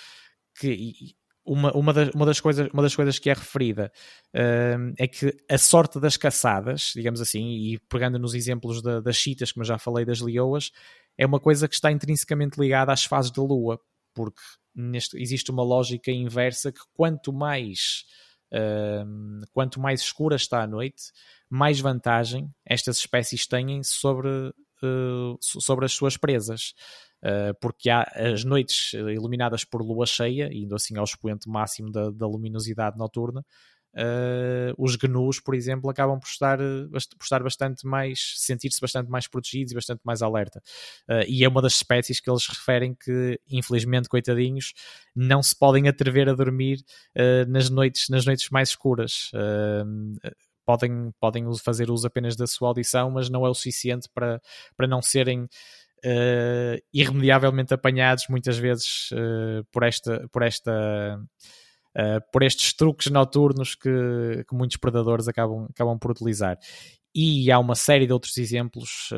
que 0.57 1.13
uma, 1.51 1.71
uma, 1.73 1.91
das, 1.91 2.09
uma, 2.09 2.25
das 2.25 2.39
coisas, 2.39 2.69
uma 2.71 2.81
das 2.81 2.95
coisas 2.95 3.19
que 3.19 3.29
é 3.29 3.33
referida 3.33 3.91
uh, 4.33 4.93
é 4.97 5.05
que 5.05 5.35
a 5.49 5.57
sorte 5.57 5.99
das 5.99 6.15
caçadas, 6.15 6.93
digamos 6.95 7.19
assim, 7.19 7.49
e 7.49 7.79
pegando 7.89 8.17
nos 8.17 8.33
exemplos 8.33 8.81
da, 8.81 9.01
das 9.01 9.17
chitas, 9.17 9.51
como 9.51 9.63
eu 9.63 9.67
já 9.67 9.77
falei, 9.77 10.05
das 10.05 10.21
leoas, 10.21 10.71
é 11.17 11.25
uma 11.25 11.41
coisa 11.41 11.67
que 11.67 11.75
está 11.75 11.91
intrinsecamente 11.91 12.57
ligada 12.57 12.93
às 12.93 13.03
fases 13.03 13.31
da 13.31 13.41
lua, 13.41 13.77
porque 14.13 14.41
neste, 14.73 15.21
existe 15.21 15.51
uma 15.51 15.63
lógica 15.63 16.09
inversa 16.09 16.71
que 16.71 16.79
quanto 16.93 17.33
mais 17.33 18.05
uh, 18.53 19.45
quanto 19.51 19.79
mais 19.79 20.01
escura 20.01 20.37
está 20.37 20.63
a 20.63 20.67
noite, 20.67 21.11
mais 21.49 21.81
vantagem 21.81 22.49
estas 22.65 22.97
espécies 22.97 23.45
têm 23.45 23.83
sobre, 23.83 24.29
uh, 24.29 25.37
sobre 25.41 25.83
as 25.83 25.91
suas 25.91 26.15
presas. 26.15 26.73
Uh, 27.23 27.53
porque 27.61 27.89
há 27.89 28.01
as 28.15 28.43
noites 28.43 28.93
iluminadas 28.93 29.63
por 29.63 29.81
lua 29.81 30.07
cheia, 30.07 30.49
indo 30.51 30.75
assim 30.75 30.97
ao 30.97 31.03
expoente 31.03 31.47
máximo 31.47 31.91
da, 31.91 32.09
da 32.09 32.25
luminosidade 32.25 32.97
noturna, 32.97 33.45
uh, 33.95 34.73
os 34.77 34.95
gnus, 34.95 35.39
por 35.39 35.55
exemplo, 35.55 35.89
acabam 35.89 36.19
por 36.19 36.27
estar, 36.27 36.57
por 36.57 37.23
estar 37.23 37.43
bastante 37.43 37.85
mais, 37.85 38.33
sentir-se 38.37 38.79
bastante 38.79 39.09
mais 39.09 39.27
protegidos 39.27 39.71
e 39.71 39.75
bastante 39.75 40.01
mais 40.03 40.21
alerta. 40.21 40.61
Uh, 41.09 41.23
e 41.27 41.43
é 41.43 41.47
uma 41.47 41.61
das 41.61 41.73
espécies 41.73 42.19
que 42.19 42.29
eles 42.29 42.47
referem 42.47 42.95
que, 42.95 43.39
infelizmente, 43.49 44.09
coitadinhos, 44.09 44.73
não 45.15 45.41
se 45.41 45.57
podem 45.57 45.87
atrever 45.87 46.29
a 46.29 46.33
dormir 46.33 46.83
uh, 47.17 47.49
nas, 47.49 47.69
noites, 47.69 48.09
nas 48.09 48.25
noites 48.25 48.49
mais 48.49 48.69
escuras. 48.69 49.31
podem, 50.65 51.11
podem 51.19 51.45
fazer 51.63 51.89
uso 51.89 52.07
apenas 52.07 52.35
da 52.35 52.47
sua 52.47 52.69
audição, 52.69 53.11
mas 53.11 53.29
não 53.29 53.45
é 53.45 53.49
o 53.49 53.53
suficiente 53.53 54.07
para, 54.13 54.41
para 54.75 54.87
não 54.87 55.01
serem 55.01 55.47
Uh, 56.03 56.81
irremediavelmente 56.91 57.75
apanhados 57.75 58.25
muitas 58.27 58.57
vezes 58.57 59.11
uh, 59.11 59.63
por 59.71 59.83
esta 59.83 60.27
por 60.29 60.41
esta 60.41 61.21
uh, 61.95 62.31
por 62.31 62.41
estes 62.41 62.73
truques 62.73 63.11
noturnos 63.11 63.75
que, 63.75 64.43
que, 64.49 64.55
muitos 64.55 64.77
predadores 64.77 65.27
acabam, 65.27 65.67
acabam 65.69 65.99
por 65.99 66.09
utilizar. 66.09 66.57
E 67.13 67.51
há 67.51 67.59
uma 67.59 67.75
série 67.75 68.07
de 68.07 68.13
outros 68.13 68.37
exemplos 68.37 69.09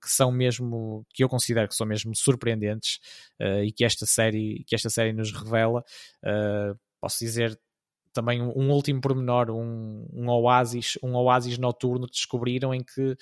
que 0.00 0.08
são 0.08 0.30
mesmo, 0.30 1.04
que 1.12 1.24
eu 1.24 1.28
considero 1.28 1.66
que 1.66 1.74
são 1.74 1.84
mesmo 1.84 2.14
surpreendentes 2.14 3.00
e 3.64 3.72
que 3.72 3.84
esta 3.84 4.06
série, 4.06 4.62
que 4.68 4.74
esta 4.76 4.88
série 4.88 5.12
nos 5.12 5.32
revela. 5.32 5.84
posso 7.00 7.18
dizer 7.18 7.58
também 8.14 8.40
um, 8.40 8.70
último 8.70 9.00
pormenor, 9.00 9.50
um, 9.50 10.06
um, 10.12 10.28
oásis, 10.28 10.96
um 11.02 11.14
oásis 11.16 11.58
noturno 11.58 12.06
descobriram 12.06 12.72
em 12.72 12.82
que 12.82 13.16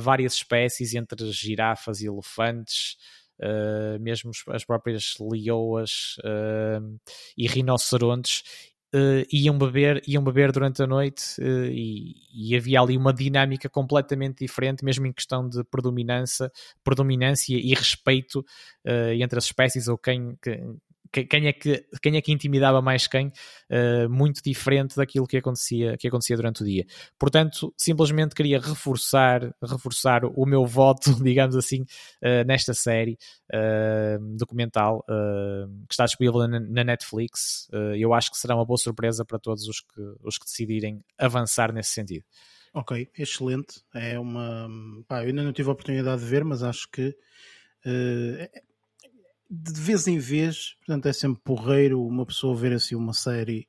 várias 0.00 0.34
espécies, 0.34 0.94
entre 0.94 1.32
girafas 1.32 2.00
e 2.00 2.06
elefantes, 2.06 2.96
uh, 3.40 4.00
mesmo 4.00 4.30
as 4.48 4.64
próprias 4.64 5.14
leoas 5.20 6.16
uh, 6.20 6.98
e 7.36 7.46
rinocerontes 7.46 8.42
uh, 8.94 9.26
iam, 9.32 9.58
beber, 9.58 10.02
iam 10.06 10.22
beber 10.22 10.52
durante 10.52 10.82
a 10.82 10.86
noite 10.86 11.36
e, 11.40 12.14
e, 12.32 12.56
havia 12.56 12.80
ali 12.80 12.96
uma 12.96 13.12
dinâmica 13.12 13.68
completamente 13.68 14.38
diferente, 14.40 14.84
mesmo 14.84 15.06
em 15.06 15.12
questão 15.12 15.48
de 15.48 15.64
predominância, 15.64 16.50
predominância 16.82 17.56
e 17.56 17.74
respeito 17.74 18.44
entre 19.18 19.38
as 19.38 19.46
espécies 19.46 19.88
ou 19.88 19.96
quem, 19.96 20.36
quem, 21.12 21.46
é 21.46 21.52
que, 21.52 21.86
quem 22.02 22.16
é 22.16 22.20
que 22.20 22.32
intimidava 22.32 22.82
mais 22.82 23.06
quem, 23.06 23.28
uh, 23.28 24.08
muito 24.08 24.42
diferente 24.42 24.96
daquilo 24.96 25.26
que 25.26 25.36
acontecia, 25.36 25.96
que 25.96 26.08
acontecia 26.08 26.36
durante 26.36 26.62
o 26.62 26.64
dia. 26.64 26.84
Portanto, 27.18 27.72
simplesmente 27.76 28.34
queria 28.34 28.58
reforçar, 28.60 29.54
reforçar 29.62 30.24
o 30.24 30.46
meu 30.46 30.66
voto, 30.66 31.14
digamos 31.22 31.56
assim, 31.56 31.82
uh, 31.82 32.44
nesta 32.46 32.74
série 32.74 33.16
documental 34.36 35.04
que 35.88 35.94
está 35.94 36.06
disponível 36.06 36.48
na, 36.48 36.58
na 36.58 36.82
Netflix. 36.82 37.68
eu 37.96 38.12
acho 38.12 38.30
que 38.32 38.36
será 38.36 38.56
uma 38.56 38.64
boa 38.64 38.76
surpresa 38.76 39.24
para 39.24 39.38
todos 39.38 39.68
os 39.68 39.80
que, 39.80 40.00
os 40.24 40.38
que 40.38 40.44
decidirem 40.44 41.04
avançar 41.18 41.72
nesse 41.72 41.90
sentido. 41.90 42.24
Ok, 42.74 43.08
excelente. 43.16 43.82
É 43.94 44.18
uma. 44.18 44.68
Pá, 45.06 45.22
eu 45.22 45.28
ainda 45.28 45.44
não 45.44 45.52
tive 45.52 45.68
a 45.68 45.72
oportunidade 45.72 46.22
de 46.22 46.28
ver, 46.28 46.44
mas 46.44 46.64
acho 46.64 46.88
que 46.90 47.16
uh, 47.86 48.60
de 49.62 49.80
vez 49.80 50.06
em 50.06 50.18
vez, 50.18 50.74
portanto, 50.78 51.06
é 51.06 51.12
sempre 51.12 51.40
porreiro 51.42 52.04
uma 52.04 52.26
pessoa 52.26 52.56
ver 52.56 52.72
assim 52.72 52.94
uma 52.94 53.12
série 53.12 53.68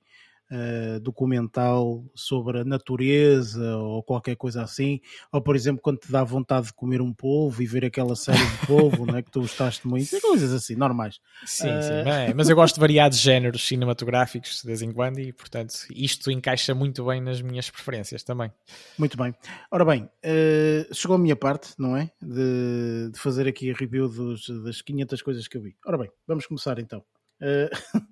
uh, 0.51 0.99
documental 0.99 2.03
sobre 2.13 2.59
a 2.59 2.65
natureza 2.65 3.77
ou 3.77 4.03
qualquer 4.03 4.35
coisa 4.35 4.63
assim, 4.63 4.99
ou 5.31 5.41
por 5.41 5.55
exemplo, 5.55 5.81
quando 5.81 5.99
te 5.99 6.11
dá 6.11 6.23
vontade 6.23 6.67
de 6.67 6.73
comer 6.73 7.01
um 7.01 7.13
polvo 7.13 7.61
e 7.61 7.65
ver 7.65 7.85
aquela 7.85 8.15
série 8.15 8.45
de 8.45 8.67
polvo, 8.67 9.05
né, 9.05 9.21
que 9.21 9.31
tu 9.31 9.41
gostaste 9.41 9.87
muito, 9.87 10.09
coisas 10.21 10.51
assim, 10.53 10.75
normais. 10.75 11.19
Sim, 11.45 11.69
uh... 11.69 11.81
sim, 11.81 12.09
é, 12.09 12.33
mas 12.33 12.49
eu 12.49 12.55
gosto 12.55 12.75
de 12.75 12.81
variados 12.81 13.19
géneros 13.19 13.65
cinematográficos 13.67 14.61
de 14.61 14.67
vez 14.67 14.81
em 14.81 14.91
quando 14.91 15.19
e, 15.19 15.31
portanto, 15.31 15.73
isto 15.91 16.31
encaixa 16.31 16.73
muito 16.73 17.05
bem 17.05 17.21
nas 17.21 17.41
minhas 17.41 17.69
preferências 17.69 18.23
também. 18.23 18.51
Muito 18.97 19.17
bem. 19.17 19.33
Ora 19.71 19.85
bem, 19.85 20.03
uh, 20.03 20.93
chegou 20.93 21.15
a 21.15 21.19
minha 21.19 21.35
parte, 21.35 21.73
não 21.77 21.95
é? 21.95 22.09
De, 22.21 23.11
de 23.11 23.19
fazer 23.19 23.47
aqui 23.47 23.71
a 23.71 23.73
review 23.73 24.07
dos, 24.07 24.47
das 24.63 24.81
500 24.81 25.21
coisas 25.21 25.47
que 25.47 25.57
eu 25.57 25.61
vi. 25.61 25.75
Ora 25.85 25.97
bem, 25.97 26.09
vamos 26.27 26.45
começar 26.45 26.79
então. 26.79 27.03
Uh, 27.41 27.69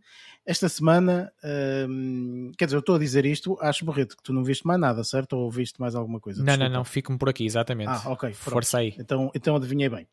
esta 0.46 0.68
semana, 0.68 1.32
um, 1.90 2.52
quer 2.58 2.66
dizer, 2.66 2.76
eu 2.76 2.82
estou 2.82 2.96
a 2.96 3.00
dizer 3.00 3.26
isto, 3.26 3.58
acho 3.62 3.86
borrito 3.86 4.18
que 4.18 4.24
tu 4.24 4.34
não 4.34 4.44
viste 4.44 4.68
mais 4.68 4.80
nada, 4.80 5.04
certo? 5.04 5.34
Ou 5.34 5.50
viste 5.50 5.80
mais 5.80 5.96
alguma 5.96 6.20
coisa? 6.20 6.40
Não, 6.40 6.46
Desculpa. 6.46 6.70
não, 6.70 6.78
não, 6.80 6.86
fico-me 6.86 7.18
por 7.18 7.30
aqui, 7.30 7.46
exatamente. 7.46 7.90
Ah, 7.90 8.02
ok. 8.08 8.34
Força 8.34 8.80
aí. 8.80 8.94
Então, 8.98 9.32
então 9.34 9.56
adivinhei 9.56 9.90
bem. 9.90 10.08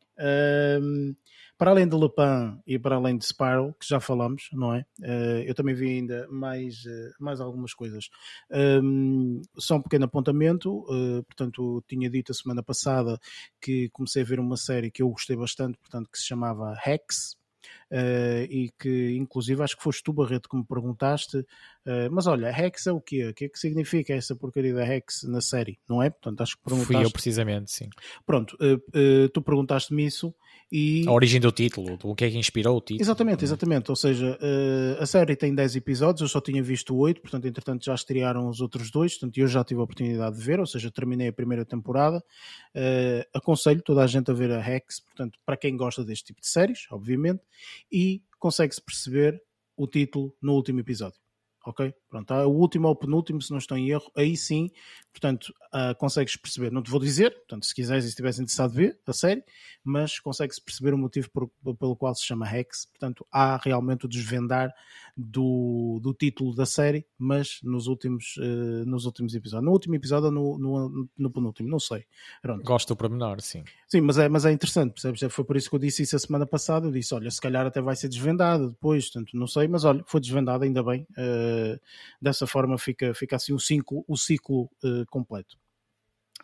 Um, 0.81 1.13
para 1.57 1.71
além 1.71 1.87
de 1.87 1.95
Lupin 1.95 2.59
e 2.65 2.79
para 2.79 2.95
além 2.95 3.17
de 3.17 3.25
Spiral, 3.25 3.73
que 3.79 3.87
já 3.87 3.99
falamos, 3.99 4.49
não 4.53 4.73
é? 4.73 4.85
Uh, 4.99 5.43
eu 5.45 5.53
também 5.53 5.75
vi 5.75 5.89
ainda 5.89 6.27
mais, 6.29 6.85
uh, 6.85 7.13
mais 7.19 7.39
algumas 7.39 7.73
coisas. 7.73 8.09
Um, 8.49 9.41
só 9.57 9.75
um 9.75 9.81
pequeno 9.81 10.05
apontamento, 10.05 10.79
uh, 10.89 11.23
portanto, 11.23 11.83
tinha 11.87 12.09
dito 12.09 12.31
a 12.31 12.35
semana 12.35 12.63
passada 12.63 13.19
que 13.61 13.89
comecei 13.89 14.23
a 14.23 14.25
ver 14.25 14.39
uma 14.39 14.57
série 14.57 14.89
que 14.89 15.03
eu 15.03 15.09
gostei 15.09 15.35
bastante, 15.35 15.77
portanto, 15.77 16.09
que 16.09 16.17
se 16.17 16.25
chamava 16.25 16.75
Hex, 16.83 17.37
e 17.91 18.71
que 18.79 19.11
inclusive 19.15 19.63
acho 19.63 19.75
que 19.77 19.83
foste 19.83 20.03
tu, 20.03 20.13
Barreto, 20.13 20.49
que 20.49 20.57
me 20.57 20.63
perguntaste, 20.65 21.45
uh, 21.85 22.11
mas 22.11 22.27
olha, 22.27 22.49
Hex 22.49 22.87
é 22.87 22.91
o 22.91 23.01
quê? 23.01 23.27
O 23.27 23.33
que 23.33 23.45
é 23.45 23.49
que 23.49 23.57
significa 23.57 24.13
essa 24.13 24.35
porcaria 24.35 24.73
da 24.73 24.85
Hex 24.85 25.23
na 25.23 25.41
série? 25.41 25.79
Não 25.87 26.01
é? 26.01 26.09
Portanto, 26.09 26.41
acho 26.41 26.57
que 26.57 26.63
perguntaste... 26.63 26.93
Fui 26.93 27.05
eu 27.05 27.11
precisamente, 27.11 27.71
sim. 27.71 27.89
Pronto, 28.25 28.55
uh, 28.55 29.29
tu 29.29 29.41
perguntaste-me 29.41 30.05
isso 30.05 30.33
e... 30.71 31.05
A 31.07 31.11
origem 31.11 31.39
do 31.39 31.51
título, 31.51 31.97
o 32.03 32.15
que 32.15 32.25
é 32.25 32.29
que 32.29 32.37
inspirou 32.37 32.77
o 32.77 32.81
título. 32.81 33.01
Exatamente, 33.01 33.43
exatamente. 33.43 33.89
Ou 33.89 33.95
seja, 33.95 34.39
a 34.99 35.05
série 35.05 35.35
tem 35.35 35.53
10 35.53 35.75
episódios, 35.75 36.21
eu 36.21 36.27
só 36.29 36.39
tinha 36.39 36.63
visto 36.63 36.95
8, 36.95 37.21
portanto, 37.21 37.45
entretanto 37.45 37.83
já 37.83 37.93
estrearam 37.93 38.47
os 38.47 38.61
outros 38.61 38.89
dois, 38.89 39.13
portanto, 39.17 39.37
eu 39.37 39.47
já 39.47 39.65
tive 39.65 39.81
a 39.81 39.83
oportunidade 39.83 40.37
de 40.37 40.41
ver, 40.41 40.61
ou 40.61 40.65
seja, 40.65 40.89
terminei 40.89 41.27
a 41.27 41.33
primeira 41.33 41.65
temporada. 41.65 42.23
aconselho 43.33 43.81
toda 43.81 44.01
a 44.01 44.07
gente 44.07 44.31
a 44.31 44.33
ver 44.33 44.51
a 44.51 44.65
Hex, 44.65 45.01
portanto, 45.01 45.37
para 45.45 45.57
quem 45.57 45.75
gosta 45.75 46.05
deste 46.05 46.27
tipo 46.27 46.39
de 46.39 46.47
séries, 46.47 46.87
obviamente, 46.89 47.41
e 47.91 48.21
consegue-se 48.39 48.81
perceber 48.81 49.41
o 49.75 49.87
título 49.87 50.33
no 50.41 50.53
último 50.53 50.79
episódio 50.79 51.19
ok? 51.65 51.93
Pronto, 52.09 52.33
o 52.33 52.49
último 52.49 52.87
ou 52.87 52.95
penúltimo, 52.95 53.41
se 53.41 53.51
não 53.51 53.57
estou 53.57 53.77
em 53.77 53.89
erro, 53.89 54.11
aí 54.15 54.35
sim, 54.37 54.69
portanto, 55.11 55.53
uh, 55.73 55.95
consegues 55.97 56.35
perceber, 56.35 56.71
não 56.71 56.81
te 56.81 56.89
vou 56.89 56.99
dizer, 56.99 57.31
portanto, 57.31 57.65
se 57.65 57.75
quiseres 57.75 58.05
e 58.05 58.07
estiveres 58.07 58.39
interessado 58.39 58.73
ver 58.73 58.97
a 59.05 59.13
série, 59.13 59.43
mas 59.83 60.19
consegue-se 60.19 60.61
perceber 60.61 60.93
o 60.93 60.97
motivo 60.97 61.29
por, 61.29 61.49
pelo 61.75 61.95
qual 61.95 62.13
se 62.15 62.25
chama 62.25 62.49
Hex, 62.49 62.85
portanto, 62.85 63.25
há 63.31 63.57
realmente 63.57 64.05
o 64.05 64.09
desvendar 64.09 64.73
do, 65.15 65.99
do 66.01 66.13
título 66.13 66.55
da 66.55 66.65
série, 66.65 67.05
mas 67.17 67.59
nos 67.63 67.87
últimos, 67.87 68.37
uh, 68.37 68.85
nos 68.85 69.05
últimos 69.05 69.33
episódios, 69.35 69.65
no 69.65 69.71
último 69.71 69.95
episódio 69.95 70.27
ou 70.27 70.31
no, 70.31 70.57
no, 70.57 71.09
no, 71.17 71.31
penúltimo, 71.31 71.69
não 71.69 71.79
sei. 71.79 72.05
Pronto. 72.41 72.63
Gosto 72.63 72.89
do 72.89 72.95
pormenor, 72.95 73.41
sim. 73.41 73.63
Sim, 73.87 74.01
mas 74.01 74.17
é, 74.17 74.29
mas 74.29 74.45
é 74.45 74.51
interessante, 74.51 74.93
percebes? 74.93 75.33
Foi 75.33 75.43
por 75.43 75.57
isso 75.57 75.69
que 75.69 75.75
eu 75.75 75.79
disse 75.79 76.03
isso 76.03 76.15
a 76.15 76.19
semana 76.19 76.45
passada, 76.45 76.87
eu 76.87 76.91
disse, 76.91 77.13
olha, 77.13 77.29
se 77.29 77.41
calhar 77.41 77.65
até 77.65 77.81
vai 77.81 77.95
ser 77.95 78.07
desvendado 78.07 78.69
depois, 78.69 79.09
portanto, 79.09 79.37
não 79.37 79.47
sei, 79.47 79.67
mas 79.67 79.83
olha, 79.83 80.03
foi 80.07 80.21
desvendado, 80.21 80.63
ainda 80.63 80.83
bem, 80.83 81.05
uh, 81.11 81.79
dessa 82.21 82.47
forma 82.47 82.77
fica, 82.77 83.13
fica 83.13 83.35
assim 83.35 83.53
o 83.53 83.59
ciclo, 83.59 84.05
o 84.07 84.15
ciclo 84.15 84.69
completo. 85.07 85.57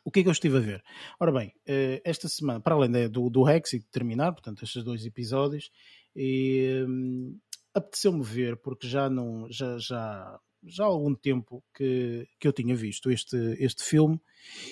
O 0.04 0.12
que 0.12 0.22
é 0.22 0.24
que 0.24 0.30
eu 0.30 0.34
estive 0.34 0.58
a 0.58 0.62
ver? 0.62 0.84
Ora 1.20 1.32
bem, 1.32 1.50
uh, 1.50 2.02
esta 2.04 2.30
semana, 2.30 2.62
para 2.62 2.76
além 2.76 3.10
do, 3.10 3.30
do 3.30 3.44
de 3.46 3.80
terminar, 3.92 4.32
portanto, 4.32 4.64
estes 4.64 4.84
dois 4.84 5.06
episódios, 5.06 5.70
e, 6.16 6.86
um, 6.88 7.38
apeteceu-me 7.74 8.24
ver, 8.24 8.58
porque 8.58 8.88
já 8.88 9.10
não 9.10 9.48
já, 9.52 9.78
já, 9.78 10.40
já 10.64 10.84
há 10.84 10.88
algum 10.88 11.14
tempo 11.14 11.64
que, 11.76 12.28
que 12.40 12.48
eu 12.48 12.54
tinha 12.54 12.76
visto 12.76 13.12
este, 13.12 13.38
este 13.60 13.84
filme 13.84 14.20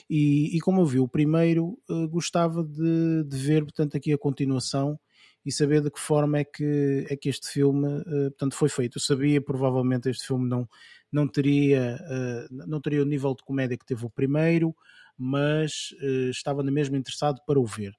e, 0.10 0.56
e 0.56 0.60
como 0.60 0.82
eu 0.82 0.86
vi 0.86 0.99
o 0.99 1.07
primeiro, 1.07 1.78
uh, 1.90 2.07
gostava 2.10 2.64
de, 2.64 3.24
de 3.24 3.38
ver, 3.38 3.64
portanto, 3.64 3.95
aqui 3.95 4.12
a 4.12 4.18
continuação 4.18 4.99
e 5.45 5.52
saber 5.52 5.82
de 5.82 5.91
que 5.91 5.99
forma 5.99 6.40
é 6.40 6.44
que, 6.44 7.06
é 7.07 7.16
que 7.16 7.30
este 7.30 7.48
filme 7.48 7.88
uh, 7.88 8.32
portanto, 8.32 8.56
foi 8.56 8.70
feito. 8.70 8.98
Eu 8.98 9.02
sabia 9.02 9.40
provavelmente 9.40 10.10
este 10.10 10.26
filme 10.26 10.49
não, 10.49 10.68
não, 11.16 11.28
teria, 11.30 11.98
uh, 12.02 12.68
não 12.68 12.82
teria 12.82 13.02
o 13.02 13.06
nível 13.06 13.34
de 13.34 13.42
comédia 13.42 13.78
que 13.78 13.86
teve 13.86 14.06
o 14.06 14.10
primeiro, 14.10 14.76
mas 15.18 15.96
uh, 16.02 16.30
estava 16.30 16.62
na 16.62 16.72
mesma 16.72 16.98
interessado 16.98 17.40
para 17.48 17.58
o 17.58 17.66
ver. 17.66 17.94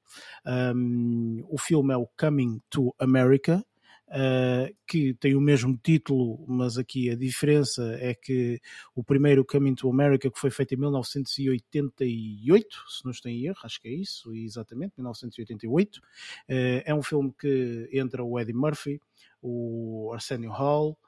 Um, 0.74 1.43
o 1.48 1.59
filme 1.59 1.94
é 1.94 1.97
o 1.97 2.06
Coming 2.06 2.60
to 2.68 2.94
America, 2.98 3.64
uh, 4.09 4.76
que 4.86 5.14
tem 5.14 5.34
o 5.34 5.40
mesmo 5.40 5.80
título, 5.82 6.44
mas 6.47 6.76
aqui 6.76 7.09
a 7.09 7.16
diferença 7.16 7.82
é 7.98 8.14
que 8.14 8.60
o 8.94 9.02
primeiro 9.02 9.47
Coming 9.47 9.76
to 9.76 9.88
America, 9.88 10.30
que 10.30 10.38
foi 10.38 10.51
feito 10.51 10.74
em 10.74 10.76
1988, 10.76 12.66
se 12.86 13.02
não 13.02 13.12
estou 13.12 13.30
em 13.30 13.47
erro, 13.47 13.56
acho 13.64 13.80
que 13.80 13.88
é 13.88 13.93
isso, 13.93 14.34
exatamente, 14.34 14.93
1988, 14.98 15.97
uh, 15.97 16.01
eh, 16.48 16.82
é 16.84 16.94
um 16.94 17.02
filme 17.02 17.32
que 17.38 17.88
entra 17.94 18.22
o 18.22 18.38
Eddie 18.38 18.52
Murphy, 18.52 19.01
o 19.40 20.10
Arsenio 20.12 20.51
Hall, 20.51 20.98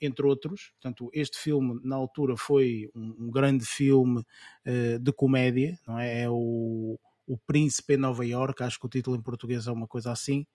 entre 0.00 0.26
outros. 0.26 0.72
Portanto, 0.72 1.10
este 1.12 1.38
filme, 1.38 1.80
na 1.84 1.96
altura, 1.96 2.36
foi 2.36 2.90
um, 2.94 3.26
um 3.26 3.30
grande 3.30 3.64
filme 3.64 4.20
uh, 4.20 4.98
de 4.98 5.12
comédia, 5.12 5.78
não 5.86 5.98
é? 5.98 6.22
É 6.22 6.30
o, 6.30 6.98
o 7.26 7.38
Príncipe 7.46 7.94
em 7.94 7.98
Nova 7.98 8.26
York, 8.26 8.62
acho 8.62 8.78
que 8.78 8.86
o 8.86 8.88
título 8.88 9.16
em 9.16 9.22
português 9.22 9.66
é 9.66 9.72
uma 9.72 9.86
coisa 9.86 10.10
assim. 10.10 10.46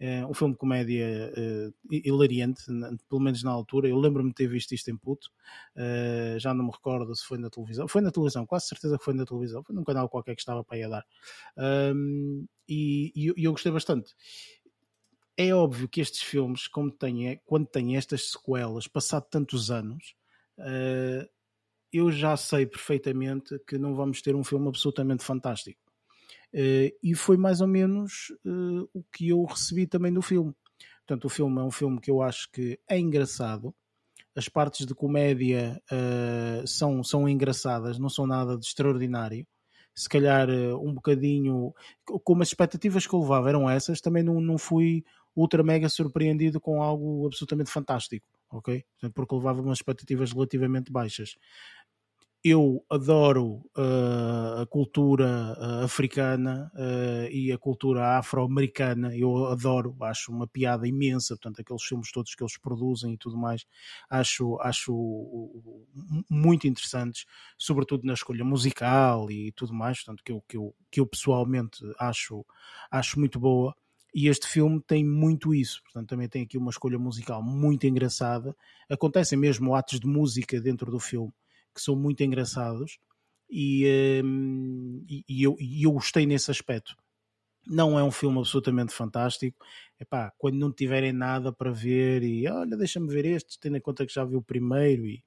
É 0.00 0.26
um 0.26 0.34
filme 0.34 0.54
de 0.54 0.58
comédia 0.58 1.32
uh, 1.36 1.74
hilariante, 1.88 2.64
pelo 3.08 3.20
menos 3.20 3.42
na 3.44 3.52
altura. 3.52 3.88
Eu 3.88 3.96
lembro-me 3.98 4.30
de 4.30 4.34
ter 4.34 4.48
visto 4.48 4.72
isto 4.72 4.90
em 4.90 4.96
puto, 4.96 5.28
uh, 5.76 6.38
já 6.40 6.52
não 6.52 6.64
me 6.64 6.72
recordo 6.72 7.14
se 7.14 7.24
foi 7.24 7.38
na 7.38 7.48
televisão. 7.48 7.86
Foi 7.86 8.00
na 8.00 8.10
televisão, 8.10 8.44
quase 8.44 8.66
certeza 8.66 8.98
que 8.98 9.04
foi 9.04 9.14
na 9.14 9.24
televisão. 9.24 9.62
Foi 9.62 9.74
num 9.74 9.84
canal 9.84 10.08
qualquer 10.08 10.34
que 10.34 10.40
estava 10.40 10.64
para 10.64 10.76
aí 10.76 10.82
a 10.82 10.88
dar. 10.88 11.06
Um, 11.94 12.46
e, 12.68 13.12
e, 13.14 13.44
eu 13.44 13.52
gostei 13.52 13.70
bastante. 13.70 14.12
É 15.42 15.52
óbvio 15.52 15.88
que 15.88 16.00
estes 16.00 16.22
filmes, 16.22 16.68
têm, 17.00 17.40
quando 17.44 17.66
têm 17.66 17.96
estas 17.96 18.30
sequelas, 18.30 18.86
passado 18.86 19.26
tantos 19.28 19.72
anos, 19.72 20.14
uh, 20.56 21.28
eu 21.92 22.12
já 22.12 22.36
sei 22.36 22.64
perfeitamente 22.64 23.58
que 23.66 23.76
não 23.76 23.92
vamos 23.92 24.22
ter 24.22 24.36
um 24.36 24.44
filme 24.44 24.68
absolutamente 24.68 25.24
fantástico. 25.24 25.80
Uh, 26.54 26.94
e 27.02 27.12
foi 27.16 27.36
mais 27.36 27.60
ou 27.60 27.66
menos 27.66 28.32
uh, 28.46 28.88
o 28.94 29.02
que 29.12 29.30
eu 29.30 29.42
recebi 29.42 29.84
também 29.84 30.12
do 30.12 30.22
filme. 30.22 30.54
Portanto, 30.98 31.24
o 31.24 31.28
filme 31.28 31.58
é 31.58 31.64
um 31.64 31.72
filme 31.72 32.00
que 32.00 32.10
eu 32.12 32.22
acho 32.22 32.48
que 32.52 32.78
é 32.88 32.96
engraçado. 32.96 33.74
As 34.36 34.48
partes 34.48 34.86
de 34.86 34.94
comédia 34.94 35.82
são, 36.64 37.02
são 37.02 37.28
engraçadas, 37.28 37.98
não 37.98 38.08
são 38.08 38.26
nada 38.26 38.56
de 38.56 38.64
extraordinário. 38.64 39.46
Se 39.94 40.08
calhar 40.08 40.48
um 40.48 40.94
bocadinho. 40.94 41.74
Como 42.24 42.42
as 42.42 42.48
expectativas 42.48 43.06
que 43.06 43.12
eu 43.12 43.20
levava 43.20 43.50
eram 43.50 43.68
essas, 43.68 44.00
também 44.00 44.22
não, 44.22 44.40
não 44.40 44.56
fui 44.56 45.04
ultra 45.34 45.62
mega 45.62 45.88
surpreendido 45.88 46.60
com 46.60 46.82
algo 46.82 47.26
absolutamente 47.26 47.70
fantástico, 47.70 48.26
ok? 48.50 48.84
Porque 49.14 49.34
levava 49.34 49.62
umas 49.62 49.78
expectativas 49.78 50.32
relativamente 50.32 50.92
baixas 50.92 51.36
eu 52.44 52.84
adoro 52.90 53.64
uh, 53.76 54.62
a 54.62 54.66
cultura 54.66 55.56
uh, 55.56 55.84
africana 55.84 56.72
uh, 56.74 57.30
e 57.30 57.52
a 57.52 57.58
cultura 57.58 58.18
afro-americana. 58.18 59.16
Eu 59.16 59.46
adoro, 59.46 59.96
acho 60.02 60.32
uma 60.32 60.46
piada 60.46 60.86
imensa. 60.88 61.36
Portanto, 61.36 61.60
aqueles 61.60 61.84
filmes 61.84 62.10
todos 62.10 62.34
que 62.34 62.42
eles 62.42 62.58
produzem 62.58 63.14
e 63.14 63.16
tudo 63.16 63.36
mais, 63.36 63.64
acho, 64.10 64.58
acho 64.60 64.92
muito 66.28 66.66
interessantes, 66.66 67.26
sobretudo 67.56 68.04
na 68.04 68.14
escolha 68.14 68.44
musical 68.44 69.30
e 69.30 69.52
tudo 69.52 69.72
mais. 69.72 69.98
Portanto, 69.98 70.22
que 70.24 70.32
eu, 70.32 70.42
que 70.48 70.56
eu, 70.56 70.74
que 70.90 71.00
eu 71.00 71.06
pessoalmente 71.06 71.78
acho, 71.98 72.44
acho 72.90 73.20
muito 73.20 73.38
boa. 73.38 73.72
E 74.14 74.28
este 74.28 74.46
filme 74.46 74.80
tem 74.86 75.04
muito 75.04 75.54
isso, 75.54 75.82
portanto, 75.84 76.10
também 76.10 76.28
tem 76.28 76.42
aqui 76.42 76.58
uma 76.58 76.70
escolha 76.70 76.98
musical 76.98 77.42
muito 77.42 77.86
engraçada. 77.86 78.54
Acontecem 78.88 79.38
mesmo 79.38 79.74
atos 79.74 79.98
de 79.98 80.06
música 80.06 80.60
dentro 80.60 80.90
do 80.90 81.00
filme 81.00 81.32
que 81.74 81.80
são 81.80 81.96
muito 81.96 82.22
engraçados 82.22 82.98
e, 83.50 84.22
um, 84.24 85.04
e, 85.08 85.24
e, 85.28 85.42
eu, 85.42 85.56
e 85.58 85.84
eu 85.84 85.92
gostei 85.92 86.26
nesse 86.26 86.50
aspecto. 86.50 86.96
Não 87.66 87.98
é 87.98 88.02
um 88.02 88.10
filme 88.10 88.38
absolutamente 88.38 88.92
fantástico. 88.92 89.64
Epá, 90.00 90.32
quando 90.36 90.56
não 90.56 90.72
tiverem 90.72 91.12
nada 91.12 91.52
para 91.52 91.70
ver 91.70 92.22
e 92.22 92.48
olha, 92.48 92.76
deixa-me 92.76 93.08
ver 93.08 93.24
este, 93.24 93.58
tendo 93.58 93.76
em 93.76 93.80
conta 93.80 94.04
que 94.04 94.12
já 94.12 94.24
vi 94.24 94.36
o 94.36 94.42
primeiro 94.42 95.06
e 95.06 95.22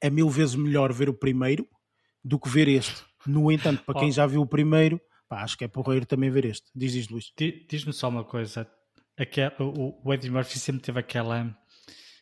é 0.00 0.08
mil 0.08 0.28
vezes 0.28 0.54
melhor 0.54 0.92
ver 0.92 1.08
o 1.08 1.14
primeiro 1.14 1.68
do 2.24 2.38
que 2.38 2.48
ver 2.48 2.68
este. 2.68 3.02
No 3.26 3.50
entanto, 3.50 3.82
para 3.84 3.98
quem 3.98 4.08
oh. 4.08 4.12
já 4.12 4.26
viu 4.26 4.42
o 4.42 4.46
primeiro, 4.46 5.00
pá, 5.32 5.42
acho 5.42 5.56
que 5.56 5.64
é 5.64 5.68
porreiro 5.68 6.04
também 6.04 6.30
ver 6.30 6.44
este. 6.44 6.70
Diz, 6.76 6.92
diz 6.92 7.08
Luís. 7.08 7.32
Diz-me 7.66 7.92
só 7.94 8.10
uma 8.10 8.22
coisa. 8.22 8.70
Aquela, 9.16 9.54
o, 9.60 9.98
o 10.04 10.12
Eddie 10.12 10.30
Murphy 10.30 10.58
sempre 10.58 10.82
teve 10.82 11.00
aquela, 11.00 11.56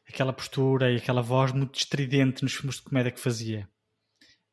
aquela 0.09 0.33
postura 0.33 0.93
e 0.93 0.97
aquela 0.97 1.21
voz 1.21 1.51
muito 1.51 1.77
estridente 1.77 2.45
nos 2.45 2.55
filmes 2.55 2.77
de 2.77 2.83
comédia 2.83 3.11
que 3.11 3.19
fazia, 3.19 3.69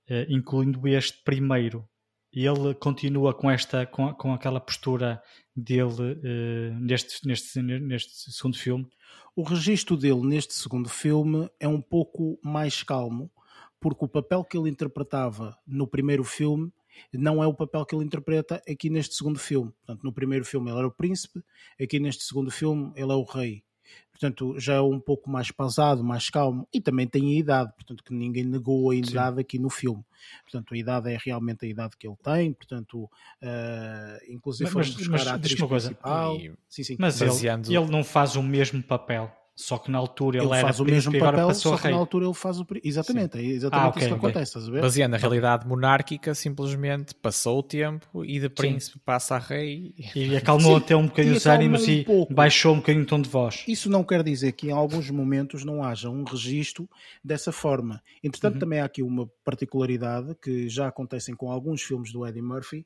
uh, 0.09 0.25
incluindo 0.27 0.87
este 0.87 1.21
primeiro. 1.23 1.87
E 2.33 2.47
ele 2.47 2.73
continua 2.73 3.31
com 3.31 3.49
esta, 3.49 3.85
com, 3.85 4.11
com 4.15 4.33
aquela 4.33 4.59
postura 4.59 5.21
dele 5.55 6.13
uh, 6.13 6.79
neste, 6.79 7.27
neste, 7.27 7.61
neste 7.61 8.31
segundo 8.31 8.57
filme. 8.57 8.87
O 9.35 9.43
registro 9.43 9.95
dele 9.95 10.25
neste 10.25 10.55
segundo 10.55 10.89
filme 10.89 11.47
é 11.59 11.67
um 11.67 11.79
pouco 11.81 12.39
mais 12.43 12.81
calmo, 12.81 13.31
porque 13.79 14.03
o 14.03 14.09
papel 14.09 14.43
que 14.43 14.57
ele 14.57 14.69
interpretava 14.69 15.55
no 15.67 15.85
primeiro 15.85 16.23
filme 16.23 16.71
não 17.13 17.43
é 17.43 17.47
o 17.47 17.53
papel 17.53 17.85
que 17.85 17.95
ele 17.95 18.05
interpreta 18.05 18.61
aqui 18.67 18.89
neste 18.89 19.15
segundo 19.15 19.39
filme. 19.39 19.71
Portanto, 19.71 20.03
no 20.03 20.13
primeiro 20.13 20.45
filme 20.45 20.69
ele 20.69 20.79
era 20.79 20.87
o 20.87 20.91
príncipe, 20.91 21.43
aqui 21.81 21.99
neste 21.99 22.23
segundo 22.23 22.51
filme 22.51 22.91
ele 22.95 23.11
é 23.11 23.15
o 23.15 23.23
rei. 23.23 23.63
Portanto, 24.11 24.59
já 24.59 24.73
é 24.75 24.81
um 24.81 24.99
pouco 24.99 25.29
mais 25.29 25.51
pausado, 25.51 26.03
mais 26.03 26.29
calmo 26.29 26.67
e 26.73 26.81
também 26.81 27.07
tem 27.07 27.35
a 27.35 27.39
idade, 27.39 27.71
portanto, 27.75 28.03
que 28.03 28.13
ninguém 28.13 28.43
negou 28.43 28.89
a 28.89 28.95
idade 28.95 29.35
Sim. 29.35 29.41
aqui 29.41 29.59
no 29.59 29.69
filme. 29.69 30.03
Portanto, 30.43 30.73
a 30.73 30.77
idade 30.77 31.13
é 31.13 31.17
realmente 31.23 31.65
a 31.65 31.69
idade 31.69 31.95
que 31.97 32.07
ele 32.07 32.17
tem, 32.23 32.51
portanto, 32.51 33.03
uh, 33.03 34.17
inclusive 34.27 34.71
mas, 34.73 34.89
buscar 34.89 35.11
mas, 35.11 35.27
a 35.27 35.35
atriz 35.35 35.55
principal. 35.55 36.35
E... 36.35 36.51
Sim, 36.67 36.83
sim. 36.83 36.95
Mas 36.97 37.21
ele, 37.21 37.31
ele 37.47 37.91
não 37.91 38.03
faz 38.03 38.35
o 38.35 38.41
mesmo 38.41 38.81
papel. 38.81 39.31
Só 39.59 39.79
que 39.79 39.89
na 39.89 39.97
altura 39.97 40.37
ele, 40.37 40.45
ele 40.45 40.61
faz 40.61 40.79
o 40.79 40.85
mesmo 40.85 41.17
papel, 41.17 41.51
só 41.55 41.75
que 41.79 41.89
na 41.89 41.97
altura 41.97 42.25
ele 42.25 42.33
faz 42.35 42.59
o 42.59 42.67
exatamente, 42.83 43.39
Sim. 43.39 43.43
é 43.43 43.45
exatamente 43.53 43.85
ah, 43.85 43.89
okay, 43.89 44.01
isso 44.01 44.09
que 44.09 44.15
okay. 44.15 44.29
acontece, 44.29 44.49
estás 44.51 44.67
a 44.67 44.71
ver? 44.71 44.81
Baseando 44.81 45.11
na 45.13 45.17
realidade 45.17 45.67
monárquica, 45.67 46.35
simplesmente 46.35 47.15
passou 47.15 47.57
o 47.57 47.63
tempo 47.63 48.23
e 48.23 48.39
de 48.39 48.49
príncipe 48.49 48.99
Sim. 48.99 49.01
passa 49.03 49.35
a 49.35 49.39
rei 49.39 49.95
e 50.15 50.37
acalmou 50.37 50.77
Sim. 50.77 50.83
até 50.83 50.95
um 50.95 51.07
bocadinho 51.07 51.35
os 51.35 51.47
ânimos 51.47 51.87
um 51.87 51.91
e 51.91 52.05
pouco. 52.05 52.31
baixou 52.35 52.75
um 52.75 52.77
bocadinho 52.77 53.03
o 53.03 53.07
tom 53.07 53.19
de 53.19 53.29
voz. 53.29 53.63
Isso 53.67 53.89
não 53.89 54.03
quer 54.03 54.21
dizer 54.21 54.51
que 54.51 54.67
em 54.67 54.71
alguns 54.71 55.09
momentos 55.09 55.65
não 55.65 55.83
haja 55.83 56.07
um 56.07 56.23
registro 56.23 56.87
dessa 57.23 57.51
forma. 57.51 57.99
Entretanto, 58.23 58.53
uhum. 58.53 58.59
também 58.59 58.79
há 58.79 58.85
aqui 58.85 59.01
uma 59.01 59.27
particularidade 59.43 60.35
que 60.39 60.69
já 60.69 60.87
acontecem 60.87 61.35
com 61.35 61.51
alguns 61.51 61.81
filmes 61.81 62.13
do 62.13 62.27
Eddie 62.27 62.43
Murphy. 62.43 62.85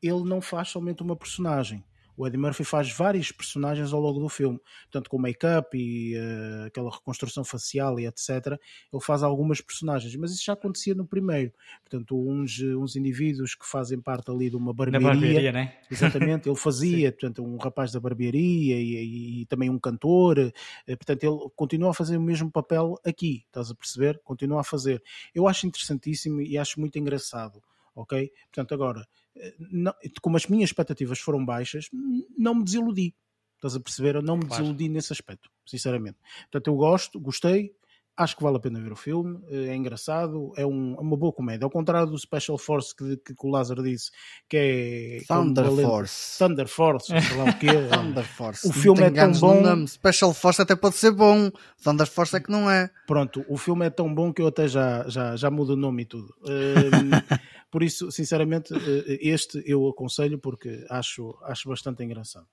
Ele 0.00 0.22
não 0.22 0.40
faz 0.40 0.68
somente 0.68 1.02
uma 1.02 1.16
personagem 1.16 1.82
o 2.16 2.26
Eddie 2.26 2.38
Murphy 2.38 2.64
faz 2.64 2.90
vários 2.90 3.32
personagens 3.32 3.92
ao 3.92 4.00
longo 4.00 4.20
do 4.20 4.28
filme, 4.28 4.60
tanto 4.90 5.10
com 5.10 5.18
make-up 5.18 5.76
e 5.76 6.16
uh, 6.16 6.66
aquela 6.66 6.90
reconstrução 6.90 7.44
facial 7.44 7.98
e 7.98 8.06
etc. 8.06 8.58
Ele 8.92 9.02
faz 9.02 9.22
algumas 9.22 9.60
personagens, 9.60 10.14
mas 10.16 10.32
isso 10.32 10.44
já 10.44 10.52
acontecia 10.52 10.94
no 10.94 11.06
primeiro. 11.06 11.52
Portanto, 11.82 12.16
uns, 12.16 12.60
uns 12.60 12.96
indivíduos 12.96 13.54
que 13.54 13.66
fazem 13.66 14.00
parte 14.00 14.30
ali 14.30 14.48
de 14.48 14.56
uma 14.56 14.72
barbearia. 14.72 15.08
barbearia 15.08 15.52
né? 15.52 15.76
Exatamente, 15.90 16.48
ele 16.48 16.56
fazia, 16.56 17.10
portanto, 17.12 17.44
um 17.44 17.56
rapaz 17.56 17.92
da 17.92 18.00
barbearia 18.00 18.76
e, 18.76 18.94
e, 18.94 19.42
e 19.42 19.46
também 19.46 19.68
um 19.68 19.78
cantor. 19.78 20.38
Uh, 20.38 20.96
portanto, 20.96 21.24
ele 21.24 21.50
continua 21.56 21.90
a 21.90 21.94
fazer 21.94 22.16
o 22.16 22.22
mesmo 22.22 22.50
papel 22.50 22.94
aqui, 23.04 23.44
estás 23.46 23.70
a 23.70 23.74
perceber? 23.74 24.20
Continua 24.24 24.60
a 24.60 24.64
fazer. 24.64 25.02
Eu 25.34 25.48
acho 25.48 25.66
interessantíssimo 25.66 26.40
e 26.40 26.56
acho 26.56 26.78
muito 26.78 26.98
engraçado 26.98 27.62
ok? 27.94 28.30
Portanto, 28.46 28.74
agora, 28.74 29.06
eh, 29.36 29.54
não, 29.58 29.92
como 30.20 30.36
as 30.36 30.46
minhas 30.46 30.70
expectativas 30.70 31.18
foram 31.18 31.44
baixas, 31.44 31.88
não 32.36 32.54
me 32.54 32.64
desiludi. 32.64 33.14
Estás 33.56 33.76
a 33.76 33.80
perceber? 33.80 34.16
Eu 34.16 34.22
não 34.22 34.36
me 34.36 34.46
claro. 34.46 34.62
desiludi 34.62 34.88
nesse 34.88 35.12
aspecto, 35.12 35.50
sinceramente. 35.66 36.18
Portanto, 36.42 36.66
eu 36.68 36.76
gosto, 36.76 37.18
gostei, 37.18 37.74
acho 38.16 38.36
que 38.36 38.42
vale 38.42 38.56
a 38.56 38.60
pena 38.60 38.80
ver 38.80 38.92
o 38.92 38.96
filme, 38.96 39.40
eh, 39.48 39.68
é 39.68 39.76
engraçado, 39.76 40.52
é, 40.56 40.64
um, 40.64 40.94
é 40.96 41.00
uma 41.00 41.16
boa 41.16 41.32
comédia. 41.32 41.64
Ao 41.64 41.70
contrário 41.70 42.08
do 42.08 42.18
Special 42.18 42.58
Force 42.58 42.94
que, 42.94 43.16
que, 43.16 43.34
o 43.42 43.50
Lázaro 43.50 43.82
disse, 43.82 44.10
que 44.48 44.56
é. 44.56 45.24
Thunder 45.26 45.70
Force. 45.70 46.38
Thunder 46.38 46.68
Force, 46.68 47.06
sei 47.06 47.36
lá 47.36 47.44
o 47.44 47.58
quê. 47.58 47.66
Thunder 47.90 48.24
Force. 48.24 48.68
O 48.68 48.72
filme 48.72 49.02
é 49.02 49.10
tão 49.10 49.32
bom. 49.32 49.86
Special 49.86 50.32
Force 50.32 50.62
até 50.62 50.76
pode 50.76 50.96
ser 50.96 51.10
bom, 51.10 51.50
Thunder 51.82 52.06
Force 52.06 52.36
é 52.36 52.40
que 52.40 52.50
não 52.50 52.70
é. 52.70 52.90
Pronto, 53.06 53.44
o 53.48 53.56
filme 53.56 53.86
é 53.86 53.90
tão 53.90 54.12
bom 54.14 54.32
que 54.32 54.42
eu 54.42 54.46
até 54.46 54.68
já, 54.68 55.08
já, 55.08 55.36
já 55.36 55.50
mudo 55.50 55.74
o 55.74 55.76
nome 55.76 56.02
e 56.02 56.06
tudo. 56.06 56.34
Um, 56.42 57.10
Por 57.74 57.82
isso, 57.82 58.08
sinceramente, 58.12 58.72
eh, 58.72 59.18
este 59.20 59.60
eu 59.66 59.88
aconselho 59.88 60.38
porque 60.38 60.86
acho, 60.88 61.36
acho 61.42 61.68
bastante 61.68 62.04
engraçado. 62.04 62.46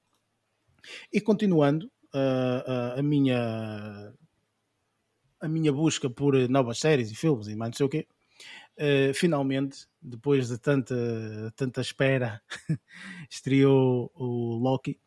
E 1.13 1.21
continuando 1.21 1.85
uh, 1.85 2.97
uh, 2.97 2.99
a 2.99 3.03
minha 3.03 4.11
a 5.41 5.47
minha 5.47 5.72
busca 5.72 6.09
por 6.09 6.35
novas 6.49 6.80
séries 6.80 7.11
e 7.11 7.15
filmes 7.15 7.47
e 7.47 7.55
mais 7.55 7.72
não 7.72 7.77
sei 7.77 7.85
o 7.85 7.89
quê, 7.89 8.07
uh, 8.77 9.13
finalmente, 9.13 9.88
depois 10.01 10.47
de 10.47 10.57
tanta, 10.57 10.95
tanta 11.55 11.81
espera, 11.81 12.41
estreou 13.30 14.11
o 14.15 14.55
Loki 14.55 14.99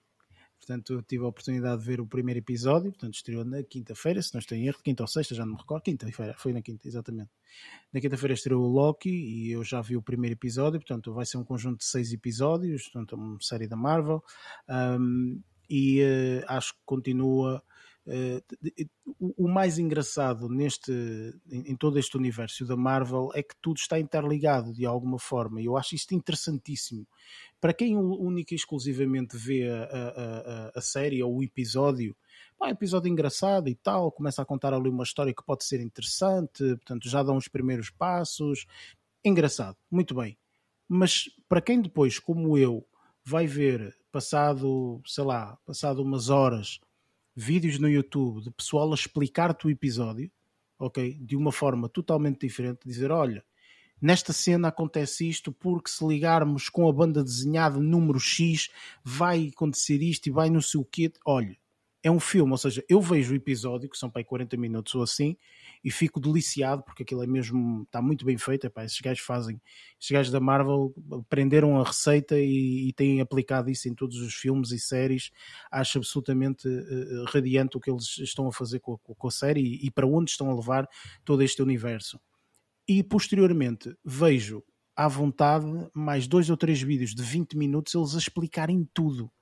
Portanto, 0.64 1.04
tive 1.06 1.24
a 1.24 1.28
oportunidade 1.28 1.82
de 1.82 1.86
ver 1.86 2.00
o 2.00 2.06
primeiro 2.06 2.40
episódio, 2.40 2.90
portanto, 2.90 3.14
estreou 3.14 3.44
na 3.44 3.62
quinta-feira, 3.62 4.22
se 4.22 4.32
não 4.32 4.38
estou 4.38 4.56
em 4.56 4.66
erro, 4.66 4.78
quinta 4.82 5.02
ou 5.02 5.06
sexta, 5.06 5.34
já 5.34 5.44
não 5.44 5.52
me 5.52 5.58
recordo, 5.58 5.82
quinta-feira, 5.82 6.34
foi 6.38 6.54
na 6.54 6.62
quinta, 6.62 6.88
exatamente. 6.88 7.30
Na 7.92 8.00
quinta-feira 8.00 8.32
estreou 8.32 8.62
o 8.62 8.66
Loki 8.66 9.10
e 9.10 9.52
eu 9.52 9.62
já 9.62 9.82
vi 9.82 9.94
o 9.94 10.02
primeiro 10.02 10.34
episódio, 10.34 10.80
portanto, 10.80 11.12
vai 11.12 11.26
ser 11.26 11.36
um 11.36 11.44
conjunto 11.44 11.80
de 11.80 11.84
seis 11.84 12.12
episódios, 12.14 12.84
portanto, 12.84 13.14
uma 13.14 13.38
série 13.42 13.68
da 13.68 13.76
Marvel, 13.76 14.24
um, 14.98 15.38
e 15.68 16.02
uh, 16.02 16.44
acho 16.48 16.72
que 16.72 16.80
continua 16.86 17.62
o, 19.18 19.48
mais 19.48 19.78
engraçado 19.78 20.48
neste, 20.48 20.92
em, 21.50 21.74
todo 21.74 21.98
este 21.98 22.16
universo 22.16 22.66
da 22.66 22.76
Marvel 22.76 23.30
é 23.34 23.42
que 23.42 23.54
tudo 23.62 23.78
está 23.78 23.98
interligado 23.98 24.74
de 24.74 24.84
alguma 24.84 25.18
forma 25.18 25.60
e 25.60 25.64
eu 25.64 25.76
acho 25.76 25.94
isto 25.94 26.14
interessantíssimo. 26.14 27.06
Para 27.60 27.72
quem 27.72 27.96
única 27.96 28.52
e 28.52 28.56
exclusivamente 28.56 29.38
vê 29.38 29.70
a, 29.70 29.84
a, 29.84 30.78
a, 30.78 30.80
série 30.82 31.22
ou 31.22 31.36
o 31.36 31.42
episódio, 31.42 32.14
pá, 32.58 32.68
episódio 32.68 33.10
engraçado 33.10 33.68
e 33.68 33.74
tal, 33.74 34.12
começa 34.12 34.42
a 34.42 34.46
contar 34.46 34.74
ali 34.74 34.90
uma 34.90 35.04
história 35.04 35.32
que 35.32 35.44
pode 35.44 35.64
ser 35.64 35.80
interessante, 35.80 36.58
portanto 36.76 37.08
já 37.08 37.22
dão 37.22 37.38
os 37.38 37.48
primeiros 37.48 37.88
passos, 37.88 38.66
engraçado, 39.24 39.78
muito 39.90 40.14
bem. 40.14 40.36
Mas 40.86 41.30
para 41.48 41.62
quem 41.62 41.80
depois, 41.80 42.18
como 42.18 42.58
eu, 42.58 42.86
vai 43.24 43.46
ver 43.46 43.96
passado, 44.12 45.00
sei 45.06 45.24
lá, 45.24 45.56
passado 45.64 46.02
umas 46.02 46.28
horas 46.28 46.78
vídeos 47.34 47.78
no 47.78 47.88
YouTube 47.88 48.42
de 48.42 48.50
pessoal 48.50 48.90
a 48.92 48.94
explicar-te 48.94 49.66
o 49.66 49.70
episódio, 49.70 50.30
ok? 50.78 51.18
De 51.20 51.36
uma 51.36 51.52
forma 51.52 51.88
totalmente 51.88 52.40
diferente, 52.40 52.86
dizer, 52.86 53.10
olha, 53.10 53.44
nesta 54.00 54.32
cena 54.32 54.68
acontece 54.68 55.28
isto 55.28 55.52
porque 55.52 55.90
se 55.90 56.06
ligarmos 56.06 56.68
com 56.68 56.88
a 56.88 56.92
banda 56.92 57.24
desenhada 57.24 57.78
número 57.78 58.20
X 58.20 58.68
vai 59.02 59.50
acontecer 59.52 60.02
isto 60.02 60.26
e 60.28 60.32
vai 60.32 60.50
no 60.50 60.62
seu 60.62 60.84
kit. 60.84 61.18
Olha, 61.24 61.56
é 62.04 62.10
um 62.10 62.20
filme, 62.20 62.52
ou 62.52 62.58
seja, 62.58 62.84
eu 62.86 63.00
vejo 63.00 63.32
o 63.32 63.36
episódio, 63.36 63.88
que 63.88 63.96
são 63.96 64.10
para 64.10 64.20
aí 64.20 64.24
40 64.24 64.58
minutos 64.58 64.94
ou 64.94 65.02
assim, 65.02 65.38
e 65.82 65.90
fico 65.90 66.20
deliciado 66.20 66.82
porque 66.82 67.02
aquilo 67.02 67.22
é 67.22 67.26
mesmo, 67.26 67.84
está 67.84 68.02
muito 68.02 68.26
bem 68.26 68.36
feito. 68.36 68.66
Epá, 68.66 68.84
esses 68.84 69.00
gajos 69.00 69.24
fazem, 69.24 69.58
esses 69.98 70.10
gajos 70.10 70.30
da 70.30 70.38
Marvel 70.38 70.94
aprenderam 71.10 71.80
a 71.80 71.82
receita 71.82 72.38
e, 72.38 72.88
e 72.88 72.92
têm 72.92 73.22
aplicado 73.22 73.70
isso 73.70 73.88
em 73.88 73.94
todos 73.94 74.18
os 74.18 74.34
filmes 74.34 74.70
e 74.70 74.78
séries. 74.78 75.30
Acho 75.72 75.96
absolutamente 75.96 76.68
uh, 76.68 77.24
radiante 77.24 77.78
o 77.78 77.80
que 77.80 77.90
eles 77.90 78.18
estão 78.18 78.46
a 78.46 78.52
fazer 78.52 78.80
com, 78.80 78.98
com 78.98 79.28
a 79.28 79.30
série 79.30 79.62
e, 79.62 79.86
e 79.86 79.90
para 79.90 80.06
onde 80.06 80.30
estão 80.30 80.50
a 80.50 80.54
levar 80.54 80.86
todo 81.24 81.42
este 81.42 81.62
universo. 81.62 82.20
E 82.86 83.02
posteriormente 83.02 83.96
vejo 84.04 84.62
à 84.94 85.08
vontade 85.08 85.66
mais 85.94 86.26
dois 86.26 86.50
ou 86.50 86.56
três 86.56 86.82
vídeos 86.82 87.14
de 87.14 87.22
20 87.22 87.56
minutos 87.56 87.94
eles 87.94 88.14
a 88.14 88.18
explicarem 88.18 88.86
tudo, 88.92 89.32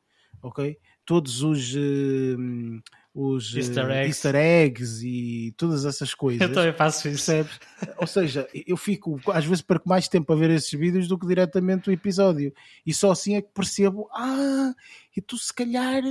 ok? 0.40 0.78
Todos 1.04 1.42
os. 1.42 1.74
Uh, 1.74 2.80
os 3.14 3.54
Easter 3.54 3.90
eh, 3.90 4.04
eggs. 4.04 4.08
Easter 4.08 4.34
eggs. 4.34 5.06
e 5.06 5.52
todas 5.52 5.84
essas 5.84 6.14
coisas. 6.14 6.40
Eu 6.40 6.52
também 6.52 6.72
faço 6.72 7.08
isso. 7.08 7.26
Percebes? 7.26 7.60
Ou 7.98 8.06
seja, 8.06 8.48
eu 8.66 8.76
fico, 8.76 9.20
às 9.32 9.44
vezes 9.44 9.60
perco 9.60 9.88
mais 9.88 10.08
tempo 10.08 10.32
a 10.32 10.36
ver 10.36 10.50
esses 10.50 10.72
vídeos 10.72 11.06
do 11.06 11.18
que 11.18 11.26
diretamente 11.26 11.90
o 11.90 11.92
episódio. 11.92 12.54
E 12.86 12.94
só 12.94 13.10
assim 13.10 13.36
é 13.36 13.42
que 13.42 13.50
percebo, 13.52 14.08
ah, 14.12 14.72
e 15.14 15.20
tu 15.20 15.36
se 15.36 15.52
calhar 15.52 16.02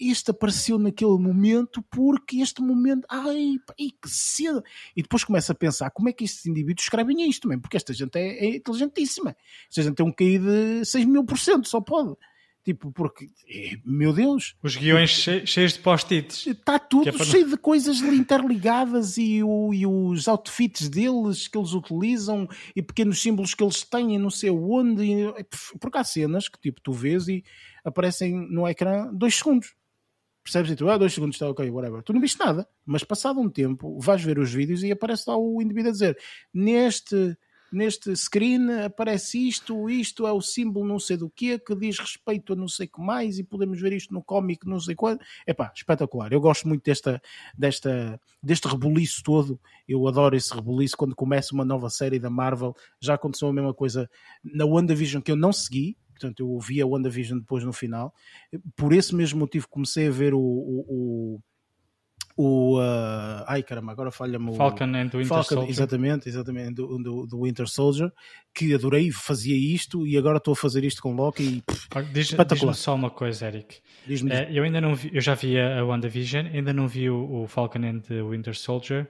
este 0.00 0.30
apareceu 0.30 0.78
naquele 0.78 1.18
momento 1.18 1.82
porque 1.90 2.36
este 2.36 2.62
momento, 2.62 3.04
ai, 3.10 3.56
ai 3.68 3.90
que 4.00 4.08
cedo. 4.08 4.62
E 4.96 5.02
depois 5.02 5.24
começa 5.24 5.52
a 5.52 5.54
pensar 5.54 5.90
como 5.90 6.08
é 6.08 6.12
que 6.12 6.24
estes 6.24 6.46
indivíduos 6.46 6.84
escrevem 6.84 7.28
isto, 7.28 7.48
mesmo, 7.48 7.62
porque 7.62 7.76
esta 7.76 7.92
gente 7.92 8.16
é, 8.16 8.44
é 8.44 8.56
inteligentíssima. 8.56 9.36
Esta 9.68 9.82
gente 9.82 9.96
tem 9.96 10.06
um 10.06 10.12
QI 10.12 10.38
de 10.38 10.84
6 10.84 11.04
mil 11.06 11.24
por 11.24 11.38
cento, 11.38 11.68
só 11.68 11.80
pode. 11.80 12.16
Tipo, 12.64 12.90
porque, 12.92 13.28
eh, 13.46 13.76
meu 13.84 14.10
Deus, 14.12 14.56
Os 14.62 14.74
guiões 14.74 15.10
che- 15.10 15.44
cheios 15.44 15.74
de 15.74 15.80
post-its. 15.80 16.46
está 16.46 16.78
tudo 16.78 17.08
é 17.10 17.12
para 17.12 17.22
cheio 17.24 17.46
de 17.46 17.58
coisas 17.58 18.00
interligadas 18.00 19.18
e, 19.18 19.42
o- 19.42 19.74
e 19.74 19.86
os 19.86 20.26
outfits 20.28 20.88
deles 20.88 21.46
que 21.46 21.58
eles 21.58 21.72
utilizam 21.74 22.48
e 22.74 22.80
pequenos 22.82 23.20
símbolos 23.20 23.52
que 23.54 23.62
eles 23.62 23.82
têm, 23.82 24.18
não 24.18 24.30
sei 24.30 24.48
onde. 24.50 25.02
e- 25.04 25.44
Porque 25.78 25.98
há 25.98 26.04
cenas 26.04 26.48
que 26.48 26.58
tipo, 26.58 26.80
tu 26.80 26.90
vês 26.92 27.28
e 27.28 27.44
aparecem 27.84 28.32
no 28.50 28.66
ecrã 28.66 29.10
dois 29.12 29.34
segundos. 29.34 29.74
Percebes? 30.42 30.70
E 30.72 30.76
tu, 30.76 30.88
ah, 30.90 30.96
dois 30.98 31.12
segundos 31.12 31.36
está 31.36 31.48
ok, 31.48 31.68
whatever. 31.70 32.02
Tu 32.02 32.12
não 32.14 32.20
viste 32.20 32.38
nada, 32.38 32.66
mas 32.84 33.02
passado 33.04 33.40
um 33.40 33.48
tempo 33.48 33.98
vais 34.00 34.22
ver 34.22 34.38
os 34.38 34.52
vídeos 34.52 34.82
e 34.82 34.90
aparece 34.92 35.24
lá 35.28 35.36
o 35.36 35.60
indivíduo 35.60 35.90
a 35.90 35.92
dizer: 35.92 36.18
neste, 36.52 37.36
neste 37.74 38.14
screen 38.16 38.70
aparece 38.84 39.48
isto, 39.48 39.88
isto 39.90 40.26
é 40.26 40.32
o 40.32 40.40
símbolo 40.40 40.86
não 40.86 40.98
sei 40.98 41.16
do 41.16 41.28
quê, 41.28 41.58
que 41.58 41.74
diz 41.74 41.98
respeito 41.98 42.52
a 42.52 42.56
não 42.56 42.68
sei 42.68 42.86
o 42.86 42.90
que 42.90 43.00
mais, 43.00 43.38
e 43.38 43.44
podemos 43.44 43.80
ver 43.80 43.92
isto 43.92 44.14
no 44.14 44.22
cómic, 44.22 44.66
não 44.66 44.80
sei 44.80 44.94
quando. 44.94 45.20
Epá, 45.46 45.72
espetacular. 45.74 46.32
Eu 46.32 46.40
gosto 46.40 46.68
muito 46.68 46.84
desta, 46.84 47.20
desta, 47.56 48.20
deste 48.42 48.68
rebuliço 48.68 49.22
todo. 49.22 49.60
Eu 49.88 50.06
adoro 50.06 50.36
esse 50.36 50.54
rebuliço 50.54 50.96
quando 50.96 51.14
começa 51.14 51.54
uma 51.54 51.64
nova 51.64 51.90
série 51.90 52.18
da 52.18 52.30
Marvel. 52.30 52.74
Já 53.00 53.14
aconteceu 53.14 53.48
a 53.48 53.52
mesma 53.52 53.74
coisa 53.74 54.08
na 54.42 54.64
WandaVision 54.64 55.22
que 55.22 55.30
eu 55.30 55.36
não 55.36 55.52
segui. 55.52 55.96
Portanto, 56.10 56.40
eu 56.40 56.48
ouvi 56.48 56.80
a 56.80 56.86
WandaVision 56.86 57.40
depois 57.40 57.64
no 57.64 57.72
final. 57.72 58.14
Por 58.76 58.92
esse 58.92 59.14
mesmo 59.14 59.40
motivo 59.40 59.68
comecei 59.68 60.06
a 60.06 60.10
ver 60.10 60.32
o. 60.32 60.40
o, 60.40 60.84
o 60.88 61.40
o, 62.36 62.78
ah, 62.80 63.44
ai 63.46 63.62
caramba, 63.62 63.92
agora 63.92 64.10
falha-me 64.10 64.50
o 64.50 64.54
Falcon 64.54 64.84
and 64.84 65.08
the 65.08 65.18
Winter 65.18 65.28
Falcon, 65.28 65.54
Soldier. 65.54 65.70
exatamente, 65.70 66.28
exatamente, 66.28 66.74
do, 66.74 66.98
do, 66.98 67.26
do 67.26 67.40
Winter 67.42 67.66
Soldier, 67.68 68.10
que 68.52 68.74
adorei, 68.74 69.10
fazia 69.12 69.56
isto 69.56 70.06
e 70.06 70.16
agora 70.18 70.38
estou 70.38 70.52
a 70.52 70.56
fazer 70.56 70.84
isto 70.84 71.00
com 71.00 71.14
Loki 71.14 71.42
e 71.42 71.62
pff, 71.62 71.88
Ora, 71.94 72.04
Diz- 72.06 72.26
Espetacular. 72.30 72.72
Diz-me 72.72 72.84
só 72.84 72.94
uma 72.94 73.10
coisa, 73.10 73.46
Eric. 73.46 73.78
Eh, 74.08 74.48
eu 74.50 74.64
ainda 74.64 74.80
não 74.80 74.94
vi, 74.94 75.10
eu 75.14 75.20
já 75.20 75.34
vi 75.34 75.58
a 75.58 75.80
a 75.80 75.84
WandaVision, 75.84 76.46
ainda 76.46 76.72
não 76.72 76.88
vi 76.88 77.08
o, 77.08 77.42
o 77.42 77.46
Falcon 77.46 77.80
and 77.84 78.00
the 78.00 78.22
Winter 78.22 78.54
Soldier. 78.56 79.08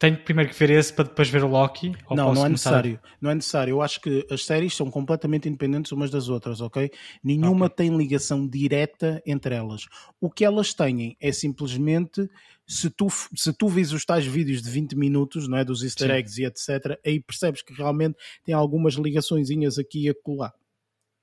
Tenho 0.00 0.16
primeiro 0.24 0.50
que 0.50 0.58
ver 0.58 0.70
esse 0.70 0.90
para 0.90 1.04
depois 1.04 1.28
ver 1.28 1.44
o 1.44 1.46
Loki? 1.46 1.92
Ou 2.08 2.16
não, 2.16 2.32
não 2.32 2.40
é 2.40 2.46
começar 2.46 2.46
a- 2.46 2.48
necessário. 2.48 3.00
Não 3.20 3.30
é 3.30 3.34
necessário. 3.34 3.72
Eu 3.72 3.82
acho 3.82 4.00
que 4.00 4.26
as 4.30 4.46
séries 4.46 4.74
são 4.74 4.90
completamente 4.90 5.46
independentes 5.46 5.92
umas 5.92 6.10
das 6.10 6.30
outras, 6.30 6.62
ok? 6.62 6.90
Nenhuma 7.22 7.68
tem 7.68 7.94
ligação 7.94 8.48
direta 8.48 9.22
entre 9.26 9.54
elas. 9.54 9.86
O 10.18 10.30
que 10.30 10.42
elas 10.42 10.72
têm 10.72 11.18
é 11.20 11.30
simplesmente 11.32 12.26
se 12.66 12.88
tu, 12.88 13.08
se 13.36 13.52
tu 13.52 13.68
vis 13.68 13.92
os 13.92 14.02
tais 14.06 14.24
vídeos 14.24 14.62
de 14.62 14.70
20 14.70 14.96
minutos, 14.96 15.46
não 15.46 15.58
é? 15.58 15.64
Dos 15.66 15.82
easter 15.82 16.08
Sim. 16.08 16.14
eggs 16.14 16.40
e 16.40 16.46
etc., 16.46 16.98
aí 17.04 17.20
percebes 17.20 17.60
que 17.60 17.74
realmente 17.74 18.16
tem 18.42 18.54
algumas 18.54 18.94
ligaçõezinhas 18.94 19.78
aqui 19.78 20.06
e 20.06 20.08
acolá. 20.08 20.50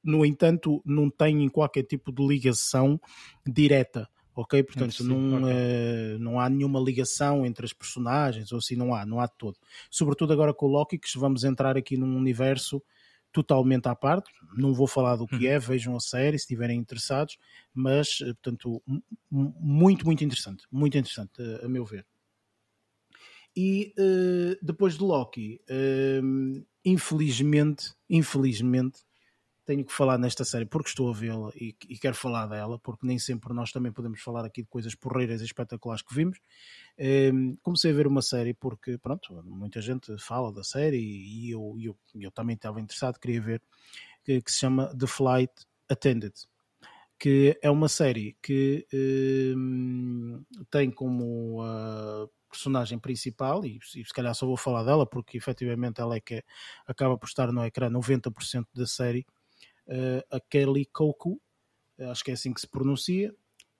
No 0.03 0.23
entanto, 0.23 0.83
não 0.85 1.09
têm 1.09 1.49
qualquer 1.49 1.81
tipo 1.81 2.11
de 2.11 2.23
ligação 2.25 3.01
direta. 3.43 4.07
Ok? 4.37 4.61
Portanto, 4.61 5.03
não, 5.03 5.39
ok. 5.39 5.51
eh, 5.51 6.17
não 6.19 6.39
há 6.39 6.47
nenhuma 6.47 6.79
ligação 6.79 7.43
entre 7.43 7.65
as 7.65 7.73
personagens, 7.73 8.51
ou 8.51 8.59
assim, 8.59 8.75
não 8.75 8.93
há, 8.93 9.03
não 9.03 9.19
há 9.19 9.25
de 9.25 9.33
todo. 9.35 9.57
Sobretudo 9.89 10.31
agora 10.31 10.53
com 10.53 10.67
o 10.67 10.69
Loki, 10.69 10.99
que 10.99 11.17
vamos 11.17 11.43
entrar 11.43 11.75
aqui 11.75 11.97
num 11.97 12.15
universo 12.15 12.79
totalmente 13.31 13.87
à 13.87 13.95
parte. 13.95 14.29
Não 14.55 14.75
vou 14.75 14.85
falar 14.85 15.15
do 15.15 15.25
que 15.27 15.47
é, 15.47 15.57
vejam 15.57 15.95
a 15.95 15.99
série 15.99 16.37
se 16.37 16.43
estiverem 16.43 16.79
interessados, 16.79 17.35
mas, 17.73 18.19
eh, 18.21 18.25
portanto, 18.25 18.79
muito, 19.31 20.05
muito 20.05 20.23
interessante. 20.23 20.65
Muito 20.71 20.95
interessante, 20.95 21.41
eh, 21.41 21.65
a 21.65 21.67
meu 21.67 21.83
ver. 21.83 22.05
E 23.55 23.91
eh, 23.97 24.55
depois 24.61 24.99
de 24.99 25.03
Loki, 25.03 25.59
eh, 25.67 26.21
infelizmente, 26.85 27.91
infelizmente, 28.07 28.99
tenho 29.67 29.83
que 29.83 29.91
falar 29.91 30.17
nesta 30.17 30.45
série 30.45 30.65
porque 30.65 30.87
estou 30.87 31.09
a 31.09 31.13
vê-la 31.13 31.51
e, 31.53 31.75
e 31.89 31.99
quero 31.99 32.15
falar 32.15 32.47
dela, 32.47 32.79
porque 32.79 33.05
nem 33.05 33.19
sempre 33.19 33.53
nós 33.53 33.69
também 33.69 33.91
podemos 33.91 34.21
falar 34.21 34.45
aqui 34.45 34.63
de 34.63 34.69
coisas 34.69 34.95
porreiras 34.95 35.41
e 35.41 35.43
espetaculares 35.43 36.01
que 36.01 36.15
vimos. 36.15 36.39
Um, 36.97 37.57
comecei 37.57 37.91
a 37.91 37.93
ver 37.93 38.07
uma 38.07 38.21
série 38.21 38.53
porque, 38.53 38.97
pronto, 38.97 39.43
muita 39.43 39.81
gente 39.81 40.17
fala 40.17 40.53
da 40.53 40.63
série 40.63 40.97
e 40.97 41.51
eu, 41.51 41.75
eu, 41.77 41.97
eu 42.15 42.31
também 42.31 42.55
estava 42.55 42.79
interessado, 42.79 43.19
queria 43.19 43.41
ver, 43.41 43.61
que, 44.23 44.41
que 44.41 44.49
se 44.49 44.59
chama 44.59 44.95
The 44.97 45.05
Flight 45.05 45.53
Attended, 45.89 46.33
que 47.19 47.59
é 47.61 47.69
uma 47.69 47.89
série 47.89 48.37
que 48.41 48.87
um, 49.57 50.45
tem 50.71 50.89
como 50.89 51.61
uh, 51.61 52.29
personagem 52.49 52.99
principal, 52.99 53.65
e, 53.65 53.79
e 53.97 54.05
se 54.05 54.13
calhar 54.13 54.33
só 54.33 54.45
vou 54.45 54.55
falar 54.55 54.83
dela 54.83 55.05
porque 55.05 55.37
efetivamente 55.37 55.99
ela 55.99 56.15
é 56.15 56.21
que 56.21 56.41
acaba 56.85 57.17
por 57.17 57.27
estar 57.27 57.51
no 57.51 57.65
ecrã 57.65 57.89
90% 57.89 58.65
da 58.73 58.87
série, 58.87 59.25
a 60.31 60.39
Kelly 60.39 60.85
Coco, 60.85 61.39
acho 62.11 62.23
que 62.23 62.31
é 62.31 62.33
assim 62.33 62.53
que 62.53 62.61
se 62.61 62.67
pronuncia, 62.67 63.33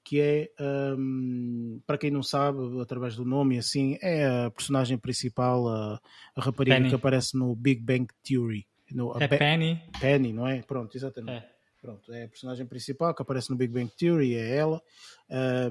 que 0.03 0.21
é, 0.21 0.49
um, 0.97 1.81
para 1.85 1.97
quem 1.97 2.09
não 2.09 2.23
sabe, 2.23 2.59
através 2.81 3.15
do 3.15 3.25
nome 3.25 3.57
assim, 3.57 3.97
é 4.01 4.25
a 4.45 4.49
personagem 4.51 4.97
principal, 4.97 5.67
a, 5.67 6.01
a 6.35 6.41
rapariga 6.41 6.77
Penny. 6.77 6.89
que 6.89 6.95
aparece 6.95 7.38
no 7.38 7.53
Big 7.55 7.81
Bang 7.81 8.07
Theory. 8.23 8.65
No, 8.91 9.13
É 9.21 9.27
Pe- 9.27 9.38
Penny. 9.38 9.81
Penny, 9.99 10.31
não 10.31 10.47
é? 10.47 10.61
Pronto, 10.61 10.95
exatamente. 10.95 11.43
É. 11.43 11.57
Pronto, 11.81 12.11
é 12.11 12.23
a 12.23 12.27
personagem 12.27 12.65
principal 12.65 13.13
que 13.13 13.21
aparece 13.21 13.49
no 13.49 13.55
Big 13.55 13.71
Bang 13.71 13.91
Theory, 13.97 14.34
é 14.35 14.55
ela, 14.55 14.81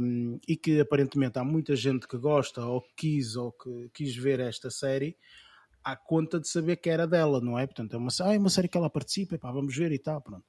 um, 0.00 0.38
e 0.46 0.56
que 0.56 0.78
aparentemente 0.80 1.38
há 1.38 1.44
muita 1.44 1.74
gente 1.74 2.06
que 2.06 2.16
gosta 2.16 2.64
ou 2.64 2.82
quis 2.96 3.36
ou 3.36 3.50
que 3.52 3.90
quis 3.92 4.14
ver 4.14 4.38
esta 4.40 4.70
série 4.70 5.16
à 5.86 5.94
conta 5.94 6.40
de 6.40 6.48
saber 6.48 6.78
que 6.78 6.90
era 6.90 7.06
dela, 7.06 7.40
não 7.40 7.56
é? 7.56 7.64
Portanto, 7.64 7.94
é 7.94 7.96
uma, 7.96 8.08
ah, 8.22 8.34
é 8.34 8.38
uma 8.38 8.50
série 8.50 8.66
que 8.66 8.76
ela 8.76 8.90
participa, 8.90 9.38
pá, 9.38 9.52
vamos 9.52 9.76
ver 9.76 9.92
e 9.92 9.98
tal, 10.00 10.20
pronto. 10.20 10.44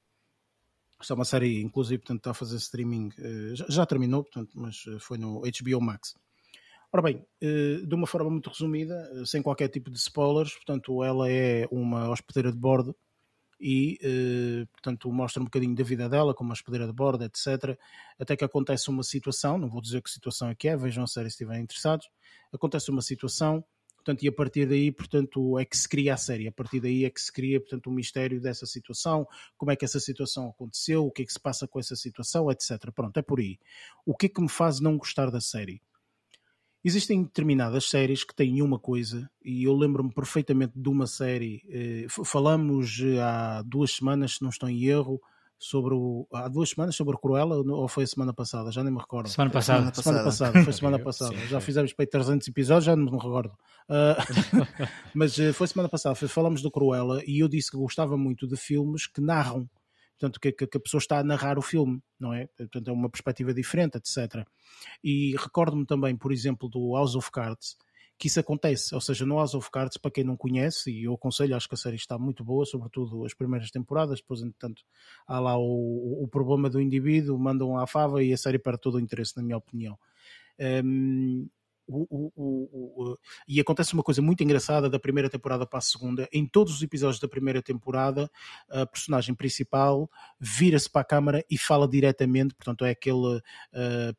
Esta 1.00 1.12
é 1.12 1.14
uma 1.14 1.24
série, 1.24 1.62
inclusive, 1.62 1.98
portanto, 1.98 2.18
está 2.18 2.32
a 2.32 2.34
fazer 2.34 2.56
streaming, 2.56 3.10
eh, 3.16 3.54
já, 3.54 3.64
já 3.68 3.86
terminou, 3.86 4.24
portanto, 4.24 4.50
mas 4.56 4.84
eh, 4.88 4.98
foi 4.98 5.16
no 5.16 5.42
HBO 5.42 5.80
Max. 5.80 6.16
Ora 6.92 7.02
bem, 7.02 7.24
eh, 7.40 7.82
de 7.86 7.94
uma 7.94 8.08
forma 8.08 8.28
muito 8.28 8.50
resumida, 8.50 9.24
sem 9.24 9.40
qualquer 9.40 9.68
tipo 9.68 9.92
de 9.92 9.96
spoilers, 9.96 10.54
portanto, 10.54 11.04
ela 11.04 11.30
é 11.30 11.68
uma 11.70 12.10
hospedeira 12.10 12.50
de 12.50 12.58
bordo 12.58 12.96
e, 13.60 14.66
portanto, 14.72 15.12
mostra 15.12 15.40
um 15.40 15.44
bocadinho 15.44 15.74
da 15.76 15.84
vida 15.84 16.08
dela, 16.08 16.34
como 16.34 16.52
hospedeira 16.52 16.86
de 16.86 16.92
bordo, 16.92 17.22
etc. 17.24 17.78
Até 18.18 18.36
que 18.36 18.44
acontece 18.44 18.88
uma 18.88 19.04
situação, 19.04 19.56
não 19.56 19.68
vou 19.68 19.80
dizer 19.80 20.02
que 20.02 20.10
situação 20.10 20.48
é 20.48 20.54
que 20.54 20.68
é, 20.68 20.76
vejam 20.76 21.04
a 21.04 21.06
série 21.06 21.28
se 21.28 21.34
estiverem 21.34 21.62
interessados. 21.62 22.08
Acontece 22.52 22.90
uma 22.90 23.02
situação, 23.02 23.64
portanto, 24.08 24.22
e 24.22 24.28
a 24.28 24.32
partir 24.32 24.66
daí, 24.66 24.90
portanto, 24.90 25.58
é 25.58 25.64
que 25.66 25.76
se 25.76 25.86
cria 25.86 26.14
a 26.14 26.16
série. 26.16 26.48
A 26.48 26.52
partir 26.52 26.80
daí 26.80 27.04
é 27.04 27.10
que 27.10 27.20
se 27.20 27.30
cria, 27.30 27.60
portanto, 27.60 27.88
o 27.88 27.92
mistério 27.92 28.40
dessa 28.40 28.64
situação, 28.64 29.26
como 29.56 29.70
é 29.70 29.76
que 29.76 29.84
essa 29.84 30.00
situação 30.00 30.48
aconteceu, 30.48 31.04
o 31.04 31.10
que 31.10 31.22
é 31.22 31.24
que 31.26 31.32
se 31.32 31.40
passa 31.40 31.68
com 31.68 31.78
essa 31.78 31.94
situação, 31.94 32.50
etc. 32.50 32.90
Pronto, 32.94 33.18
é 33.18 33.22
por 33.22 33.38
aí. 33.38 33.58
O 34.06 34.16
que 34.16 34.26
é 34.26 34.28
que 34.30 34.40
me 34.40 34.48
faz 34.48 34.80
não 34.80 34.96
gostar 34.96 35.30
da 35.30 35.42
série? 35.42 35.82
Existem 36.82 37.22
determinadas 37.22 37.84
séries 37.90 38.24
que 38.24 38.34
têm 38.34 38.62
uma 38.62 38.78
coisa, 38.78 39.28
e 39.44 39.64
eu 39.64 39.76
lembro-me 39.76 40.14
perfeitamente 40.14 40.72
de 40.74 40.88
uma 40.88 41.06
série. 41.06 41.62
eh, 41.68 42.06
falamos 42.08 42.98
eh, 43.02 43.20
há 43.20 43.62
duas 43.62 43.90
semanas, 43.90 44.36
se 44.36 44.42
não 44.42 44.48
estou 44.48 44.70
em 44.70 44.84
erro, 44.84 45.20
sobre 45.58 45.92
o. 45.94 46.26
Há 46.32 46.48
duas 46.48 46.70
semanas 46.70 46.94
sobre 46.94 47.16
o 47.16 47.18
Cruella, 47.18 47.56
ou 47.56 47.88
foi 47.88 48.04
a 48.04 48.06
semana 48.06 48.32
passada? 48.32 48.70
Já 48.70 48.82
nem 48.84 48.92
me 48.92 48.98
recordo. 49.00 49.28
Semana 49.28 49.50
passada. 49.50 49.78
Semana 49.92 49.92
Passada. 49.92 50.24
passada, 50.24 50.64
foi 50.64 50.72
semana 50.72 50.98
passada. 51.02 51.36
sim, 51.36 51.46
já 51.48 51.60
fizemos 51.60 51.92
para 51.92 52.04
aí 52.04 52.06
300 52.08 52.46
episódios, 52.48 52.84
já 52.84 52.94
não 52.94 53.04
me 53.06 53.10
recordo. 53.10 53.52
Ah, 53.88 54.16
mas 55.14 55.38
eh, 55.38 55.52
foi 55.52 55.66
semana 55.66 55.88
passada, 55.88 56.14
falamos 56.14 56.62
do 56.62 56.70
Cruella 56.70 57.22
e 57.26 57.40
eu 57.40 57.48
disse 57.48 57.70
que 57.70 57.76
gostava 57.76 58.16
muito 58.16 58.46
de 58.46 58.56
filmes 58.56 59.06
que 59.06 59.20
narram. 59.20 59.68
Portanto, 60.18 60.40
que, 60.40 60.50
que- 60.50 60.66
que 60.66 60.76
a 60.76 60.80
pessoa 60.80 60.98
está 60.98 61.18
a 61.20 61.22
narrar 61.24 61.58
o 61.58 61.62
filme, 61.62 62.02
não 62.18 62.32
é? 62.34 62.48
Portanto, 62.56 62.88
é 62.88 62.92
uma 62.92 63.08
perspectiva 63.08 63.54
diferente, 63.54 63.96
etc. 63.98 64.44
E 65.02 65.36
recordo-me 65.38 65.86
também, 65.86 66.16
por 66.16 66.32
exemplo, 66.32 66.68
do 66.68 66.94
House 66.96 67.14
of 67.14 67.30
Cards, 67.30 67.76
que 68.18 68.26
isso 68.26 68.40
acontece. 68.40 68.94
Ou 68.94 69.00
seja, 69.00 69.24
no 69.24 69.36
House 69.36 69.54
of 69.54 69.70
Cards, 69.70 69.96
para 69.96 70.10
quem 70.10 70.24
não 70.24 70.36
conhece, 70.36 70.90
e 70.90 71.04
eu 71.04 71.14
aconselho, 71.14 71.54
acho 71.54 71.68
que 71.68 71.74
a 71.74 71.78
série 71.78 71.96
está 71.96 72.18
muito 72.18 72.42
boa, 72.42 72.66
sobretudo 72.66 73.24
as 73.24 73.32
primeiras 73.32 73.70
temporadas, 73.70 74.20
depois, 74.20 74.42
entretanto, 74.42 74.82
há 75.26 75.38
lá 75.38 75.56
o, 75.56 76.24
o 76.24 76.28
problema 76.28 76.68
do 76.68 76.80
indivíduo, 76.80 77.38
mandam 77.38 77.78
à 77.78 77.86
fava 77.86 78.22
e 78.22 78.32
a 78.32 78.36
série 78.36 78.58
perde 78.58 78.80
todo 78.80 78.96
o 78.96 79.00
interesse, 79.00 79.36
na 79.36 79.42
minha 79.42 79.56
opinião. 79.56 79.96
Um, 80.84 81.48
o- 81.88 82.32
o- 82.36 83.12
o- 83.12 83.18
e 83.48 83.60
acontece 83.60 83.94
uma 83.94 84.02
coisa 84.02 84.20
muito 84.20 84.42
engraçada 84.42 84.88
da 84.90 84.98
primeira 84.98 85.28
temporada 85.30 85.66
para 85.66 85.78
a 85.78 85.82
segunda. 85.82 86.28
Em 86.32 86.46
todos 86.46 86.74
os 86.74 86.82
episódios 86.82 87.18
da 87.20 87.26
primeira 87.28 87.62
temporada, 87.62 88.30
a 88.68 88.86
personagem 88.86 89.34
principal 89.34 90.10
vira-se 90.38 90.90
para 90.90 91.00
a 91.00 91.04
câmara 91.04 91.44
e 91.50 91.56
fala 91.56 91.88
diretamente, 91.88 92.54
portanto, 92.54 92.84
é 92.84 92.90
aquele 92.90 93.36
uh, 93.38 93.40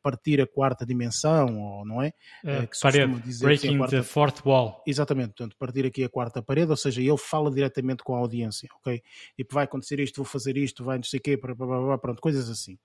partir 0.02 0.40
a 0.40 0.46
quarta 0.46 0.84
dimensão, 0.84 1.58
ou 1.58 1.84
não 1.86 2.02
é? 2.02 2.12
É, 2.44 2.66
que 2.66 2.76
se 2.76 2.82
parede. 2.82 3.20
dizer 3.22 3.44
a 3.44 3.48
Breaking 3.48 3.78
quarta- 3.78 3.96
the 3.96 4.02
fourth 4.02 4.44
wall. 4.44 4.82
Exatamente, 4.86 5.28
portanto, 5.28 5.56
partir 5.58 5.86
aqui 5.86 6.02
a 6.04 6.08
quarta 6.08 6.42
parede, 6.42 6.70
ou 6.70 6.76
seja, 6.76 7.00
ele 7.00 7.16
fala 7.18 7.50
diretamente 7.50 8.02
com 8.02 8.14
a 8.14 8.18
audiência, 8.18 8.68
ok? 8.80 9.00
Tipo, 9.36 9.54
vai 9.54 9.64
acontecer 9.64 10.00
isto, 10.00 10.16
vou 10.16 10.24
fazer 10.24 10.56
isto, 10.56 10.84
vai 10.84 10.96
não 10.96 11.04
sei 11.04 11.18
o 11.18 11.22
quê, 11.22 11.36
pronto, 11.36 12.20
coisas 12.20 12.48
assim. 12.48 12.78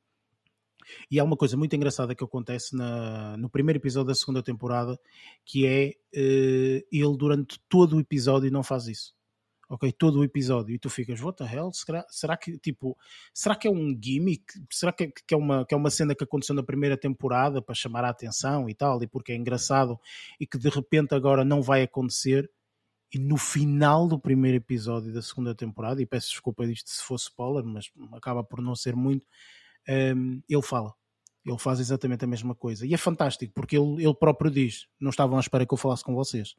E 1.09 1.19
há 1.19 1.23
uma 1.23 1.37
coisa 1.37 1.57
muito 1.57 1.75
engraçada 1.75 2.15
que 2.15 2.23
acontece 2.23 2.75
na, 2.75 3.37
no 3.37 3.49
primeiro 3.49 3.79
episódio 3.79 4.07
da 4.07 4.15
segunda 4.15 4.43
temporada, 4.43 4.99
que 5.43 5.65
é 5.65 5.93
eh, 6.13 6.85
ele 6.91 7.17
durante 7.17 7.59
todo 7.69 7.97
o 7.97 7.99
episódio 7.99 8.51
não 8.51 8.63
faz 8.63 8.87
isso. 8.87 9.15
ok? 9.69 9.91
Todo 9.91 10.19
o 10.19 10.23
episódio 10.23 10.75
e 10.75 10.79
tu 10.79 10.89
ficas, 10.89 11.21
what 11.21 11.37
the 11.37 11.55
hell? 11.55 11.71
Será, 11.73 12.05
será 12.09 12.37
que 12.37 12.57
tipo, 12.57 12.97
será 13.33 13.55
que 13.55 13.67
é 13.67 13.71
um 13.71 13.97
gimmick? 14.01 14.45
Será 14.71 14.91
que, 14.91 15.07
que, 15.07 15.33
é 15.33 15.37
uma, 15.37 15.65
que 15.65 15.73
é 15.73 15.77
uma 15.77 15.89
cena 15.89 16.15
que 16.15 16.23
aconteceu 16.23 16.55
na 16.55 16.63
primeira 16.63 16.97
temporada 16.97 17.61
para 17.61 17.75
chamar 17.75 18.03
a 18.05 18.09
atenção 18.09 18.69
e 18.69 18.73
tal, 18.73 19.01
e 19.03 19.07
porque 19.07 19.31
é 19.31 19.35
engraçado 19.35 19.99
e 20.39 20.45
que 20.47 20.57
de 20.57 20.69
repente 20.69 21.15
agora 21.15 21.43
não 21.43 21.61
vai 21.61 21.83
acontecer? 21.83 22.49
E 23.13 23.19
no 23.19 23.37
final 23.37 24.07
do 24.07 24.19
primeiro 24.19 24.57
episódio 24.57 25.13
da 25.13 25.21
segunda 25.21 25.55
temporada, 25.55 26.01
e 26.01 26.05
peço 26.05 26.29
desculpa 26.31 26.65
disto 26.67 26.89
se 26.89 27.03
fosse 27.03 27.25
spoiler, 27.25 27.63
mas 27.63 27.89
acaba 28.13 28.43
por 28.43 28.61
não 28.61 28.75
ser 28.75 28.95
muito, 28.95 29.25
um, 29.89 30.41
ele 30.49 30.61
fala. 30.61 30.93
Ele 31.45 31.59
faz 31.59 31.79
exatamente 31.79 32.25
a 32.25 32.27
mesma 32.27 32.55
coisa. 32.55 32.87
E 32.87 32.93
é 32.93 32.97
fantástico, 32.97 33.53
porque 33.53 33.77
ele, 33.77 34.03
ele 34.03 34.15
próprio 34.15 34.49
diz: 34.49 34.87
Não 34.99 35.11
estavam 35.11 35.37
à 35.37 35.39
espera 35.39 35.65
que 35.65 35.73
eu 35.73 35.77
falasse 35.77 36.03
com 36.03 36.15
vocês 36.15 36.55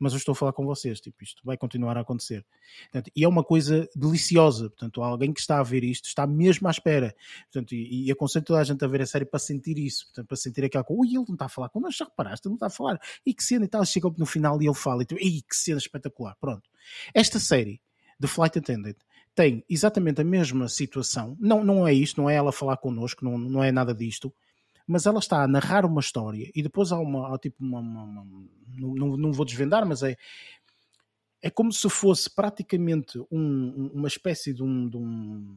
mas 0.00 0.14
eu 0.14 0.16
estou 0.16 0.32
a 0.32 0.34
falar 0.34 0.54
com 0.54 0.64
vocês, 0.64 0.98
tipo, 0.98 1.22
isto 1.22 1.42
vai 1.44 1.58
continuar 1.58 1.96
a 1.98 2.00
acontecer. 2.00 2.44
Portanto, 2.84 3.12
e 3.14 3.22
é 3.22 3.28
uma 3.28 3.44
coisa 3.44 3.86
deliciosa, 3.94 4.70
portanto, 4.70 5.02
alguém 5.02 5.30
que 5.30 5.40
está 5.40 5.60
a 5.60 5.62
ver 5.62 5.84
isto 5.84 6.06
está 6.06 6.26
mesmo 6.26 6.66
à 6.66 6.70
espera. 6.70 7.14
Portanto, 7.52 7.74
e, 7.74 8.06
e 8.06 8.10
aconselho 8.10 8.44
toda 8.46 8.60
a 8.60 8.64
gente 8.64 8.82
a 8.82 8.88
ver 8.88 9.02
a 9.02 9.06
série 9.06 9.26
para 9.26 9.38
sentir 9.38 9.78
isso, 9.78 10.06
portanto, 10.06 10.26
para 10.26 10.36
sentir 10.38 10.64
aquela 10.64 10.82
coisa, 10.82 11.02
ui, 11.02 11.08
ele 11.08 11.26
não 11.28 11.34
está 11.34 11.44
a 11.44 11.50
falar 11.50 11.68
com 11.68 11.80
nós, 11.80 11.94
já 11.94 12.06
reparaste, 12.06 12.48
ele 12.48 12.52
não 12.52 12.56
está 12.56 12.68
a 12.68 12.70
falar, 12.70 12.98
e 13.26 13.34
que 13.34 13.44
cena 13.44 13.66
e 13.66 13.68
tal, 13.68 13.84
chega 13.84 14.10
no 14.16 14.24
final 14.24 14.60
e 14.62 14.66
ele 14.66 14.74
fala, 14.74 15.02
e 15.02 15.06
tu, 15.06 15.16
que 15.16 15.54
cena 15.54 15.78
espetacular, 15.78 16.34
pronto. 16.40 16.70
Esta 17.12 17.38
série, 17.38 17.82
The 18.18 18.26
Flight 18.26 18.58
Attendant, 18.58 18.96
tem 19.40 19.64
exatamente 19.70 20.20
a 20.20 20.24
mesma 20.24 20.68
situação, 20.68 21.34
não, 21.40 21.64
não 21.64 21.88
é 21.88 21.94
isto, 21.94 22.20
não 22.20 22.28
é 22.28 22.34
ela 22.34 22.52
falar 22.52 22.76
connosco, 22.76 23.24
não, 23.24 23.38
não 23.38 23.64
é 23.64 23.72
nada 23.72 23.94
disto, 23.94 24.30
mas 24.86 25.06
ela 25.06 25.18
está 25.18 25.42
a 25.42 25.48
narrar 25.48 25.86
uma 25.86 26.00
história 26.00 26.50
e 26.54 26.62
depois 26.62 26.92
há 26.92 26.98
uma, 26.98 27.34
há 27.34 27.38
tipo 27.38 27.56
uma, 27.64 27.80
uma, 27.80 28.02
uma 28.02 28.44
não, 28.76 29.16
não 29.16 29.32
vou 29.32 29.46
desvendar, 29.46 29.86
mas 29.86 30.02
é 30.02 30.14
é 31.42 31.48
como 31.48 31.72
se 31.72 31.88
fosse 31.88 32.28
praticamente 32.28 33.18
um, 33.30 33.90
uma 33.94 34.08
espécie 34.08 34.52
de 34.52 34.62
um, 34.62 34.90
de 34.90 34.98
um, 34.98 35.56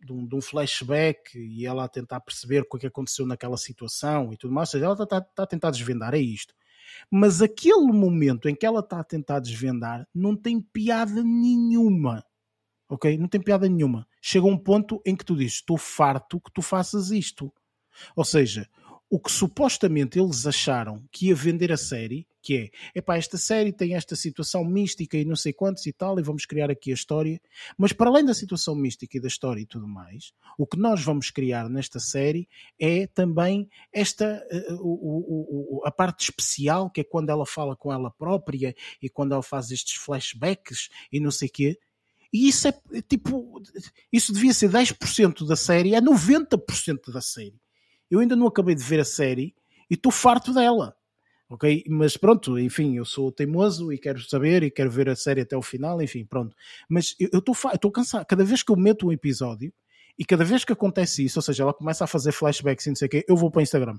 de, 0.00 0.12
um, 0.12 0.26
de 0.28 0.34
um, 0.36 0.40
flashback 0.40 1.36
e 1.36 1.66
ela 1.66 1.82
a 1.82 1.88
tentar 1.88 2.20
perceber 2.20 2.60
o 2.60 2.78
que 2.78 2.86
é 2.86 2.88
aconteceu 2.88 3.26
naquela 3.26 3.56
situação 3.56 4.32
e 4.32 4.36
tudo 4.36 4.54
mais. 4.54 4.68
Ou 4.68 4.72
seja, 4.74 4.84
ela 4.84 4.94
está, 4.94 5.18
está 5.18 5.42
a 5.42 5.46
tentar 5.48 5.72
desvendar, 5.72 6.14
é 6.14 6.20
isto. 6.20 6.54
Mas 7.10 7.42
aquele 7.42 7.90
momento 7.90 8.48
em 8.48 8.54
que 8.54 8.64
ela 8.64 8.78
está 8.78 9.00
a 9.00 9.04
tentar 9.04 9.40
desvendar 9.40 10.06
não 10.14 10.36
tem 10.36 10.60
piada 10.60 11.20
nenhuma. 11.24 12.24
Ok? 12.94 13.18
Não 13.18 13.26
tem 13.26 13.40
piada 13.40 13.68
nenhuma. 13.68 14.06
Chega 14.22 14.46
um 14.46 14.56
ponto 14.56 15.02
em 15.04 15.16
que 15.16 15.24
tu 15.24 15.34
dizes: 15.34 15.54
Estou 15.54 15.76
farto 15.76 16.40
que 16.40 16.52
tu 16.52 16.62
faças 16.62 17.10
isto. 17.10 17.52
Ou 18.14 18.24
seja, 18.24 18.68
o 19.10 19.18
que 19.18 19.30
supostamente 19.30 20.18
eles 20.18 20.46
acharam 20.46 21.04
que 21.10 21.26
ia 21.26 21.34
vender 21.34 21.72
a 21.72 21.76
série, 21.76 22.26
que 22.40 22.56
é, 22.56 22.98
epá, 22.98 23.16
esta 23.16 23.36
série 23.36 23.72
tem 23.72 23.94
esta 23.94 24.14
situação 24.14 24.64
mística 24.64 25.16
e 25.16 25.24
não 25.24 25.34
sei 25.34 25.52
quantos 25.52 25.84
e 25.86 25.92
tal, 25.92 26.18
e 26.20 26.22
vamos 26.22 26.46
criar 26.46 26.70
aqui 26.70 26.92
a 26.92 26.94
história, 26.94 27.40
mas 27.76 27.92
para 27.92 28.10
além 28.10 28.24
da 28.24 28.34
situação 28.34 28.76
mística 28.76 29.16
e 29.16 29.20
da 29.20 29.28
história 29.28 29.60
e 29.60 29.66
tudo 29.66 29.88
mais, 29.88 30.32
o 30.56 30.66
que 30.66 30.78
nós 30.78 31.02
vamos 31.02 31.30
criar 31.30 31.68
nesta 31.68 31.98
série 31.98 32.48
é 32.78 33.08
também 33.08 33.68
esta, 33.92 34.40
uh, 34.70 34.82
uh, 34.82 35.78
uh, 35.78 35.86
a 35.86 35.90
parte 35.90 36.22
especial, 36.24 36.90
que 36.90 37.00
é 37.00 37.04
quando 37.04 37.30
ela 37.30 37.46
fala 37.46 37.74
com 37.74 37.92
ela 37.92 38.10
própria 38.10 38.74
e 39.02 39.08
quando 39.08 39.32
ela 39.32 39.42
faz 39.42 39.70
estes 39.70 39.94
flashbacks 39.94 40.88
e 41.12 41.18
não 41.18 41.32
sei 41.32 41.48
o 41.48 41.52
quê, 41.52 41.78
e 42.34 42.48
isso 42.48 42.66
é 42.66 42.72
tipo, 43.08 43.62
isso 44.12 44.32
devia 44.32 44.52
ser 44.52 44.68
10% 44.68 45.46
da 45.46 45.54
série, 45.54 45.94
é 45.94 46.00
90% 46.00 47.12
da 47.12 47.20
série. 47.20 47.60
Eu 48.10 48.18
ainda 48.18 48.34
não 48.34 48.48
acabei 48.48 48.74
de 48.74 48.82
ver 48.82 48.98
a 48.98 49.04
série 49.04 49.54
e 49.88 49.94
estou 49.94 50.10
farto 50.10 50.52
dela. 50.52 50.96
Ok? 51.48 51.84
Mas 51.88 52.16
pronto, 52.16 52.58
enfim, 52.58 52.96
eu 52.96 53.04
sou 53.04 53.30
teimoso 53.30 53.92
e 53.92 53.98
quero 53.98 54.20
saber 54.28 54.64
e 54.64 54.70
quero 54.72 54.90
ver 54.90 55.08
a 55.08 55.14
série 55.14 55.42
até 55.42 55.56
o 55.56 55.62
final, 55.62 56.02
enfim, 56.02 56.24
pronto. 56.24 56.56
Mas 56.88 57.14
eu 57.20 57.38
estou 57.38 57.92
cansado. 57.92 58.26
Cada 58.26 58.42
vez 58.42 58.64
que 58.64 58.72
eu 58.72 58.76
meto 58.76 59.06
um 59.06 59.12
episódio 59.12 59.72
e 60.18 60.24
cada 60.24 60.44
vez 60.44 60.64
que 60.64 60.72
acontece 60.72 61.24
isso, 61.24 61.38
ou 61.38 61.42
seja, 61.42 61.62
ela 61.62 61.72
começa 61.72 62.02
a 62.02 62.08
fazer 62.08 62.32
flashbacks 62.32 62.86
e 62.86 62.88
não 62.88 62.96
sei 62.96 63.06
o 63.06 63.10
quê, 63.10 63.24
eu 63.28 63.36
vou 63.36 63.48
para 63.48 63.60
o 63.60 63.62
Instagram. 63.62 63.96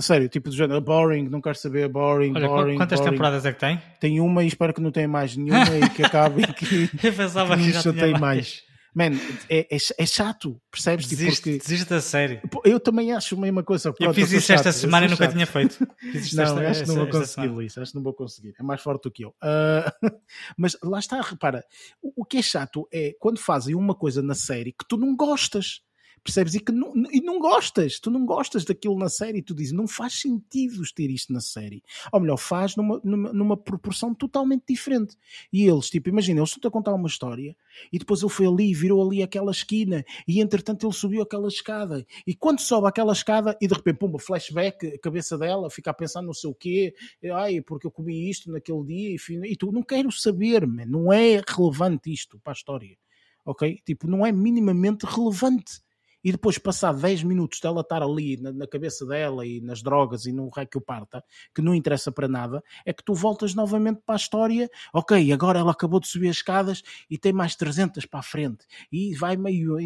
Sério, 0.00 0.28
tipo 0.28 0.50
do 0.50 0.56
género, 0.56 0.80
boring, 0.80 1.28
não 1.28 1.40
quero 1.40 1.56
saber, 1.56 1.88
boring, 1.88 2.32
Olha, 2.34 2.48
boring. 2.48 2.76
Quantas 2.76 2.98
boring. 2.98 3.12
temporadas 3.12 3.46
é 3.46 3.52
que 3.52 3.60
tem? 3.60 3.80
Tem 4.00 4.20
uma 4.20 4.42
e 4.42 4.48
espero 4.48 4.74
que 4.74 4.80
não 4.80 4.90
tenha 4.90 5.06
mais 5.06 5.36
nenhuma 5.36 5.76
e 5.76 5.88
que 5.90 6.02
acabe 6.02 6.42
e 6.42 6.52
que, 6.52 6.90
eu 7.06 7.12
pensava 7.12 7.56
que, 7.56 7.64
que 7.64 7.72
já 7.72 7.92
tem 7.92 8.12
mais. 8.12 8.20
mais. 8.20 8.66
Man, 8.96 9.10
é, 9.50 9.68
é, 9.70 9.76
é, 9.98 10.06
chato, 10.06 10.58
percebes? 10.70 11.06
Desiste, 11.06 11.42
tipo, 11.42 11.42
porque... 11.42 11.58
desiste 11.58 11.90
da 11.90 12.00
série. 12.00 12.40
Eu 12.64 12.80
também 12.80 13.12
acho 13.12 13.34
a 13.34 13.38
mesma 13.38 13.62
coisa. 13.62 13.92
Pronto, 13.92 14.08
eu 14.08 14.14
fiz 14.14 14.32
isso 14.32 14.50
esta 14.50 14.72
chato, 14.72 14.80
semana 14.80 15.04
e 15.04 15.10
nunca 15.10 15.24
chato. 15.24 15.34
tinha 15.34 15.46
feito. 15.46 15.86
não, 16.32 16.42
esta, 16.42 16.70
acho 16.70 16.82
que 16.82 16.88
não 16.88 16.94
vou 16.96 17.08
conseguir, 17.08 17.48
Luís. 17.48 17.76
Acho 17.76 17.90
que 17.90 17.96
não 17.96 18.02
vou 18.02 18.14
conseguir. 18.14 18.54
É 18.58 18.62
mais 18.62 18.80
forte 18.80 19.02
do 19.02 19.10
que 19.10 19.26
eu. 19.26 19.34
Uh, 19.44 20.16
mas 20.56 20.78
lá 20.82 20.98
está, 20.98 21.20
repara. 21.20 21.62
O, 22.02 22.22
o 22.22 22.24
que 22.24 22.38
é 22.38 22.42
chato 22.42 22.88
é 22.90 23.14
quando 23.20 23.38
fazem 23.38 23.74
uma 23.74 23.94
coisa 23.94 24.22
na 24.22 24.34
série 24.34 24.72
que 24.72 24.86
tu 24.88 24.96
não 24.96 25.14
gostas 25.14 25.82
percebes? 26.26 26.54
E 26.54 26.60
que 26.60 26.72
não, 26.72 26.92
e 27.10 27.20
não 27.20 27.38
gostas, 27.38 28.00
tu 28.00 28.10
não 28.10 28.26
gostas 28.26 28.64
daquilo 28.64 28.98
na 28.98 29.08
série, 29.08 29.42
tu 29.42 29.54
dizes, 29.54 29.72
não 29.72 29.86
faz 29.86 30.20
sentido 30.20 30.82
ter 30.94 31.10
isto 31.10 31.32
na 31.32 31.40
série. 31.40 31.82
Ou 32.12 32.20
melhor, 32.20 32.36
faz 32.36 32.76
numa, 32.76 33.00
numa, 33.04 33.32
numa 33.32 33.56
proporção 33.56 34.14
totalmente 34.14 34.64
diferente. 34.68 35.16
E 35.52 35.66
eles, 35.66 35.88
tipo, 35.88 36.08
imagina, 36.08 36.40
eles 36.40 36.50
estão 36.50 36.68
a 36.68 36.72
contar 36.72 36.92
uma 36.94 37.06
história 37.08 37.56
e 37.92 37.98
depois 37.98 38.22
ele 38.22 38.30
foi 38.30 38.46
ali, 38.46 38.74
virou 38.74 39.06
ali 39.06 39.22
aquela 39.22 39.50
esquina 39.50 40.04
e 40.26 40.40
entretanto 40.40 40.86
ele 40.86 40.92
subiu 40.92 41.22
aquela 41.22 41.48
escada. 41.48 42.04
E 42.26 42.34
quando 42.34 42.60
sobe 42.60 42.88
aquela 42.88 43.12
escada 43.12 43.56
e 43.60 43.68
de 43.68 43.74
repente, 43.74 43.98
pumba, 43.98 44.18
flashback, 44.18 44.86
a 44.86 44.98
cabeça 44.98 45.38
dela 45.38 45.70
fica 45.70 45.90
a 45.90 45.94
pensar 45.94 46.22
não 46.22 46.34
sei 46.34 46.50
o 46.50 46.54
quê, 46.54 46.94
ai, 47.32 47.60
porque 47.60 47.86
eu 47.86 47.90
comi 47.90 48.28
isto 48.28 48.50
naquele 48.50 48.84
dia, 48.84 49.14
enfim, 49.14 49.40
e 49.44 49.56
tu 49.56 49.70
não 49.70 49.82
quero 49.82 50.10
saber, 50.10 50.66
man, 50.66 50.86
não 50.86 51.12
é 51.12 51.40
relevante 51.46 52.12
isto 52.12 52.38
para 52.40 52.52
a 52.52 52.54
história. 52.54 52.96
Ok? 53.44 53.80
Tipo, 53.84 54.08
não 54.08 54.26
é 54.26 54.32
minimamente 54.32 55.06
relevante 55.06 55.85
e 56.26 56.32
depois 56.32 56.58
passar 56.58 56.92
10 56.92 57.22
minutos 57.22 57.60
dela 57.60 57.82
estar 57.82 58.02
ali 58.02 58.36
na, 58.36 58.52
na, 58.52 58.66
cabeça 58.66 59.06
dela 59.06 59.46
e 59.46 59.60
nas 59.60 59.80
drogas 59.80 60.26
e 60.26 60.32
no 60.32 60.48
rei 60.48 60.66
que 60.66 60.76
o 60.76 60.80
parta, 60.80 61.22
que 61.54 61.62
não 61.62 61.72
interessa 61.72 62.10
para 62.10 62.26
nada, 62.26 62.64
é 62.84 62.92
que 62.92 63.04
tu 63.04 63.14
voltas 63.14 63.54
novamente 63.54 64.00
para 64.04 64.16
a 64.16 64.18
história, 64.18 64.68
ok, 64.92 65.32
agora 65.32 65.60
ela 65.60 65.70
acabou 65.70 66.00
de 66.00 66.08
subir 66.08 66.28
as 66.28 66.38
escadas 66.38 66.82
e 67.08 67.16
tem 67.16 67.32
mais 67.32 67.54
300 67.54 68.06
para 68.06 68.18
a 68.18 68.24
frente, 68.24 68.66
e 68.90 69.14
vai 69.14 69.36
meio, 69.36 69.76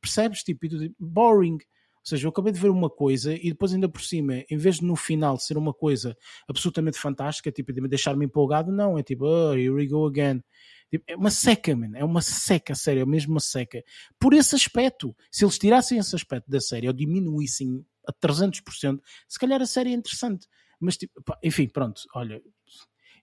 percebes, 0.00 0.42
tipo, 0.42 0.66
boring, 0.98 1.52
ou 1.54 1.60
seja, 2.02 2.26
eu 2.26 2.30
acabei 2.30 2.52
de 2.52 2.58
ver 2.58 2.70
uma 2.70 2.90
coisa 2.90 3.32
e 3.32 3.50
depois 3.50 3.72
ainda 3.72 3.88
por 3.88 4.02
cima, 4.02 4.42
em 4.50 4.56
vez 4.56 4.80
de 4.80 4.84
no 4.84 4.96
final 4.96 5.38
ser 5.38 5.56
uma 5.56 5.72
coisa 5.72 6.16
absolutamente 6.48 6.98
fantástica, 6.98 7.52
tipo, 7.52 7.72
de 7.72 7.80
me 7.80 7.86
deixar-me 7.86 8.24
empolgado, 8.24 8.72
não, 8.72 8.98
é 8.98 9.04
tipo, 9.04 9.24
oh, 9.24 9.54
here 9.54 9.70
we 9.70 9.86
go 9.86 10.04
again. 10.04 10.42
Tipo, 10.90 11.04
é 11.08 11.16
uma 11.16 11.30
seca, 11.30 11.74
man. 11.74 11.96
é 11.96 12.04
uma 12.04 12.22
seca, 12.22 12.74
sério, 12.74 13.02
é 13.02 13.06
mesmo 13.06 13.32
uma 13.32 13.40
seca. 13.40 13.82
Por 14.18 14.32
esse 14.34 14.54
aspecto, 14.54 15.14
se 15.30 15.44
eles 15.44 15.58
tirassem 15.58 15.98
esse 15.98 16.14
aspecto 16.14 16.48
da 16.50 16.60
série 16.60 16.86
ou 16.86 16.92
diminuíssem 16.92 17.84
a 18.06 18.12
300%, 18.12 19.00
se 19.28 19.38
calhar 19.38 19.60
a 19.60 19.66
série 19.66 19.90
é 19.90 19.94
interessante. 19.94 20.46
Mas, 20.80 20.96
tipo, 20.96 21.12
enfim, 21.42 21.68
pronto, 21.68 22.02
olha, 22.14 22.40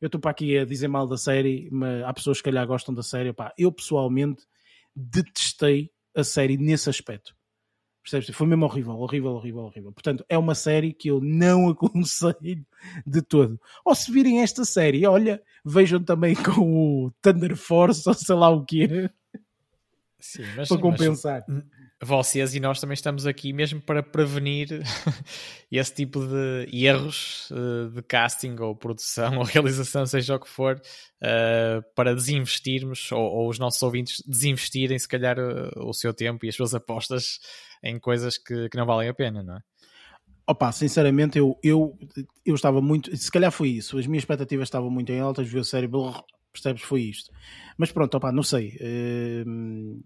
eu 0.01 0.07
estou 0.07 0.19
para 0.19 0.31
aqui 0.31 0.57
a 0.57 0.65
dizer 0.65 0.87
mal 0.87 1.07
da 1.07 1.17
série, 1.17 1.69
mas 1.71 2.03
há 2.03 2.13
pessoas 2.13 2.39
que 2.39 2.43
calhar 2.43 2.67
gostam 2.67 2.93
da 2.93 3.03
série. 3.03 3.31
Pá, 3.31 3.53
eu 3.57 3.71
pessoalmente 3.71 4.43
detestei 4.93 5.89
a 6.15 6.23
série 6.23 6.57
nesse 6.57 6.89
aspecto. 6.89 7.33
Percebes? 8.03 8.35
Foi 8.35 8.45
mesmo 8.45 8.65
horrível, 8.65 8.99
horrível, 8.99 9.31
horrível, 9.31 9.63
horrível. 9.63 9.91
Portanto, 9.93 10.25
é 10.27 10.37
uma 10.37 10.53
série 10.53 10.91
que 10.91 11.09
eu 11.09 11.21
não 11.21 11.69
aconselho 11.71 12.65
de 13.07 13.21
todo. 13.21 13.59
Ou 13.85 13.95
se 13.95 14.11
virem 14.11 14.41
esta 14.41 14.65
série, 14.65 15.07
olha, 15.07 15.41
vejam 15.63 16.03
também 16.03 16.35
com 16.35 17.05
o 17.05 17.11
Thunder 17.21 17.55
Force 17.55 18.07
ou 18.07 18.13
sei 18.13 18.35
lá 18.35 18.49
o 18.49 18.65
que 18.65 18.83
é. 18.83 19.09
Sim, 20.19 20.43
mas, 20.55 20.69
para 20.69 20.81
compensar. 20.81 21.43
Mas 21.47 21.63
vocês 22.03 22.55
e 22.55 22.59
nós 22.59 22.79
também 22.79 22.93
estamos 22.93 23.25
aqui 23.25 23.53
mesmo 23.53 23.81
para 23.81 24.03
prevenir 24.03 24.67
esse 25.71 25.93
tipo 25.93 26.19
de 26.19 26.67
erros 26.71 27.49
uh, 27.51 27.89
de 27.89 28.01
casting 28.03 28.55
ou 28.59 28.75
produção 28.75 29.37
ou 29.39 29.43
realização, 29.43 30.05
seja 30.05 30.35
o 30.35 30.39
que 30.39 30.49
for, 30.49 30.75
uh, 30.75 31.83
para 31.95 32.13
desinvestirmos 32.13 33.11
ou, 33.11 33.49
os 33.49 33.59
nossos 33.59 33.81
ouvintes 33.81 34.23
desinvestirem, 34.27 34.97
se 34.99 35.07
calhar, 35.07 35.37
uh, 35.39 35.87
o 35.87 35.93
seu 35.93 36.13
tempo 36.13 36.45
e 36.45 36.49
as 36.49 36.55
suas 36.55 36.73
apostas 36.73 37.39
em 37.83 37.99
coisas 37.99 38.37
que, 38.37 38.69
que 38.69 38.77
não 38.77 38.85
valem 38.85 39.09
a 39.09 39.13
pena, 39.13 39.43
não 39.43 39.57
é? 39.57 39.59
Opa, 40.45 40.71
sinceramente, 40.73 41.37
eu, 41.37 41.57
eu, 41.63 41.97
eu 42.45 42.53
estava 42.53 42.81
muito. 42.81 43.15
Se 43.15 43.31
calhar 43.31 43.49
foi 43.49 43.69
isso. 43.69 43.97
As 43.97 44.05
minhas 44.05 44.23
expectativas 44.23 44.67
estavam 44.67 44.89
muito 44.89 45.09
em 45.09 45.21
altas, 45.21 45.47
viu 45.47 45.61
a 45.61 45.63
série, 45.63 45.89
percebes? 46.51 46.83
Foi 46.83 47.01
isto. 47.01 47.31
Mas 47.77 47.93
pronto, 47.93 48.15
opa, 48.15 48.29
não 48.29 48.43
sei. 48.43 48.77
Uh, 48.81 50.03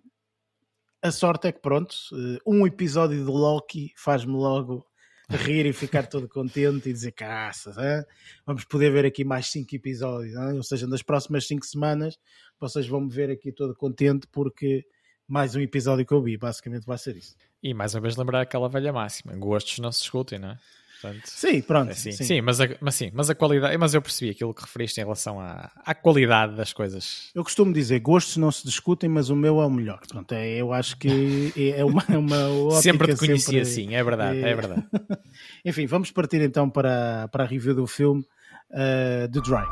a 1.02 1.12
sorte 1.12 1.48
é 1.48 1.52
que, 1.52 1.60
pronto, 1.60 1.94
uh, 2.12 2.40
um 2.46 2.66
episódio 2.66 3.18
de 3.18 3.32
Loki 3.32 3.94
faz-me 3.96 4.34
logo 4.34 4.86
rir 5.30 5.66
e 5.66 5.74
ficar 5.74 6.08
todo 6.08 6.28
contente 6.30 6.90
e 6.90 6.94
dizer 6.94 7.12
caças, 7.12 7.78
hein? 7.78 8.04
vamos 8.46 8.64
poder 8.66 8.92
ver 8.92 9.06
aqui 9.06 9.24
mais 9.24 9.48
cinco 9.48 9.76
episódios, 9.76 10.36
hein? 10.36 10.56
ou 10.56 10.64
seja, 10.64 10.88
nas 10.88 11.04
próximas 11.04 11.46
cinco 11.46 11.66
semanas 11.66 12.18
vocês 12.60 12.88
vão 12.88 13.02
me 13.02 13.10
ver 13.10 13.30
aqui 13.30 13.52
todo 13.52 13.76
contente 13.76 14.28
porque 14.32 14.86
mais 15.28 15.56
um 15.56 15.60
episódio 15.60 16.06
que 16.06 16.14
eu 16.14 16.22
vi, 16.22 16.38
basicamente 16.38 16.86
vai 16.86 16.98
ser 16.98 17.18
isso. 17.18 17.36
E 17.62 17.74
mais 17.74 17.94
uma 17.94 18.02
vez 18.02 18.16
lembrar 18.16 18.42
aquela 18.42 18.70
velha 18.70 18.94
máxima: 18.94 19.36
gostos 19.36 19.80
não 19.80 19.92
se 19.92 20.02
discutem, 20.02 20.40
não 20.40 20.52
é? 20.52 20.60
Portanto, 21.02 21.28
sim, 21.28 21.62
pronto. 21.62 21.90
é 21.90 21.92
assim. 21.92 22.12
sim. 22.12 22.24
sim, 22.24 22.42
mas, 22.42 22.60
a, 22.60 22.68
mas 22.82 22.96
sim, 22.96 23.12
mas 23.14 23.30
a 23.30 23.36
qualidade, 23.36 23.78
mas 23.78 23.94
eu 23.94 24.02
percebi 24.02 24.32
aquilo 24.32 24.54
que 24.54 24.62
referiste 24.62 25.00
em 25.00 25.04
relação 25.04 25.40
à, 25.40 25.70
à 25.86 25.94
qualidade 25.94 26.56
das 26.56 26.74
coisas. 26.74 27.30
Eu 27.36 27.44
costumo 27.44 27.72
dizer, 27.72 28.00
gostos 28.00 28.38
não 28.38 28.52
se 28.52 28.66
discutem, 28.66 29.08
mas 29.08 29.30
o 29.30 29.36
meu 29.36 29.62
é 29.62 29.66
o 29.66 29.70
melhor. 29.70 30.00
Pronto, 30.08 30.32
é, 30.32 30.56
eu 30.56 30.74
acho 30.74 30.98
que 30.98 31.54
é 31.76 31.86
uma, 31.86 32.04
é 32.10 32.18
uma 32.18 32.50
ótica 32.50 32.82
sempre 32.82 33.14
te 33.14 33.20
conheci 33.20 33.46
sempre- 33.46 33.62
assim, 33.62 33.96
é 33.96 34.04
verdade, 34.04 34.40
é, 34.44 34.50
é- 34.50 34.56
verdade. 34.56 34.88
Enfim, 35.64 35.86
vamos 35.86 36.12
partir 36.12 36.42
então 36.42 36.70
para, 36.70 37.28
para 37.32 37.44
a 37.44 37.48
review 37.48 37.76
do 37.76 37.86
filme 37.86 38.26
uh, 38.72 39.28
The 39.32 39.42
Dry. 39.42 39.66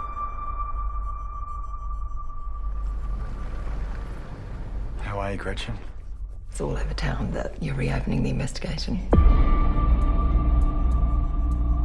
How 5.03 5.19
are 5.19 5.31
you, 5.33 5.37
Gretchen? 5.37 5.73
It's 6.51 6.61
all 6.61 6.71
over 6.71 6.93
town 6.93 7.31
that 7.33 7.61
you're 7.61 7.75
reopening 7.75 8.23
the 8.23 8.29
investigation. 8.29 8.99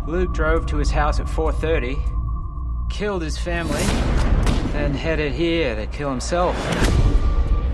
Luke 0.07 0.33
drove 0.33 0.67
to 0.67 0.77
his 0.77 0.91
house 0.91 1.21
at 1.21 1.27
4:30, 1.27 1.99
killed 2.89 3.23
his 3.23 3.39
family, 3.39 3.83
then 4.73 4.95
headed 4.95 5.33
here 5.33 5.77
to 5.77 5.87
kill 5.87 6.11
himself. 6.11 6.57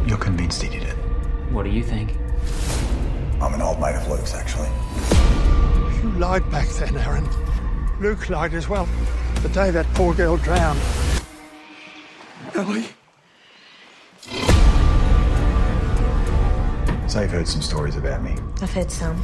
You're 0.06 0.18
convinced 0.18 0.62
he 0.62 0.68
did 0.68 0.82
it. 0.82 0.96
What 1.50 1.62
do 1.64 1.70
you 1.70 1.82
think? 1.82 2.16
I'm 3.40 3.54
an 3.54 3.62
old 3.62 3.80
mate 3.80 3.94
of 3.94 4.08
Luke's, 4.08 4.34
actually. 4.34 4.68
You 6.02 6.10
lied 6.18 6.48
back 6.50 6.68
then, 6.68 6.96
Aaron. 6.96 7.28
Luke 8.00 8.28
lied 8.28 8.54
as 8.54 8.68
well. 8.68 8.88
The 9.42 9.48
day 9.50 9.70
that 9.70 9.86
poor 9.94 10.14
girl 10.14 10.36
drowned. 10.36 10.80
Ellie? 12.54 12.86
So 17.08 17.20
you've 17.20 17.30
heard 17.30 17.48
some 17.48 17.62
stories 17.62 17.96
about 17.96 18.22
me. 18.22 18.34
I've 18.60 18.72
heard 18.72 18.90
some. 18.90 19.16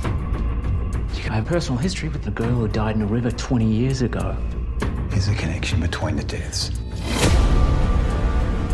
I 1.14 1.36
have 1.36 1.44
personal 1.46 1.78
history 1.78 2.08
with 2.08 2.24
the 2.24 2.30
girl 2.30 2.48
who 2.48 2.68
died 2.68 2.96
in 2.96 3.02
a 3.02 3.06
river 3.06 3.30
20 3.30 3.64
years 3.64 4.02
ago. 4.02 4.36
Is 5.12 5.28
a 5.28 5.34
connection 5.34 5.80
between 5.80 6.16
the 6.16 6.24
deaths. 6.24 6.70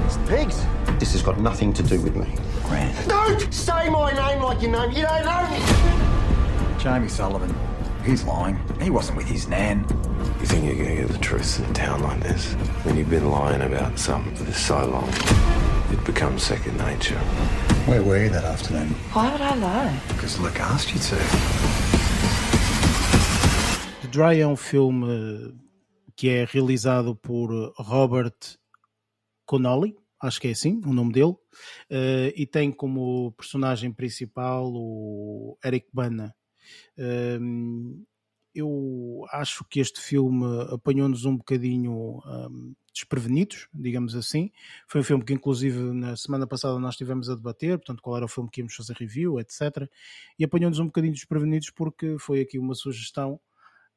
It's 0.06 0.16
Pigs! 0.28 0.65
This 0.98 1.12
has 1.12 1.23
got 1.23 1.39
nothing 1.40 1.73
to 1.74 1.82
do 1.82 2.01
with 2.01 2.16
me. 2.16 2.27
Grant. 2.65 3.09
Don't 3.09 3.52
say 3.52 3.89
my 3.90 4.12
name 4.12 4.43
like 4.43 4.62
you 4.62 4.69
know 4.69 4.89
me. 4.89 4.97
You 4.97 5.02
don't 5.02 5.24
know 5.24 5.51
me. 5.51 6.78
Jamie 6.78 7.09
Sullivan. 7.09 7.55
He's 8.05 8.24
lying. 8.24 8.59
He 8.81 8.90
wasn't 8.90 9.19
with 9.19 9.27
his 9.27 9.48
nan. 9.48 9.85
You 10.40 10.47
think 10.47 10.65
you're 10.65 10.77
going 10.77 10.97
to 10.97 11.02
get 11.02 11.09
the 11.09 11.19
truth 11.19 11.59
in 11.59 11.70
a 11.70 11.74
town 11.74 12.02
like 12.02 12.20
this? 12.23 12.52
When 12.85 12.97
you've 12.97 13.10
been 13.10 13.31
lying 13.31 13.62
about 13.62 13.98
something 13.98 14.35
for 14.35 14.51
so 14.52 14.86
long, 14.86 15.09
it 15.93 16.02
becomes 16.05 16.44
second 16.44 16.78
nature. 16.78 17.19
Where 17.86 18.02
were 18.02 18.23
you 18.23 18.31
that 18.31 18.44
afternoon? 18.44 18.89
Why 19.12 19.31
would 19.32 19.40
I 19.40 19.55
lie? 19.56 20.01
Because 20.09 20.39
Luke 20.39 20.60
asked 20.60 20.93
you 20.94 21.01
to. 21.01 21.88
Dry 24.10 24.40
é 24.40 24.47
um 24.47 24.56
filme 24.56 25.06
que 26.16 26.28
é 26.30 26.44
realizado 26.44 27.14
por 27.14 27.52
uh, 27.52 27.72
Robert 27.76 28.35
Connolly, 29.44 29.97
acho 30.20 30.40
que 30.40 30.48
é 30.48 30.52
assim 30.52 30.80
o 30.86 30.94
nome 30.94 31.12
dele, 31.12 31.32
uh, 31.32 32.32
e 32.35 32.47
tem 32.47 32.72
como 32.72 33.32
personagem 33.32 33.93
principal 33.93 34.72
o 34.72 35.59
Eric 35.62 35.89
Bana. 35.93 36.35
Um, 36.98 38.02
eu 38.55 39.24
acho 39.30 39.64
que 39.68 39.78
este 39.78 40.01
filme 40.01 40.44
apanhou-nos 40.72 41.24
um 41.24 41.36
bocadinho 41.36 42.20
um, 42.24 42.74
desprevenidos, 42.93 43.68
digamos 43.72 44.16
assim. 44.16 44.51
Foi 44.89 45.02
um 45.02 45.05
filme 45.05 45.24
que, 45.24 45.35
inclusive, 45.35 45.78
na 45.93 46.16
semana 46.16 46.47
passada 46.47 46.78
nós 46.78 46.94
estivemos 46.94 47.28
a 47.28 47.36
debater, 47.36 47.78
portanto, 47.78 48.02
qual 48.02 48.16
era 48.16 48.24
o 48.24 48.28
filme 48.28 48.51
que 48.51 48.60
íamos 48.60 48.74
fazer 48.74 48.94
review, 48.94 49.39
etc. 49.39 49.89
E 50.39 50.44
apanhou-nos 50.44 50.78
um 50.78 50.86
bocadinho 50.86 51.12
desprevenidos 51.12 51.70
porque 51.70 52.16
foi 52.18 52.40
aqui 52.40 52.59
uma 52.59 52.74
sugestão 52.74 53.39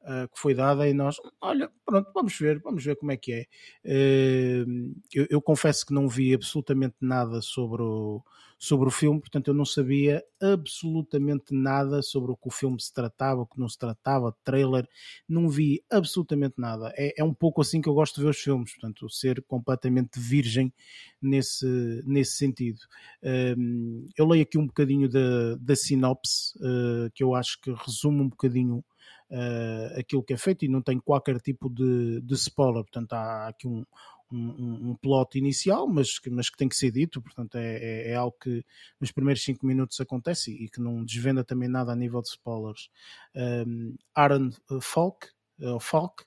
uh, 0.02 0.28
que 0.32 0.38
foi 0.38 0.54
dada 0.54 0.88
e 0.88 0.94
nós, 0.94 1.16
olha, 1.40 1.70
pronto, 1.84 2.10
vamos 2.14 2.36
ver, 2.38 2.60
vamos 2.60 2.84
ver 2.84 2.96
como 2.96 3.12
é 3.12 3.16
que 3.16 3.32
é. 3.32 3.46
Uh, 3.84 4.94
eu, 5.12 5.26
eu, 5.30 5.42
confesso 5.42 5.86
que 5.86 5.94
não 5.94 6.08
vi 6.08 6.34
absolutamente 6.34 6.96
nada 7.00 7.40
sobre 7.40 7.82
o, 7.82 8.22
sobre 8.58 8.86
o 8.88 8.92
filme, 8.92 9.18
portanto 9.18 9.48
eu 9.48 9.54
não 9.54 9.64
sabia 9.64 10.22
absolutamente 10.40 11.52
nada 11.52 12.00
sobre 12.00 12.30
o 12.30 12.36
que 12.36 12.46
o 12.46 12.50
filme 12.50 12.80
se 12.80 12.94
tratava, 12.94 13.40
o 13.40 13.46
que 13.46 13.58
não 13.58 13.68
se 13.68 13.76
tratava, 13.76 14.36
trailer, 14.44 14.88
não 15.28 15.48
vi 15.48 15.82
absolutamente 15.90 16.54
nada. 16.58 16.92
É, 16.96 17.20
é 17.20 17.24
um 17.24 17.34
pouco 17.34 17.60
assim 17.60 17.80
que 17.80 17.88
eu 17.88 17.94
gosto 17.94 18.14
de 18.16 18.22
ver 18.22 18.30
os 18.30 18.38
filmes, 18.38 18.72
portanto, 18.72 19.08
ser 19.10 19.42
completamente 19.42 20.20
virgem 20.20 20.72
nesse, 21.20 21.66
nesse 22.06 22.36
sentido. 22.36 22.78
Uh, 23.20 24.08
eu 24.16 24.26
leio 24.26 24.42
aqui 24.42 24.56
um 24.56 24.66
bocadinho 24.66 25.08
da, 25.08 25.56
da 25.56 25.74
sinopse, 25.74 26.56
uh, 26.58 27.10
que 27.14 27.24
eu 27.24 27.34
acho 27.34 27.60
que 27.60 27.72
resume 27.72 28.20
um 28.20 28.28
bocadinho 28.28 28.84
uh, 29.30 29.98
aquilo 29.98 30.22
que 30.22 30.34
é 30.34 30.36
feito 30.36 30.64
e 30.64 30.68
não 30.68 30.82
tem 30.82 30.98
qualquer 30.98 31.40
tipo 31.40 31.68
de, 31.68 32.20
de 32.20 32.34
spoiler, 32.34 32.82
portanto 32.82 33.12
há 33.14 33.48
aqui 33.48 33.66
um, 33.66 33.84
um, 34.32 34.90
um, 34.90 34.96
plot 34.96 35.38
inicial, 35.38 35.86
mas, 35.86 36.18
mas 36.30 36.48
que 36.48 36.56
tem 36.56 36.68
que 36.68 36.76
ser 36.76 36.90
dito, 36.90 37.20
portanto 37.20 37.56
é, 37.56 37.76
é, 37.76 38.10
é, 38.10 38.14
algo 38.14 38.36
que 38.40 38.64
nos 39.00 39.12
primeiros 39.12 39.42
5 39.44 39.64
minutos 39.66 40.00
acontece 40.00 40.52
e 40.52 40.68
que 40.68 40.80
não 40.80 41.04
desvenda 41.04 41.44
também 41.44 41.68
nada 41.68 41.92
a 41.92 41.96
nível 41.96 42.22
de 42.22 42.28
spoilers. 42.28 42.88
Um, 43.34 43.94
Aaron 44.14 44.50
Falk, 44.80 45.28
uh, 45.60 45.78
Falk 45.78 46.24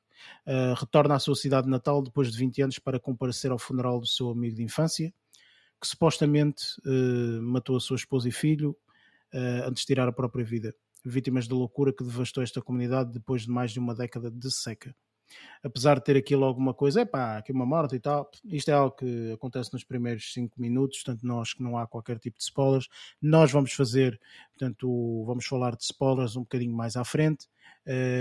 uh, 0.48 0.74
retorna 0.80 1.16
à 1.16 1.20
sua 1.20 1.36
cidade 1.36 1.68
natal 1.68 2.02
depois 2.02 2.32
de 2.32 2.38
20 2.38 2.62
anos 2.62 2.80
para 2.80 3.00
comparecer 3.00 3.52
ao 3.52 3.60
funeral 3.60 4.00
do 4.00 4.08
seu 4.08 4.30
amigo 4.30 4.56
de 4.56 4.64
infância, 4.64 5.14
que 5.82 5.88
supostamente 5.88 6.64
uh, 6.86 7.42
matou 7.42 7.76
a 7.76 7.80
sua 7.80 7.96
esposa 7.96 8.30
e 8.30 8.32
filho 8.32 8.76
antes 9.68 9.82
de 9.82 9.88
tirar 9.88 10.08
a 10.08 10.14
própria 10.14 10.46
vida 10.46 10.74
vítimas 11.06 11.48
da 11.48 11.56
loucura 11.56 11.94
que 11.94 12.04
devastou 12.04 12.44
esta 12.44 12.62
comunidade 12.62 13.12
depois 13.12 13.44
de 13.44 13.50
mais 13.50 13.72
de 13.72 13.80
uma 13.80 13.96
década 13.96 14.30
de 14.32 14.52
seca. 14.52 14.96
Apesar 15.64 15.96
de 15.96 16.04
ter 16.04 16.18
aquilo 16.18 16.46
alguma 16.46 16.74
coisa, 16.74 17.02
é 17.02 17.06
pá, 17.06 17.38
aqui 17.38 17.52
uma 17.52 17.66
morte 17.66 17.96
e 17.96 18.00
tal, 18.00 18.30
isto 18.46 18.70
é 18.70 18.74
algo 18.74 18.96
que 18.96 19.32
acontece 19.32 19.74
nos 19.74 19.84
primeiros 19.84 20.32
5 20.34 20.62
minutos, 20.62 21.02
portanto, 21.02 21.24
nós 21.24 21.54
que 21.54 21.64
não 21.64 21.78
há 21.78 21.88
qualquer 21.88 22.20
tipo 22.20 22.38
de 22.38 22.44
spoilers. 22.44 22.88
Nós 23.22 23.52
vamos 23.52 23.74
fazer, 23.74 24.20
portanto, 24.58 25.24
vamos 25.26 25.46
falar 25.46 25.76
de 25.76 25.84
spoilers 25.84 26.36
um 26.36 26.42
bocadinho 26.42 26.76
mais 26.76 26.96
à 26.96 27.04
frente, 27.04 27.48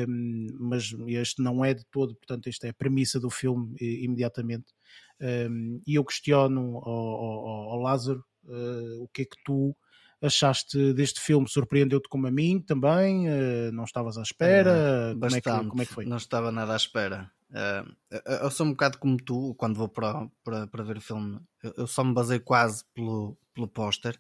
um, 0.09 0.47
mas 0.59 0.95
este 1.09 1.43
não 1.43 1.65
é 1.65 1.75
de 1.75 1.85
todo, 1.91 2.15
portanto, 2.15 2.49
esta 2.49 2.67
é 2.67 2.71
a 2.71 2.75
premissa 2.75 3.21
do 3.21 3.29
filme 3.29 3.77
imediatamente. 3.79 4.73
Um, 5.21 5.81
e 5.87 5.97
eu 5.97 6.05
questiono 6.05 6.79
ao, 6.79 6.89
ao, 6.89 7.71
ao 7.73 7.79
Lázaro 7.81 8.25
uh, 8.45 9.03
o 9.03 9.09
que 9.09 9.23
é 9.23 9.25
que 9.25 9.37
tu 9.45 9.77
achaste 10.25 10.93
deste 10.93 11.21
filme? 11.21 11.49
Surpreendeu-te 11.49 12.09
como 12.09 12.27
a 12.27 12.31
mim 12.31 12.61
também? 12.61 13.29
Uh, 13.29 13.73
não 13.73 13.85
estavas 13.85 14.17
à 14.19 14.23
espera? 14.23 15.15
Uh, 15.15 15.21
como, 15.21 15.37
é 15.37 15.41
que, 15.41 15.51
como, 15.69 15.83
é 15.83 15.87
que, 15.87 15.93
foi? 15.93 16.07
Não 16.07 16.17
estava 16.17 16.51
nada 16.51 16.73
à 16.73 16.77
espera. 16.77 17.31
Uh, 17.51 17.95
eu 18.43 18.51
sou 18.51 18.67
um 18.67 18.71
bocado 18.71 18.99
como 18.99 19.17
tu, 19.17 19.55
quando 19.57 19.77
vou 19.77 19.89
para, 19.89 20.29
para, 20.43 20.67
para 20.67 20.85
ver 20.85 20.97
o 20.97 21.01
filme, 21.01 21.41
eu, 21.77 21.87
só 21.87 22.03
me 22.03 22.13
basei 22.15 22.41
quase 22.41 22.85
pelo, 22.95 23.39
pelo 23.53 23.69
póster. 23.69 24.19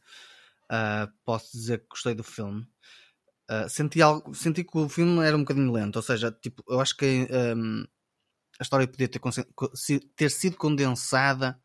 posso 1.24 1.52
dizer 1.52 1.80
que 1.80 1.88
gostei 1.88 2.14
do 2.14 2.22
filme. 2.22 2.66
senti, 3.68 4.00
algo, 4.00 4.34
senti 4.34 4.62
que 4.62 4.78
o 4.78 4.88
filme 4.88 5.24
era 5.24 5.36
um 5.36 5.40
bocadinho 5.40 5.72
lento, 5.72 5.96
ou 5.96 6.02
seja, 6.02 6.30
tipo, 6.30 6.62
eu 6.68 6.80
acho 6.80 6.96
que 6.96 7.28
um, 7.56 7.84
a 8.60 8.62
história 8.62 8.86
podia 8.86 9.08
ter, 9.08 9.20
ter 10.14 10.30
sido 10.30 10.56
condensada 10.56 11.60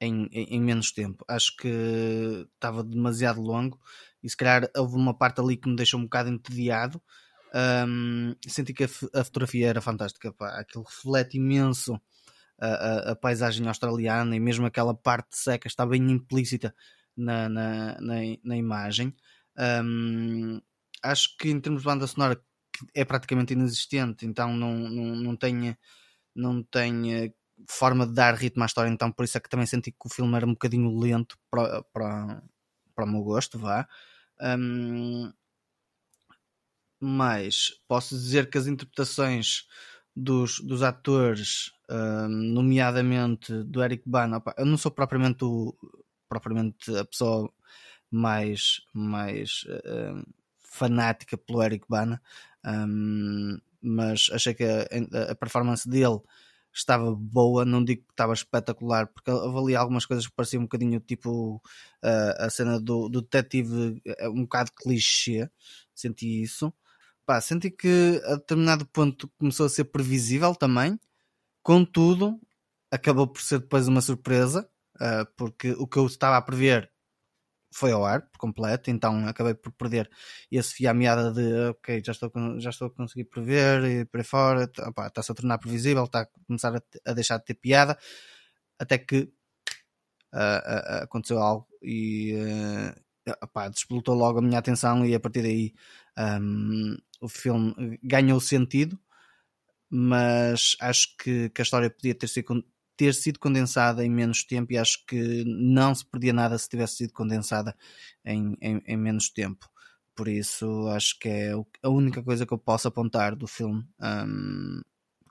em, 0.00 0.28
em, 0.32 0.56
em, 0.56 0.60
menos 0.60 0.90
tempo. 0.92 1.24
Acho 1.28 1.54
que 1.56 2.46
estava 2.54 2.82
demasiado 2.82 3.40
longo 3.40 3.78
e 4.22 4.28
se 4.28 4.36
calhar 4.36 4.70
houve 4.76 4.96
uma 4.96 5.16
parte 5.16 5.40
ali 5.40 5.56
que 5.56 5.68
me 5.68 5.76
deixou 5.76 6.00
um 6.00 6.04
bocado 6.04 6.30
entediado. 6.30 7.00
Um, 7.86 8.34
senti 8.46 8.72
que 8.72 8.84
a, 8.84 8.88
a, 9.14 9.24
fotografia 9.24 9.68
era 9.68 9.80
fantástica, 9.80 10.32
pá. 10.32 10.60
aquilo 10.60 10.84
reflete 10.84 11.36
imenso 11.36 12.00
a, 12.60 12.66
a, 12.66 13.10
a, 13.12 13.16
paisagem 13.16 13.66
australiana 13.66 14.36
e 14.36 14.40
mesmo 14.40 14.66
aquela 14.66 14.94
parte 14.94 15.36
seca 15.36 15.66
está 15.66 15.84
bem 15.84 16.10
implícita 16.10 16.74
na, 17.16 17.48
na, 17.48 18.00
na, 18.00 18.14
na 18.44 18.56
imagem. 18.56 19.14
Um, 19.84 20.60
acho 21.02 21.36
que 21.36 21.50
em 21.50 21.60
termos 21.60 21.82
de 21.82 21.86
banda 21.86 22.06
sonora 22.06 22.40
é 22.94 23.04
praticamente 23.04 23.52
inexistente, 23.52 24.24
então 24.24 24.56
não, 24.56 24.74
não, 24.76 25.16
não 25.16 25.36
não 26.34 26.62
tem 26.62 27.34
forma 27.68 28.06
de 28.06 28.14
dar 28.14 28.34
ritmo 28.34 28.62
à 28.62 28.66
história, 28.66 28.90
então 28.90 29.10
por 29.12 29.24
isso 29.24 29.36
é 29.36 29.40
que 29.40 29.48
também 29.48 29.66
senti 29.66 29.90
que 29.90 30.06
o 30.06 30.08
filme 30.08 30.34
era 30.36 30.46
um 30.46 30.52
bocadinho 30.52 30.98
lento 30.98 31.36
para, 31.50 31.82
para, 31.92 32.42
para 32.94 33.04
o 33.04 33.08
meu 33.08 33.22
gosto, 33.22 33.58
vá. 33.58 33.86
Um, 34.40 35.32
mas 37.00 37.72
posso 37.88 38.14
dizer 38.14 38.50
que 38.50 38.58
as 38.58 38.66
interpretações 38.66 39.66
dos, 40.14 40.60
dos 40.60 40.82
atores, 40.82 41.72
um, 41.90 42.28
nomeadamente 42.28 43.52
do 43.64 43.82
Eric 43.82 44.02
Bana, 44.06 44.42
eu 44.58 44.66
não 44.66 44.76
sou 44.76 44.90
propriamente, 44.90 45.44
o, 45.44 45.74
propriamente 46.28 46.94
a 46.96 47.04
pessoa 47.04 47.50
mais, 48.10 48.82
mais 48.92 49.64
um, 49.68 50.22
fanática 50.58 51.38
pelo 51.38 51.62
Eric 51.62 51.86
Bana, 51.88 52.20
mas 53.82 54.28
achei 54.32 54.54
que 54.54 54.64
a, 54.64 55.30
a 55.30 55.34
performance 55.34 55.88
dele 55.88 56.20
estava 56.72 57.14
boa, 57.14 57.64
não 57.64 57.84
digo 57.84 58.02
que 58.04 58.12
estava 58.12 58.32
espetacular, 58.32 59.06
porque 59.08 59.30
ali 59.30 59.74
algumas 59.76 60.06
coisas 60.06 60.26
que 60.26 60.32
pareciam 60.34 60.60
um 60.60 60.64
bocadinho 60.64 61.00
tipo 61.00 61.56
uh, 61.56 62.44
a 62.44 62.50
cena 62.50 62.80
do, 62.80 63.08
do 63.08 63.22
detetive, 63.22 64.00
um 64.32 64.42
bocado 64.42 64.72
clichê, 64.72 65.50
senti 65.94 66.42
isso. 66.42 66.72
pá, 67.26 67.40
senti 67.40 67.70
que 67.70 68.20
a 68.26 68.36
determinado 68.36 68.86
ponto 68.86 69.28
começou 69.38 69.66
a 69.66 69.68
ser 69.68 69.84
previsível 69.84 70.54
também, 70.54 70.98
contudo, 71.62 72.40
acabou 72.90 73.26
por 73.28 73.42
ser 73.42 73.60
depois 73.60 73.88
uma 73.88 74.00
surpresa, 74.00 74.68
uh, 74.96 75.26
porque 75.36 75.72
o 75.72 75.86
que 75.86 75.98
eu 75.98 76.06
estava 76.06 76.36
a 76.36 76.42
prever 76.42 76.90
foi 77.72 77.92
ao 77.92 78.04
ar 78.04 78.22
por 78.22 78.38
completo, 78.38 78.90
então 78.90 79.26
acabei 79.28 79.54
por 79.54 79.72
perder 79.72 80.10
esse 80.50 80.74
fio 80.74 80.90
à 80.90 80.94
meada 80.94 81.32
de 81.32 81.68
ok, 81.70 82.02
já 82.04 82.12
estou, 82.12 82.30
já 82.58 82.70
estou 82.70 82.88
a 82.88 82.90
conseguir 82.90 83.24
prever 83.24 83.84
e 83.84 84.04
por 84.04 84.18
aí 84.18 84.24
fora, 84.24 84.64
está-se 84.64 85.32
a 85.32 85.34
tornar 85.34 85.58
previsível, 85.58 86.04
está 86.04 86.22
a 86.22 86.26
começar 86.46 86.74
a, 86.74 86.82
a, 87.10 87.12
deixar 87.12 87.38
de 87.38 87.44
ter 87.44 87.54
piada, 87.54 87.96
até 88.78 88.98
que 88.98 89.32
uh, 90.34 90.36
uh, 90.36 91.02
aconteceu 91.04 91.38
algo 91.38 91.68
e 91.82 92.34
uh, 92.34 93.34
opá, 93.42 93.68
despolutou 93.68 94.14
logo 94.14 94.38
a 94.38 94.42
minha 94.42 94.58
atenção 94.58 95.04
e 95.06 95.14
a 95.14 95.20
partir 95.20 95.42
daí 95.42 95.74
um, 96.18 96.96
o 97.20 97.28
filme 97.28 97.98
ganhou 98.02 98.40
sentido, 98.40 98.98
mas 99.88 100.76
acho 100.80 101.16
que, 101.16 101.50
que 101.50 101.60
a 101.60 101.64
história 101.64 101.90
podia 101.90 102.14
ter 102.14 102.28
sido 102.28 102.64
ter 103.00 103.14
sido 103.14 103.38
condensada 103.38 104.04
em 104.04 104.10
menos 104.10 104.44
tempo 104.44 104.74
e 104.74 104.76
acho 104.76 105.06
que 105.06 105.42
não 105.46 105.94
se 105.94 106.04
perdia 106.04 106.34
nada 106.34 106.58
se 106.58 106.68
tivesse 106.68 106.96
sido 106.96 107.14
condensada 107.14 107.74
em, 108.22 108.54
em, 108.60 108.82
em 108.86 108.96
menos 108.98 109.30
tempo. 109.30 109.66
Por 110.14 110.28
isso, 110.28 110.86
acho 110.88 111.18
que 111.18 111.26
é 111.26 111.52
a 111.82 111.88
única 111.88 112.22
coisa 112.22 112.44
que 112.44 112.52
eu 112.52 112.58
posso 112.58 112.88
apontar 112.88 113.34
do 113.34 113.46
filme 113.46 113.82
um, 113.98 114.82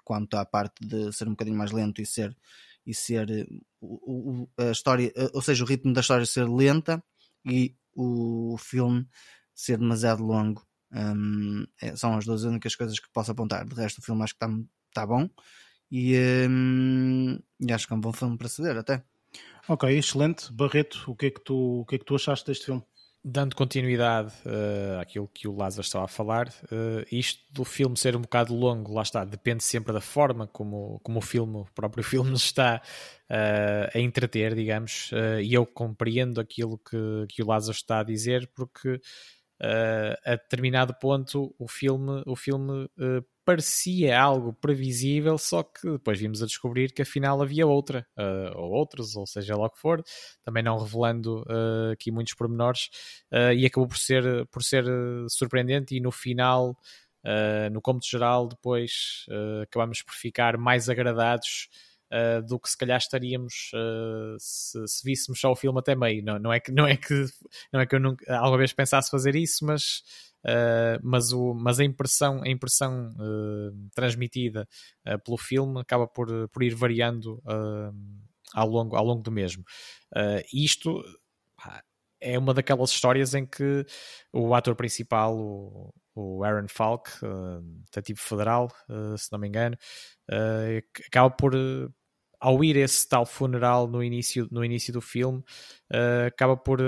quanto 0.04 0.36
à 0.36 0.44
parte 0.44 0.84
de 0.84 1.14
ser 1.14 1.28
um 1.28 1.32
bocadinho 1.32 1.60
mais 1.60 1.72
lento 1.72 2.02
e 2.02 2.08
ser 2.08 2.36
e 2.88 2.92
ser 2.92 3.30
o, 3.80 4.48
o, 4.48 4.50
a 4.58 4.72
história, 4.72 5.14
ou 5.32 5.42
seja, 5.44 5.64
o 5.64 5.68
ritmo 5.68 5.94
da 5.94 6.02
história 6.02 6.26
ser 6.26 6.50
lenta 6.50 7.04
e 7.46 7.76
o 7.94 8.58
filme 8.58 9.08
ser 9.54 9.78
demasiado 9.78 10.24
longo. 10.24 10.66
Um, 10.92 11.68
é, 11.80 11.96
são 11.96 12.18
as 12.18 12.26
duas 12.26 12.46
únicas 12.46 12.76
coisas 12.76 13.00
que 13.00 13.12
posso 13.14 13.30
apontar. 13.30 13.64
De 13.64 13.76
resto, 13.76 14.00
o 14.00 14.02
filme 14.02 14.24
acho 14.24 14.34
que 14.34 14.44
está 14.44 14.58
tá 14.92 15.06
bom 15.06 15.30
e, 15.92 16.16
um, 16.50 17.40
e 17.60 17.72
acho 17.72 17.88
que 17.88 17.94
é 17.94 17.96
um 17.96 18.02
bom 18.02 18.14
filme 18.14 18.38
para 18.38 18.48
se 18.48 18.62
ver 18.62 18.78
até. 18.78 19.04
Ok, 19.68 19.88
excelente. 19.90 20.52
Barreto, 20.52 21.04
o 21.08 21.16
que 21.16 21.28
é 21.28 21.30
que 21.32 21.42
tu, 21.42 21.82
o 21.82 21.86
que 21.86 21.96
é 21.96 22.00
que 22.00 22.06
tu 22.06 22.16
achaste 22.16 22.48
deste 22.48 22.66
filme? 22.66 22.84
Dando 23.24 23.54
continuidade 23.54 24.34
uh, 24.46 25.00
àquilo 25.00 25.28
que 25.28 25.46
o 25.48 25.56
Lázaro 25.56 25.86
estava 25.86 26.06
a 26.06 26.08
falar, 26.08 26.48
uh, 26.48 27.06
isto 27.12 27.44
do 27.52 27.66
filme 27.66 27.98
ser 27.98 28.16
um 28.16 28.22
bocado 28.22 28.56
longo, 28.56 28.94
lá 28.94 29.02
está, 29.02 29.26
depende 29.26 29.62
sempre 29.62 29.92
da 29.92 30.00
forma 30.00 30.48
como, 30.48 31.02
como 31.04 31.20
o 31.20 31.22
filme, 31.22 31.58
o 31.58 31.68
próprio 31.76 32.02
filme 32.06 32.32
nos 32.32 32.46
está 32.46 32.82
uh, 33.30 33.92
a 33.94 34.00
entreter, 34.00 34.56
digamos, 34.56 35.12
e 35.44 35.54
eu 35.54 35.66
compreendo 35.66 36.40
aquilo 36.40 36.78
que, 36.78 37.28
que 37.28 37.44
o 37.44 37.48
Lázaro 37.48 37.76
está 37.76 38.00
a 38.00 38.04
dizer, 38.04 38.50
porque 38.56 39.02
a 40.26 40.32
determinado 40.32 40.94
ponto 40.94 41.54
o 41.60 41.68
filme, 41.68 42.24
o 42.26 42.38
filme 42.38 42.90
parecia 43.50 44.22
algo 44.22 44.54
previsível, 44.54 45.36
só 45.36 45.64
que 45.64 45.94
depois 45.94 46.20
vimos 46.20 46.44
a 46.44 46.46
descobrir 46.46 46.92
que 46.94 47.02
afinal 47.02 47.42
havia 47.42 47.66
outra, 47.66 48.06
uh, 48.16 48.56
ou 48.56 48.74
outros, 48.74 49.16
ou 49.16 49.26
seja 49.26 49.58
lá 49.58 49.66
o 49.66 49.70
que 49.72 49.80
for, 49.80 50.04
também 50.44 50.62
não 50.62 50.78
revelando 50.78 51.42
uh, 51.48 51.92
aqui 51.92 52.12
muitos 52.12 52.36
pormenores, 52.36 52.92
uh, 53.34 53.52
e 53.52 53.66
acabou 53.66 53.88
por 53.88 53.98
ser, 53.98 54.46
por 54.52 54.62
ser 54.62 54.86
surpreendente. 55.30 55.96
E 55.96 56.00
no 56.00 56.12
final, 56.12 56.78
no 57.72 57.82
cômodo 57.82 58.06
geral, 58.06 58.48
depois 58.48 59.26
acabamos 59.64 60.04
por 60.04 60.14
ficar 60.14 60.56
mais 60.56 60.88
agradados. 60.88 61.68
Uh, 62.12 62.42
do 62.42 62.60
que 62.60 62.68
se 62.68 62.76
calhar 62.76 62.98
estaríamos 62.98 63.70
uh, 63.76 64.36
se, 64.40 64.84
se, 64.88 65.06
víssemos 65.06 65.40
só 65.40 65.52
o 65.52 65.56
filme 65.56 65.78
até 65.78 65.96
meio. 65.96 66.24
Não, 66.24 66.40
não, 66.40 66.52
é 66.52 66.60
que, 66.60 66.72
não, 66.72 66.88
é 66.88 66.98
que, 66.98 67.14
não 67.72 67.80
é 67.80 67.86
que 67.86 67.94
eu 67.94 68.00
nunca, 68.00 68.36
alguma 68.36 68.58
vez 68.58 68.74
pensasse 68.74 69.12
fazer 69.12 69.36
isso, 69.36 69.64
mas 69.64 70.02
Uh, 70.46 71.00
mas, 71.04 71.34
o, 71.34 71.54
mas 71.54 71.80
a 71.80 71.84
impressão, 71.84 72.42
a 72.42 72.50
impressão 72.50 73.10
uh, 73.10 73.90
transmitida 73.94 74.68
uh, 75.08 75.20
pelo 75.20 75.38
filme 75.38 75.82
acaba 75.82 76.08
por, 76.08 76.28
por 76.50 76.64
ir 76.64 76.74
variando 76.74 77.42
ao, 78.54 78.68
longo, 78.68 78.96
ao 78.96 79.04
longo 79.04 79.22
do 79.22 79.32
mesmo. 79.32 79.64
isto 80.54 81.04
é 82.22 82.38
uma 82.38 82.54
daquelas 82.54 82.90
histórias 82.90 83.34
em 83.34 83.46
que 83.46 83.86
o 84.34 84.54
ator 84.54 84.76
principal, 84.76 85.38
o, 85.38 85.94
o 86.16 86.44
Aaron 86.44 86.68
Falk, 86.68 87.10
detetive 87.86 88.20
federal, 88.20 88.70
se 89.18 89.32
não 89.32 89.40
me 89.40 89.48
engano, 89.48 89.78
acaba 91.08 91.30
por 91.30 91.54
ao 92.42 92.64
ir 92.64 92.78
esse 92.78 93.08
tal 93.08 93.26
funeral 93.26 93.88
no 93.88 94.02
início, 94.02 94.48
no 94.52 94.64
início 94.64 94.94
do 94.94 95.02
filme, 95.02 95.44
acaba 96.28 96.58
por 96.58 96.82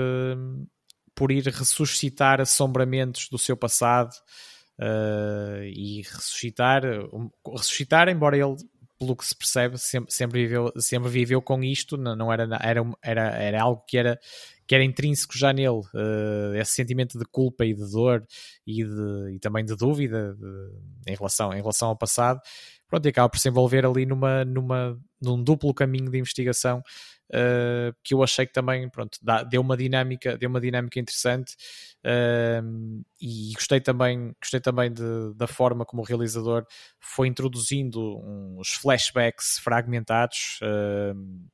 por 1.14 1.30
ir 1.30 1.44
ressuscitar 1.46 2.40
assombramentos 2.40 3.28
do 3.28 3.38
seu 3.38 3.56
passado 3.56 4.12
uh, 4.78 5.64
e 5.64 6.02
ressuscitar, 6.02 6.84
um, 7.12 7.30
ressuscitar, 7.54 8.08
embora 8.08 8.36
ele, 8.36 8.56
pelo 8.98 9.16
que 9.16 9.26
se 9.26 9.36
percebe, 9.36 9.78
sempre, 9.78 10.12
sempre, 10.12 10.42
viveu, 10.42 10.72
sempre 10.78 11.10
viveu 11.10 11.42
com 11.42 11.62
isto, 11.62 11.96
não, 11.96 12.14
não 12.16 12.32
era, 12.32 12.44
era, 12.62 12.82
era, 13.02 13.22
era 13.36 13.62
algo 13.62 13.84
que 13.86 13.98
era, 13.98 14.18
que 14.66 14.74
era 14.74 14.84
intrínseco 14.84 15.36
já 15.36 15.52
nele, 15.52 15.80
uh, 15.94 16.54
esse 16.54 16.72
sentimento 16.72 17.18
de 17.18 17.24
culpa 17.24 17.64
e 17.64 17.74
de 17.74 17.90
dor 17.90 18.24
e, 18.66 18.84
de, 18.84 19.34
e 19.34 19.38
também 19.38 19.64
de 19.64 19.76
dúvida 19.76 20.34
de, 20.34 21.10
em, 21.12 21.16
relação, 21.16 21.52
em 21.52 21.60
relação 21.60 21.88
ao 21.88 21.96
passado, 21.98 22.40
pronto, 22.88 23.04
e 23.06 23.08
acaba 23.08 23.28
por 23.28 23.38
se 23.38 23.48
envolver 23.48 23.84
ali 23.84 24.06
numa, 24.06 24.44
numa, 24.44 24.98
num 25.20 25.42
duplo 25.42 25.74
caminho 25.74 26.10
de 26.10 26.18
investigação 26.18 26.82
uh, 27.32 27.94
que 28.02 28.14
eu 28.14 28.22
achei 28.22 28.46
que 28.46 28.52
também 28.52 28.88
pronto, 28.88 29.18
dá, 29.22 29.42
deu 29.42 29.60
uma 29.60 29.76
dinâmica, 29.76 30.36
deu 30.36 30.48
uma 30.48 30.60
dinâmica 30.60 31.00
interessante 31.00 31.54
uh, 32.04 33.04
e 33.20 33.52
gostei 33.54 33.80
também, 33.80 34.34
gostei 34.40 34.60
também 34.60 34.92
de, 34.92 35.34
da 35.34 35.46
forma 35.46 35.84
como 35.84 36.02
o 36.02 36.04
realizador 36.04 36.66
foi 37.00 37.28
introduzindo 37.28 38.18
uns 38.58 38.74
flashbacks 38.74 39.58
fragmentados. 39.58 40.58
Uh, 40.62 41.52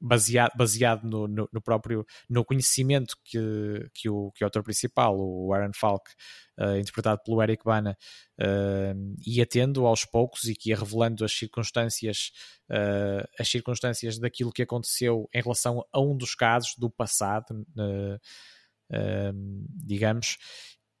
baseado, 0.00 0.52
baseado 0.56 1.04
no, 1.04 1.26
no, 1.26 1.48
no, 1.52 1.60
próprio 1.60 2.06
no 2.28 2.44
conhecimento 2.44 3.16
que, 3.24 3.38
que, 3.94 4.08
o, 4.08 4.30
que 4.32 4.44
o 4.44 4.46
autor 4.46 4.62
principal, 4.62 5.16
o 5.18 5.52
Aaron 5.52 5.72
Falk, 5.74 6.10
uh, 6.58 6.76
interpretado 6.76 7.22
pelo 7.24 7.42
Eric 7.42 7.64
Bana, 7.64 7.96
uh, 8.40 9.14
ia 9.26 9.46
tendo 9.46 9.86
aos 9.86 10.04
poucos 10.04 10.44
e 10.44 10.54
que 10.54 10.70
ia 10.70 10.76
revelando 10.76 11.24
as 11.24 11.32
circunstâncias, 11.32 12.30
uh, 12.70 13.26
as 13.38 13.48
circunstâncias 13.48 14.18
daquilo 14.18 14.52
que 14.52 14.62
aconteceu 14.62 15.28
em 15.34 15.42
relação 15.42 15.84
a 15.92 16.00
um 16.00 16.16
dos 16.16 16.34
casos 16.34 16.74
do 16.76 16.90
passado, 16.90 17.66
digamos, 19.84 20.36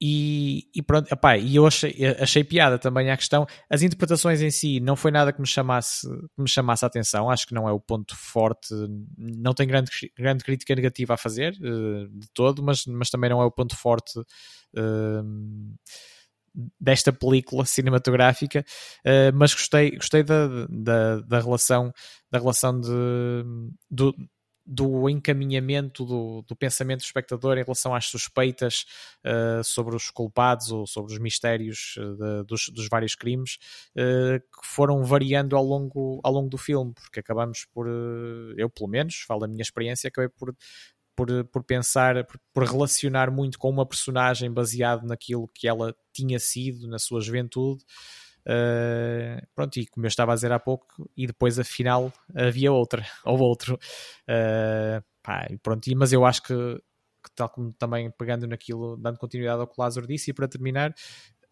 e, 0.00 0.68
e 0.74 0.82
pronto, 0.82 1.10
epá, 1.10 1.38
e 1.38 1.56
eu 1.56 1.66
achei, 1.66 1.94
achei 2.20 2.44
piada 2.44 2.78
também 2.78 3.10
a 3.10 3.16
questão. 3.16 3.46
As 3.70 3.82
interpretações 3.82 4.42
em 4.42 4.50
si 4.50 4.78
não 4.78 4.94
foi 4.94 5.10
nada 5.10 5.32
que 5.32 5.40
me 5.40 5.46
chamasse, 5.46 6.06
que 6.06 6.42
me 6.42 6.48
chamasse 6.48 6.84
a 6.84 6.88
atenção, 6.88 7.30
acho 7.30 7.46
que 7.46 7.54
não 7.54 7.68
é 7.68 7.72
o 7.72 7.80
ponto 7.80 8.14
forte, 8.16 8.74
não 9.16 9.54
tem 9.54 9.66
grande, 9.66 9.90
grande 10.16 10.44
crítica 10.44 10.74
negativa 10.74 11.14
a 11.14 11.16
fazer 11.16 11.54
uh, 11.54 12.08
de 12.08 12.28
todo, 12.34 12.62
mas, 12.62 12.84
mas 12.86 13.08
também 13.08 13.30
não 13.30 13.40
é 13.40 13.44
o 13.44 13.50
ponto 13.50 13.74
forte 13.74 14.18
uh, 14.18 15.74
desta 16.78 17.12
película 17.12 17.64
cinematográfica. 17.64 18.64
Uh, 19.00 19.32
mas 19.34 19.54
gostei, 19.54 19.92
gostei 19.92 20.22
da, 20.22 20.66
da, 20.68 21.20
da 21.20 21.40
relação, 21.40 21.90
da 22.30 22.38
relação 22.38 22.78
de, 22.78 22.90
do, 23.90 24.14
do 24.66 25.08
encaminhamento 25.08 26.04
do, 26.04 26.42
do, 26.42 26.56
pensamento 26.56 27.00
do 27.00 27.04
espectador 27.04 27.56
em 27.56 27.62
relação 27.62 27.94
às 27.94 28.06
suspeitas 28.06 28.84
uh, 29.24 29.62
sobre 29.62 29.94
os 29.94 30.10
culpados 30.10 30.72
ou 30.72 30.86
sobre 30.86 31.12
os 31.12 31.18
mistérios 31.20 31.94
uh, 31.98 32.16
de, 32.16 32.44
dos, 32.44 32.68
dos, 32.70 32.88
vários 32.88 33.14
crimes 33.14 33.58
uh, 33.92 34.40
que 34.40 34.66
foram 34.66 35.04
variando 35.04 35.56
ao 35.56 35.64
longo, 35.64 36.20
ao 36.24 36.32
longo 36.32 36.48
do 36.48 36.58
filme, 36.58 36.92
porque 36.94 37.20
acabamos 37.20 37.66
por, 37.72 37.86
eu 38.56 38.68
pelo 38.68 38.88
menos, 38.88 39.24
falo 39.26 39.40
da 39.40 39.48
minha 39.48 39.62
experiência, 39.62 40.08
acabei 40.08 40.28
por, 40.28 40.54
por, 41.14 41.44
por 41.44 41.62
pensar, 41.62 42.24
por, 42.26 42.40
por, 42.52 42.64
relacionar 42.64 43.30
muito 43.30 43.58
com 43.58 43.70
uma 43.70 43.86
personagem 43.86 44.52
baseado 44.52 45.06
naquilo 45.06 45.48
que 45.54 45.68
ela 45.68 45.94
tinha 46.12 46.38
sido 46.38 46.88
na 46.88 46.98
sua 46.98 47.20
juventude. 47.20 47.84
Uh, 48.46 49.44
pronto, 49.56 49.76
e 49.76 49.86
como 49.86 50.06
eu 50.06 50.08
estava 50.08 50.30
a 50.30 50.34
dizer 50.36 50.52
há 50.52 50.58
pouco, 50.58 51.10
e 51.16 51.26
depois 51.26 51.58
afinal 51.58 52.12
havia 52.34 52.70
outra, 52.72 53.04
ou 53.24 53.38
outro. 53.40 53.74
Uh, 54.28 55.02
pá, 55.22 55.48
pronto, 55.62 55.90
mas 55.96 56.12
eu 56.12 56.24
acho 56.24 56.42
que, 56.42 56.54
que, 56.54 57.30
tal 57.34 57.48
como 57.48 57.72
também 57.72 58.10
pegando 58.12 58.46
naquilo, 58.46 58.96
dando 58.96 59.18
continuidade 59.18 59.60
ao 59.60 59.66
que 59.66 59.74
o 59.76 59.82
Lázaro 59.82 60.06
disse, 60.06 60.30
e 60.30 60.34
para 60.34 60.46
terminar, 60.46 60.94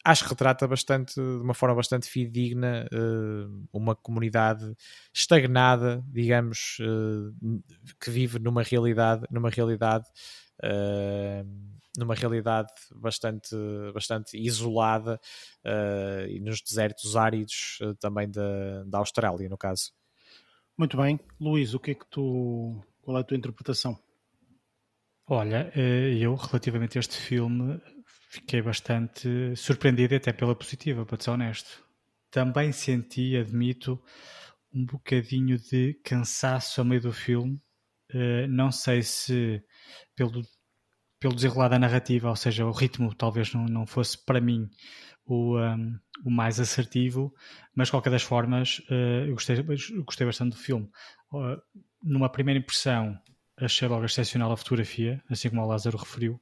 acho 0.05 0.23
que 0.23 0.31
retrata 0.31 0.69
bastante, 0.69 1.15
de 1.15 1.43
uma 1.43 1.55
forma 1.55 1.75
bastante 1.75 2.09
fidedigna, 2.09 2.87
uh, 2.93 3.67
uma 3.73 3.97
comunidade 3.97 4.73
estagnada, 5.13 6.01
digamos, 6.07 6.79
que 8.01 8.11
vive 8.11 8.39
numa 8.39 8.63
realidade, 8.63 9.27
numa 9.33 9.51
realidade 9.51 10.07
numa 11.97 12.15
realidade 12.15 12.73
bastante, 12.95 13.55
bastante 13.93 14.37
isolada 14.37 15.21
uh, 15.65 16.27
e 16.29 16.41
nos 16.41 16.61
desertos 16.61 17.17
áridos 17.17 17.79
uh, 17.83 17.95
também 17.97 18.31
da, 18.31 18.85
da 18.85 18.99
Austrália, 18.99 19.49
no 19.49 19.57
caso. 19.57 19.93
Muito 20.77 20.97
bem. 20.97 21.21
Luís, 21.41 21.73
o 21.73 21.79
que 21.79 21.93
é 21.93 21.95
que 21.95 22.07
tu. 22.11 22.83
Qual 23.01 23.17
é 23.17 23.21
a 23.21 23.25
tua 23.25 23.37
interpretação? 23.37 23.97
Olha, 25.27 25.71
eh, 25.75 26.19
eu 26.19 26.35
relativamente 26.35 26.99
a 26.99 27.01
este 27.01 27.17
filme 27.17 27.81
fiquei 28.29 28.61
bastante 28.61 29.55
surpreendido, 29.57 30.17
até 30.17 30.33
pela 30.33 30.55
positiva, 30.55 31.07
para 31.07 31.23
ser 31.23 31.31
honesto. 31.31 31.83
Também 32.31 32.73
senti, 32.73 33.37
admito, 33.37 34.03
um 34.73 34.85
bocadinho 34.85 35.57
de 35.59 35.95
cansaço 36.05 36.81
a 36.81 36.85
meio 36.85 37.01
do 37.01 37.13
filme. 37.13 37.61
Não 38.49 38.71
sei 38.71 39.03
se 39.03 39.63
pelo, 40.15 40.43
pelo 41.25 41.35
desenrolar 41.35 41.69
da 41.69 41.79
narrativa, 41.79 42.29
ou 42.29 42.37
seja, 42.37 42.67
o 42.67 42.71
ritmo 42.71 43.15
talvez 43.15 43.55
não, 43.55 43.65
não 43.65 43.87
fosse 43.87 44.23
para 44.27 44.43
mim 44.43 44.69
o, 45.25 45.59
um, 45.59 45.99
o 46.23 46.31
mais 46.31 46.61
assertivo, 46.61 47.35
mas 47.75 47.89
de 47.89 47.93
qualquer 47.93 48.11
das 48.11 48.23
formas 48.23 48.81
uh, 48.91 49.25
eu, 49.27 49.33
gostei, 49.33 49.57
eu 49.57 50.05
gostei 50.05 50.27
bastante 50.27 50.51
do 50.51 50.59
filme. 50.59 50.87
Uh, 51.33 51.57
numa 52.03 52.29
primeira 52.29 52.61
impressão, 52.61 53.19
achei 53.57 53.89
logo 53.89 54.05
excepcional 54.05 54.53
a 54.53 54.57
fotografia, 54.59 55.25
assim 55.31 55.49
como 55.49 55.63
o 55.63 55.67
Lázaro 55.67 55.97
referiu. 55.97 56.39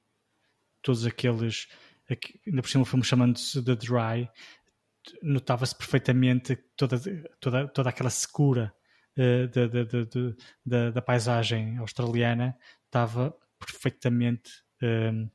Todos 0.82 1.06
aqueles, 1.06 1.68
aqui, 2.10 2.40
ainda 2.44 2.60
por 2.60 2.68
cima 2.68 2.82
o 2.82 2.84
filme 2.84 3.04
chamando-se 3.04 3.64
The 3.64 3.76
Dry, 3.76 4.28
notava-se 5.22 5.78
perfeitamente 5.78 6.56
toda, 6.76 7.00
toda, 7.38 7.68
toda 7.68 7.88
aquela 7.88 8.10
secura 8.10 8.74
uh, 9.16 9.46
da, 9.46 9.66
da, 9.68 9.84
da, 10.66 10.90
da, 10.90 11.02
paisagem 11.02 11.78
australiana, 11.78 12.58
estava 12.88 13.32
perfeitamente 13.60 14.50
uh, 14.82 15.30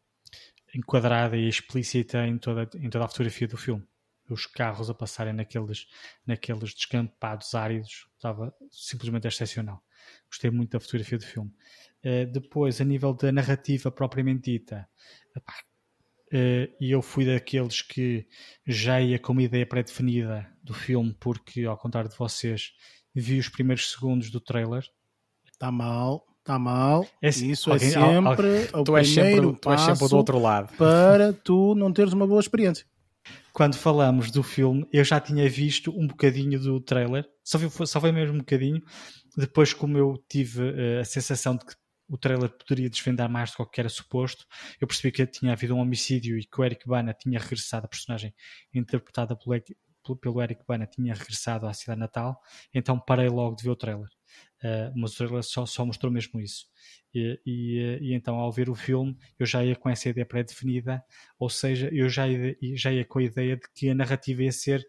enquadrada 0.76 1.38
e 1.38 1.48
explícita 1.48 2.26
em 2.28 2.38
toda, 2.38 2.70
em 2.76 2.90
toda 2.90 3.06
a 3.06 3.08
fotografia 3.08 3.48
do 3.48 3.58
filme. 3.58 3.86
Os 4.30 4.46
carros 4.46 4.90
a 4.90 4.94
passarem 4.94 5.34
naqueles, 5.34 5.88
naqueles 6.26 6.74
descampados 6.74 7.56
áridos 7.56 8.08
estava 8.16 8.54
simplesmente 8.70 9.28
excepcional. 9.28 9.82
Gostei 10.30 10.52
muito 10.52 10.72
da 10.72 10.80
fotografia 10.80 11.18
do 11.18 11.26
filme. 11.26 11.52
Uh, 12.04 12.32
depois, 12.32 12.82
a 12.82 12.84
nível 12.84 13.14
da 13.14 13.32
narrativa 13.32 13.90
propriamente 13.92 14.52
dita, 14.52 14.88
Uh, 16.28 16.68
e 16.82 16.92
eu 16.92 17.02
fui 17.02 17.26
daqueles 17.26 17.82
que 17.82 18.28
já 18.66 19.00
ia 19.00 19.18
com 19.18 19.32
uma 19.32 19.44
ideia 19.44 19.66
pré-definida 19.66 20.46
do 20.62 20.74
filme, 20.74 21.16
porque, 21.18 21.64
ao 21.64 21.78
contrário 21.78 22.10
de 22.10 22.18
vocês, 22.18 22.74
vi 23.16 23.40
os 23.40 23.48
primeiros 23.48 23.90
segundos 23.92 24.30
do 24.30 24.42
trailer. 24.42 24.86
Está 25.46 25.72
mal, 25.72 26.27
está 26.48 26.58
mal. 26.58 27.06
É, 27.22 27.28
Isso 27.28 27.72
é 27.74 27.80
sempre 27.80 28.70
o 28.74 28.84
tu 28.84 28.94
primeiro 28.94 29.06
sempre, 29.06 29.60
tu 29.62 29.72
és 29.72 29.82
sempre 29.82 30.08
do 30.08 30.16
outro 30.16 30.40
lado. 30.40 30.74
para 30.78 31.34
tu 31.34 31.76
não 31.76 31.92
teres 31.92 32.14
uma 32.14 32.26
boa 32.26 32.40
experiência. 32.40 32.86
Quando 33.52 33.76
falamos 33.76 34.32
do 34.32 34.42
filme, 34.42 34.88
eu 34.94 35.04
já 35.04 35.20
tinha 35.20 35.50
visto 35.50 35.92
um 35.92 36.08
bocadinho 36.08 36.60
do 36.60 36.80
trailer, 36.80 37.28
só 37.44 37.58
vi, 37.58 37.70
só 37.86 38.00
foi 38.00 38.12
mesmo 38.12 38.36
um 38.36 38.40
bocadinho. 38.40 38.82
Depois, 39.36 39.74
como 39.74 39.98
eu 39.98 40.24
tive 40.30 40.62
uh, 40.62 41.02
a 41.02 41.06
sensação 41.06 41.56
de 41.56 41.66
que 41.66 41.74
o 42.10 42.18
trailer 42.18 42.50
poderia 42.50 42.90
desvendar 42.90 43.30
mais 43.30 43.52
do 43.52 43.66
que 43.66 43.82
era 43.82 43.90
suposto. 43.90 44.46
Eu 44.80 44.88
percebi 44.88 45.12
que 45.12 45.26
tinha 45.28 45.52
havido 45.52 45.76
um 45.76 45.80
homicídio 45.80 46.40
e 46.40 46.46
que 46.46 46.62
o 46.62 46.64
Eric 46.64 46.88
Bana 46.88 47.14
tinha 47.14 47.38
regressado, 47.38 47.86
a 47.86 47.90
personagem 47.90 48.34
interpretada 48.74 49.36
pelo, 49.36 50.16
pelo 50.16 50.42
Eric 50.42 50.64
Bana 50.66 50.88
tinha 50.88 51.14
regressado 51.14 51.68
à 51.68 51.74
cidade 51.74 52.00
natal, 52.00 52.40
então 52.74 52.98
parei 52.98 53.28
logo 53.28 53.58
de 53.58 53.64
ver 53.64 53.72
o 53.72 53.76
trailer. 53.76 54.08
Uh, 54.64 54.92
mas 54.96 55.14
o 55.14 55.18
trailer 55.18 55.44
só, 55.44 55.66
só, 55.66 55.86
mostrou 55.86 56.12
mesmo 56.12 56.40
isso. 56.40 56.66
E, 57.14 57.40
e, 57.46 58.00
e, 58.02 58.14
então, 58.14 58.36
ao 58.36 58.52
ver 58.52 58.70
o 58.70 58.76
filme, 58.76 59.16
eu 59.38 59.46
já 59.46 59.64
ia 59.64 59.76
com 59.76 59.90
essa 59.90 60.10
ideia 60.10 60.26
pré-definida, 60.26 61.04
ou 61.38 61.50
seja, 61.50 61.90
eu 61.94 62.10
já 62.10 62.28
ia, 62.28 62.56
já 62.76 62.92
ia 62.92 63.06
com 63.06 63.20
a 63.20 63.24
ideia 63.24 63.56
de 63.56 63.68
que 63.74 63.90
a 63.90 63.96
narrativa 63.96 64.44
ia 64.44 64.52
ser 64.52 64.86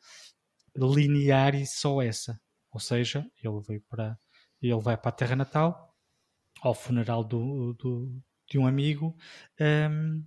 linear 0.77 1.55
e 1.55 1.67
só 1.67 2.01
essa. 2.03 2.41
Ou 2.71 2.81
seja, 2.81 3.27
ele 3.43 3.61
veio 3.67 3.83
para 3.89 4.19
ele 4.61 4.81
vai 4.81 4.97
para 4.97 5.11
a 5.11 5.13
terra 5.13 5.37
natal, 5.37 5.95
ao 6.61 6.75
funeral 6.75 7.23
do, 7.23 7.75
do 7.75 8.23
de 8.49 8.59
um 8.59 8.67
amigo. 8.67 9.17
Um, 9.61 10.25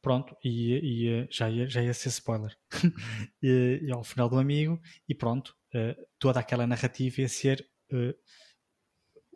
pronto, 0.00 0.36
e, 0.42 0.74
e, 0.74 1.28
já, 1.30 1.50
ia, 1.50 1.68
já 1.68 1.82
ia 1.82 1.92
ser 1.92 2.08
spoiler. 2.08 2.56
e, 3.42 3.80
e, 3.82 3.92
ao 3.92 4.04
final 4.04 4.28
do 4.28 4.38
amigo, 4.38 4.80
e 5.08 5.14
pronto, 5.14 5.54
uh, 5.74 6.06
toda 6.18 6.40
aquela 6.40 6.66
narrativa 6.66 7.20
ia 7.20 7.28
ser 7.28 7.68
uh, 7.92 8.14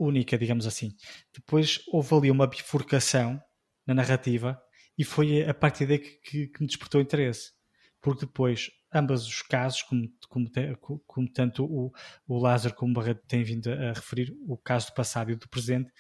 única, 0.01 0.39
digamos 0.39 0.67
assim. 0.67 0.97
Depois 1.33 1.81
houve 1.89 2.15
ali 2.15 2.31
uma 2.31 2.47
bifurcação 2.47 3.41
na 3.87 3.95
narrativa, 3.95 4.61
e 4.97 5.05
foi 5.05 5.43
a 5.45 5.55
partir 5.55 5.87
daí 5.87 5.99
que, 5.99 6.19
que, 6.21 6.47
que 6.49 6.61
me 6.61 6.67
despertou 6.67 7.01
interesse. 7.01 7.53
Porque 8.01 8.27
depois, 8.27 8.71
ambos 8.93 9.27
os 9.27 9.43
casos, 9.43 9.83
como, 9.83 10.09
como, 10.29 10.51
como 11.07 11.33
tanto 11.33 11.65
o, 11.65 11.93
o 12.27 12.39
Lázaro 12.39 12.75
como 12.75 12.93
o 12.93 12.95
Barreto 12.95 13.23
têm 13.27 13.43
vindo 13.43 13.71
a 13.71 13.93
referir, 13.93 14.35
o 14.47 14.57
caso 14.57 14.89
do 14.89 14.95
passado 14.95 15.31
e 15.31 15.37
do 15.37 15.49
presente, 15.49 15.91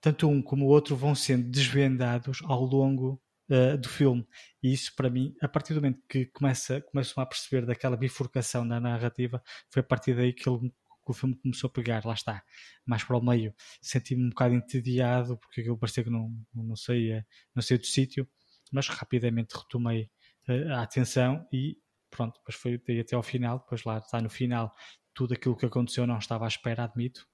tanto 0.00 0.28
um 0.28 0.42
como 0.42 0.66
o 0.66 0.68
outro 0.68 0.96
vão 0.96 1.14
sendo 1.14 1.50
desvendados 1.50 2.40
ao 2.44 2.64
longo 2.64 3.20
uh, 3.50 3.76
do 3.76 3.88
filme. 3.88 4.26
E 4.62 4.72
isso, 4.72 4.94
para 4.96 5.10
mim, 5.10 5.34
a 5.42 5.48
partir 5.48 5.74
do 5.74 5.80
momento 5.80 6.02
que 6.08 6.26
começa, 6.26 6.82
a 7.16 7.26
perceber 7.26 7.66
daquela 7.66 7.96
bifurcação 7.96 8.64
na 8.64 8.80
narrativa, 8.80 9.42
foi 9.70 9.80
a 9.80 9.84
partir 9.84 10.14
daí 10.14 10.32
que, 10.32 10.48
ele, 10.48 10.72
o 11.10 11.14
filme 11.14 11.36
começou 11.36 11.68
a 11.68 11.72
pegar. 11.72 12.04
Lá 12.04 12.14
está, 12.14 12.42
mais 12.86 13.04
para 13.04 13.16
o 13.16 13.24
meio. 13.24 13.54
Senti-me 13.80 14.24
um 14.24 14.28
bocado 14.30 14.54
entediado, 14.54 15.36
porque 15.38 15.60
aquilo 15.60 15.78
parecia 15.78 16.04
que 16.04 16.10
não, 16.10 16.32
não, 16.54 16.76
saía, 16.76 17.26
não 17.54 17.62
saía 17.62 17.78
do 17.78 17.86
sítio, 17.86 18.28
mas 18.72 18.88
rapidamente 18.88 19.56
retomei 19.56 20.10
uh, 20.48 20.72
a 20.74 20.82
atenção 20.82 21.46
e 21.52 21.78
pronto, 22.10 22.38
depois 22.38 22.56
foi 22.56 22.82
daí 22.86 23.00
até 23.00 23.16
ao 23.16 23.22
final. 23.22 23.58
Depois 23.58 23.84
lá 23.84 23.98
está 23.98 24.20
no 24.20 24.30
final, 24.30 24.74
tudo 25.14 25.34
aquilo 25.34 25.56
que 25.56 25.66
aconteceu 25.66 26.06
não 26.06 26.18
estava 26.18 26.44
à 26.44 26.48
espera, 26.48 26.84
admito. 26.84 27.26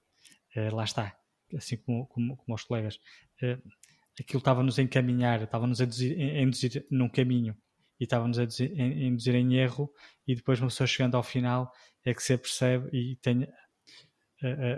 Uh, 0.55 0.73
lá 0.75 0.83
está, 0.83 1.15
assim 1.55 1.77
como, 1.77 2.07
como, 2.07 2.37
como 2.37 2.55
os 2.55 2.63
colegas, 2.63 2.95
uh, 3.43 3.61
aquilo 4.19 4.39
estava-nos 4.39 4.79
a 4.79 4.81
encaminhar, 4.81 5.41
estava-nos 5.43 5.79
a 5.79 5.83
induzir, 5.83 6.17
a 6.19 6.41
induzir 6.41 6.87
num 6.89 7.09
caminho 7.09 7.55
e 7.99 8.03
estava-nos 8.03 8.39
a 8.39 8.43
induzir, 8.43 8.71
a 8.79 8.83
induzir 8.83 9.35
em 9.35 9.55
erro 9.55 9.91
e 10.27 10.35
depois 10.35 10.59
uma 10.59 10.67
pessoa 10.67 10.87
chegando 10.87 11.15
ao 11.15 11.23
final 11.23 11.71
é 12.03 12.13
que 12.13 12.23
se 12.23 12.37
percebe 12.37 12.89
e 12.93 13.15
tem 13.17 13.47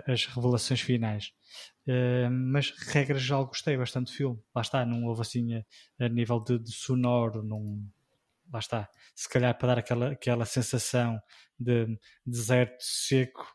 as 0.06 0.26
revelações 0.26 0.80
finais. 0.80 1.32
Uh, 1.86 2.30
mas 2.30 2.70
regra 2.70 3.18
já 3.18 3.36
gostei 3.42 3.76
bastante 3.76 4.12
do 4.12 4.16
filme. 4.16 4.38
Lá 4.54 4.62
está, 4.62 4.84
não 4.84 5.04
houve 5.04 5.22
assim 5.22 5.54
a, 5.54 5.64
a 6.04 6.08
nível 6.08 6.40
de, 6.40 6.58
de, 6.58 6.72
sonoro, 6.72 7.42
não, 7.42 7.82
lá 8.52 8.58
está. 8.58 8.88
Se 9.14 9.28
calhar 9.28 9.56
para 9.56 9.68
dar 9.68 9.78
aquela, 9.78 10.12
aquela 10.12 10.44
sensação 10.44 11.20
de 11.58 11.98
deserto 12.24 12.80
seco, 12.80 13.46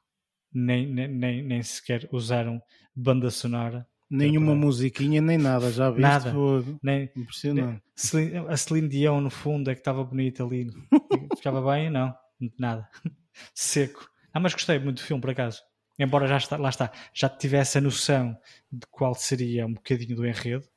nem, 0.54 0.86
nem, 0.88 1.44
nem 1.44 1.64
sequer 1.64 2.08
usaram 2.12 2.62
banda 2.96 3.30
sonora. 3.30 3.88
Nenhuma 4.10 4.52
para... 4.52 4.56
musiquinha, 4.56 5.22
nem 5.22 5.38
nada, 5.38 5.72
já 5.72 5.90
viste? 5.90 6.02
Nada. 6.02 6.34
Nem, 6.82 7.10
Impressionante. 7.16 7.82
Nem, 8.14 8.38
a 8.48 8.56
Celine 8.56 8.88
Dion 8.88 9.20
no 9.20 9.32
fundo 9.32 9.70
é 9.70 9.74
que 9.74 9.82
estava 9.82 10.04
bonita 10.04 10.44
ali. 10.44 10.68
Ficava 11.36 11.62
bem? 11.74 11.90
Não, 11.90 12.14
nada. 12.60 12.88
Seco. 13.54 14.08
Ah, 14.34 14.40
mas 14.40 14.54
gostei 14.54 14.78
muito 14.78 14.98
do 14.98 15.06
filme, 15.06 15.22
por 15.22 15.32
acaso. 15.32 15.62
Embora 15.98 16.28
já 16.28 16.38
está, 16.38 16.58
lá 16.58 16.70
está, 16.70 16.92
já 17.14 17.30
tivesse 17.30 17.78
a 17.78 17.82
noção 17.82 18.38
de 18.72 18.86
qual 18.92 19.16
seria 19.16 19.66
um 19.66 19.74
bocadinho 19.74 20.16
do 20.16 20.26
enredo, 20.26 20.68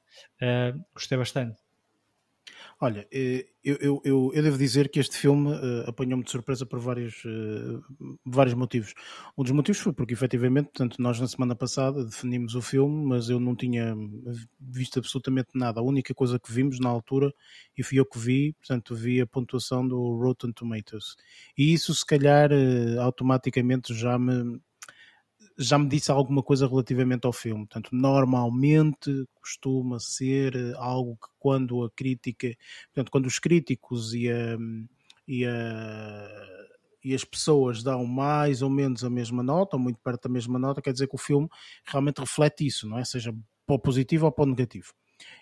uh, 0.41 0.85
gostei 0.95 1.19
bastante. 1.19 1.59
Olha, 2.81 3.09
eh, 3.11 3.45
eu, 3.65 3.77
eu, 3.81 4.01
eu, 4.05 4.31
eu, 4.33 4.43
devo 4.43 4.57
dizer 4.57 4.89
que 4.89 5.01
este 5.01 5.17
filme 5.17 5.51
uh, 5.51 5.89
apanhou-me 5.89 6.23
de 6.23 6.31
surpresa 6.31 6.65
por 6.65 6.79
vários, 6.79 7.25
uh, 7.25 7.83
vários 8.25 8.55
motivos. 8.55 8.95
Um 9.37 9.43
dos 9.43 9.51
motivos 9.51 9.81
foi 9.81 9.93
porque, 9.93 10.15
efetivamente, 10.15 10.67
portanto, 10.67 10.97
nós 11.03 11.19
na 11.19 11.27
semana 11.27 11.57
passada 11.57 12.05
definimos 12.05 12.55
o 12.55 12.63
filme, 12.63 13.05
mas 13.05 13.29
eu 13.29 13.41
não 13.41 13.57
tinha 13.57 13.97
visto 14.61 15.01
absolutamente 15.01 15.49
nada. 15.57 15.81
A 15.81 15.83
única 15.83 16.15
coisa 16.15 16.39
que 16.39 16.53
vimos 16.53 16.79
na 16.79 16.89
altura, 16.89 17.33
e 17.77 17.83
fui 17.83 17.99
eu 17.99 18.07
que 18.07 18.19
vi, 18.19 18.53
portanto, 18.53 18.95
vi 18.95 19.21
a 19.21 19.27
pontuação 19.27 19.87
do 19.87 20.17
Rotten 20.17 20.53
Tomatoes. 20.53 21.17
E 21.57 21.73
isso, 21.73 21.93
se 21.93 22.07
calhar, 22.07 22.53
uh, 22.53 23.01
automaticamente 23.01 23.93
já 23.93 24.17
me 24.17 24.61
já 25.59 25.77
me 25.77 25.89
disse 25.89 26.11
alguma 26.11 26.43
coisa 26.43 26.69
relativamente 26.69 27.27
ao 27.27 27.33
filme. 27.33 27.67
Portanto, 27.67 27.91
normalmente 27.93 29.27
costuma 29.35 29.99
ser 29.99 30.55
eh, 30.55 30.73
algo 30.77 31.17
que 31.17 31.29
quando 31.39 31.85
a 31.85 31.91
crítica, 31.91 32.55
portanto, 32.87 33.11
quando 33.11 33.27
os 33.27 33.39
críticos 33.41 34.15
e, 34.15 34.31
a, 34.31 34.57
e, 35.27 35.45
a, 35.45 36.29
e 37.05 37.15
as 37.15 37.25
pessoas 37.25 37.83
dão 37.83 38.07
mais 38.07 38.63
ou 38.63 38.71
menos 38.71 39.03
a 39.03 39.11
mesma 39.11 39.43
nota, 39.43 39.77
ou 39.77 39.83
muito 39.83 39.99
perto 39.99 40.29
da 40.29 40.33
mesma 40.33 40.59
nota, 40.59 40.81
quer 40.81 40.93
dizer 40.93 41.09
que 41.09 41.17
o 41.17 41.19
filme 41.19 41.49
realmente 41.85 42.19
reflete 42.19 42.65
isso, 42.65 42.89
não 42.89 42.99
é? 42.99 43.05
Seja 43.05 43.35
para 43.67 43.75
o 43.77 43.79
positivo 43.79 44.27
ou 44.27 44.33
para 44.33 44.45
o 44.45 44.49
negativo. 44.49 44.95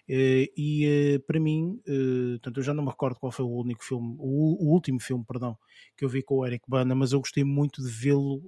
Uh, 0.08 0.46
e 0.56 1.16
uh, 1.16 1.20
para 1.26 1.40
mim, 1.40 1.80
uh, 1.86 2.50
eu 2.54 2.62
já 2.62 2.72
não 2.72 2.84
me 2.84 2.90
recordo 2.90 3.18
qual 3.18 3.32
foi 3.32 3.44
o 3.44 3.60
único 3.60 3.84
filme, 3.84 4.16
o, 4.18 4.72
último 4.72 5.00
filme, 5.00 5.24
perdão, 5.26 5.58
que 5.96 6.04
eu 6.04 6.08
vi 6.08 6.22
com 6.22 6.36
o 6.36 6.46
Eric 6.46 6.64
Bana, 6.68 6.94
mas 6.94 7.12
eu 7.12 7.18
gostei 7.18 7.44
muito 7.44 7.82
de 7.82 7.88
vê-lo 7.88 8.42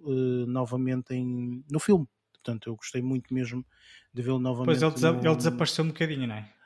novamente 0.46 1.14
em, 1.14 1.64
no 1.70 1.80
filme. 1.80 2.06
Portanto, 2.32 2.70
eu 2.70 2.76
gostei 2.76 3.02
muito 3.02 3.34
mesmo 3.34 3.64
de 4.12 4.22
vê-lo 4.22 4.38
novamente. 4.38 4.80
Pois 4.80 4.82
ele, 4.82 5.12
no... 5.12 5.28
ele 5.28 5.36
desapareceu 5.36 5.84
um 5.84 5.88
bocadinho, 5.88 6.26
não 6.26 6.34
é? 6.34 6.57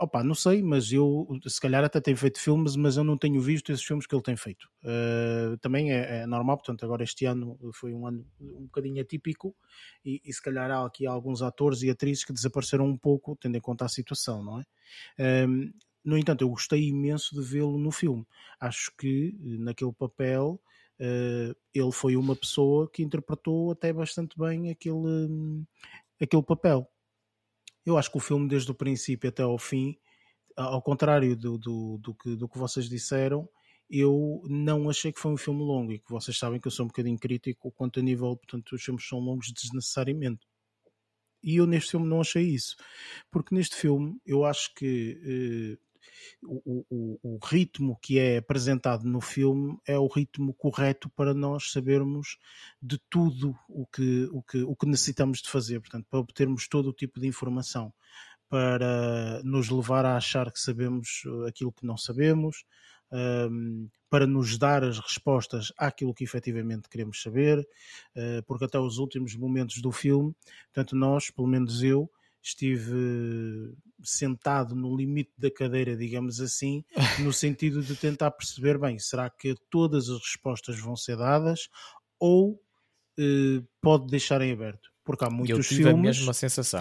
Opa, 0.00 0.24
não 0.24 0.34
sei, 0.34 0.62
mas 0.62 0.92
eu 0.92 1.28
se 1.46 1.60
calhar 1.60 1.84
até 1.84 2.00
tenho 2.00 2.16
feito 2.16 2.40
filmes, 2.40 2.74
mas 2.74 2.96
eu 2.96 3.04
não 3.04 3.16
tenho 3.16 3.40
visto 3.40 3.70
esses 3.70 3.84
filmes 3.84 4.06
que 4.06 4.14
ele 4.14 4.22
tem 4.22 4.36
feito. 4.36 4.68
Uh, 4.82 5.56
também 5.58 5.92
é, 5.92 6.22
é, 6.22 6.26
normal, 6.26 6.56
portanto, 6.56 6.84
agora 6.84 7.04
este 7.04 7.24
ano 7.24 7.56
foi 7.72 7.94
um 7.94 8.06
ano 8.06 8.26
um 8.40 8.64
bocadinho 8.64 9.00
atípico 9.00 9.54
e, 10.04 10.20
e, 10.24 10.32
se 10.32 10.42
calhar 10.42 10.70
há 10.70 10.84
aqui 10.84 11.06
alguns 11.06 11.40
atores 11.40 11.82
e 11.82 11.90
atrizes 11.90 12.24
que 12.24 12.32
desapareceram 12.32 12.84
um 12.86 12.96
pouco, 12.96 13.36
tendo 13.36 13.56
em 13.56 13.60
conta 13.60 13.84
a 13.84 13.88
situação, 13.88 14.42
não 14.42 14.60
é? 14.60 15.46
Uh, 15.46 15.72
no 16.04 16.16
entanto, 16.16 16.42
eu 16.42 16.48
gostei 16.48 16.88
imenso 16.88 17.34
de 17.34 17.42
vê-lo 17.42 17.78
no 17.78 17.92
filme. 17.92 18.26
Acho 18.58 18.90
que 18.96 19.36
naquele 19.42 19.92
papel 19.92 20.60
uh, 20.98 21.56
ele 21.74 21.92
foi 21.92 22.16
uma 22.16 22.34
pessoa 22.34 22.90
que 22.90 23.02
interpretou 23.02 23.70
até 23.70 23.92
bastante 23.92 24.38
bem 24.38 24.70
aquele, 24.70 24.96
um, 24.96 25.64
aquele 26.20 26.42
papel. 26.42 26.90
Eu 27.84 27.96
acho 27.96 28.10
que 28.10 28.16
o 28.18 28.20
filme, 28.20 28.48
desde 28.48 28.70
o 28.70 28.74
princípio 28.74 29.28
até 29.28 29.42
ao 29.42 29.58
fim, 29.58 29.96
ao 30.56 30.82
contrário 30.82 31.36
do, 31.36 31.58
do, 31.58 31.98
do, 31.98 32.14
que, 32.14 32.36
do 32.36 32.48
que 32.48 32.58
vocês 32.58 32.88
disseram, 32.88 33.48
eu 33.90 34.42
não 34.44 34.88
achei 34.88 35.12
que 35.12 35.18
foi 35.18 35.32
um 35.32 35.36
filme 35.36 35.62
longo 35.62 35.92
e 35.92 35.98
que 35.98 36.10
vocês 36.10 36.38
sabem 36.38 36.60
que 36.60 36.68
eu 36.68 36.70
sou 36.70 36.84
um 36.84 36.88
bocadinho 36.88 37.18
crítico 37.18 37.72
quanto 37.72 37.98
a 37.98 38.02
nível, 38.02 38.36
portanto, 38.36 38.72
os 38.72 38.82
filmes 38.82 39.06
são 39.06 39.18
longos 39.18 39.52
desnecessariamente. 39.52 40.46
E 41.42 41.56
eu 41.56 41.66
neste 41.66 41.92
filme 41.92 42.06
não 42.06 42.20
achei 42.20 42.44
isso, 42.44 42.76
porque 43.30 43.54
neste 43.54 43.74
filme 43.74 44.20
eu 44.26 44.44
acho 44.44 44.72
que 44.74 45.18
eh, 45.24 45.78
o, 46.42 46.84
o, 46.90 47.18
o, 47.22 47.38
ritmo 47.44 47.98
que 48.00 48.18
é 48.18 48.38
apresentado 48.38 49.04
no 49.04 49.20
filme 49.20 49.78
é 49.86 49.98
o 49.98 50.06
ritmo 50.06 50.54
correto 50.54 51.08
para 51.10 51.34
nós 51.34 51.70
sabermos 51.72 52.38
de 52.82 52.98
tudo 53.10 53.56
o 53.68 53.86
que, 53.86 54.28
o 54.32 54.42
que, 54.42 54.62
o 54.62 54.76
que 54.76 54.86
necessitamos 54.86 55.40
de 55.42 55.48
fazer, 55.48 55.80
portanto, 55.80 56.06
para 56.10 56.20
obtermos 56.20 56.68
todo 56.68 56.88
o 56.88 56.92
tipo 56.92 57.20
de 57.20 57.26
informação, 57.26 57.92
para 58.48 59.40
nos 59.44 59.70
levar 59.70 60.04
a 60.04 60.16
achar 60.16 60.50
que 60.50 60.60
sabemos 60.60 61.22
aquilo 61.46 61.72
que 61.72 61.86
não 61.86 61.96
sabemos, 61.96 62.64
um, 63.12 63.88
para 64.08 64.26
nos 64.26 64.58
dar 64.58 64.82
as 64.82 64.98
respostas 64.98 65.72
àquilo 65.76 66.14
que 66.14 66.24
efetivamente 66.24 66.88
queremos 66.88 67.22
saber, 67.22 67.60
uh, 67.60 68.42
porque 68.46 68.64
até 68.64 68.78
os 68.78 68.98
últimos 68.98 69.36
momentos 69.36 69.80
do 69.80 69.92
filme, 69.92 70.34
portanto, 70.72 70.96
nós, 70.96 71.30
pelo 71.30 71.48
menos 71.48 71.82
eu, 71.82 72.10
estive 72.42 73.74
sentado 74.02 74.74
no 74.74 74.96
limite 74.96 75.32
da 75.36 75.50
cadeira, 75.50 75.96
digamos 75.96 76.40
assim, 76.40 76.84
no 77.28 77.32
sentido 77.32 77.82
de 77.82 77.94
tentar 77.94 78.30
perceber 78.30 78.78
bem, 78.78 78.98
será 78.98 79.28
que 79.28 79.54
todas 79.70 80.08
as 80.08 80.18
respostas 80.18 80.78
vão 80.78 80.96
ser 80.96 81.16
dadas 81.16 81.68
ou 82.18 82.52
uh, 82.52 83.68
pode 83.80 84.06
deixar 84.06 84.40
em 84.40 84.52
aberto? 84.52 84.90
Porque 85.04 85.24
há 85.24 85.30
muitos 85.30 85.66
filmes 85.66 86.20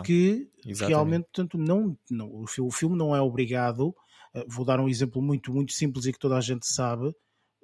que 0.05 0.49
Exatamente. 0.65 0.87
realmente 0.87 1.23
portanto, 1.23 1.57
não, 1.57 1.97
não, 2.09 2.43
o 2.59 2.71
filme 2.71 2.97
não 2.97 3.15
é 3.15 3.21
obrigado. 3.21 3.89
Uh, 4.35 4.45
vou 4.47 4.65
dar 4.65 4.79
um 4.79 4.87
exemplo 4.87 5.21
muito, 5.21 5.51
muito 5.53 5.73
simples 5.73 6.05
e 6.05 6.13
que 6.13 6.19
toda 6.19 6.37
a 6.37 6.41
gente 6.41 6.67
sabe. 6.67 7.13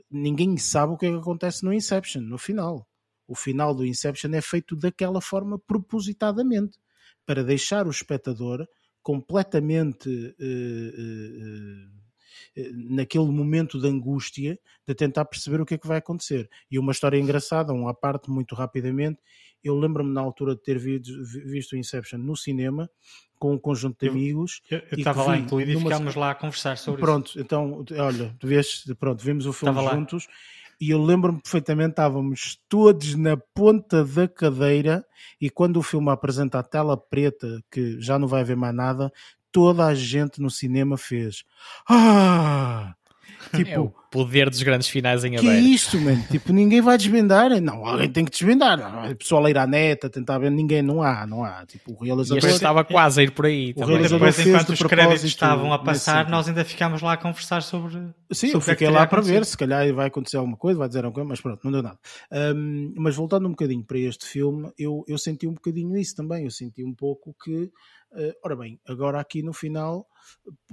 Ninguém 0.09 0.57
sabe 0.57 0.93
o 0.93 0.97
que 0.97 1.05
é 1.05 1.11
que 1.11 1.17
acontece 1.17 1.63
no 1.63 1.73
Inception, 1.73 2.21
no 2.21 2.37
final. 2.37 2.87
O 3.27 3.35
final 3.35 3.73
do 3.73 3.85
Inception 3.85 4.33
é 4.33 4.41
feito 4.41 4.75
daquela 4.75 5.19
forma 5.19 5.59
propositadamente 5.59 6.77
para 7.25 7.43
deixar 7.43 7.87
o 7.87 7.91
espectador 7.91 8.67
completamente 9.01 10.09
uh, 10.09 10.43
uh, 10.43 12.05
naquele 12.73 13.25
momento 13.25 13.79
de 13.79 13.87
angústia 13.87 14.57
de 14.87 14.95
tentar 14.95 15.25
perceber 15.25 15.61
o 15.61 15.65
que 15.65 15.75
é 15.75 15.77
que 15.77 15.87
vai 15.87 15.97
acontecer. 15.97 16.49
E 16.69 16.79
uma 16.79 16.91
história 16.91 17.17
engraçada, 17.17 17.73
uma 17.73 17.93
parte 17.93 18.29
muito 18.29 18.55
rapidamente. 18.55 19.21
Eu 19.63 19.77
lembro-me 19.77 20.13
na 20.13 20.21
altura 20.21 20.55
de 20.55 20.61
ter 20.61 20.77
visto 20.77 21.75
Inception 21.75 22.19
no 22.19 22.35
cinema 22.35 22.89
com 23.37 23.53
um 23.53 23.57
conjunto 23.57 23.99
de 23.99 24.09
amigos. 24.09 24.61
Eu 24.69 24.81
estava 24.91 25.23
lá 25.23 25.37
incluído 25.37 25.71
e 25.71 25.77
ficámos 25.77 26.15
lá 26.15 26.31
a 26.31 26.35
conversar 26.35 26.77
sobre 26.77 27.01
pronto, 27.01 27.27
isso. 27.27 27.45
Pronto, 27.45 27.83
então, 27.93 28.03
olha, 28.05 28.35
vês, 28.41 28.85
pronto, 28.99 29.23
vimos 29.23 29.45
o 29.45 29.53
filme 29.53 29.81
juntos. 29.89 30.27
Lá 30.27 30.33
e 30.79 30.91
eu 30.91 31.01
lembro-me 31.03 31.41
perfeitamente, 31.41 31.91
estávamos 31.91 32.59
todos 32.69 33.15
na 33.15 33.37
ponta 33.37 34.03
da 34.03 34.27
cadeira 34.27 35.05
e 35.39 35.49
quando 35.49 35.77
o 35.77 35.83
filme 35.83 36.09
apresenta 36.11 36.59
a 36.59 36.63
tela 36.63 36.97
preta, 36.97 37.61
que 37.71 37.99
já 38.01 38.19
não 38.19 38.27
vai 38.27 38.41
haver 38.41 38.55
mais 38.57 38.75
nada, 38.75 39.11
toda 39.51 39.85
a 39.85 39.95
gente 39.95 40.41
no 40.41 40.49
cinema 40.49 40.97
fez 40.97 41.43
Ah! 41.89 42.95
Tipo, 43.53 43.69
é 43.69 43.79
o 43.79 43.93
poder 44.11 44.49
dos 44.49 44.63
grandes 44.63 44.87
finais 44.87 45.23
em 45.25 45.37
aberto. 45.37 45.43
Que 45.43 45.49
é 45.49 45.59
isto, 45.59 45.99
mano? 45.99 46.23
Tipo, 46.31 46.53
ninguém 46.53 46.81
vai 46.81 46.97
desvendar. 46.97 47.49
Não, 47.61 47.85
alguém 47.85 48.09
tem 48.09 48.23
que 48.23 48.31
desvendar. 48.31 49.11
O 49.11 49.15
pessoal 49.15 49.45
a 49.45 49.49
ir 49.49 49.57
à 49.57 49.67
neta, 49.67 50.09
tentar 50.09 50.37
ver, 50.37 50.49
ninguém, 50.49 50.81
não 50.81 51.01
há, 51.03 51.27
não 51.27 51.43
há. 51.43 51.65
Tipo, 51.65 51.93
o 51.93 52.03
realizador... 52.03 52.49
E 52.49 52.51
estava 52.53 52.83
quase 52.83 53.21
a 53.21 53.23
ir 53.23 53.31
por 53.31 53.45
aí. 53.45 53.71
O 53.71 53.75
também. 53.75 53.89
realizador 53.95 54.29
Depois, 54.29 54.47
enquanto 54.47 54.69
os 54.69 54.79
créditos 54.79 55.23
estavam 55.23 55.73
a 55.73 55.79
passar, 55.79 56.29
nós 56.29 56.47
ainda 56.47 56.63
ficámos 56.63 57.01
lá 57.01 57.13
a 57.13 57.17
conversar 57.17 57.61
sobre... 57.61 57.95
Sim, 58.31 58.47
sobre 58.47 58.57
eu 58.57 58.61
fiquei 58.61 58.89
lá 58.89 59.05
para 59.05 59.21
ver, 59.21 59.45
se 59.45 59.57
calhar 59.57 59.93
vai 59.93 60.07
acontecer 60.07 60.37
alguma 60.37 60.57
coisa, 60.57 60.79
vai 60.79 60.87
dizer 60.87 61.05
alguma 61.05 61.13
coisa, 61.13 61.29
mas 61.29 61.41
pronto, 61.41 61.61
não 61.63 61.71
deu 61.71 61.83
nada. 61.83 61.99
Um, 62.55 62.93
mas 62.97 63.15
voltando 63.15 63.47
um 63.47 63.51
bocadinho 63.51 63.83
para 63.83 63.99
este 63.99 64.25
filme, 64.25 64.71
eu, 64.77 65.03
eu 65.07 65.17
senti 65.17 65.47
um 65.47 65.53
bocadinho 65.53 65.97
isso 65.97 66.15
também. 66.15 66.45
Eu 66.45 66.51
senti 66.51 66.83
um 66.83 66.93
pouco 66.93 67.35
que, 67.43 67.65
uh, 68.13 68.33
ora 68.43 68.55
bem, 68.55 68.79
agora 68.87 69.19
aqui 69.19 69.43
no 69.43 69.53
final 69.53 70.07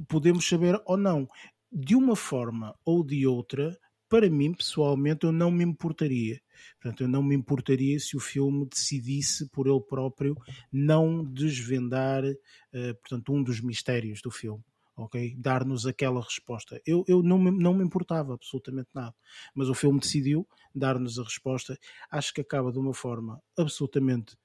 podemos 0.09 0.49
saber 0.49 0.81
ou 0.86 0.97
não 0.97 1.28
de 1.73 1.97
uma 1.97 2.15
forma 2.15 2.74
ou 2.85 3.03
de 3.03 3.27
outra, 3.27 3.78
para 4.12 4.28
mim 4.28 4.53
pessoalmente, 4.53 5.24
eu 5.24 5.32
não 5.32 5.51
me 5.51 5.65
importaria. 5.65 6.39
Portanto, 6.78 7.03
eu 7.03 7.09
não 7.09 7.23
me 7.23 7.35
importaria 7.35 7.99
se 7.99 8.15
o 8.15 8.20
filme 8.20 8.69
decidisse 8.69 9.49
por 9.49 9.66
ele 9.66 9.81
próprio 9.81 10.36
não 10.70 11.24
desvendar, 11.24 12.23
uh, 12.23 12.94
portanto, 13.01 13.32
um 13.32 13.43
dos 13.43 13.61
mistérios 13.62 14.20
do 14.20 14.31
filme. 14.31 14.62
Ok? 14.94 15.35
Dar-nos 15.39 15.86
aquela 15.86 16.20
resposta. 16.20 16.78
Eu, 16.85 17.03
eu 17.09 17.23
não, 17.23 17.39
me, 17.39 17.51
não 17.51 17.73
me 17.73 17.82
importava 17.82 18.35
absolutamente 18.35 18.90
nada. 18.94 19.15
Mas 19.55 19.70
o 19.70 19.74
filme 19.74 19.99
decidiu 19.99 20.47
dar-nos 20.74 21.19
a 21.19 21.23
resposta. 21.23 21.78
Acho 22.11 22.35
que 22.35 22.43
acaba 22.43 22.70
de 22.70 22.78
uma 22.78 22.93
forma 22.93 23.40
absolutamente 23.57 24.36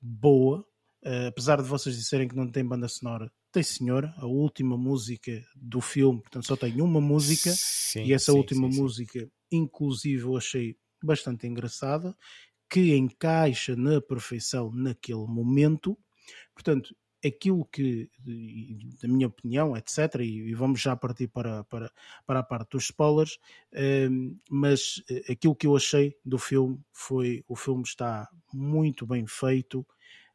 boa. 0.00 0.66
Uh, 1.04 1.28
apesar 1.28 1.60
de 1.60 1.68
vocês 1.68 1.94
disserem 1.94 2.26
que 2.26 2.34
não 2.34 2.50
tem 2.50 2.64
banda 2.64 2.88
sonora, 2.88 3.30
tem 3.52 3.62
senhor, 3.62 4.12
a 4.16 4.26
última 4.26 4.76
música 4.76 5.44
do 5.54 5.80
filme, 5.80 6.20
portanto 6.20 6.46
só 6.46 6.56
tem 6.56 6.80
uma 6.80 7.00
música 7.00 7.50
sim, 7.50 8.04
e 8.04 8.12
essa 8.12 8.32
sim, 8.32 8.38
última 8.38 8.70
sim, 8.70 8.80
música, 8.80 9.30
inclusive, 9.50 10.22
eu 10.22 10.36
achei 10.36 10.76
bastante 11.02 11.46
engraçada, 11.46 12.16
que 12.68 12.94
encaixa 12.96 13.76
na 13.76 14.00
perfeição 14.00 14.72
naquele 14.72 15.26
momento. 15.26 15.98
Portanto, 16.54 16.96
aquilo 17.24 17.66
que, 17.66 18.10
da 19.00 19.06
minha 19.06 19.26
opinião, 19.26 19.76
etc., 19.76 20.20
e, 20.22 20.54
vamos 20.54 20.80
já 20.80 20.96
partir 20.96 21.28
para, 21.28 21.64
para, 21.64 21.92
para 22.26 22.40
a 22.40 22.42
parte 22.42 22.70
dos 22.70 22.84
spoilers, 22.84 23.38
ehm, 23.72 24.36
mas 24.50 25.02
eh, 25.10 25.32
aquilo 25.32 25.54
que 25.54 25.66
eu 25.66 25.76
achei 25.76 26.16
do 26.24 26.38
filme 26.38 26.80
foi: 26.92 27.44
o 27.46 27.54
filme 27.54 27.82
está 27.82 28.28
muito 28.52 29.06
bem 29.06 29.26
feito, 29.26 29.86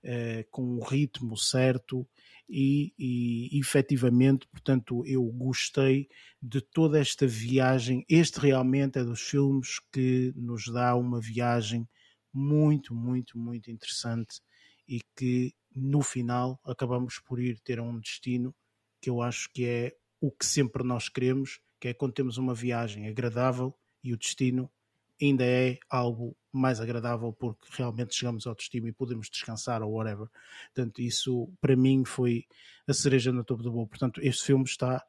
eh, 0.04 0.46
com 0.52 0.78
o 0.78 0.84
ritmo 0.84 1.36
certo 1.36 2.08
e, 2.50 2.94
e 2.98 3.60
efetivamente, 3.60 4.48
portanto, 4.48 5.06
eu 5.06 5.24
gostei 5.26 6.08
de 6.42 6.62
toda 6.62 7.00
esta 7.00 7.28
viagem. 7.28 8.06
Este 8.10 8.40
realmente 8.40 9.00
é 9.00 9.04
dos 9.04 9.22
filmes 9.22 9.80
que 9.92 10.34
nos 10.36 10.66
dá 10.72 10.96
uma 10.96 11.20
viagem 11.20 11.88
muito, 12.34 12.96
muito, 12.96 13.38
muito 13.38 13.70
interessante 13.70 14.40
e 14.88 15.02
que 15.16 15.54
no 15.76 16.02
final 16.02 16.60
acabamos 16.66 17.20
por 17.20 17.40
ir 17.40 17.60
ter 17.60 17.80
um 17.80 18.00
destino 18.00 18.56
que 19.02 19.10
eu 19.10 19.22
acho 19.22 19.50
que 19.54 19.66
é 19.66 19.96
o 20.22 20.32
que 20.32 20.46
sempre 20.46 20.84
nós 20.84 21.10
queremos, 21.10 21.60
que 21.80 21.90
é 21.90 21.94
quando 21.94 22.14
temos 22.14 22.38
uma 22.38 22.54
viagem 22.54 23.08
agradável 23.08 23.76
e 24.04 24.14
o 24.14 24.18
destino 24.18 24.72
ainda 25.22 25.44
é 25.44 25.78
algo 25.90 26.36
mais 26.52 26.80
agradável 26.80 27.34
porque 27.34 27.68
realmente 27.72 28.16
chegamos 28.16 28.48
ao 28.48 28.56
destino 28.56 28.88
e 28.88 28.94
podemos 28.94 29.30
descansar 29.30 29.82
ou 29.82 29.94
whatever. 29.94 30.28
Portanto, 30.74 31.02
isso 31.02 31.50
para 31.62 31.76
mim 31.76 32.04
foi 32.06 32.46
a 32.88 32.94
cereja 32.94 33.32
no 33.32 33.44
topo 33.44 33.64
do 33.64 33.72
bolo. 33.72 33.88
Portanto, 33.88 34.20
este 34.24 34.46
filme 34.46 34.64
está 34.64 35.04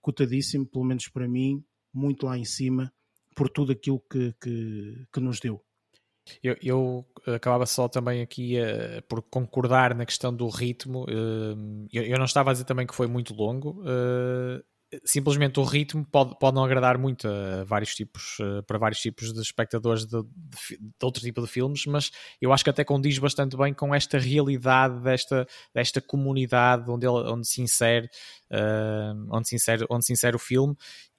cotadíssimo, 0.00 0.66
pelo 0.66 0.84
menos 0.84 1.08
para 1.08 1.28
mim, 1.28 1.64
muito 1.92 2.26
lá 2.26 2.36
em 2.36 2.44
cima, 2.44 2.92
por 3.34 3.48
tudo 3.48 3.72
aquilo 3.72 4.00
que, 4.10 4.34
que, 4.40 5.06
que 5.12 5.20
nos 5.20 5.40
deu. 5.40 5.62
Eu, 6.42 6.56
eu, 6.62 7.06
acabava 7.34 7.66
só 7.66 7.86
também 7.86 8.22
aqui 8.22 8.56
uh, 8.58 9.02
por 9.08 9.20
concordar 9.22 9.94
na 9.94 10.06
questão 10.06 10.34
do 10.34 10.48
ritmo. 10.48 11.04
Uh, 11.04 11.86
eu, 11.92 12.02
eu, 12.02 12.18
não 12.18 12.24
estava 12.24 12.50
a 12.50 12.52
dizer 12.52 12.64
também 12.64 12.86
que 12.86 12.94
foi 12.94 13.06
muito 13.06 13.34
longo. 13.34 13.82
Uh, 13.82 14.62
simplesmente 15.04 15.58
o 15.60 15.64
ritmo 15.64 16.04
pode, 16.04 16.38
pode 16.38 16.54
não 16.54 16.64
agradar 16.64 16.98
muito 16.98 17.28
a 17.28 17.64
vários 17.64 17.94
tipos, 17.94 18.38
para 18.66 18.78
vários 18.78 19.00
tipos 19.00 19.32
de 19.32 19.40
espectadores 19.40 20.04
de, 20.04 20.22
de, 20.22 20.78
de, 20.78 20.92
outro 21.02 21.22
tipo 21.22 21.40
de 21.40 21.46
filmes, 21.46 21.86
mas 21.86 22.10
eu 22.40 22.52
acho 22.52 22.64
que 22.64 22.70
até 22.70 22.84
condiz 22.84 23.18
bastante 23.18 23.56
bem 23.56 23.72
com 23.72 23.94
esta 23.94 24.18
realidade 24.18 25.00
desta, 25.00 25.46
desta 25.74 26.00
comunidade 26.00 26.90
onde, 26.90 27.06
ele, 27.06 27.30
onde, 27.30 27.46
se 27.46 27.62
insere, 27.62 28.08
uh, 28.50 29.28
onde, 29.30 29.48
se 29.48 29.56
insere, 29.56 29.84
onde 29.90 30.04
se 30.04 30.12
insere 30.12 30.36
o 30.36 30.38
filme. 30.38 30.76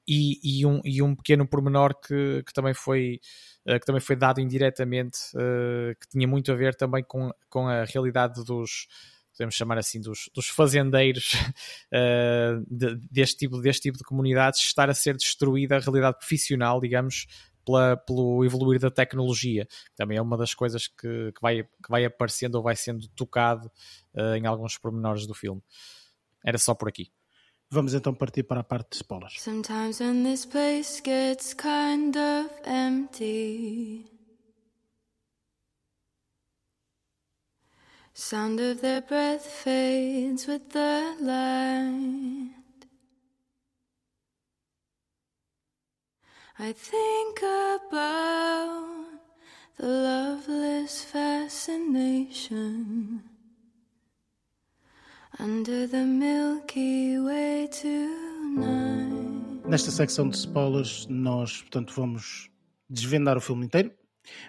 E, 0.07 0.39
e, 0.43 0.65
um, 0.67 0.81
e 0.85 1.01
um 1.01 1.15
pequeno 1.15 1.47
pormenor 1.47 1.95
que, 1.99 2.43
que 2.45 2.53
também 2.53 2.75
foi 2.75 3.19
uh, 3.67 3.79
que 3.79 3.85
também 3.87 3.99
foi 3.99 4.15
dado 4.15 4.39
indiretamente 4.39 5.17
uh, 5.33 5.95
que 5.99 6.07
tinha 6.09 6.27
muito 6.27 6.51
a 6.51 6.55
ver 6.55 6.75
também 6.75 7.03
com, 7.03 7.31
com 7.49 7.67
a 7.67 7.83
realidade 7.85 8.43
dos 8.45 8.87
podemos 9.35 9.55
chamar 9.55 9.77
assim, 9.77 9.99
dos, 9.99 10.29
dos 10.33 10.47
fazendeiros 10.47 11.33
uh, 11.33 12.65
de, 12.69 12.95
deste, 13.11 13.37
tipo, 13.37 13.59
deste 13.59 13.83
tipo 13.83 13.97
de 13.97 14.03
comunidades, 14.03 14.61
estar 14.61 14.89
a 14.89 14.93
ser 14.93 15.15
destruída 15.15 15.77
a 15.77 15.79
realidade 15.79 16.17
profissional, 16.17 16.79
digamos, 16.79 17.27
pela, 17.65 17.97
pelo 17.97 18.45
evoluir 18.45 18.79
da 18.79 18.89
tecnologia. 18.89 19.67
Também 19.95 20.17
é 20.17 20.21
uma 20.21 20.37
das 20.37 20.53
coisas 20.53 20.87
que, 20.87 21.31
que, 21.31 21.41
vai, 21.41 21.63
que 21.63 21.89
vai 21.89 22.05
aparecendo 22.05 22.55
ou 22.55 22.63
vai 22.63 22.75
sendo 22.75 23.07
tocado 23.09 23.69
uh, 24.13 24.35
em 24.35 24.45
alguns 24.45 24.77
pormenores 24.77 25.27
do 25.27 25.33
filme. 25.33 25.61
Era 26.43 26.57
só 26.57 26.73
por 26.73 26.87
aqui. 26.87 27.11
Vamos 27.69 27.93
então 27.93 28.13
partir 28.13 28.43
para 28.43 28.61
a 28.61 28.63
parte 28.63 28.91
de 28.91 28.97
spoilers. 28.97 29.41
Sometimes 29.41 29.99
when 29.99 30.23
this 30.23 30.45
place 30.45 31.01
gets 31.03 31.53
kind 31.53 32.15
of 32.15 32.49
empty. 32.65 34.14
Sound 38.17 38.61
of 38.61 38.79
their 38.79 39.01
breath 39.01 39.45
fades 39.45 40.47
with 40.47 40.69
the 40.69 41.17
light. 41.19 42.53
I 46.57 46.71
think 46.71 47.41
about 47.41 49.19
the 49.77 49.85
loveless 49.85 51.03
fascination 51.03 53.21
under 55.37 55.85
the 55.85 56.05
Milky 56.05 57.19
Way 57.19 57.67
tonight. 57.67 59.67
Nesta 59.67 59.91
secção 59.91 60.29
de 60.29 60.37
spoilers, 60.37 61.05
nós, 61.09 61.63
portanto, 61.63 61.93
vamos 61.93 62.49
desvendar 62.89 63.35
o 63.35 63.41
filme 63.41 63.65
inteiro. 63.65 63.91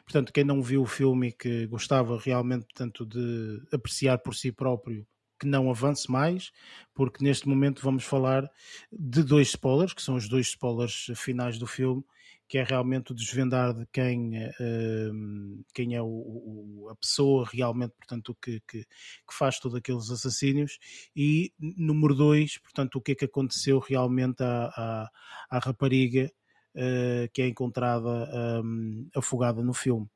Portanto, 0.05 0.33
quem 0.33 0.45
não 0.45 0.63
viu 0.63 0.83
o 0.83 0.87
filme 0.87 1.29
e 1.29 1.33
que 1.33 1.67
gostava 1.67 2.19
realmente, 2.19 2.65
portanto, 2.67 3.05
de 3.05 3.63
apreciar 3.73 4.19
por 4.19 4.35
si 4.35 4.53
próprio 4.53 5.07
que 5.39 5.47
não 5.47 5.71
avance 5.71 6.11
mais, 6.11 6.51
porque 6.95 7.23
neste 7.23 7.49
momento 7.49 7.83
vamos 7.83 8.05
falar 8.05 8.51
de 8.91 9.23
dois 9.23 9.49
spoilers, 9.49 9.93
que 9.93 10.03
são 10.03 10.17
os 10.17 10.29
dois 10.29 10.49
spoilers 10.49 11.11
finais 11.15 11.59
do 11.59 11.67
filme, 11.67 12.03
que 12.49 12.59
é 12.59 12.63
realmente 12.63 13.13
o 13.13 13.15
desvendar 13.15 13.75
de 13.75 13.87
quem, 13.93 14.39
uh, 14.47 15.65
quem 15.75 15.97
é 15.97 16.03
o, 16.03 16.07
o, 16.07 16.89
a 16.91 16.97
pessoa 16.97 17.47
realmente, 17.53 17.93
portanto, 17.97 18.37
que, 18.41 18.61
que, 18.61 18.85
que, 18.85 19.35
faz 19.35 19.59
todos 19.59 19.77
aqueles 19.77 20.11
assassínios, 20.11 20.79
e 21.15 21.53
número 21.59 22.15
dois, 22.15 22.59
portanto, 22.59 22.97
o 22.97 23.01
que 23.01 23.13
é 23.13 23.15
que 23.15 23.25
aconteceu 23.25 23.79
realmente 23.79 24.43
à, 24.43 24.67
à, 24.69 25.11
à 25.51 25.59
rapariga 25.59 26.31
uh, 26.77 27.29
que 27.33 27.43
é 27.43 27.49
encontrada 27.49 28.63
um, 28.63 29.09
afogada 29.15 29.63
no 29.63 29.73
filme. 29.73 30.07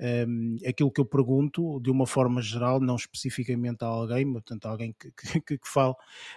Um, 0.00 0.56
aquilo 0.66 0.92
que 0.92 1.00
eu 1.00 1.04
pergunto, 1.04 1.80
de 1.80 1.90
uma 1.90 2.06
forma 2.06 2.40
geral, 2.40 2.80
não 2.80 2.96
especificamente 2.96 3.82
a 3.82 3.86
alguém, 3.86 4.30
portanto, 4.32 4.66
a 4.66 4.70
alguém 4.70 4.94
que, 4.98 5.10
que, 5.40 5.58
que 5.58 5.68
fale, 5.68 5.94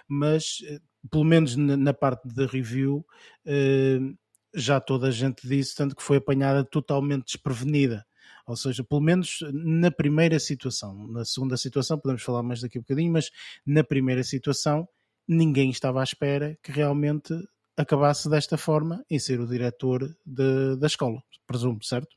mas 0.08 0.58
eh, 0.64 0.80
pelo 1.10 1.24
menos 1.24 1.54
na, 1.56 1.76
na 1.76 1.94
parte 1.94 2.26
da 2.28 2.46
review, 2.46 3.06
uh, 3.46 4.18
já 4.54 4.80
toda 4.80 5.08
a 5.08 5.10
gente 5.10 5.46
disse, 5.46 5.74
tanto 5.76 5.96
que 5.96 6.02
foi 6.02 6.18
apanhada 6.18 6.64
totalmente 6.64 7.26
desprevenida. 7.26 8.04
Ou 8.46 8.56
seja, 8.56 8.82
pelo 8.82 9.00
menos 9.00 9.38
na 9.52 9.90
primeira 9.90 10.38
situação. 10.40 11.06
Na 11.08 11.24
segunda 11.24 11.56
situação, 11.56 11.98
podemos 11.98 12.22
falar 12.22 12.42
mais 12.42 12.60
daqui 12.60 12.76
a 12.78 12.80
um 12.80 12.82
bocadinho, 12.82 13.12
mas 13.12 13.30
na 13.64 13.84
primeira 13.84 14.22
situação, 14.24 14.88
ninguém 15.26 15.70
estava 15.70 16.00
à 16.00 16.04
espera 16.04 16.58
que 16.62 16.72
realmente 16.72 17.32
acabasse 17.76 18.28
desta 18.28 18.56
forma 18.56 19.04
em 19.10 19.18
ser 19.18 19.40
o 19.40 19.46
diretor 19.46 20.08
de, 20.24 20.76
da 20.76 20.86
escola, 20.86 21.22
presumo, 21.46 21.82
certo? 21.82 22.16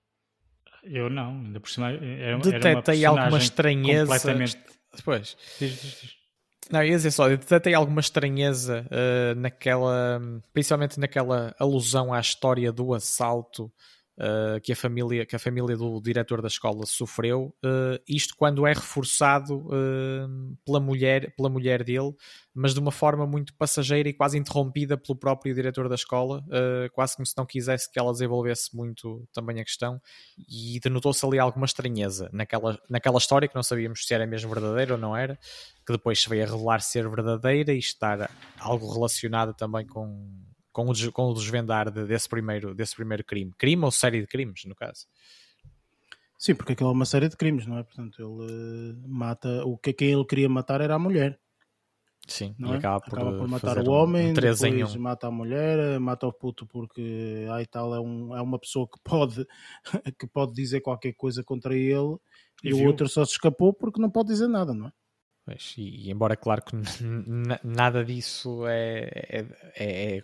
Eu 0.83 1.09
não, 1.09 1.39
ainda 1.39 1.59
por 1.59 1.69
cima 1.69 1.91
era, 1.91 2.37
Detetei 2.37 3.03
era 3.03 3.11
uma 3.11 3.21
alguma 3.21 3.37
estranheza. 3.39 4.05
Completamente... 4.05 4.57
Depois. 4.95 5.37
Diz, 5.59 5.81
diz, 5.81 6.01
diz. 6.01 6.15
Não, 6.71 6.83
ia 6.83 6.95
dizer 6.95 7.11
só, 7.11 7.27
detetei 7.29 7.73
alguma 7.73 7.99
estranheza 7.99 8.87
uh, 8.87 9.39
naquela, 9.39 10.19
principalmente 10.51 10.99
naquela 10.99 11.55
alusão 11.59 12.11
à 12.13 12.19
história 12.19 12.71
do 12.71 12.93
assalto 12.93 13.71
uh, 14.17 14.59
que, 14.61 14.71
a 14.71 14.75
família, 14.75 15.25
que 15.25 15.35
a 15.35 15.39
família 15.39 15.75
do 15.75 16.01
diretor 16.01 16.41
da 16.41 16.47
escola 16.47 16.85
sofreu, 16.85 17.53
uh, 17.63 18.01
isto 18.07 18.35
quando 18.37 18.65
é 18.65 18.73
reforçado 18.73 19.57
uh, 19.67 20.57
pela, 20.65 20.79
mulher, 20.79 21.33
pela 21.35 21.49
mulher 21.49 21.83
dele, 21.83 22.13
mas 22.53 22.73
de 22.73 22.79
uma 22.79 22.91
forma 22.91 23.25
muito 23.25 23.53
passageira 23.55 24.07
e 24.07 24.13
quase 24.13 24.37
interrompida 24.37 24.97
pelo 24.97 25.17
próprio 25.17 25.53
diretor 25.53 25.89
da 25.89 25.95
escola, 25.95 26.41
quase 26.93 27.17
como 27.17 27.25
se 27.25 27.33
não 27.35 27.45
quisesse 27.45 27.91
que 27.91 27.99
ela 27.99 28.13
desenvolvesse 28.13 28.73
muito 28.73 29.27
também 29.33 29.59
a 29.59 29.63
questão, 29.65 30.01
e 30.49 30.79
denotou-se 30.79 31.25
ali 31.25 31.37
alguma 31.37 31.65
estranheza 31.65 32.29
naquela, 32.31 32.79
naquela 32.89 33.17
história 33.17 33.45
que 33.45 33.55
não 33.55 33.61
sabíamos 33.61 34.05
se 34.05 34.13
era 34.13 34.25
mesmo 34.25 34.53
verdadeira 34.53 34.93
ou 34.93 34.99
não 34.99 35.17
era, 35.17 35.37
que 35.85 35.91
depois 35.91 36.21
se 36.21 36.29
veio 36.29 36.43
a 36.43 36.45
revelar 36.45 36.79
ser 36.79 37.09
verdadeira 37.09 37.73
e 37.73 37.77
estar 37.77 38.31
algo 38.57 38.89
relacionada 38.89 39.53
também 39.53 39.85
com 39.85 40.44
com 40.75 40.91
o, 40.91 41.11
com 41.13 41.29
o 41.29 41.33
desvendar 41.33 41.89
de, 41.89 42.03
desse, 42.03 42.27
primeiro, 42.27 42.75
desse 42.75 42.93
primeiro 42.93 43.23
crime. 43.23 43.53
Crime 43.57 43.85
ou 43.85 43.91
série 43.91 44.19
de 44.19 44.27
crimes, 44.27 44.65
no 44.65 44.75
caso. 44.75 45.07
Sim, 46.37 46.53
porque 46.53 46.73
aquilo 46.73 46.89
é 46.89 46.91
uma 46.91 47.05
série 47.05 47.29
de 47.29 47.37
crimes, 47.37 47.65
não 47.65 47.77
é? 47.77 47.83
Portanto, 47.83 48.21
ele 48.21 48.91
uh, 48.91 49.07
mata. 49.07 49.63
O 49.65 49.77
que 49.77 49.93
quem 49.93 50.11
ele 50.11 50.25
queria 50.25 50.49
matar 50.49 50.81
era 50.81 50.95
a 50.95 50.99
mulher. 50.99 51.39
Sim, 52.27 52.53
não 52.59 52.73
é? 52.73 52.77
acaba 52.77 52.99
por, 52.99 53.13
acaba 53.13 53.37
por 53.37 53.47
matar 53.47 53.77
o 53.87 53.91
homem, 53.91 54.31
um, 54.31 54.33
depois 54.33 54.95
um. 54.95 54.99
mata 54.99 55.27
a 55.27 55.31
mulher, 55.31 55.99
mata 55.99 56.25
o 56.27 56.33
puto 56.33 56.65
porque 56.65 57.45
ai 57.51 57.67
tal 57.67 57.93
é, 57.93 57.99
um, 57.99 58.35
é 58.35 58.41
uma 58.41 58.57
pessoa 58.57 58.87
que 58.87 58.99
pode, 59.03 59.45
que 60.19 60.25
pode 60.25 60.51
dizer 60.51 60.81
qualquer 60.81 61.13
coisa 61.13 61.43
contra 61.43 61.75
ele 61.75 62.17
e, 62.63 62.69
e 62.69 62.73
o 62.73 62.83
outro 62.87 63.07
só 63.07 63.23
se 63.23 63.33
escapou 63.33 63.71
porque 63.71 64.01
não 64.01 64.09
pode 64.09 64.29
dizer 64.29 64.47
nada, 64.47 64.73
não 64.73 64.87
é? 64.87 64.91
Pois, 65.45 65.75
e, 65.77 66.07
e, 66.07 66.11
embora 66.11 66.35
claro 66.35 66.63
que 66.63 66.75
nada 67.63 68.03
disso 68.03 68.65
é, 68.65 69.07
é, 69.29 69.45
é, 69.75 70.23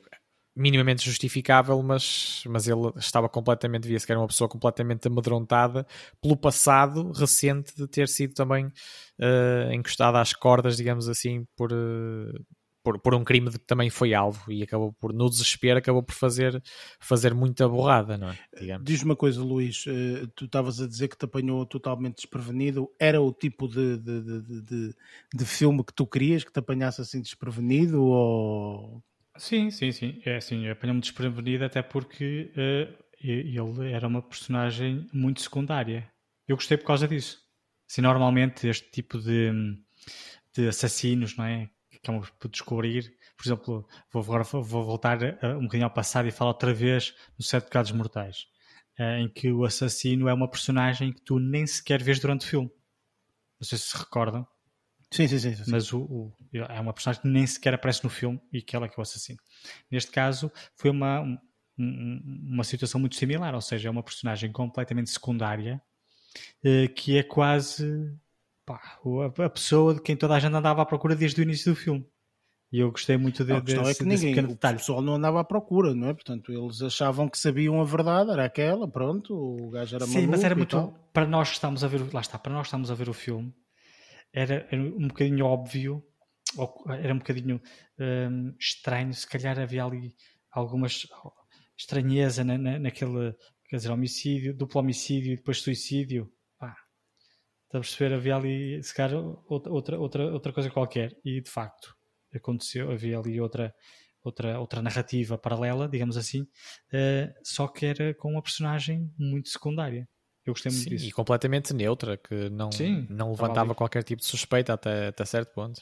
minimamente 0.55 1.05
justificável, 1.05 1.81
mas, 1.81 2.43
mas 2.47 2.67
ele 2.67 2.91
estava 2.97 3.29
completamente, 3.29 3.87
via-se 3.87 4.05
que 4.05 4.11
era 4.11 4.19
uma 4.19 4.27
pessoa 4.27 4.49
completamente 4.49 5.07
amedrontada 5.07 5.85
pelo 6.21 6.35
passado 6.35 7.11
recente 7.11 7.75
de 7.75 7.87
ter 7.87 8.07
sido 8.07 8.33
também 8.33 8.65
uh, 8.65 9.71
encostado 9.73 10.17
às 10.17 10.33
cordas, 10.33 10.75
digamos 10.75 11.07
assim, 11.07 11.45
por, 11.55 11.71
uh, 11.71 12.45
por, 12.83 12.99
por 12.99 13.15
um 13.15 13.23
crime 13.23 13.49
de 13.49 13.59
que 13.59 13.65
também 13.65 13.89
foi 13.89 14.13
alvo 14.13 14.51
e 14.51 14.61
acabou 14.61 14.91
por, 14.93 15.13
no 15.13 15.29
desespero, 15.29 15.79
acabou 15.79 16.03
por 16.03 16.15
fazer, 16.15 16.61
fazer 16.99 17.33
muita 17.33 17.67
borrada, 17.67 18.17
não 18.17 18.29
é? 18.29 18.37
Diz 18.83 19.03
uma 19.03 19.15
coisa, 19.15 19.41
Luís, 19.41 19.85
uh, 19.85 20.27
tu 20.35 20.45
estavas 20.45 20.81
a 20.81 20.87
dizer 20.87 21.07
que 21.07 21.17
te 21.17 21.25
apanhou 21.25 21.65
totalmente 21.65 22.15
desprevenido, 22.15 22.91
era 22.99 23.21
o 23.21 23.31
tipo 23.31 23.69
de, 23.69 23.97
de, 23.97 24.21
de, 24.21 24.61
de, 24.63 24.95
de 25.33 25.45
filme 25.45 25.81
que 25.83 25.93
tu 25.93 26.05
querias, 26.05 26.43
que 26.43 26.51
te 26.51 26.59
apanhasse 26.59 26.99
assim 26.99 27.21
desprevenido 27.21 28.03
ou 28.03 29.01
Sim, 29.37 29.71
sim, 29.71 29.91
sim. 29.91 30.21
É 30.25 30.37
assim, 30.37 30.67
apanhou-me 30.69 31.01
desprevenido 31.01 31.65
até 31.65 31.81
porque 31.81 32.51
uh, 32.55 33.03
ele 33.19 33.91
era 33.91 34.07
uma 34.07 34.21
personagem 34.21 35.07
muito 35.13 35.41
secundária. 35.41 36.11
Eu 36.47 36.55
gostei 36.55 36.77
por 36.77 36.85
causa 36.85 37.07
disso. 37.07 37.39
Assim, 37.89 38.01
normalmente 38.01 38.67
este 38.67 38.89
tipo 38.91 39.19
de, 39.19 39.51
de 40.55 40.67
assassinos, 40.67 41.35
não 41.37 41.45
é? 41.45 41.69
Que 41.89 41.97
acabam 41.97 42.23
por 42.39 42.49
descobrir. 42.49 43.13
Por 43.37 43.45
exemplo, 43.45 43.87
vou 44.11 44.23
agora 44.23 44.43
vou 44.43 44.63
voltar 44.63 45.17
uh, 45.21 45.57
um 45.57 45.63
bocadinho 45.63 45.85
ao 45.85 45.93
passado 45.93 46.27
e 46.27 46.31
falar 46.31 46.51
outra 46.51 46.73
vez 46.73 47.15
no 47.37 47.43
Sete 47.43 47.65
Pecados 47.65 47.91
Mortais. 47.91 48.47
Uh, 48.99 49.21
em 49.23 49.29
que 49.29 49.51
o 49.51 49.65
assassino 49.65 50.27
é 50.27 50.33
uma 50.33 50.49
personagem 50.49 51.13
que 51.13 51.21
tu 51.21 51.39
nem 51.39 51.65
sequer 51.65 52.03
vês 52.03 52.19
durante 52.19 52.45
o 52.45 52.49
filme. 52.49 52.69
Não 53.59 53.67
sei 53.67 53.77
se 53.77 53.87
se 53.89 53.97
recordam. 53.97 54.47
Sim, 55.11 55.27
sim, 55.27 55.39
sim. 55.39 55.55
sim. 55.55 55.71
Mas 55.71 55.91
o, 55.91 55.99
o, 55.99 56.33
é 56.53 56.79
uma 56.79 56.93
personagem 56.93 57.21
que 57.21 57.27
nem 57.27 57.45
sequer 57.45 57.73
aparece 57.73 58.03
no 58.03 58.09
filme 58.09 58.39
e 58.51 58.61
que 58.61 58.75
ela 58.75 58.85
é 58.85 58.89
que 58.89 58.95
é 58.95 58.99
o 58.99 59.01
assassino. 59.01 59.39
Neste 59.91 60.09
caso, 60.09 60.51
foi 60.77 60.89
uma, 60.89 61.21
um, 61.77 62.47
uma 62.47 62.63
situação 62.63 62.99
muito 62.99 63.15
similar, 63.15 63.53
ou 63.53 63.61
seja, 63.61 63.89
é 63.89 63.91
uma 63.91 64.03
personagem 64.03 64.51
completamente 64.51 65.09
secundária 65.09 65.81
eh, 66.63 66.87
que 66.87 67.17
é 67.17 67.23
quase 67.23 68.13
pá, 68.65 68.79
a, 69.37 69.45
a, 69.45 69.49
pessoa 69.49 69.95
de 69.95 70.01
quem 70.01 70.15
toda 70.15 70.35
a 70.35 70.39
gente 70.39 70.55
andava 70.55 70.81
à 70.81 70.85
procura 70.85 71.15
desde 71.15 71.41
o 71.41 71.43
início 71.43 71.73
do 71.73 71.75
filme. 71.75 72.05
E 72.71 72.79
eu 72.79 72.89
gostei 72.89 73.17
muito 73.17 73.43
de, 73.43 73.51
a 73.51 73.61
questão 73.61 73.83
desse, 73.83 74.01
é 74.01 74.03
que 74.05 74.09
ninguém, 74.09 74.45
o 74.45 74.47
detalhe. 74.47 74.77
pessoal 74.77 75.01
não 75.01 75.15
andava 75.15 75.41
à 75.41 75.43
procura, 75.43 75.93
não 75.93 76.07
é? 76.07 76.13
Portanto, 76.13 76.53
eles 76.53 76.81
achavam 76.81 77.27
que 77.27 77.37
sabiam 77.37 77.81
a 77.81 77.83
verdade, 77.83 78.31
era 78.31 78.45
aquela, 78.45 78.87
pronto, 78.87 79.35
o 79.35 79.69
gajo 79.71 79.93
era 79.93 80.05
Sim, 80.05 80.27
mas 80.27 80.41
era 80.41 80.55
muito, 80.55 80.93
para 81.11 81.27
nós 81.27 81.49
que 81.49 81.55
estamos 81.55 81.83
a 81.83 81.87
ver, 81.89 82.13
lá 82.13 82.21
está, 82.21 82.39
para 82.39 82.53
nós 82.53 82.61
que 82.61 82.67
estamos 82.67 82.89
a 82.89 82.95
ver 82.95 83.09
o 83.09 83.13
filme, 83.13 83.53
era, 84.33 84.67
era 84.71 84.81
um 84.81 85.07
bocadinho 85.07 85.45
óbvio, 85.45 86.03
era 86.89 87.13
um 87.13 87.19
bocadinho 87.19 87.61
um, 87.99 88.55
estranho, 88.59 89.13
se 89.13 89.27
calhar 89.27 89.59
havia 89.59 89.83
ali 89.83 90.15
algumas 90.51 91.07
estranheza 91.77 92.43
na, 92.43 92.57
na, 92.57 92.79
naquele, 92.79 93.33
quer 93.67 93.77
dizer, 93.77 93.91
homicídio, 93.91 94.53
duplo 94.53 94.79
homicídio 94.81 95.33
e 95.33 95.35
depois 95.35 95.61
suicídio. 95.61 96.31
Pá, 96.59 96.75
está 97.65 97.77
a 97.77 97.81
perceber? 97.81 98.15
Havia 98.15 98.35
ali, 98.35 98.83
se 98.83 98.93
calhar, 98.93 99.19
outra, 99.47 99.97
outra, 99.97 100.31
outra 100.31 100.53
coisa 100.53 100.69
qualquer. 100.69 101.17
E 101.23 101.41
de 101.41 101.49
facto, 101.49 101.95
aconteceu, 102.33 102.91
havia 102.91 103.17
ali 103.17 103.39
outra, 103.41 103.73
outra, 104.23 104.59
outra 104.59 104.81
narrativa 104.81 105.37
paralela, 105.37 105.87
digamos 105.87 106.17
assim, 106.17 106.41
uh, 106.41 107.33
só 107.43 107.67
que 107.67 107.85
era 107.85 108.13
com 108.13 108.31
uma 108.31 108.41
personagem 108.41 109.11
muito 109.17 109.49
secundária. 109.49 110.07
Eu 110.45 110.53
gostei 110.53 110.71
muito 110.71 110.83
Sim, 110.83 110.89
disso. 110.89 111.05
E 111.07 111.11
completamente 111.11 111.73
neutra, 111.73 112.17
que 112.17 112.49
não, 112.49 112.71
Sim, 112.71 113.05
não 113.09 113.31
levantava 113.31 113.75
qualquer 113.75 114.03
tipo 114.03 114.21
de 114.21 114.27
suspeita 114.27 114.73
até, 114.73 115.07
até 115.07 115.23
certo 115.23 115.53
ponto. 115.53 115.81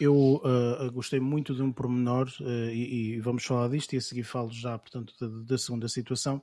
Eu 0.00 0.14
uh, 0.14 0.90
gostei 0.92 1.20
muito 1.20 1.54
de 1.54 1.62
um 1.62 1.72
pormenor, 1.72 2.28
uh, 2.40 2.70
e, 2.70 3.14
e, 3.14 3.20
vamos 3.20 3.44
falar 3.44 3.68
disto, 3.68 3.92
e 3.92 3.98
a 3.98 4.00
seguir 4.00 4.24
falo 4.24 4.50
já, 4.50 4.76
portanto, 4.78 5.14
da, 5.20 5.28
da 5.28 5.58
segunda 5.58 5.88
situação, 5.88 6.42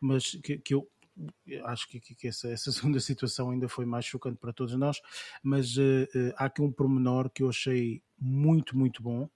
mas 0.00 0.32
que, 0.42 0.58
que 0.58 0.74
eu 0.74 0.88
acho 1.64 1.88
que, 1.88 1.98
que 2.00 2.28
essa, 2.28 2.48
essa, 2.48 2.70
segunda 2.72 3.00
situação 3.00 3.50
ainda 3.50 3.68
foi 3.68 3.84
mais 3.84 4.04
chocante 4.04 4.38
para 4.38 4.52
todos 4.52 4.74
nós, 4.74 5.00
mas 5.42 5.76
uh, 5.76 6.06
há 6.36 6.44
aqui 6.44 6.62
um 6.62 6.70
pormenor 6.70 7.30
que 7.30 7.42
eu 7.42 7.48
achei 7.48 8.00
muito, 8.16 8.76
muito 8.76 9.02
bom, 9.02 9.28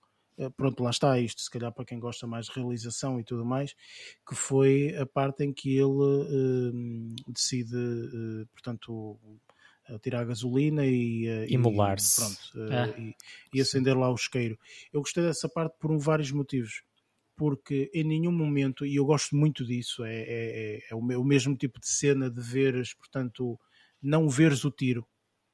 pronto, 0.51 0.83
lá 0.83 0.91
está 0.91 1.19
isto, 1.19 1.41
se 1.41 1.51
calhar 1.51 1.73
para 1.73 1.85
quem 1.85 1.99
gosta 1.99 2.27
mais 2.27 2.47
de 2.47 2.53
realização 2.53 3.21
e 3.21 3.25
tudo 3.25 3.45
mais, 3.45 3.75
que 4.29 4.35
foi 4.35 4.95
a 4.97 5.07
parte 5.07 5.45
em 5.45 5.53
que 5.53 5.77
ele 5.77 5.85
uh, 5.85 7.15
decide, 7.29 7.77
uh, 7.77 8.47
portanto, 8.53 9.19
tirar 10.01 10.25
gasolina 10.25 10.87
e 10.87 11.47
imolar-se 11.49 12.21
pronto, 12.21 12.73
ah, 12.73 12.89
e, 12.99 13.15
e, 13.53 13.61
acender 13.61 13.97
lá 13.97 14.11
o 14.11 14.15
isqueiro. 14.15 14.59
Eu 14.93 15.01
gostei 15.01 15.25
dessa 15.25 15.49
parte 15.49 15.77
por 15.79 15.97
vários 15.99 16.31
motivos. 16.31 16.83
Porque 17.35 17.91
em 17.95 18.05
nenhum 18.05 18.31
momento, 18.31 18.85
e 18.85 18.97
eu 18.97 19.07
gosto 19.07 19.35
muito 19.35 19.65
disso, 19.65 20.05
é, 20.05 20.15
é, 20.15 20.77
é, 20.77 20.83
é 20.91 20.95
o 20.95 21.25
mesmo 21.25 21.57
tipo 21.57 21.81
de 21.81 21.89
cena 21.89 22.31
de 22.31 22.41
veres, 22.41 22.95
portanto, 22.95 23.59
não 24.01 24.29
veres 24.29 24.65
o 24.65 24.71
tiro 24.71 25.07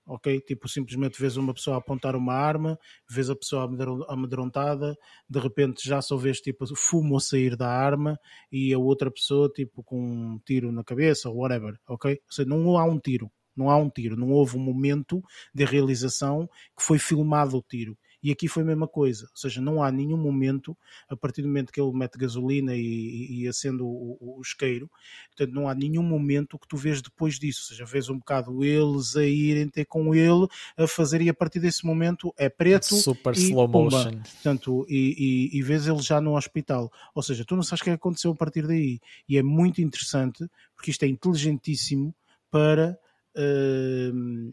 ok? 0.09 0.41
Tipo, 0.41 0.69
simplesmente 0.69 1.21
vês 1.21 1.37
uma 1.37 1.53
pessoa 1.53 1.77
apontar 1.77 2.17
uma 2.17 2.33
arma, 2.33 2.79
vês 3.09 3.29
a 3.29 3.37
pessoa 3.37 3.71
amedrontada, 4.09 4.97
de 5.29 5.39
repente 5.39 5.87
já 5.87 6.01
só 6.01 6.17
vês 6.17 6.41
tipo 6.41 6.65
fumo 6.75 7.17
a 7.17 7.21
sair 7.21 7.57
da 7.57 7.69
arma 7.69 8.19
e 8.51 8.73
a 8.73 8.79
outra 8.79 9.11
pessoa 9.11 9.49
tipo 9.51 9.85
com 9.85 10.01
um 10.01 10.41
tiro 10.45 10.73
na 10.73 10.83
cabeça 10.83 11.29
ou 11.29 11.37
whatever, 11.37 11.79
ok? 11.87 12.13
Ou 12.13 12.33
seja, 12.33 12.49
não 12.49 12.79
há 12.79 12.85
um 12.85 12.99
tiro, 12.99 13.31
não 13.55 13.69
há 13.71 13.77
um 13.77 13.91
tiro, 13.91 14.17
não 14.17 14.31
houve 14.31 14.57
um 14.57 14.61
momento 14.61 15.23
de 15.55 15.65
realização 15.65 16.49
que 16.77 16.83
foi 16.83 16.99
filmado 16.99 17.57
o 17.59 17.63
tiro. 17.63 17.97
E 18.23 18.33
aqui 18.33 18.49
foi 18.49 18.63
a 18.63 18.67
mesma 18.67 18.89
coisa, 18.89 19.25
ou 19.31 19.37
seja, 19.37 19.61
não 19.61 19.83
há 19.83 19.93
nenhum 19.93 20.17
momento, 20.17 20.77
a 21.09 21.17
partir 21.17 21.43
do 21.43 21.49
momento 21.49 21.73
que 21.73 21.81
ele 21.81 21.93
mete 21.93 22.19
gasolina 22.19 22.75
e, 22.75 23.43
e 23.43 23.49
acende 23.49 23.83
o, 23.83 24.19
o, 24.21 24.41
isqueiro, 24.43 24.91
portanto, 25.29 25.55
não 25.55 25.69
há 25.69 25.75
nenhum 25.75 26.03
momento 26.03 26.59
que 26.59 26.67
tu 26.67 26.77
vês 26.77 27.01
depois 27.01 27.39
disso, 27.39 27.61
ou 27.63 27.69
seja, 27.69 27.85
vês 27.85 28.09
um 28.09 28.19
bocado 28.19 28.65
eles 28.65 29.17
a 29.17 29.25
irem 29.25 29.69
ter 29.69 29.85
com 29.85 30.15
ele, 30.15 30.49
a 30.77 30.87
fazer, 30.89 31.23
e 31.23 31.29
a 31.29 31.35
partir 31.35 31.61
desse 31.61 31.87
momento 31.87 32.35
é 32.37 32.49
preto 32.49 32.97
Super 32.97 33.37
e 33.37 33.39
slow 33.39 33.69
pumba. 33.69 33.97
motion. 33.97 34.21
Portanto, 34.21 34.87
e, 34.89 35.51
e, 35.53 35.59
e 35.59 35.63
vês 35.63 35.87
ele 35.87 36.03
já 36.03 36.21
no 36.21 36.37
hospital, 36.37 36.91
ou 37.15 37.23
seja, 37.23 37.45
tu 37.45 37.55
não 37.55 37.63
sabes 37.63 37.83
o 37.83 37.85
que 37.85 37.91
aconteceu 37.91 38.33
a 38.33 38.37
partir 38.37 38.67
daí, 38.67 39.01
e 39.29 39.39
é 39.39 39.43
muito 39.43 39.81
interessante, 39.81 40.45
porque 40.75 40.91
isto 40.91 41.05
é 41.05 41.09
inteligentíssimo 41.09 42.15
para. 42.51 42.99
Uh, 43.37 44.53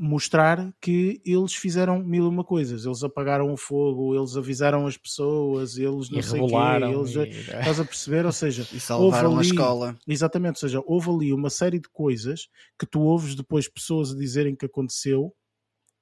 mostrar 0.00 0.72
que 0.80 1.20
eles 1.26 1.54
fizeram 1.54 2.02
mil 2.02 2.26
uma 2.26 2.42
coisas. 2.42 2.86
Eles 2.86 3.04
apagaram 3.04 3.52
o 3.52 3.56
fogo, 3.56 4.16
eles 4.16 4.34
avisaram 4.34 4.86
as 4.86 4.96
pessoas, 4.96 5.76
eles 5.76 6.08
não 6.08 6.20
e 6.20 6.22
sei 6.22 6.40
o 6.40 6.46
quê. 6.46 6.54
Eles, 6.84 7.14
e... 7.14 7.40
Estás 7.40 7.78
a 7.78 7.84
perceber? 7.84 8.24
Ou 8.24 8.32
seja, 8.32 8.66
e 8.72 8.80
salvaram 8.80 9.32
ali, 9.32 9.40
a 9.40 9.42
escola. 9.42 9.98
Exatamente, 10.08 10.56
ou 10.56 10.60
seja, 10.60 10.82
houve 10.86 11.10
ali 11.10 11.32
uma 11.34 11.50
série 11.50 11.78
de 11.78 11.88
coisas 11.90 12.48
que 12.78 12.86
tu 12.86 13.00
ouves 13.00 13.34
depois 13.34 13.68
pessoas 13.68 14.12
a 14.12 14.16
dizerem 14.16 14.56
que 14.56 14.64
aconteceu 14.64 15.34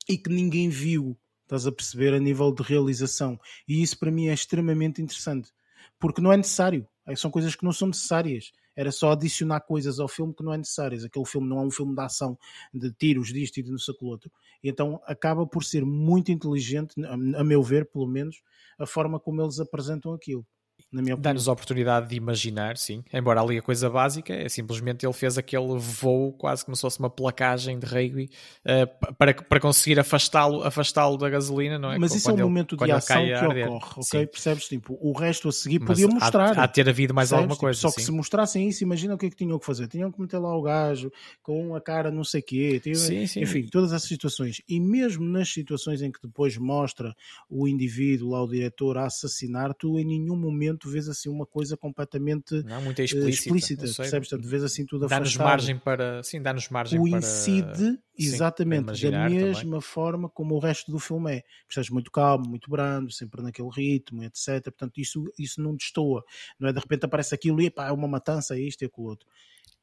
e 0.09 0.17
que 0.17 0.31
ninguém 0.31 0.69
viu. 0.69 1.19
Estás 1.43 1.67
a 1.67 1.73
perceber 1.73 2.15
a 2.15 2.21
nível 2.21 2.53
de 2.53 2.63
realização. 2.63 3.37
E 3.67 3.83
isso 3.83 3.99
para 3.99 4.13
mim 4.13 4.29
é 4.29 4.35
extremamente 4.35 5.03
interessante. 5.03 5.51
Porque 5.99 6.21
não 6.21 6.33
é 6.33 6.37
necessário. 6.37 6.87
São 7.17 7.33
coisas 7.33 7.57
que 7.57 7.65
não 7.65 7.73
são 7.73 7.89
necessárias 7.89 8.53
era 8.79 8.93
só 8.93 9.11
adicionar 9.11 9.61
coisas 9.63 9.99
ao 9.99 10.07
filme 10.07 10.33
que 10.33 10.45
não 10.45 10.55
é 10.55 10.57
necessárias. 10.57 11.03
Aquele 11.03 11.27
filme 11.27 11.49
não 11.49 11.59
é 11.59 11.63
um 11.63 11.71
filme 11.71 11.97
de 11.97 12.01
ação, 12.01 12.39
de 12.73 12.93
tiros, 12.93 13.33
disto 13.33 13.59
e 13.59 13.63
de 13.65 13.73
não 13.73 13.79
sei 13.79 13.93
o 14.01 14.07
outro. 14.07 14.31
Então 14.63 15.01
acaba 15.05 15.45
por 15.45 15.65
ser 15.65 15.85
muito 15.85 16.31
inteligente, 16.31 16.95
a 17.05 17.43
meu 17.43 17.61
ver, 17.61 17.91
pelo 17.91 18.07
menos, 18.07 18.41
a 18.79 18.87
forma 18.87 19.19
como 19.19 19.43
eles 19.43 19.59
apresentam 19.59 20.13
aquilo 20.13 20.47
na 20.93 21.03
minha 21.03 21.17
Dá-nos 21.17 21.49
a 21.49 21.53
oportunidade 21.53 22.09
de 22.09 22.17
imaginar, 22.17 22.77
sim. 22.77 23.03
Embora 23.13 23.41
ali 23.41 23.59
a 23.59 23.63
coisa 23.63 23.91
básica 23.91 24.33
é 24.33 24.49
simplesmente 24.49 25.05
ele 25.05 25.13
fez 25.13 25.37
aquele 25.37 25.79
voo 25.79 26.33
quase 26.33 26.65
como 26.65 26.77
se 26.77 26.83
fosse 26.83 26.99
uma 26.99 27.11
placagem 27.11 27.79
de 27.79 27.87
rugby 27.87 28.31
uh, 28.65 29.15
para, 29.15 29.35
para 29.35 29.61
conseguir 29.61 29.99
afastá-lo 29.99 30.63
afastá 30.63 31.09
da 31.17 31.29
gasolina, 31.29 31.79
não 31.79 31.93
é? 31.93 31.99
Mas 31.99 32.15
isso 32.15 32.31
é 32.31 32.35
um 32.35 32.39
momento 32.39 32.77
de 32.77 32.91
ação 32.91 33.25
que 33.25 33.35
ocorre, 33.35 33.65
ok? 33.65 34.03
Sim. 34.03 34.27
Percebes? 34.27 34.69
Tipo, 34.69 34.99
o 35.01 35.13
resto 35.13 35.49
a 35.49 35.53
seguir 35.53 35.79
Mas 35.81 35.89
podia 35.89 36.09
mostrar. 36.09 36.59
Há, 36.59 36.65
há 36.65 36.69
ter 36.69 36.89
havido 36.89 37.15
mais 37.15 37.29
Percebes? 37.29 37.51
alguma 37.51 37.59
coisa. 37.59 37.79
Tipo, 37.79 37.89
só 37.89 37.91
sim. 37.91 37.97
que 37.97 38.03
se 38.03 38.13
mostrassem 38.13 38.69
isso, 38.69 38.83
imagina 38.83 39.15
o 39.15 39.19
que 39.19 39.27
é 39.27 39.31
que 39.31 39.37
tinham 39.37 39.59
que 39.59 39.65
fazer. 39.65 39.87
Tinham 39.87 40.11
que 40.11 40.21
meter 40.21 40.39
lá 40.39 40.57
o 40.57 40.63
gajo 40.63 41.11
com 41.43 41.75
a 41.75 41.81
cara 41.81 42.11
não 42.11 42.25
sei 42.25 42.43
quê. 42.43 42.81
Tinham... 42.83 42.97
Sim, 42.97 43.27
sim. 43.27 43.43
Enfim, 43.43 43.67
todas 43.71 43.93
essas 43.93 44.09
situações. 44.09 44.61
E 44.69 44.81
mesmo 44.81 45.25
nas 45.25 45.53
situações 45.53 46.03
em 46.03 46.11
que 46.11 46.21
depois 46.23 46.57
mostra 46.57 47.15
o 47.49 47.69
indivíduo 47.69 48.31
lá, 48.31 48.43
o 48.43 48.49
diretor, 48.49 48.99
a 48.99 49.07
assassinar, 49.07 49.75
tu 49.75 49.99
em 49.99 50.05
nenhum 50.05 50.37
momento 50.37 50.68
vês 50.91 51.09
assim 51.09 51.29
uma 51.29 51.47
coisa 51.47 51.77
completamente 51.77 52.63
não, 52.65 52.83
muito 52.83 53.01
explícita, 53.01 53.29
explícita 53.29 53.83
percebes? 53.83 54.29
Portanto, 54.29 54.49
vês 54.49 54.63
assim 54.63 54.85
tudo 54.85 55.07
dá-nos 55.07 55.37
margem 55.37 55.79
para 55.79 56.23
sim, 56.23 56.43
dá-nos 56.43 56.69
margem 56.69 56.99
coincide 56.99 57.67
para, 57.67 57.99
exatamente 58.19 58.97
sim, 58.97 59.11
da 59.11 59.29
mesma 59.29 59.63
também. 59.63 59.81
forma 59.81 60.29
como 60.29 60.55
o 60.55 60.59
resto 60.59 60.91
do 60.91 60.99
filme 60.99 61.37
é. 61.37 61.43
Percebes 61.67 61.91
muito 61.91 62.11
calmo, 62.11 62.49
muito 62.49 62.71
brando, 62.71 63.11
sempre 63.11 63.43
naquele 63.43 63.71
ritmo, 63.71 64.23
etc. 64.25 64.63
Portanto, 64.65 64.99
isso, 64.99 65.25
isso 65.39 65.63
não 65.63 65.75
destoa. 65.75 66.25
Não 66.59 66.69
é 66.69 66.73
de 66.73 66.79
repente 66.81 67.05
aparece 67.07 67.35
aquilo 67.35 67.61
e 67.63 67.71
pá, 67.71 67.89
é 67.89 67.93
uma 67.93 68.09
matança, 68.09 68.57
é 68.57 68.61
isto 68.61 68.83
e 68.83 68.87
aquilo 68.87 69.07
outro. 69.07 69.27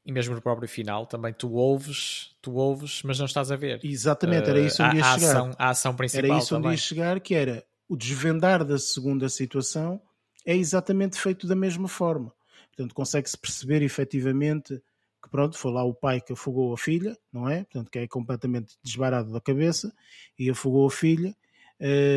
E 0.06 0.12
mesmo 0.12 0.36
no 0.36 0.40
próprio 0.40 0.68
final 0.68 1.04
também 1.04 1.32
tu 1.32 1.52
ouves, 1.54 2.30
tu 2.40 2.54
ouves, 2.54 3.02
mas 3.02 3.18
não 3.18 3.26
estás 3.26 3.50
a 3.50 3.56
ver. 3.56 3.80
Exatamente, 3.82 4.48
era 4.48 4.60
isso 4.60 4.80
onde 4.84 4.96
uh, 4.96 4.98
ia 4.98 5.04
a, 5.04 5.18
chegar. 5.18 5.30
Ação, 5.30 5.50
a 5.58 5.68
ação 5.70 5.96
principal 5.96 6.30
Era 6.30 6.38
isso 6.38 6.48
também. 6.50 6.68
onde 6.68 6.76
ia 6.76 6.80
chegar, 6.80 7.20
que 7.20 7.34
era 7.34 7.64
o 7.88 7.96
desvendar 7.96 8.64
da 8.64 8.78
segunda 8.78 9.28
situação 9.28 10.00
é 10.46 10.56
exatamente 10.56 11.18
feito 11.18 11.46
da 11.46 11.56
mesma 11.56 11.88
forma. 11.88 12.32
Portanto, 12.68 12.94
consegue-se 12.94 13.36
perceber 13.36 13.82
efetivamente 13.82 14.80
que 15.22 15.30
pronto, 15.30 15.58
foi 15.58 15.72
lá 15.72 15.82
o 15.82 15.92
pai 15.92 16.20
que 16.20 16.32
afogou 16.32 16.72
a 16.72 16.78
filha, 16.78 17.16
não 17.32 17.48
é? 17.48 17.64
Portanto, 17.64 17.90
que 17.90 17.98
é 17.98 18.06
completamente 18.06 18.76
desbarado 18.82 19.32
da 19.32 19.40
cabeça 19.40 19.92
e 20.38 20.48
afogou 20.48 20.86
a 20.86 20.90
filha 20.90 21.34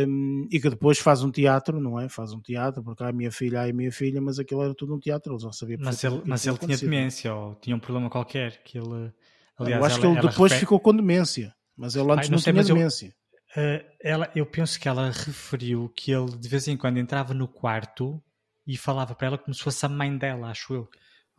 um, 0.08 0.48
e 0.52 0.60
que 0.60 0.70
depois 0.70 1.00
faz 1.00 1.24
um 1.24 1.32
teatro, 1.32 1.80
não 1.80 2.00
é? 2.00 2.08
Faz 2.08 2.32
um 2.32 2.40
teatro, 2.40 2.84
porque 2.84 3.04
há 3.04 3.10
a 3.10 3.12
minha 3.12 3.32
filha, 3.32 3.62
há 3.62 3.70
a 3.70 3.74
minha 3.74 3.92
filha, 3.92 4.22
mas 4.22 4.40
aquilo 4.40 4.64
era 4.64 4.74
tudo 4.76 4.96
um 4.96 5.00
teatro, 5.00 5.34
ele 5.34 5.42
já 5.42 5.52
sabia 5.52 5.78
Mas 5.80 6.04
ele, 6.04 6.22
mas 6.26 6.46
ele 6.46 6.58
tinha 6.58 6.78
demência 6.78 7.34
ou 7.34 7.56
tinha 7.56 7.76
um 7.76 7.80
problema 7.80 8.10
qualquer 8.10 8.64
que 8.64 8.78
ele. 8.78 9.12
Aliás, 9.58 9.82
eu 9.82 9.86
acho 9.86 9.96
ela, 9.96 10.02
que 10.02 10.08
ele 10.08 10.28
depois 10.30 10.52
refere... 10.52 10.60
ficou 10.60 10.80
com 10.80 10.96
demência, 10.96 11.54
mas 11.76 11.96
ele 11.96 12.12
antes 12.12 12.26
Ai, 12.26 12.30
não, 12.30 12.32
não 12.32 12.40
sei, 12.40 12.54
tinha 12.54 12.64
demência. 12.64 13.08
Eu... 13.08 13.19
Uh, 13.56 13.84
ela, 14.00 14.32
eu 14.36 14.46
penso 14.46 14.80
que 14.80 14.88
ela 14.88 15.10
referiu 15.10 15.90
que 15.96 16.12
ele 16.12 16.38
de 16.38 16.48
vez 16.48 16.68
em 16.68 16.78
quando 16.78 16.98
entrava 16.98 17.34
no 17.34 17.48
quarto 17.48 18.22
e 18.66 18.78
falava 18.78 19.16
para 19.16 19.28
ela 19.28 19.38
como 19.38 19.54
se 19.54 19.64
fosse 19.64 19.84
a 19.86 19.90
mãe 19.90 20.16
dela, 20.16 20.52
acho 20.52 20.74
eu. 20.74 20.90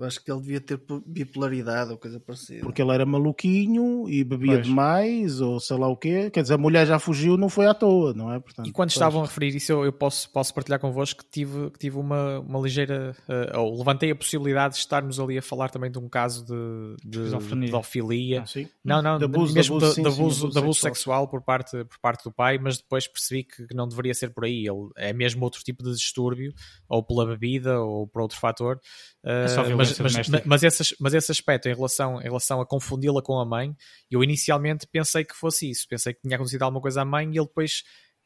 Eu 0.00 0.06
acho 0.06 0.24
que 0.24 0.32
ele 0.32 0.40
devia 0.40 0.60
ter 0.62 0.80
bipolaridade 1.04 1.90
ou 1.90 1.98
coisa 1.98 2.18
parecida. 2.18 2.62
Porque 2.62 2.80
ele 2.80 2.90
era 2.90 3.04
maluquinho 3.04 4.08
e 4.08 4.24
bebia 4.24 4.54
pois. 4.54 4.66
demais, 4.66 5.40
ou 5.42 5.60
sei 5.60 5.76
lá 5.76 5.88
o 5.88 5.96
quê. 5.96 6.30
Quer 6.30 6.40
dizer, 6.40 6.54
a 6.54 6.58
mulher 6.58 6.86
já 6.86 6.98
fugiu, 6.98 7.36
não 7.36 7.50
foi 7.50 7.66
à 7.66 7.74
toa, 7.74 8.14
não 8.14 8.32
é? 8.32 8.40
Portanto, 8.40 8.66
e 8.66 8.72
quando 8.72 8.88
pois. 8.88 8.94
estavam 8.94 9.20
a 9.20 9.26
referir 9.26 9.54
isso, 9.54 9.72
eu, 9.72 9.84
eu, 9.84 9.92
posso, 9.92 10.30
posso 10.30 10.54
partilhar 10.54 10.80
convosco 10.80 11.22
que 11.22 11.30
tive, 11.30 11.70
que 11.72 11.78
tive 11.78 11.98
uma, 11.98 12.40
uma 12.40 12.58
ligeira. 12.60 13.14
Uh, 13.28 13.58
ou 13.58 13.76
levantei 13.76 14.10
a 14.10 14.16
possibilidade 14.16 14.72
de 14.72 14.80
estarmos 14.80 15.20
ali 15.20 15.36
a 15.36 15.42
falar 15.42 15.68
também 15.68 15.90
de 15.90 15.98
um 15.98 16.08
caso 16.08 16.46
de, 16.46 16.96
de, 17.04 17.30
de 17.36 17.66
pedofilia. 17.66 18.44
Ah, 18.44 18.68
não, 18.82 19.02
não, 19.02 19.18
de 19.18 19.26
abuso, 19.26 19.52
mesmo 19.52 19.78
de 19.78 19.84
abuso, 19.84 20.02
de, 20.02 20.02
sim, 20.02 20.14
abuso, 20.14 20.46
sim, 20.46 20.52
de 20.52 20.58
abuso 20.58 20.80
sexual. 20.80 20.94
sexual 20.94 21.28
por, 21.28 21.42
parte, 21.42 21.84
por 21.84 21.98
parte 22.00 22.24
do 22.24 22.32
pai, 22.32 22.58
mas 22.58 22.78
depois 22.78 23.06
percebi 23.06 23.44
que 23.44 23.66
não 23.74 23.86
deveria 23.86 24.14
ser 24.14 24.30
por 24.30 24.46
aí. 24.46 24.66
Ele 24.66 24.88
é 24.96 25.12
mesmo 25.12 25.44
outro 25.44 25.62
tipo 25.62 25.84
de 25.84 25.92
distúrbio, 25.92 26.54
ou 26.88 27.02
pela 27.02 27.26
bebida, 27.26 27.80
ou 27.82 28.06
por 28.06 28.22
outro 28.22 28.38
fator. 28.38 28.80
Uh, 29.22 29.44
é 29.44 29.48
só 29.48 29.62
mas, 29.76 29.89
mas, 29.98 30.44
mas, 30.44 30.62
esse, 30.62 30.96
mas 31.00 31.14
esse 31.14 31.32
aspecto 31.32 31.68
em 31.68 31.74
relação, 31.74 32.20
em 32.20 32.24
relação 32.24 32.60
a 32.60 32.66
confundi-la 32.66 33.22
com 33.22 33.38
a 33.38 33.44
mãe, 33.44 33.74
eu 34.10 34.22
inicialmente 34.22 34.86
pensei 34.86 35.24
que 35.24 35.34
fosse 35.34 35.70
isso. 35.70 35.86
Pensei 35.88 36.14
que 36.14 36.20
tinha 36.20 36.36
acontecido 36.36 36.62
alguma 36.62 36.80
coisa 36.80 37.02
à 37.02 37.04
mãe 37.04 37.26
e 37.26 37.38
ele 37.38 37.46
depois 37.46 37.82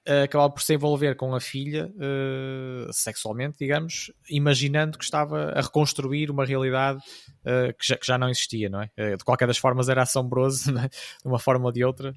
uh, 0.09 0.25
acabava 0.25 0.53
por 0.53 0.63
se 0.63 0.75
envolver 0.75 1.17
com 1.17 1.35
a 1.35 1.41
filha 1.41 1.91
uh, 1.97 2.93
sexualmente, 2.93 3.57
digamos, 3.59 4.13
imaginando 4.29 4.99
que 4.99 5.05
estava 5.05 5.53
a 5.53 5.61
reconstruir 5.61 6.31
uma 6.31 6.45
realidade 6.45 6.99
uh, 6.99 7.75
que, 7.79 7.87
já, 7.87 7.97
que 7.97 8.07
já 8.07 8.19
não 8.19 8.29
existia, 8.29 8.69
não 8.69 8.83
é? 8.83 9.17
de 9.17 9.25
qualquer 9.25 9.47
das 9.47 9.59
formas 9.59 9.89
era 9.89 10.03
assombroso, 10.03 10.71
é? 10.79 10.89
de 10.89 11.27
uma 11.27 11.39
forma 11.39 11.67
ou 11.67 11.73
de 11.73 11.85
outra. 11.85 12.15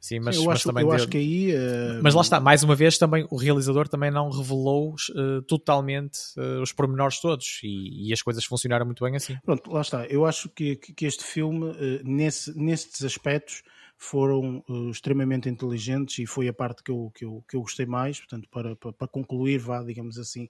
Sim, 0.00 0.18
mas, 0.20 0.36
Sim, 0.36 0.42
eu, 0.42 0.46
mas 0.46 0.56
acho, 0.56 0.68
também 0.68 0.82
eu 0.82 0.88
deu... 0.88 0.96
acho 0.96 1.08
que 1.08 1.18
aí. 1.18 1.54
Uh... 1.54 2.00
Mas 2.02 2.14
lá 2.14 2.22
está, 2.22 2.40
mais 2.40 2.62
uma 2.62 2.74
vez, 2.74 2.96
também 2.96 3.26
o 3.30 3.36
realizador 3.36 3.86
também 3.86 4.10
não 4.10 4.30
revelou 4.30 4.94
uh, 4.94 5.42
totalmente 5.42 6.18
uh, 6.38 6.62
os 6.62 6.72
pormenores 6.72 7.20
todos 7.20 7.60
e, 7.62 8.08
e, 8.08 8.12
as 8.12 8.22
coisas 8.22 8.42
funcionaram 8.42 8.86
muito 8.86 9.04
bem 9.04 9.14
assim. 9.14 9.36
Pronto, 9.44 9.70
lá 9.70 9.82
está. 9.82 10.06
Eu 10.06 10.24
acho 10.24 10.48
que, 10.48 10.76
que 10.76 11.04
este 11.04 11.22
filme, 11.22 11.74
nesse, 12.02 12.58
nesses 12.58 13.04
aspectos, 13.04 13.62
foram 13.98 14.64
extremamente 14.90 15.50
inteligentes 15.50 16.18
e 16.18 16.24
foi 16.24 16.48
a 16.48 16.54
parte 16.54 16.82
que 16.82 16.90
eu, 16.90 17.12
que 17.14 17.26
eu, 17.26 17.44
que 17.46 17.54
eu 17.54 17.60
gostei 17.60 17.84
mais. 17.84 18.18
Portanto, 18.18 18.48
para, 18.50 18.74
para, 18.74 18.94
para 18.94 19.08
concluir, 19.08 19.58
vá, 19.58 19.82
digamos 19.82 20.18
assim, 20.18 20.48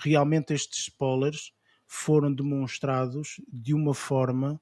realmente 0.00 0.52
estes 0.52 0.80
spoilers 0.80 1.52
foram 1.86 2.34
demonstrados 2.34 3.40
de 3.52 3.72
uma 3.72 3.94
forma 3.94 4.60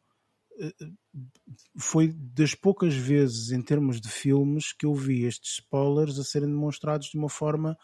foi 1.79 2.13
das 2.13 2.55
poucas 2.55 2.95
vezes 2.95 3.51
em 3.51 3.63
termos 3.63 4.01
de 4.01 4.09
filmes 4.09 4.73
que 4.73 4.87
eu 4.87 4.95
vi 4.95 5.25
estes 5.25 5.55
spoilers 5.55 6.19
a 6.19 6.25
serem 6.25 6.49
demonstrados 6.49 7.09
de 7.09 7.19
uma 7.19 7.29
forma 7.29 7.77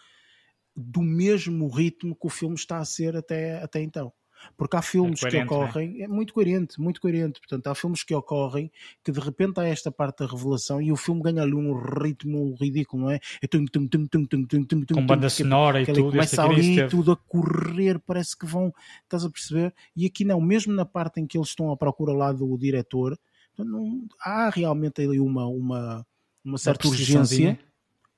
do 0.75 1.01
mesmo 1.01 1.69
ritmo 1.69 2.15
que 2.15 2.27
o 2.27 2.31
filme 2.31 2.55
está 2.55 2.79
a 2.79 2.85
ser 2.85 3.17
até, 3.17 3.63
até 3.63 3.81
então. 3.81 4.13
Porque 4.57 4.77
há 4.77 4.83
filmes 4.83 5.23
É 5.23 5.29
que 5.29 5.31
coerente, 5.31 5.51
não 5.51 5.63
é? 5.63 5.65
ocorrem, 5.65 6.03
é? 6.03 6.09
muito 6.09 6.33
coerente, 6.35 6.81
muito 6.81 7.01
coerente. 7.01 7.41
Portanto, 7.41 7.67
há 7.67 7.75
filmes 7.75 8.03
que 8.03 8.15
ocorrem 8.15 8.71
que 9.05 9.13
de 9.13 9.21
repente 9.21 9.61
há 9.61 9.65
esta 9.65 9.91
parte 9.91 10.19
da 10.19 10.27
revelação 10.27 10.81
e 10.81 10.93
o 10.93 10.97
filme 10.97 11.23
ganha 11.23 11.43
ali 11.43 11.55
um 11.55 11.75
ritmo 11.75 12.55
ridículo, 12.61 13.05
não 13.05 13.11
é? 13.11 13.21
É 13.43 13.47
tum, 13.47 13.65
tum, 13.67 13.87
tum, 13.87 14.07
tum, 14.07 14.27
tum, 14.27 14.45
tum, 14.47 14.65
tum, 14.65 14.95
Com 14.95 15.07
banda 15.07 15.29
sonora 15.31 15.81
e 15.83 15.87
tudo, 15.87 16.11
Começa 16.11 16.43
ali 16.43 16.71
esteve. 16.71 16.91
tudo 16.91 17.13
a 17.13 17.17
correr, 17.17 17.99
parece 17.99 18.37
que 18.37 18.47
vão, 18.47 18.73
estás 19.03 19.25
a 19.25 19.31
perceber? 19.31 19.75
E 19.95 20.07
aqui 20.07 20.25
não, 20.25 20.41
mesmo 20.41 20.73
na 20.73 20.85
parte 20.85 21.21
em 21.21 21.27
que 21.27 21.37
eles 21.37 21.49
estão 21.49 21.71
à 21.71 21.77
procura 21.77 22.13
lá 22.13 22.33
do 22.33 22.57
diretor, 22.59 23.19
não, 23.59 24.07
há 24.21 24.51
realmente 24.51 25.01
ali 25.01 25.19
uma, 25.19 25.47
uma, 25.47 26.07
uma 26.45 26.59
certa 26.59 26.89
urgência, 26.89 27.59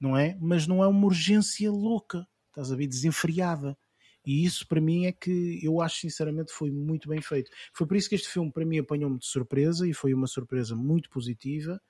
não 0.00 0.16
é? 0.16 0.36
Mas 0.40 0.66
não 0.66 0.82
é 0.82 0.86
uma 0.86 1.06
urgência 1.06 1.70
louca, 1.70 2.26
estás 2.48 2.72
a 2.72 2.76
ver? 2.76 2.86
Desenfreada. 2.86 3.76
E 4.28 4.44
isso 4.44 4.68
para 4.68 4.78
mim 4.78 5.06
é 5.06 5.12
que 5.12 5.58
eu 5.64 5.80
acho 5.80 6.00
sinceramente 6.00 6.52
foi 6.52 6.70
muito 6.70 7.08
bem 7.08 7.22
feito. 7.22 7.50
Foi 7.72 7.86
por 7.86 7.96
isso 7.96 8.10
que 8.10 8.14
este 8.14 8.28
filme 8.28 8.52
para 8.52 8.66
mim 8.66 8.78
apanhou-me 8.78 9.18
de 9.18 9.24
surpresa 9.24 9.88
e 9.88 9.94
foi 9.94 10.12
uma 10.12 10.26
surpresa 10.26 10.76
muito 10.76 11.08
positiva. 11.08 11.80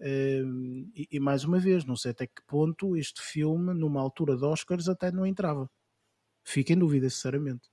Ehm, 0.00 0.90
e, 0.96 1.06
e 1.12 1.20
mais 1.20 1.44
uma 1.44 1.58
vez, 1.58 1.84
não 1.84 1.94
sei 1.94 2.12
até 2.12 2.26
que 2.26 2.42
ponto 2.46 2.96
este 2.96 3.20
filme, 3.20 3.74
numa 3.74 4.00
altura 4.00 4.38
de 4.38 4.42
Oscars, 4.42 4.88
até 4.88 5.12
não 5.12 5.26
entrava. 5.26 5.70
Fico 6.42 6.72
em 6.72 6.78
dúvida, 6.78 7.10
sinceramente. 7.10 7.68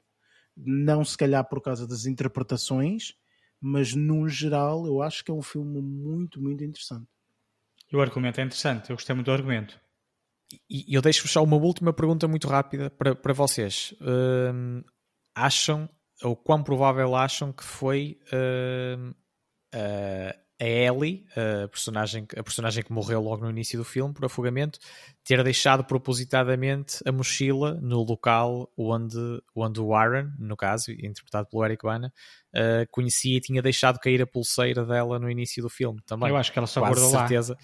Não 0.54 1.06
se 1.06 1.18
calhar 1.18 1.48
por 1.48 1.62
causa 1.62 1.88
das 1.88 2.06
interpretações, 2.06 3.14
mas 3.62 3.96
no 3.96 4.28
geral 4.28 4.86
eu 4.86 5.02
acho 5.02 5.24
que 5.24 5.32
é 5.32 5.34
um 5.34 5.42
filme 5.42 5.82
muito, 5.82 6.42
muito 6.42 6.62
interessante. 6.62 7.08
E 7.90 7.96
o 7.96 8.02
argumento 8.02 8.42
é 8.42 8.44
interessante, 8.44 8.90
eu 8.90 8.98
gostei 8.98 9.16
muito 9.16 9.28
do 9.28 9.32
argumento. 9.32 9.80
E 10.70 10.96
eu 10.96 11.02
deixo-vos 11.02 11.32
só 11.32 11.44
uma 11.44 11.58
última 11.58 11.94
pergunta 11.94 12.28
muito 12.28 12.48
rápida 12.48 12.90
para, 12.90 13.16
para 13.16 13.34
vocês. 13.34 13.94
Hum, 14.02 14.84
acham, 15.36 15.88
ou 16.24 16.36
quão 16.36 16.64
provável 16.64 17.16
acham 17.16 17.52
que 17.54 17.64
foi 17.64 18.20
hum, 18.34 19.14
a, 19.74 20.36
a 20.62 20.66
Ellie, 20.66 21.26
a 21.64 21.68
personagem, 21.68 22.28
a 22.36 22.44
personagem 22.44 22.84
que 22.84 22.92
morreu 22.92 23.22
logo 23.22 23.44
no 23.44 23.50
início 23.50 23.78
do 23.80 23.86
filme 23.86 24.14
por 24.14 24.26
afogamento, 24.26 24.78
ter 25.24 25.42
deixado 25.44 25.86
propositadamente 25.86 26.98
a 27.06 27.12
mochila 27.12 27.76
no 27.76 28.04
local 28.04 28.70
onde, 28.76 29.18
onde 29.56 29.80
o 29.80 29.96
Aaron, 29.96 30.32
no 30.38 30.58
caso, 30.58 30.92
interpretado 30.92 31.48
pelo 31.48 31.64
Eric 31.64 31.84
Bana, 31.84 32.12
uh, 32.56 32.86
conhecia 32.92 33.38
e 33.38 33.42
tinha 33.42 33.62
deixado 33.62 34.00
cair 34.00 34.22
a 34.22 34.28
pulseira 34.28 34.84
dela 34.84 35.18
no 35.18 35.30
início 35.30 35.64
do 35.64 35.70
filme 35.70 36.02
também. 36.06 36.30
Eu 36.30 36.36
acho 36.36 36.52
que 36.52 36.60
ela 36.60 36.68
só 36.68 36.82
Quase 36.82 37.00
guardou 37.00 37.20
certeza. 37.20 37.54
lá. 37.54 37.60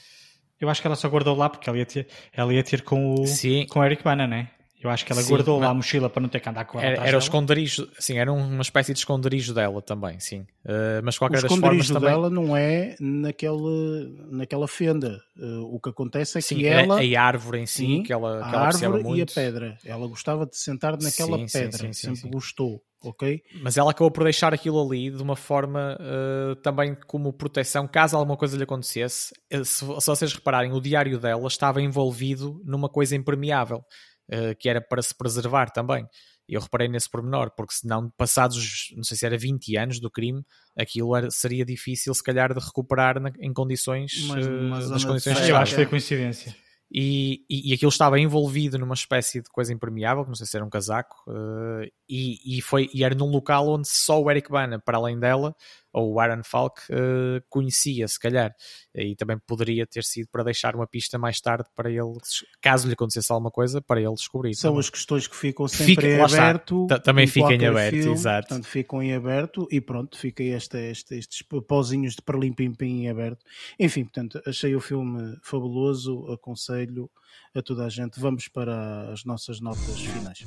Eu 0.60 0.69
acho 0.69 0.82
que 0.82 0.88
ela 0.88 0.95
só 0.95 1.10
guardou 1.10 1.36
lá 1.36 1.49
porque 1.49 1.69
ela 1.69 1.77
ia 1.77 1.86
ter, 1.86 2.07
ela 2.32 2.53
ia 2.53 2.64
ter 2.64 2.82
com 2.82 3.15
o 3.15 3.27
Sim. 3.27 3.65
com 3.68 3.80
o 3.80 3.84
Eric 3.84 4.03
Bana, 4.03 4.26
né? 4.26 4.49
Eu 4.86 4.91
acho 4.91 5.06
que 5.06 5.12
ela 5.12 5.22
Sim, 5.22 5.30
guardou 5.30 5.60
lá 5.60 5.70
a 5.70 5.74
mochila 5.74 6.10
para 6.10 6.22
não 6.22 6.30
ter 6.30 6.40
que 6.40 6.48
andar 6.49 6.66
com 6.66 6.80
ela. 6.80 6.88
Era, 6.88 7.07
era 7.07 7.18
o 7.18 7.20
esconderijo, 7.20 7.90
sim, 7.99 8.18
era 8.18 8.32
uma 8.32 8.62
espécie 8.62 8.94
de 8.94 8.99
esconderijo 8.99 9.53
dela 9.53 9.82
também, 9.82 10.20
sim. 10.20 10.41
Uh, 10.64 11.02
mas 11.03 11.16
de 11.16 11.18
O 11.18 11.22
qualquer 11.22 11.41
das 11.41 11.49
formas 11.49 11.57
esconderijo 11.57 11.94
também. 11.94 12.10
dela 12.10 12.30
não 12.30 12.56
é 12.56 12.95
naquela, 12.99 13.72
naquela 14.32 14.68
fenda. 14.68 15.20
Uh, 15.38 15.76
o 15.76 15.80
que 15.80 15.90
acontece 15.90 16.38
é 16.38 16.41
Sim, 16.41 16.57
que 16.57 16.68
a- 16.68 16.82
ela. 16.82 16.99
a 17.02 17.22
árvore 17.22 17.60
em 17.60 17.66
si, 17.66 18.03
que 18.06 18.14
ela- 18.14 18.38
que 18.40 18.56
a 18.56 18.60
ela 18.60 18.68
árvore 18.68 18.86
e 18.86 18.86
a 19.02 19.03
muito. 19.03 19.34
pedra. 19.34 19.78
Ela 19.84 20.07
gostava 20.07 20.45
de 20.45 20.57
sentar 20.57 20.94
naquela 20.94 21.38
Sim, 21.40 21.48
sim, 21.48 21.60
pedra. 21.60 21.78
sim, 21.80 21.94
sim, 21.94 22.02
sempre 22.07 22.22
sim. 22.22 22.30
gostou. 22.30 22.82
Ok? 23.03 23.44
Mas 23.62 23.78
ela 23.78 23.91
acabou 23.91 24.10
por 24.10 24.24
deixar 24.24 24.52
aquilo 24.52 24.82
ali 24.84 25.12
de 25.12 25.22
uma 25.22 25.36
forma 25.36 25.95
uh, 25.99 26.56
também 26.56 26.98
como 27.06 27.32
proteção, 27.32 27.88
caso 27.88 28.18
alguma 28.18 28.36
coisa 28.36 28.57
lhe 28.57 28.64
acontecesse. 28.64 29.32
Se, 29.64 29.86
se 29.86 29.86
vocês 30.07 30.34
repararem, 30.34 30.72
o 30.74 30.82
diário 30.82 31.20
dela 31.20 31.48
estava 31.48 31.80
envolvido 31.82 32.60
numa 32.66 32.90
coisa 32.90 33.16
impermeável, 33.16 33.84
que 34.60 34.70
era 34.70 34.82
para 34.82 35.02
se 35.02 35.16
preservar 35.16 35.70
também. 35.72 36.08
Eu 36.48 36.62
reparei 36.62 36.88
nesse 36.88 37.10
pormenor, 37.10 37.50
porque 37.58 37.74
senão, 37.74 38.10
passados, 38.16 38.94
não 38.96 39.04
sei 39.04 39.18
se 39.18 39.26
era 39.26 39.36
20 39.38 39.76
anos 39.78 40.00
do 40.00 40.12
crime, 40.12 40.44
aquilo 40.78 41.16
era- 41.16 41.32
seria 41.32 41.66
difícil, 41.66 42.14
se 42.14 42.24
calhar, 42.24 42.54
de 42.54 42.64
recuperar 42.64 43.20
na- 43.20 43.32
em 43.40 43.52
condições, 43.52 44.28
Mas 44.28 44.46
uh, 44.46 44.50
numa 44.52 44.80
zona 44.82 44.94
nas 44.94 45.04
condições. 45.04 45.40
Eu 45.40 45.46
que 45.46 45.52
acho 45.54 45.72
que 45.72 45.76
foi 45.76 45.86
coincidência. 45.88 46.56
E, 46.92 47.44
e, 47.50 47.72
e 47.72 47.74
aquilo 47.74 47.90
estava 47.90 48.20
envolvido 48.20 48.78
numa 48.78 48.94
espécie 48.94 49.42
de 49.42 49.50
coisa 49.50 49.74
impermeável, 49.74 50.24
que 50.24 50.30
não 50.30 50.36
sei 50.36 50.46
se 50.46 50.56
era 50.56 50.64
um 50.64 50.70
casaco, 50.70 51.16
eh, 51.30 51.90
e, 52.08 52.58
e, 52.60 52.62
foi, 52.62 52.90
e 52.94 53.04
era 53.04 53.16
num 53.16 53.26
local 53.26 53.68
onde 53.70 53.88
só 53.88 54.22
o 54.22 54.30
Eric 54.30 54.50
Bana, 54.52 54.80
para 54.80 54.98
além 55.00 55.20
dela, 55.20 55.56
ou 55.98 56.14
o 56.14 56.20
Aaron 56.20 56.44
Falk, 56.44 56.82
eh, 56.90 57.42
conhecia, 57.50 58.06
se 58.08 58.20
calhar. 58.20 58.54
E 58.94 59.16
também 59.16 59.38
poderia 59.48 59.88
ter 59.88 60.04
sido 60.04 60.28
para 60.30 60.44
deixar 60.44 60.76
uma 60.76 60.86
pista 60.86 61.18
mais 61.18 61.40
tarde 61.40 61.70
para 61.74 61.90
ele, 61.90 62.18
caso 62.62 62.86
lhe 62.88 62.94
acontecesse 62.94 63.32
alguma 63.32 63.50
coisa, 63.50 63.82
para 63.82 64.02
ele 64.02 64.14
descobrir. 64.14 64.54
São 64.56 64.72
também. 64.72 64.82
as 64.82 64.90
questões 64.90 65.26
que 65.28 65.36
ficam 65.36 65.68
sempre 65.70 65.96
Fica- 65.96 66.08
em 66.08 66.22
aberto. 66.22 66.86
Ta- 66.88 67.00
também 67.00 67.26
fica 67.28 67.54
em 67.54 67.66
aberto, 67.66 67.96
filme, 67.96 68.12
exato. 68.12 68.48
Portanto, 68.50 68.68
ficam 68.68 69.02
em 69.02 69.14
aberto 69.14 69.68
e 69.72 69.80
pronto, 69.80 70.18
fica 70.18 70.44
esta, 70.44 70.80
este, 70.80 71.16
estes 71.16 71.42
pozinhos 71.68 72.16
de 72.16 72.22
perlim-pim-pim 72.22 73.04
em 73.04 73.10
aberto. 73.10 73.46
Enfim, 73.80 74.04
portanto, 74.04 74.42
achei 74.46 74.76
o 74.76 74.82
filme 74.82 75.38
fabuloso, 75.44 76.30
aconselho 76.32 77.10
a 77.56 77.62
toda 77.62 77.86
a 77.86 77.90
gente. 77.90 78.20
Vamos 78.20 78.50
para 78.50 79.12
as 79.14 79.24
nossas 79.24 79.62
notas 79.62 80.00
finais. 80.02 80.44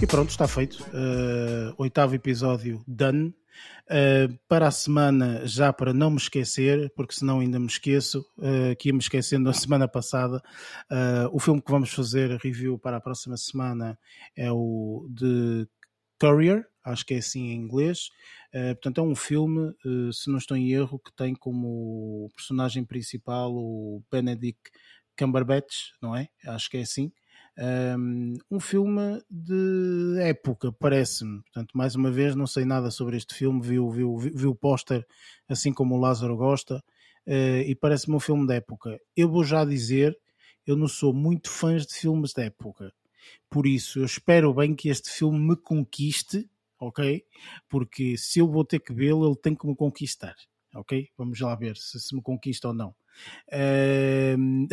E 0.00 0.06
pronto, 0.06 0.30
está 0.30 0.48
feito. 0.48 0.82
Uh, 0.84 1.74
oitavo 1.76 2.14
episódio 2.14 2.82
done. 2.88 3.34
Uh, 3.86 4.34
para 4.48 4.68
a 4.68 4.70
semana, 4.70 5.46
já 5.46 5.74
para 5.74 5.92
não 5.92 6.10
me 6.10 6.16
esquecer, 6.16 6.90
porque 6.96 7.14
senão 7.14 7.40
ainda 7.40 7.58
me 7.58 7.66
esqueço, 7.66 8.20
uh, 8.38 8.74
que 8.78 8.88
ia 8.88 8.94
me 8.94 9.00
esquecendo 9.00 9.44
da 9.44 9.52
semana 9.54 9.86
passada, 9.86 10.42
uh, 10.90 11.28
o 11.32 11.38
filme 11.38 11.60
que 11.60 11.70
vamos 11.70 11.92
fazer 11.92 12.30
review 12.38 12.78
para 12.78 12.96
a 12.96 13.00
próxima 13.00 13.36
semana 13.36 13.98
é 14.34 14.50
o 14.50 15.06
The 15.14 15.68
Courier, 16.18 16.66
acho 16.82 17.04
que 17.04 17.12
é 17.12 17.18
assim 17.18 17.50
em 17.50 17.56
inglês. 17.56 18.08
Uh, 18.54 18.74
portanto, 18.76 19.02
é 19.02 19.04
um 19.04 19.14
filme, 19.14 19.74
uh, 19.84 20.12
se 20.14 20.30
não 20.30 20.38
estou 20.38 20.56
em 20.56 20.70
erro, 20.72 20.98
que 20.98 21.12
tem 21.14 21.34
como 21.34 22.30
personagem 22.34 22.84
principal 22.84 23.52
o 23.52 24.02
Benedict 24.10 24.70
Cumberbatch, 25.18 25.90
não 26.00 26.16
é? 26.16 26.28
Acho 26.46 26.70
que 26.70 26.78
é 26.78 26.80
assim. 26.80 27.12
Um, 27.58 28.60
filme 28.60 29.22
de 29.30 30.18
época, 30.20 30.72
parece-me. 30.72 31.42
Portanto, 31.42 31.72
mais 31.74 31.94
uma 31.94 32.10
vez, 32.10 32.34
não 32.34 32.46
sei 32.46 32.64
nada 32.64 32.90
sobre 32.90 33.16
este 33.16 33.34
filme. 33.34 33.60
Vi, 33.60 33.78
vi, 33.78 34.02
vi, 34.18 34.30
vi 34.30 34.46
o 34.46 34.54
póster, 34.54 35.06
assim 35.48 35.72
como 35.72 35.94
o 35.94 36.00
Lázaro 36.00 36.36
gosta, 36.36 36.82
uh, 37.26 37.62
e 37.66 37.74
parece-me 37.74 38.16
um 38.16 38.20
filme 38.20 38.46
de 38.46 38.54
época. 38.54 38.98
Eu 39.16 39.28
vou 39.28 39.44
já 39.44 39.64
dizer, 39.64 40.18
eu 40.66 40.76
não 40.76 40.88
sou 40.88 41.12
muito 41.12 41.50
fã 41.50 41.76
de 41.76 41.92
filmes 41.92 42.32
de 42.32 42.42
época. 42.42 42.92
Por 43.48 43.66
isso, 43.66 43.98
eu 43.98 44.04
espero 44.04 44.54
bem 44.54 44.74
que 44.74 44.88
este 44.88 45.10
filme 45.10 45.38
me 45.38 45.56
conquiste, 45.56 46.48
ok? 46.78 47.24
Porque 47.68 48.16
se 48.16 48.38
eu 48.38 48.48
vou 48.48 48.64
ter 48.64 48.80
que 48.80 48.92
vê-lo, 48.92 49.26
ele 49.26 49.36
tem 49.36 49.54
que 49.54 49.66
me 49.66 49.76
conquistar, 49.76 50.34
ok? 50.74 51.08
Vamos 51.16 51.38
lá 51.40 51.54
ver 51.54 51.76
se, 51.76 52.00
se 52.00 52.14
me 52.14 52.22
conquista 52.22 52.68
ou 52.68 52.74
não. 52.74 52.94
Ahm, 53.52 54.66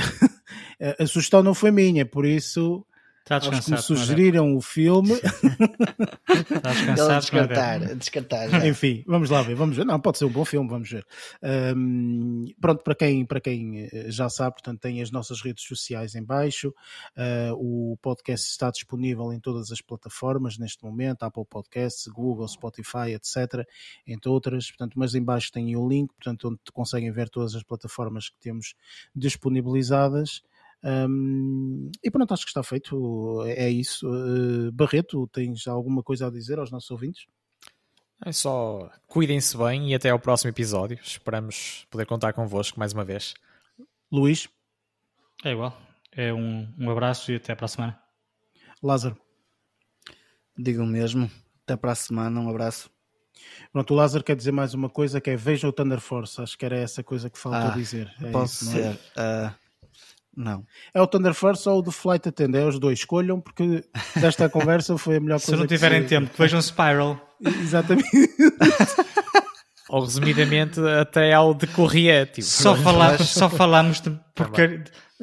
a 1.00 1.04
a 1.04 1.08
sugestão 1.08 1.44
não 1.44 1.54
foi 1.54 1.72
minha, 1.72 2.06
por 2.06 2.26
isso 2.26 2.86
Está 3.28 3.36
aos 3.36 3.66
que 3.66 3.72
me 3.72 3.78
sugeriram 3.78 4.56
o 4.56 4.62
filme. 4.62 5.12
Está 5.12 6.72
descansado. 6.72 7.12
a 7.12 7.20
descartar, 7.20 7.84
a 7.84 7.94
descartar 7.94 8.50
já. 8.50 8.66
Enfim, 8.66 9.04
vamos 9.06 9.30
lá 9.30 9.42
ver, 9.42 9.54
vamos 9.54 9.76
ver. 9.76 9.86
Não, 9.86 10.00
pode 10.00 10.18
ser 10.18 10.24
um 10.24 10.30
bom 10.30 10.46
filme, 10.46 10.70
vamos 10.70 10.90
ver. 10.90 11.06
Ahm, 11.44 12.46
pronto, 12.62 12.84
para 12.86 12.96
quem, 12.96 13.26
para 13.26 13.42
quem 13.42 13.90
eh, 13.92 14.06
já 14.10 14.30
sabe, 14.30 14.54
portanto, 14.54 14.80
tem 14.80 15.02
as 15.02 15.12
nossas 15.12 15.42
redes 15.42 15.66
sociais 15.66 16.16
em 16.16 16.24
baixo. 16.24 16.74
Ah, 17.18 17.52
o 17.56 17.98
podcast 18.02 18.50
está 18.50 18.72
disponível 18.72 19.34
em 19.34 19.42
todas 19.42 19.74
as 19.74 19.82
plataformas 19.82 20.58
neste 20.58 20.86
momento, 20.86 21.24
Apple 21.24 21.46
Podcasts, 21.50 22.08
Google, 22.08 22.48
Spotify, 22.48 23.12
etc. 23.14 23.68
Entre 24.08 24.30
outras, 24.30 24.70
portanto, 24.70 24.94
mas 24.96 25.16
em 25.16 25.22
baixo 25.24 25.52
tem 25.52 25.76
o 25.76 25.86
link, 25.86 26.14
portanto, 26.14 26.48
onde 26.48 26.60
conseguem 26.72 27.12
ver 27.12 27.28
todas 27.28 27.56
as 27.56 27.64
plataformas 27.64 28.30
que 28.30 28.40
temos 28.40 28.74
disponibilizadas. 29.14 30.42
Ahm, 30.84 31.90
e 32.04 32.10
pronto, 32.12 32.34
acho 32.34 32.44
que 32.44 32.50
está 32.50 32.64
feito. 32.64 33.44
É 33.46 33.66
é 33.66 33.70
isso. 33.70 34.08
Uh, 34.08 34.72
Barreto, 34.72 35.28
tens 35.28 35.68
alguma 35.68 36.04
coisa 36.04 36.28
a 36.28 36.32
dizer 36.32 36.60
aos 36.60 36.72
nossos 36.72 36.90
ouvintes? 36.92 37.26
É 38.26 38.32
só 38.32 38.90
cuidem-se 39.08 39.56
bem 39.58 39.92
e 39.92 39.96
até 39.96 40.10
ao 40.10 40.20
próximo 40.20 40.50
episódio. 40.50 40.98
Esperamos 41.04 41.86
poder 41.90 42.06
contar 42.06 42.34
convosco 42.34 42.80
mais 42.80 42.94
uma 42.94 43.06
vez. 43.06 43.34
Luís, 44.12 44.48
É 45.44 45.52
igual. 45.52 45.78
É 46.12 46.34
um, 46.34 46.68
um 46.80 46.90
abraço 46.90 47.32
e 47.32 47.36
até 47.36 47.54
para 47.54 47.66
a 47.66 47.70
semana. 47.70 48.00
Lázaro. 48.82 49.16
Digo 50.58 50.82
o 50.82 50.88
mesmo. 50.88 51.30
Até 51.64 51.76
para 51.76 51.92
a 51.92 51.96
semana. 51.96 52.40
Um 52.40 52.50
abraço. 52.50 52.90
Pronto, 53.72 53.94
o 53.94 53.98
Lázaro 53.98 54.24
quer 54.24 54.36
dizer 54.36 54.52
mais 54.52 54.74
uma 54.74 54.90
coisa 54.90 55.22
que 55.22 55.30
é 55.30 55.36
veja 55.36 55.68
o 55.68 55.74
Thunder 55.74 56.00
Force. 56.00 56.42
Acho 56.42 56.58
que 56.58 56.66
era 56.66 56.76
essa 56.78 57.04
coisa 57.04 57.30
que 57.30 57.38
faltou 57.38 57.70
Ah, 57.70 57.74
dizer. 57.76 58.12
É 58.22 58.32
Pode 58.32 58.46
isso, 58.50 58.66
não 58.66 58.72
é? 58.80 58.94
ser. 58.94 59.00
Não. 60.38 60.64
É 60.94 61.02
o 61.02 61.08
Thunder 61.08 61.34
Force 61.34 61.68
ou 61.68 61.80
o 61.80 61.84
The 61.84 61.90
Flight 61.92 62.30
Attendant, 62.30 62.62
é 62.62 62.66
os 62.68 62.78
dois. 62.80 63.00
Escolham, 63.00 63.42
porque 63.42 63.84
desta 64.16 64.48
conversa 64.50 64.96
foi 64.98 65.18
a 65.18 65.20
melhor 65.20 65.40
Se 65.40 65.48
coisa 65.48 65.62
não 65.62 65.68
que 65.68 65.74
tiverem 65.74 66.04
se- 66.04 66.10
tempo, 66.10 66.30
que 66.32 66.38
vejam 66.40 66.62
Spiral. 66.62 67.20
Exatamente. 67.44 68.08
Ou 69.90 70.02
resumidamente 70.04 70.80
até 70.82 71.34
ao 71.34 71.54
de 71.54 71.66
Corriere. 71.68 72.30
Tipo, 72.30 72.46
Só, 72.46 72.76
fala, 72.76 73.18
só 73.20 73.50
falamos 73.50 74.02
de 74.02 74.10
Tá 74.12 74.20
porque 74.36 74.82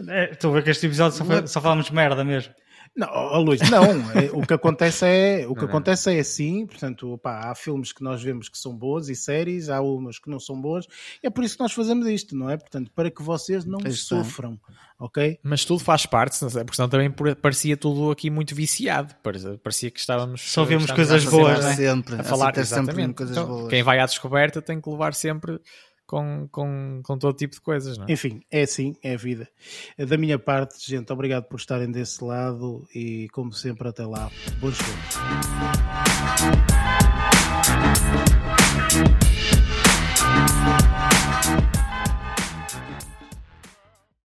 é, 0.08 0.30
Estou 0.32 0.50
a 0.50 0.54
ver 0.54 0.64
que 0.64 0.70
este 0.70 0.86
episódio 0.86 1.18
só, 1.18 1.24
fa- 1.24 1.46
só 1.46 1.60
falamos 1.60 1.86
de 1.86 1.94
merda 1.94 2.24
mesmo. 2.24 2.52
Não, 2.96 3.08
ó, 3.10 3.38
Luís, 3.40 3.60
não. 3.70 3.84
É, 4.14 4.30
o 4.32 4.46
que 4.46 4.54
acontece 4.54 5.04
é 5.04 5.46
o 5.48 5.54
que 5.54 5.64
acontece 5.64 6.14
é 6.14 6.20
assim. 6.20 6.64
Portanto, 6.66 7.12
opá, 7.14 7.50
há 7.50 7.54
filmes 7.54 7.92
que 7.92 8.02
nós 8.04 8.22
vemos 8.22 8.48
que 8.48 8.56
são 8.56 8.72
boas 8.76 9.08
e 9.08 9.16
séries, 9.16 9.68
há 9.68 9.80
umas 9.80 10.18
que 10.18 10.30
não 10.30 10.38
são 10.38 10.60
boas. 10.60 10.86
É 11.22 11.28
por 11.28 11.42
isso 11.42 11.56
que 11.56 11.62
nós 11.62 11.72
fazemos 11.72 12.06
isto, 12.06 12.36
não 12.36 12.48
é? 12.48 12.56
Portanto, 12.56 12.90
para 12.94 13.10
que 13.10 13.22
vocês 13.22 13.64
não 13.64 13.78
é. 13.84 13.90
sofram, 13.90 14.58
ok? 14.98 15.38
Mas 15.42 15.64
tudo 15.64 15.80
faz 15.82 16.06
parte, 16.06 16.40
não 16.42 16.48
porque 16.50 16.76
senão 16.76 16.88
também 16.88 17.10
parecia 17.40 17.76
tudo 17.76 18.10
aqui 18.12 18.30
muito 18.30 18.54
viciado. 18.54 19.14
Parecia, 19.62 19.90
que 19.90 19.98
estávamos. 19.98 20.40
Só 20.42 20.64
vemos 20.64 20.84
estávamos 20.84 21.08
coisas 21.10 21.26
a 21.26 21.30
boas, 21.30 21.58
falar- 21.58 21.68
né? 21.70 21.76
Sempre. 21.76 22.14
A 22.14 22.22
falar, 22.22 22.46
sempre- 22.54 22.64
sempre 22.64 22.82
exatamente. 22.84 23.14
coisas 23.16 23.36
Então, 23.36 23.48
boas. 23.48 23.68
quem 23.70 23.82
vai 23.82 23.98
à 23.98 24.06
descoberta 24.06 24.62
tem 24.62 24.80
que 24.80 24.88
levar 24.88 25.14
sempre 25.14 25.58
com, 26.06 26.48
com, 26.50 27.00
com 27.02 27.18
todo 27.18 27.36
tipo 27.36 27.54
de 27.54 27.60
coisas, 27.60 27.98
não 27.98 28.06
é? 28.06 28.12
Enfim, 28.12 28.42
é 28.50 28.62
assim, 28.62 28.96
é 29.02 29.14
a 29.14 29.16
vida. 29.16 29.48
Da 29.98 30.16
minha 30.16 30.38
parte, 30.38 30.78
gente, 30.88 31.12
obrigado 31.12 31.44
por 31.44 31.56
estarem 31.56 31.90
desse 31.90 32.22
lado 32.22 32.86
e, 32.94 33.28
como 33.32 33.52
sempre, 33.52 33.88
até 33.88 34.06
lá. 34.06 34.30
Bons 34.60 34.76
filmes. 34.78 35.14